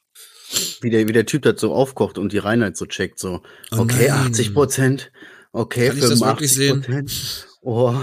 Wie 0.81 0.91
der, 0.91 1.07
wie 1.07 1.13
der 1.13 1.27
Typ 1.27 1.43
das 1.43 1.61
so 1.61 1.73
aufkocht 1.73 2.19
und 2.19 2.33
die 2.33 2.39
Reinheit 2.39 2.77
so 2.77 2.87
checkt, 2.87 3.21
so. 3.21 3.41
Oh 3.71 3.77
okay, 3.79 4.09
nein. 4.09 4.33
80 4.33 4.53
Prozent. 4.53 5.13
Okay, 5.53 5.89
Kann 5.89 5.97
ich 5.97 6.03
das 6.03 6.21
wirklich 6.21 6.51
85 6.55 6.83
Prozent. 6.83 7.47
Oh, 7.63 7.95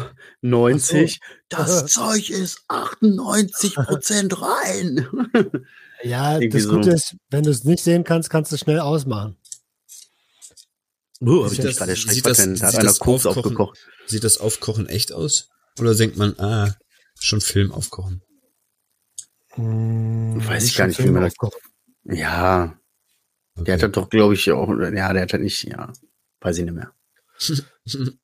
90. 0.42 1.20
Das 1.50 1.88
Zeug 1.88 2.30
ist 2.30 2.62
98 2.70 3.76
Prozent 3.76 4.42
rein. 4.42 5.08
Ja, 6.04 6.34
Irgendwie 6.40 6.58
das 6.58 6.68
Gute 6.70 6.90
so. 6.92 6.96
ist, 6.96 7.16
wenn 7.30 7.44
du 7.44 7.50
es 7.50 7.66
nicht 7.66 7.84
sehen 7.84 8.06
kannst, 8.06 8.30
kannst 8.30 8.52
du 8.52 8.56
es 8.56 8.62
schnell 8.62 8.80
ausmachen. 8.80 9.36
Uh, 11.22 11.44
hab 11.44 11.50
Sieht 11.50 11.60
ich 11.60 11.66
das- 11.66 11.66
nicht 11.66 11.78
gerade 11.80 11.96
sieht 12.16 12.26
das- 12.26 12.40
hat 12.40 12.46
sieht 12.56 12.64
einer 12.64 12.84
das 12.84 13.02
Aufkochen- 13.02 13.28
aufgekocht. 13.28 13.80
Sieht 14.08 14.24
das 14.24 14.38
Aufkochen 14.38 14.88
echt 14.88 15.12
aus? 15.12 15.50
Oder 15.80 15.96
denkt 15.96 16.18
man, 16.18 16.36
ah, 16.40 16.74
schon 17.20 17.42
Film 17.42 17.72
aufkochen? 17.72 18.22
Hm, 19.54 20.46
Weiß 20.48 20.66
ich 20.66 20.76
gar 20.76 20.88
nicht, 20.88 21.00
wie 21.00 21.04
Film 21.04 21.16
man 21.16 21.24
das-. 21.24 21.34
Ja, 22.04 22.78
der 23.58 23.74
hat 23.76 23.82
das 23.84 23.92
doch, 23.92 24.10
glaube 24.10 24.34
ich, 24.36 24.52
auch, 24.52 24.70
ja, 24.70 25.14
der 25.14 25.22
hat 25.24 25.34
das 25.34 25.40
nicht, 25.42 25.64
ja, 25.64 25.92
weiß 26.42 26.58
ich 26.60 26.66
nicht 26.66 26.76
mehr. 26.76 26.94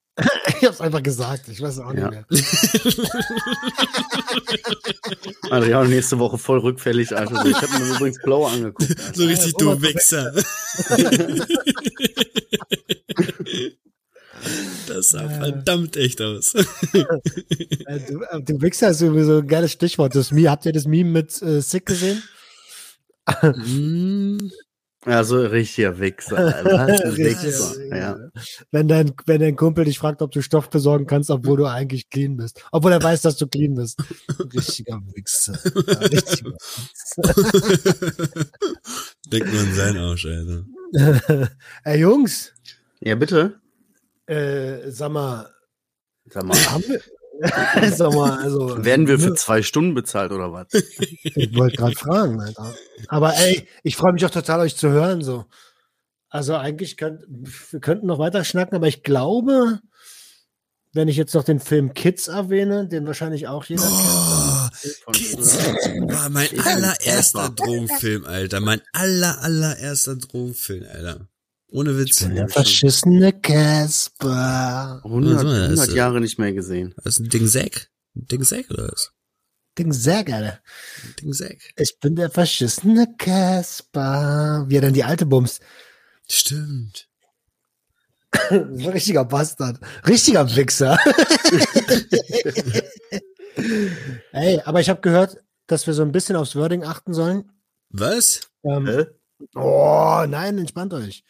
Ich 0.60 0.66
hab's 0.68 0.82
einfach 0.82 1.02
gesagt, 1.02 1.48
ich 1.48 1.62
weiß 1.62 1.80
auch 1.80 1.94
nicht 1.94 2.04
Ja. 2.04 2.12
mehr. 2.12 2.26
Adriano 5.50 5.88
nächste 5.88 6.20
Woche 6.20 6.38
voll 6.38 6.60
rückfällig, 6.60 7.16
Alter. 7.16 7.42
So, 7.42 7.48
Ich 7.50 7.56
habe 7.56 7.80
mir 7.80 7.96
übrigens 7.96 8.22
blau 8.22 8.46
angeguckt. 8.46 8.90
Alter. 8.90 9.14
So 9.16 9.26
richtig, 9.26 9.54
du 9.56 9.82
Wichser. 9.82 10.34
Das 14.88 15.10
sah 15.10 15.28
verdammt 15.30 15.96
echt 15.98 16.22
aus. 16.22 16.54
Äh, 16.94 18.00
Du, 18.08 18.22
äh, 18.24 18.42
du 18.42 18.62
Wichser 18.62 18.90
ist 18.90 19.00
sowieso 19.00 19.40
ein 19.40 19.48
geiles 19.48 19.72
Stichwort. 19.72 20.16
Das 20.16 20.32
Meme, 20.32 20.50
habt 20.50 20.66
ihr 20.66 20.72
das 20.74 20.86
Meme 20.86 21.10
mit 21.10 21.42
äh, 21.42 21.62
Sick 21.62 21.86
gesehen? 21.86 22.22
Hm, 23.28 24.52
Ja, 25.06 25.24
so 25.24 25.42
richtiger 25.42 26.00
Wichser. 26.00 26.38
Alter. 26.66 27.18
Wichser. 27.18 27.96
Ja. 27.96 28.18
Wenn 28.72 28.88
dein, 28.88 29.14
wenn 29.26 29.40
dein 29.42 29.56
Kumpel 29.56 29.86
dich 29.86 29.98
fragt, 30.00 30.22
ob 30.22 30.32
du 30.32 30.42
Stoff 30.42 30.70
besorgen 30.70 31.08
kannst, 31.08 31.30
obwohl 31.32 31.58
du 31.58 31.66
eigentlich 31.66 32.10
clean 32.10 32.38
bist. 32.38 32.64
Obwohl 32.72 32.92
er 32.92 33.02
weiß, 33.02 33.22
dass 33.22 33.38
du 33.38 33.48
clean 33.48 33.76
bist. 33.76 34.00
Richtiger 34.54 35.02
Wichser. 35.16 35.58
Ja, 35.88 35.98
richtiger 36.08 36.52
Wichser. 36.56 38.46
Denkt 39.32 39.52
nur 39.52 39.62
an 39.62 39.74
seinen 39.74 39.98
Arsch, 39.98 40.26
Alter. 40.26 41.50
Ey, 41.86 42.00
Jungs, 42.02 42.52
ja, 43.00 43.16
bitte. 43.16 43.61
Äh, 44.32 44.90
sag 44.92 45.12
mal, 45.12 45.50
Sag 46.30 46.44
mal, 46.44 46.58
haben 46.72 46.84
wir, 46.88 47.02
sag 47.92 48.14
mal, 48.14 48.38
also. 48.40 48.86
werden 48.86 49.08
wir 49.08 49.20
für 49.20 49.34
zwei 49.34 49.64
Stunden 49.64 49.94
bezahlt 49.94 50.32
oder 50.32 50.54
was? 50.54 50.68
Ich 51.24 51.56
wollte 51.56 51.78
gerade 51.78 51.96
fragen, 51.96 52.40
Alter. 52.40 52.76
Aber 53.08 53.36
ey, 53.36 53.68
ich 53.84 53.96
freue 53.96 54.14
mich 54.14 54.26
auch 54.26 54.30
total, 54.32 54.60
euch 54.62 54.76
zu 54.76 54.90
hören, 54.90 55.24
so. 55.24 55.46
Also 56.30 56.56
eigentlich 56.56 56.98
könnt, 56.98 57.26
wir 57.72 57.80
könnten 57.80 58.08
noch 58.08 58.20
weiter 58.20 58.44
schnacken, 58.46 58.76
aber 58.76 58.88
ich 58.88 59.04
glaube, 59.04 59.80
wenn 60.94 61.08
ich 61.08 61.18
jetzt 61.18 61.34
noch 61.34 61.44
den 61.44 61.60
Film 61.60 61.94
Kids 61.94 62.28
erwähne, 62.28 62.88
den 62.88 63.06
wahrscheinlich 63.08 63.48
auch 63.48 63.66
jeder 63.66 63.82
kennt. 63.82 63.92
Boah, 63.98 64.72
Von 65.04 65.14
Kids 65.14 65.58
war 65.58 66.30
mein 66.30 66.48
allererster 66.60 67.50
Drogenfilm, 67.50 68.26
Alter. 68.26 68.62
Mein 68.62 68.82
aller, 68.94 69.42
allererster 69.42 70.16
Drogenfilm, 70.16 70.86
Alter. 70.90 71.28
Ohne 71.72 71.98
Witz. 71.98 72.18
Der 72.28 72.50
verschissene 72.50 73.32
Casper. 73.32 75.02
100, 75.04 75.38
Also, 75.38 75.50
das 75.50 75.70
100 75.70 75.88
ist- 75.88 75.96
Jahre 75.96 76.20
nicht 76.22 76.38
mehr 76.38 76.52
gesehen. 76.54 76.94
Das 76.98 77.14
ist 77.16 77.20
ein 77.22 77.30
Ding 77.30 77.48
Sack? 77.48 77.90
Ein 78.16 78.28
Ding 78.28 78.44
Sack 78.44 78.70
oder 78.70 78.90
was? 78.92 79.12
Ding 79.80 79.90
geil. 80.26 80.60
Ein 81.04 81.16
Ding 81.22 81.34
Sack. 81.34 81.58
Ich 81.78 81.98
bin 82.00 82.16
der 82.18 82.30
verschissene 82.30 83.08
Casper. 83.18 84.66
Wie 84.68 84.76
er 84.76 84.82
dann 84.82 84.94
die 84.94 85.06
alte 85.06 85.26
Bums. 85.26 85.60
Stimmt. 86.30 87.08
So 88.50 88.56
ein 88.56 88.90
richtiger 88.90 89.26
Bastard. 89.26 89.80
Richtiger 90.08 90.56
Wichser. 90.56 90.98
Ey, 94.32 94.62
aber 94.64 94.80
ich 94.80 94.90
habe 94.90 95.02
gehört, 95.02 95.38
dass 95.68 95.86
wir 95.88 95.94
so 95.94 96.02
ein 96.02 96.12
bisschen 96.12 96.36
aufs 96.36 96.56
Wording 96.56 96.84
achten 96.84 97.14
sollen. 97.14 97.52
Was? 97.90 98.42
Ähm, 98.64 98.88
Hä? 98.88 99.06
oh, 99.56 100.26
nein, 100.28 100.58
entspannt 100.58 100.94
euch. 100.94 101.24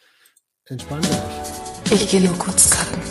Entspannt 0.66 1.06
euch. 1.06 1.92
Ich 1.92 2.08
gehe 2.08 2.20
nur 2.20 2.38
kurz 2.38 2.70
kacken. 2.70 3.02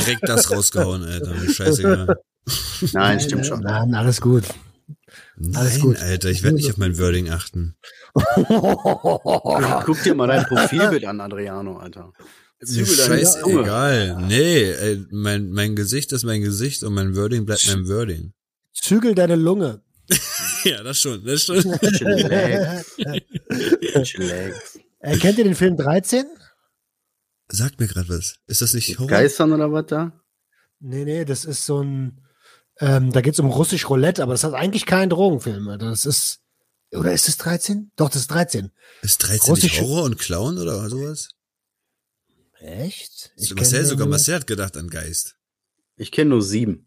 Direkt 0.00 0.28
das 0.28 0.50
rausgehauen, 0.50 1.02
Alter. 1.04 1.34
Scheißegal. 1.50 2.20
Nein, 2.92 3.20
stimmt 3.20 3.46
schon. 3.46 3.60
Nein, 3.60 3.94
alles 3.94 4.20
gut. 4.20 4.44
Alles 5.54 5.72
Nein, 5.74 5.80
gut. 5.80 5.96
Alter, 5.98 6.28
ich 6.28 6.42
werde 6.42 6.56
nicht 6.56 6.70
auf 6.70 6.76
mein 6.76 6.98
Wording 6.98 7.30
achten. 7.30 7.76
Guck 9.84 10.02
dir 10.02 10.14
mal 10.14 10.26
dein 10.26 10.44
Profilbild 10.44 11.04
an, 11.06 11.20
Adriano, 11.20 11.78
Alter. 11.78 12.12
Scheißegal. 12.62 14.16
Nee, 14.26 14.70
ey, 14.70 15.06
mein, 15.10 15.50
mein 15.50 15.76
Gesicht 15.76 16.12
ist 16.12 16.24
mein 16.24 16.42
Gesicht 16.42 16.82
und 16.82 16.92
mein 16.94 17.16
Wording 17.16 17.46
bleibt 17.46 17.66
mein 17.68 17.88
Wording. 17.88 18.32
Zügel 18.74 19.14
deine 19.14 19.36
Lunge. 19.36 19.82
Ja, 20.64 20.82
das 20.82 20.98
schon, 21.00 21.24
das 21.24 21.42
schon. 21.42 21.62
Chillax. 21.62 22.96
Chillax. 24.02 24.78
äh, 24.98 25.16
kennt 25.16 25.38
ihr 25.38 25.44
den 25.44 25.54
Film 25.54 25.76
13? 25.76 26.26
Sagt 27.50 27.80
mir 27.80 27.86
gerade 27.86 28.08
was. 28.08 28.36
Ist 28.46 28.60
das 28.62 28.74
nicht 28.74 28.98
Horror? 28.98 29.08
Geistern 29.08 29.52
oder 29.52 29.72
was 29.72 29.86
da? 29.86 30.12
Nee, 30.80 31.04
nee, 31.04 31.24
das 31.24 31.44
ist 31.44 31.64
so 31.66 31.82
ein, 31.82 32.20
ähm, 32.78 33.10
da 33.12 33.20
geht's 33.20 33.40
um 33.40 33.46
russisch 33.50 33.88
Roulette, 33.88 34.22
aber 34.22 34.32
das 34.34 34.44
hat 34.44 34.54
eigentlich 34.54 34.86
keinen 34.86 35.10
Drogenfilm. 35.10 35.78
Das 35.78 36.04
ist, 36.04 36.40
oder 36.92 37.12
ist 37.12 37.28
es 37.28 37.36
13? 37.38 37.90
Doch, 37.96 38.08
das 38.10 38.22
ist 38.22 38.30
13. 38.30 38.70
Ist 39.02 39.18
13 39.18 39.54
nicht 39.54 39.64
Russisch- 39.64 39.80
Horror 39.80 40.04
und 40.04 40.18
Clown 40.18 40.58
oder 40.58 40.88
sowas? 40.90 41.30
Echt? 42.60 43.32
Ich 43.36 43.54
Marcel, 43.54 43.80
kenn 43.80 43.88
sogar 43.88 44.06
den- 44.06 44.10
Marcel 44.10 44.34
hat 44.36 44.46
gedacht 44.46 44.76
an 44.76 44.88
Geist. 44.88 45.36
Ich 45.96 46.12
kenne 46.12 46.30
nur 46.30 46.42
sieben. 46.42 46.86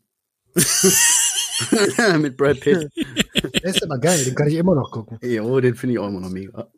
Mit 2.19 2.37
Brad 2.37 2.59
Pitt. 2.59 2.89
Der 2.95 3.63
ist 3.63 3.83
aber 3.83 3.97
geil, 3.99 4.23
den 4.23 4.35
kann 4.35 4.47
ich 4.47 4.55
immer 4.55 4.75
noch 4.75 4.91
gucken. 4.91 5.17
Jo, 5.21 5.59
den 5.59 5.75
finde 5.75 5.93
ich 5.93 5.99
auch 5.99 6.07
immer 6.07 6.19
noch 6.21 6.29
mega. 6.29 6.71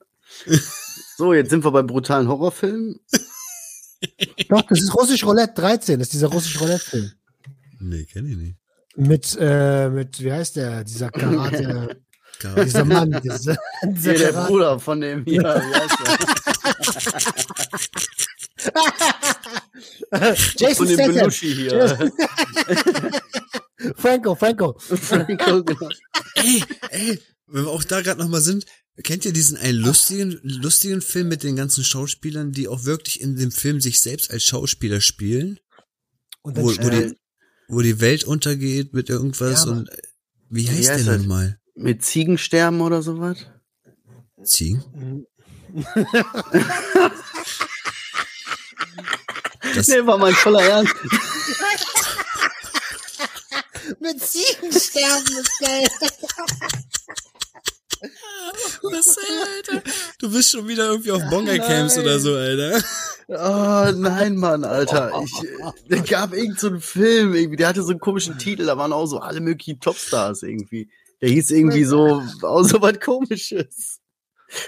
So, 1.17 1.33
jetzt 1.33 1.49
sind 1.51 1.63
wir 1.63 1.71
bei 1.71 1.83
brutalen 1.83 2.27
Horrorfilmen. 2.27 2.99
Doch, 4.49 4.61
das 4.63 4.81
ist 4.81 4.93
russisch 4.95 5.23
Roulette 5.25 5.53
13, 5.55 5.99
das 5.99 6.07
ist 6.07 6.13
dieser 6.13 6.27
russisch 6.27 6.59
Roulette-Film. 6.59 7.11
Nee, 7.79 8.05
kenn 8.05 8.25
ich 8.27 8.37
nicht. 8.37 8.57
Mit, 8.95 9.37
äh, 9.39 9.89
mit, 9.89 10.21
wie 10.21 10.31
heißt 10.31 10.55
der, 10.55 10.83
dieser 10.83 11.09
Karate, 11.09 11.99
dieser 12.63 12.85
Mann, 12.85 13.19
dieser, 13.23 13.57
dieser 13.83 14.11
Hier, 14.11 14.19
der 14.19 14.31
Karate. 14.31 14.47
Bruder 14.47 14.79
von 14.79 15.01
dem 15.01 15.25
hier. 15.25 15.41
Wie 15.41 15.75
heißt 15.75 15.97
der? 16.05 16.43
Jason 20.57 20.75
Von 20.75 20.87
dem 20.87 20.95
Statham. 20.95 21.15
Belushi 21.15 21.55
hier. 21.55 22.11
Franco, 23.95 24.35
Franco. 24.35 24.75
Franco, 24.77 25.63
genau. 25.63 25.89
ey, 26.35 26.63
ey, 26.89 27.19
wenn 27.47 27.65
wir 27.65 27.71
auch 27.71 27.83
da 27.83 28.01
gerade 28.01 28.21
nochmal 28.21 28.41
sind, 28.41 28.65
kennt 29.01 29.25
ihr 29.25 29.33
diesen 29.33 29.57
einen 29.57 29.77
lustigen, 29.79 30.39
lustigen 30.43 31.01
Film 31.01 31.27
mit 31.27 31.43
den 31.43 31.55
ganzen 31.55 31.83
Schauspielern, 31.83 32.51
die 32.51 32.67
auch 32.67 32.85
wirklich 32.85 33.21
in 33.21 33.35
dem 33.35 33.51
Film 33.51 33.81
sich 33.81 33.99
selbst 33.99 34.29
als 34.31 34.43
Schauspieler 34.43 35.01
spielen? 35.01 35.59
Und 36.41 36.57
dann 36.57 36.65
Wo, 36.65 36.69
wo, 36.69 36.89
die, 36.89 37.17
wo 37.67 37.81
die 37.81 37.99
Welt 37.99 38.23
untergeht 38.23 38.93
mit 38.93 39.09
irgendwas 39.09 39.65
Ja, 39.65 39.71
und 39.71 39.89
wie 40.49 40.69
heißt 40.69 40.89
heißt 40.89 41.07
der 41.07 41.17
nochmal? 41.17 41.59
Mit 41.75 42.03
Ziegensterben 42.03 42.81
oder 42.81 43.01
sowas? 43.01 43.37
Ziegen? 44.43 45.25
Das, 49.75 49.87
Nee, 49.87 50.05
war 50.05 50.17
mein 50.17 50.33
voller 50.35 50.61
Ernst. 50.61 50.93
Mit 53.99 54.21
Ziegensterben 54.21 55.37
ist 55.37 55.59
geil. 55.59 55.87
Was, 58.83 59.17
Alter? 59.17 59.83
Du 60.19 60.31
bist 60.31 60.51
schon 60.51 60.67
wieder 60.67 60.89
irgendwie 60.91 61.11
auf 61.11 61.21
Bonga-Camps 61.29 61.97
oder 61.97 62.19
so, 62.19 62.35
Alter. 62.35 62.81
Oh, 63.27 63.91
nein, 63.97 64.35
Mann, 64.35 64.63
Alter. 64.63 65.11
Ich, 65.23 65.31
da 65.89 65.97
gab 65.99 66.33
irgend 66.33 66.59
so 66.59 66.67
einen 66.67 66.81
Film, 66.81 67.33
irgendwie, 67.33 67.57
der 67.57 67.69
hatte 67.69 67.81
so 67.81 67.91
einen 67.91 67.99
komischen 67.99 68.37
Titel, 68.37 68.65
da 68.65 68.77
waren 68.77 68.93
auch 68.93 69.05
so 69.05 69.19
alle 69.19 69.39
möglichen 69.39 69.79
Topstars 69.79 70.43
irgendwie. 70.43 70.89
Der 71.21 71.29
hieß 71.29 71.51
irgendwie 71.51 71.85
so, 71.85 72.21
auch 72.41 72.63
so 72.63 72.81
was 72.81 72.99
komisches. 72.99 74.01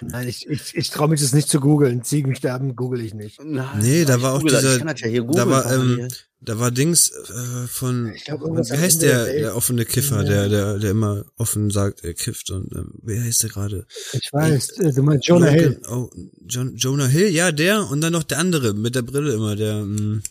Nein, 0.01 0.27
ich, 0.27 0.47
ich, 0.49 0.75
ich 0.75 0.89
traue 0.89 1.09
mich 1.09 1.21
das 1.21 1.33
nicht 1.33 1.49
zu 1.49 1.59
googeln. 1.59 2.03
Ziegensterben 2.03 2.75
google 2.75 3.01
ich 3.01 3.13
nicht. 3.13 3.39
Nein, 3.43 3.79
Nee, 3.81 4.05
da 4.05 4.21
war 4.21 4.33
auch 4.33 4.39
google 4.41 4.57
dieser- 4.59 4.79
ja 5.09 5.23
Da 5.23 5.47
war, 5.49 5.71
ähm, 5.71 6.07
da 6.41 6.59
war 6.59 6.71
Dings 6.71 7.11
äh, 7.11 7.67
von, 7.67 8.11
Ich 8.13 8.25
glaub, 8.25 8.41
wie 8.41 8.77
heißt 8.77 9.01
der, 9.01 9.25
der 9.25 9.55
offene 9.55 9.85
Kiffer, 9.85 10.23
der, 10.23 10.47
der, 10.49 10.77
der 10.79 10.91
immer 10.91 11.25
offen 11.37 11.69
sagt, 11.71 12.03
er 12.03 12.13
kifft 12.13 12.51
und 12.51 12.71
ähm, 12.75 12.91
wer 13.01 13.23
heißt 13.23 13.43
der 13.43 13.49
gerade? 13.49 13.85
Ich 14.13 14.29
weiß, 14.31 14.69
äh, 14.79 14.93
du 14.93 15.01
meinst 15.03 15.27
Jonah 15.27 15.47
Hill. 15.47 15.81
Oh, 15.89 16.09
John, 16.47 16.75
Jonah 16.75 17.07
Hill, 17.07 17.29
ja, 17.29 17.51
der 17.51 17.89
und 17.89 18.01
dann 18.01 18.13
noch 18.13 18.23
der 18.23 18.39
andere 18.39 18.73
mit 18.73 18.95
der 18.95 19.01
Brille 19.03 19.33
immer, 19.33 19.55
der, 19.55 19.83
mm, 19.83 20.21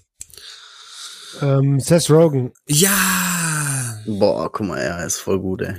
Ähm, 1.41 1.81
Seth 1.81 2.11
Rogen. 2.11 2.53
ja, 2.69 4.01
Boah, 4.07 4.53
guck 4.53 4.67
mal, 4.67 4.79
er 4.79 5.05
ist 5.07 5.19
voll 5.19 5.41
gut, 5.41 5.63
ey. 5.63 5.75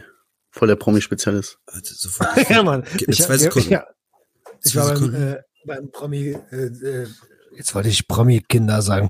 Voll 0.57 0.67
der 0.69 0.75
Promi-Spezialist. 0.77 1.59
Sofort. 1.83 2.29
ja, 2.49 2.63
Mann. 2.63 2.83
Gib 2.95 3.07
mir 3.09 3.13
Ich, 3.13 3.21
zwei 3.21 3.37
Sekunden. 3.37 3.71
Ja, 3.71 3.85
ich 4.63 4.71
Zwei 4.71 4.79
war 4.81 4.93
beim, 4.93 5.13
äh, 5.15 5.37
beim 5.65 5.91
Promi, 5.91 6.37
äh, 6.51 6.55
äh, 6.55 7.07
jetzt 7.57 7.75
wollte 7.75 7.89
ich 7.89 8.07
Promi-Kinder 8.07 8.81
sagen. 8.81 9.09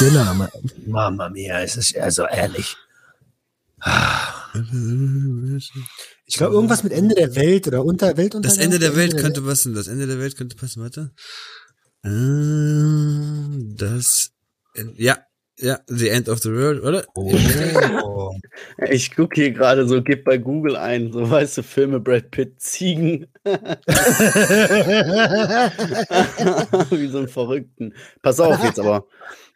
Dinner, 0.00 0.34
Ma- 0.34 0.50
Mama 0.86 1.28
mia, 1.30 1.60
es 1.62 1.76
ist 1.76 1.96
also 1.96 2.26
ehrlich. 2.26 2.76
Ich 6.26 6.36
glaube, 6.36 6.54
irgendwas 6.54 6.82
mit 6.82 6.92
Ende 6.92 7.14
der 7.14 7.34
Welt 7.36 7.66
oder 7.68 7.84
unter 7.84 8.16
Weltuntergang. 8.16 8.42
Das 8.56 8.58
Ende 8.64 8.78
der 8.80 8.96
Welt 8.96 9.12
Ende 9.12 9.22
könnte 9.22 9.42
passen, 9.42 9.74
das 9.74 9.86
Ende 9.86 10.06
der 10.08 10.18
Welt 10.18 10.36
könnte 10.36 10.56
passen, 10.56 10.82
warte. 10.82 11.12
Ähm, 12.04 13.74
Das, 13.78 14.30
ja, 14.96 15.18
ja, 15.60 15.78
The 15.86 16.08
End 16.08 16.28
of 16.28 16.40
the 16.40 16.50
World, 16.52 16.82
oder? 16.82 17.04
Oh. 17.14 17.32
Ich 18.90 19.14
guck 19.14 19.34
hier 19.34 19.50
gerade 19.52 19.86
so, 19.88 20.02
gib 20.02 20.24
bei 20.24 20.38
Google 20.38 20.76
ein, 20.76 21.12
so 21.12 21.28
weißt 21.30 21.58
du, 21.58 21.62
Filme 21.62 22.00
Brad 22.00 22.30
Pitt, 22.30 22.60
Ziegen, 22.60 23.26
wie 26.90 27.08
so 27.08 27.18
ein 27.18 27.28
Verrückten. 27.28 27.94
Pass 28.22 28.40
auf 28.40 28.62
jetzt 28.64 28.78
aber. 28.80 29.06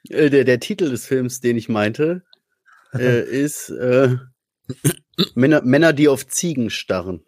Äh, 0.09 0.31
Der, 0.31 0.45
der 0.45 0.61
Titel 0.61 0.91
des 0.91 1.07
Films, 1.07 1.41
den 1.41 1.57
ich 1.57 1.69
meinte, 1.69 2.23
äh, 2.95 3.23
ist 3.29 3.71
äh, 3.71 4.17
Männer, 5.35 5.63
Männer, 5.63 5.93
die 5.93 6.09
auf 6.09 6.27
Ziegen 6.27 6.71
starren. 6.71 7.23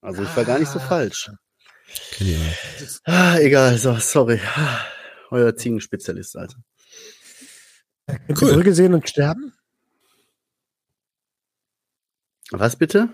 Also 0.00 0.22
ich 0.22 0.36
war 0.36 0.44
gar 0.44 0.58
nicht 0.58 0.70
so 0.70 0.78
Ah. 0.78 0.82
falsch. 0.82 1.28
Auch. 1.30 1.36
Ah, 3.04 3.38
egal, 3.38 3.78
so, 3.78 3.96
sorry. 3.96 4.40
Ah, 4.54 4.80
Euer 5.30 5.56
Ziegenspezialist, 5.56 6.36
also. 6.36 6.56
Könnt 8.06 8.40
Cool. 8.42 8.52
Brügge 8.54 8.74
sehen 8.74 8.94
und 8.94 9.08
sterben? 9.08 9.52
Was 12.50 12.76
bitte? 12.76 13.08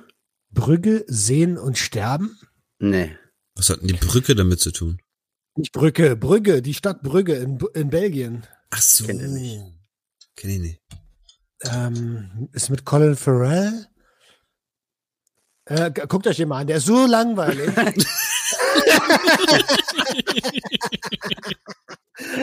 Brügge 0.51 1.05
sehen 1.09 1.57
und 1.57 1.78
sterben? 1.78 2.38
Nee. 2.78 3.16
Was 3.55 3.70
hat 3.70 3.80
denn 3.80 3.88
die 3.88 3.95
Brücke 3.95 4.34
damit 4.34 4.61
zu 4.61 4.70
tun? 4.70 5.01
Nicht 5.57 5.72
Brücke, 5.72 6.16
Brügge, 6.16 6.62
die 6.62 6.74
Stadt 6.74 7.03
Brügge 7.03 7.34
in, 7.34 7.59
in 7.74 7.90
Belgien. 7.90 8.47
Ach 8.70 8.80
so. 8.82 9.07
Kennt 9.07 9.20
ihr 9.20 9.28
nicht. 9.28 9.62
Kenn 10.36 10.51
ich 10.51 10.61
nicht. 10.61 10.82
Ähm, 11.62 12.49
ist 12.53 12.70
mit 12.70 12.84
Colin 12.84 13.16
Farrell. 13.16 13.86
Äh, 15.66 15.90
guckt 15.93 16.26
euch 16.26 16.36
den 16.36 16.49
mal 16.49 16.61
an, 16.61 16.66
der 16.66 16.78
ist 16.78 16.86
so 16.86 17.07
langweilig. 17.07 17.70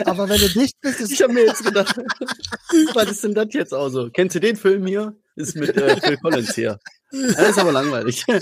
Aber 0.04 0.28
wenn 0.28 0.40
du 0.40 0.48
dicht 0.48 0.80
bist, 0.80 1.00
ist 1.00 1.12
Ich 1.12 1.22
habe 1.22 1.32
mir 1.32 1.46
jetzt 1.46 1.64
gedacht, 1.64 1.96
was 2.94 3.10
ist 3.10 3.24
denn 3.24 3.34
das 3.34 3.48
jetzt 3.52 3.72
auch 3.72 3.88
so? 3.88 4.10
Kennst 4.10 4.36
du 4.36 4.40
den 4.40 4.56
Film 4.56 4.86
hier? 4.86 5.16
Ist 5.36 5.56
mit 5.56 5.76
äh, 5.76 6.00
Phil 6.00 6.16
Collins 6.18 6.54
hier. 6.54 6.78
Das 7.10 7.50
ist 7.50 7.58
aber 7.58 7.72
langweilig. 7.72 8.24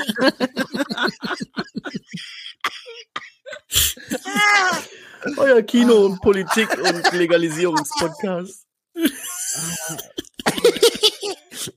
Euer 5.37 5.63
Kino- 5.63 6.07
und 6.07 6.21
Politik- 6.21 6.79
und 6.79 7.13
Legalisierungspodcast. 7.13 8.67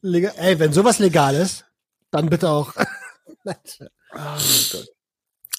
legal. 0.01 0.33
Ey, 0.37 0.59
wenn 0.59 0.73
sowas 0.73 0.99
legal 0.99 1.35
ist, 1.35 1.65
dann 2.11 2.29
bitte 2.29 2.49
auch. 2.49 2.73
Ah, 4.13 4.37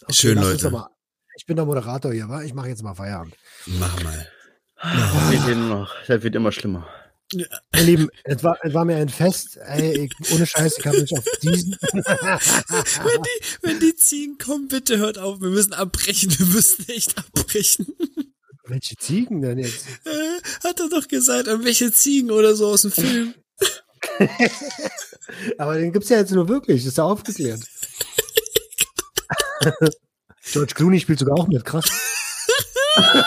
Okay, 0.04 0.12
Schön, 0.14 0.38
Leute. 0.38 0.70
mal- 0.70 0.88
Ich 1.36 1.46
bin 1.46 1.56
der 1.56 1.64
Moderator 1.64 2.12
hier, 2.12 2.28
wa? 2.28 2.42
Ich 2.42 2.54
mache 2.54 2.68
jetzt 2.68 2.82
mal 2.82 2.94
Feierabend. 2.94 3.34
Mach 3.66 4.02
mal. 4.02 4.28
Das 4.82 5.46
wird, 5.46 5.58
noch, 5.58 5.94
das 6.06 6.22
wird 6.22 6.34
immer 6.34 6.50
schlimmer. 6.52 6.86
Ihr 7.32 7.48
Lieben, 7.82 8.10
es 8.24 8.42
war, 8.44 8.58
es 8.62 8.74
war 8.74 8.84
mir 8.84 8.96
ein 8.96 9.08
Fest. 9.08 9.56
Ey, 9.56 10.06
ich, 10.20 10.32
ohne 10.32 10.44
Scheiß, 10.44 10.76
ich 10.78 10.86
habe 10.86 11.00
mich 11.00 11.12
auf 11.16 11.24
diesen. 11.42 11.76
Wenn 11.92 13.22
die, 13.22 13.40
wenn 13.62 13.80
die 13.80 13.94
Ziegen 13.96 14.36
kommen, 14.38 14.68
bitte 14.68 14.98
hört 14.98 15.16
auf. 15.18 15.40
Wir 15.40 15.48
müssen 15.48 15.72
abbrechen. 15.72 16.36
Wir 16.38 16.46
müssen 16.46 16.86
echt 16.88 17.16
abbrechen. 17.16 17.86
Welche 18.64 18.96
Ziegen 18.96 19.40
denn 19.40 19.58
jetzt? 19.58 19.86
Äh, 20.04 20.40
hat 20.68 20.78
er 20.80 20.88
doch 20.90 21.08
gesagt, 21.08 21.46
irgendwelche 21.46 21.90
Ziegen 21.92 22.30
oder 22.30 22.54
so 22.54 22.66
aus 22.68 22.82
dem 22.82 22.92
Film. 22.92 23.34
Aber 25.58 25.78
den 25.78 25.92
gibt's 25.92 26.08
ja 26.10 26.18
jetzt 26.18 26.32
nur 26.32 26.48
wirklich, 26.48 26.84
ist 26.84 26.98
ja 26.98 27.04
aufgeklärt. 27.04 27.60
George 30.44 30.74
Clooney 30.74 31.00
spielt 31.00 31.18
sogar 31.18 31.36
auch 31.38 31.48
mit, 31.48 31.64
krass. 31.64 31.84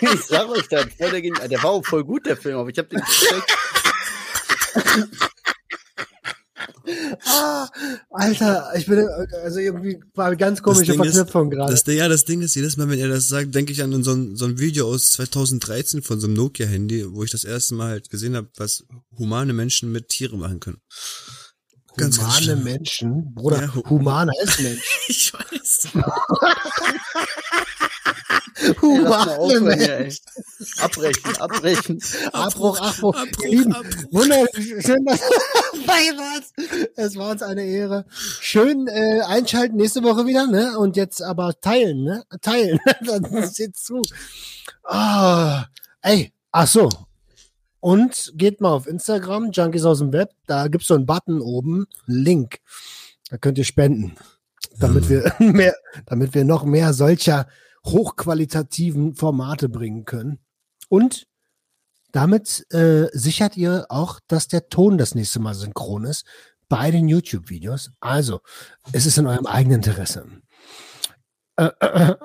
Ich 0.00 0.22
sag 0.26 0.48
euch 0.48 0.68
das, 0.68 0.86
voll 0.96 1.10
der, 1.10 1.20
Gen- 1.22 1.34
der 1.50 1.60
war 1.62 1.70
auch 1.70 1.84
voll 1.84 2.04
gut, 2.04 2.24
der 2.24 2.36
Film, 2.36 2.56
aber 2.58 2.70
ich 2.70 2.78
habe 2.78 2.88
den. 2.88 3.02
Ah, 7.26 7.68
Alter, 8.10 8.70
ich 8.76 8.86
bin, 8.86 9.06
also 9.42 9.58
irgendwie 9.58 10.00
war 10.14 10.26
eine 10.28 10.36
ganz 10.38 10.62
komische 10.62 10.94
Verknüpfung 10.94 11.50
gerade. 11.50 11.70
Das, 11.72 11.84
ja, 11.86 12.08
das 12.08 12.24
Ding 12.24 12.40
ist, 12.40 12.54
jedes 12.54 12.76
Mal, 12.78 12.88
wenn 12.88 12.98
er 12.98 13.08
das 13.08 13.28
sagt, 13.28 13.54
denke 13.54 13.72
ich 13.72 13.82
an 13.82 14.02
so 14.02 14.12
ein, 14.12 14.36
so 14.36 14.46
ein 14.46 14.58
Video 14.58 14.88
aus 14.88 15.10
2013 15.12 16.00
von 16.02 16.18
so 16.18 16.26
einem 16.26 16.34
Nokia-Handy, 16.36 17.12
wo 17.12 17.22
ich 17.24 17.30
das 17.30 17.44
erste 17.44 17.74
Mal 17.74 17.90
halt 17.90 18.08
gesehen 18.10 18.36
habe, 18.36 18.48
was 18.56 18.84
humane 19.18 19.52
Menschen 19.52 19.92
mit 19.92 20.08
Tiere 20.08 20.38
machen 20.38 20.60
können. 20.60 20.80
Ganz, 21.98 22.16
ganz 22.16 22.18
Humane 22.18 22.42
schlimm. 22.42 22.64
Menschen, 22.64 23.34
Bruder, 23.34 23.60
Ja, 23.62 23.74
hu- 23.74 23.82
human 23.90 24.30
heißt 24.40 24.60
Mensch. 24.60 24.98
Ich 25.08 25.32
weiß. 25.34 25.88
Humane 28.82 29.60
Mensch. 29.60 30.18
Abbrechen, 30.80 31.36
abbrechen. 31.38 32.00
Abbruch, 32.32 32.80
Abbruch. 32.80 33.14
Abbruch, 33.16 33.44
Lieben, 33.44 33.72
Abbruch. 33.72 34.02
Wunderschön, 34.10 35.04
dass 35.04 35.20
du 35.20 35.26
dabei 35.86 36.18
warst. 36.18 36.52
Es 36.96 37.14
war 37.16 37.30
uns 37.30 37.42
eine 37.42 37.64
Ehre. 37.64 38.04
Schön 38.40 38.88
äh, 38.88 39.20
einschalten 39.26 39.76
nächste 39.76 40.02
Woche 40.02 40.26
wieder, 40.26 40.46
ne? 40.48 40.76
Und 40.78 40.96
jetzt 40.96 41.22
aber 41.22 41.54
teilen, 41.60 42.02
ne? 42.04 42.24
Teilen. 42.42 42.80
Dann 43.06 43.48
seht 43.48 43.76
zu. 43.76 44.02
Ah, 44.84 45.66
ey, 46.02 46.32
ach 46.50 46.66
so. 46.66 46.88
Und 47.80 48.32
geht 48.34 48.60
mal 48.60 48.72
auf 48.72 48.86
Instagram, 48.86 49.52
Junkies 49.52 49.84
aus 49.84 49.98
dem 49.98 50.12
Web. 50.12 50.30
Da 50.46 50.68
gibt's 50.68 50.88
so 50.88 50.94
einen 50.94 51.06
Button 51.06 51.40
oben, 51.40 51.86
Link. 52.06 52.58
Da 53.30 53.38
könnt 53.38 53.58
ihr 53.58 53.64
spenden, 53.64 54.16
damit 54.78 55.08
wir 55.08 55.32
mehr, 55.38 55.74
damit 56.06 56.34
wir 56.34 56.44
noch 56.44 56.64
mehr 56.64 56.92
solcher 56.92 57.46
hochqualitativen 57.86 59.14
Formate 59.14 59.68
bringen 59.68 60.04
können. 60.04 60.38
Und 60.88 61.26
damit 62.12 62.66
äh, 62.72 63.06
sichert 63.12 63.56
ihr 63.56 63.86
auch, 63.90 64.18
dass 64.26 64.48
der 64.48 64.68
Ton 64.68 64.98
das 64.98 65.14
nächste 65.14 65.40
Mal 65.40 65.54
synchron 65.54 66.04
ist 66.04 66.24
bei 66.68 66.90
den 66.90 67.08
YouTube-Videos. 67.08 67.90
Also, 68.00 68.40
es 68.92 69.06
ist 69.06 69.18
in 69.18 69.26
eurem 69.26 69.46
eigenen 69.46 69.76
Interesse. 69.76 70.26
Äh, 71.56 71.70
äh, 71.80 72.10
äh, 72.10 72.16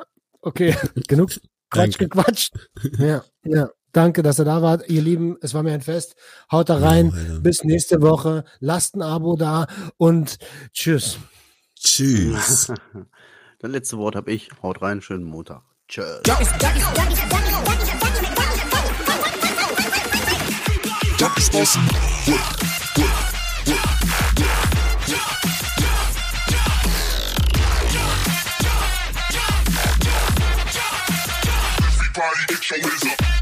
okay, 0.42 0.76
genug 1.08 1.32
Quatsch 1.70 1.98
gequatscht. 1.98 2.54
Ja, 2.98 3.24
ja. 3.44 3.70
Danke, 3.94 4.24
dass 4.24 4.40
ihr 4.40 4.46
da 4.46 4.62
wart. 4.62 4.90
Ihr 4.90 5.04
Lieben, 5.04 5.38
es 5.42 5.54
war 5.54 5.64
mir 5.64 5.72
ein 5.72 5.82
Fest. 5.82 6.16
Haut 6.52 6.70
da 6.70 6.78
rein. 6.78 7.14
Oh. 7.14 7.40
Bis 7.42 7.64
nächste 7.64 8.02
Woche. 8.02 8.44
Lasst 8.60 8.96
ein 8.96 9.04
Abo 9.04 9.36
da 9.38 9.68
und 9.98 10.38
tschüss. 10.74 11.18
Tschüss. 11.80 12.74
Das 13.60 13.72
letzte 13.72 13.98
Wort 13.98 14.18
habe 14.18 14.30
ich. 14.30 14.50
Haut 14.62 14.82
rein, 14.82 15.02
schönen 15.02 15.24
Montag. 15.24 15.62
Tschüss. 15.88 16.20
Everybody 31.96 32.46
get 32.50 32.70
your 32.70 32.80
hands 32.82 33.06
up. 33.06 33.33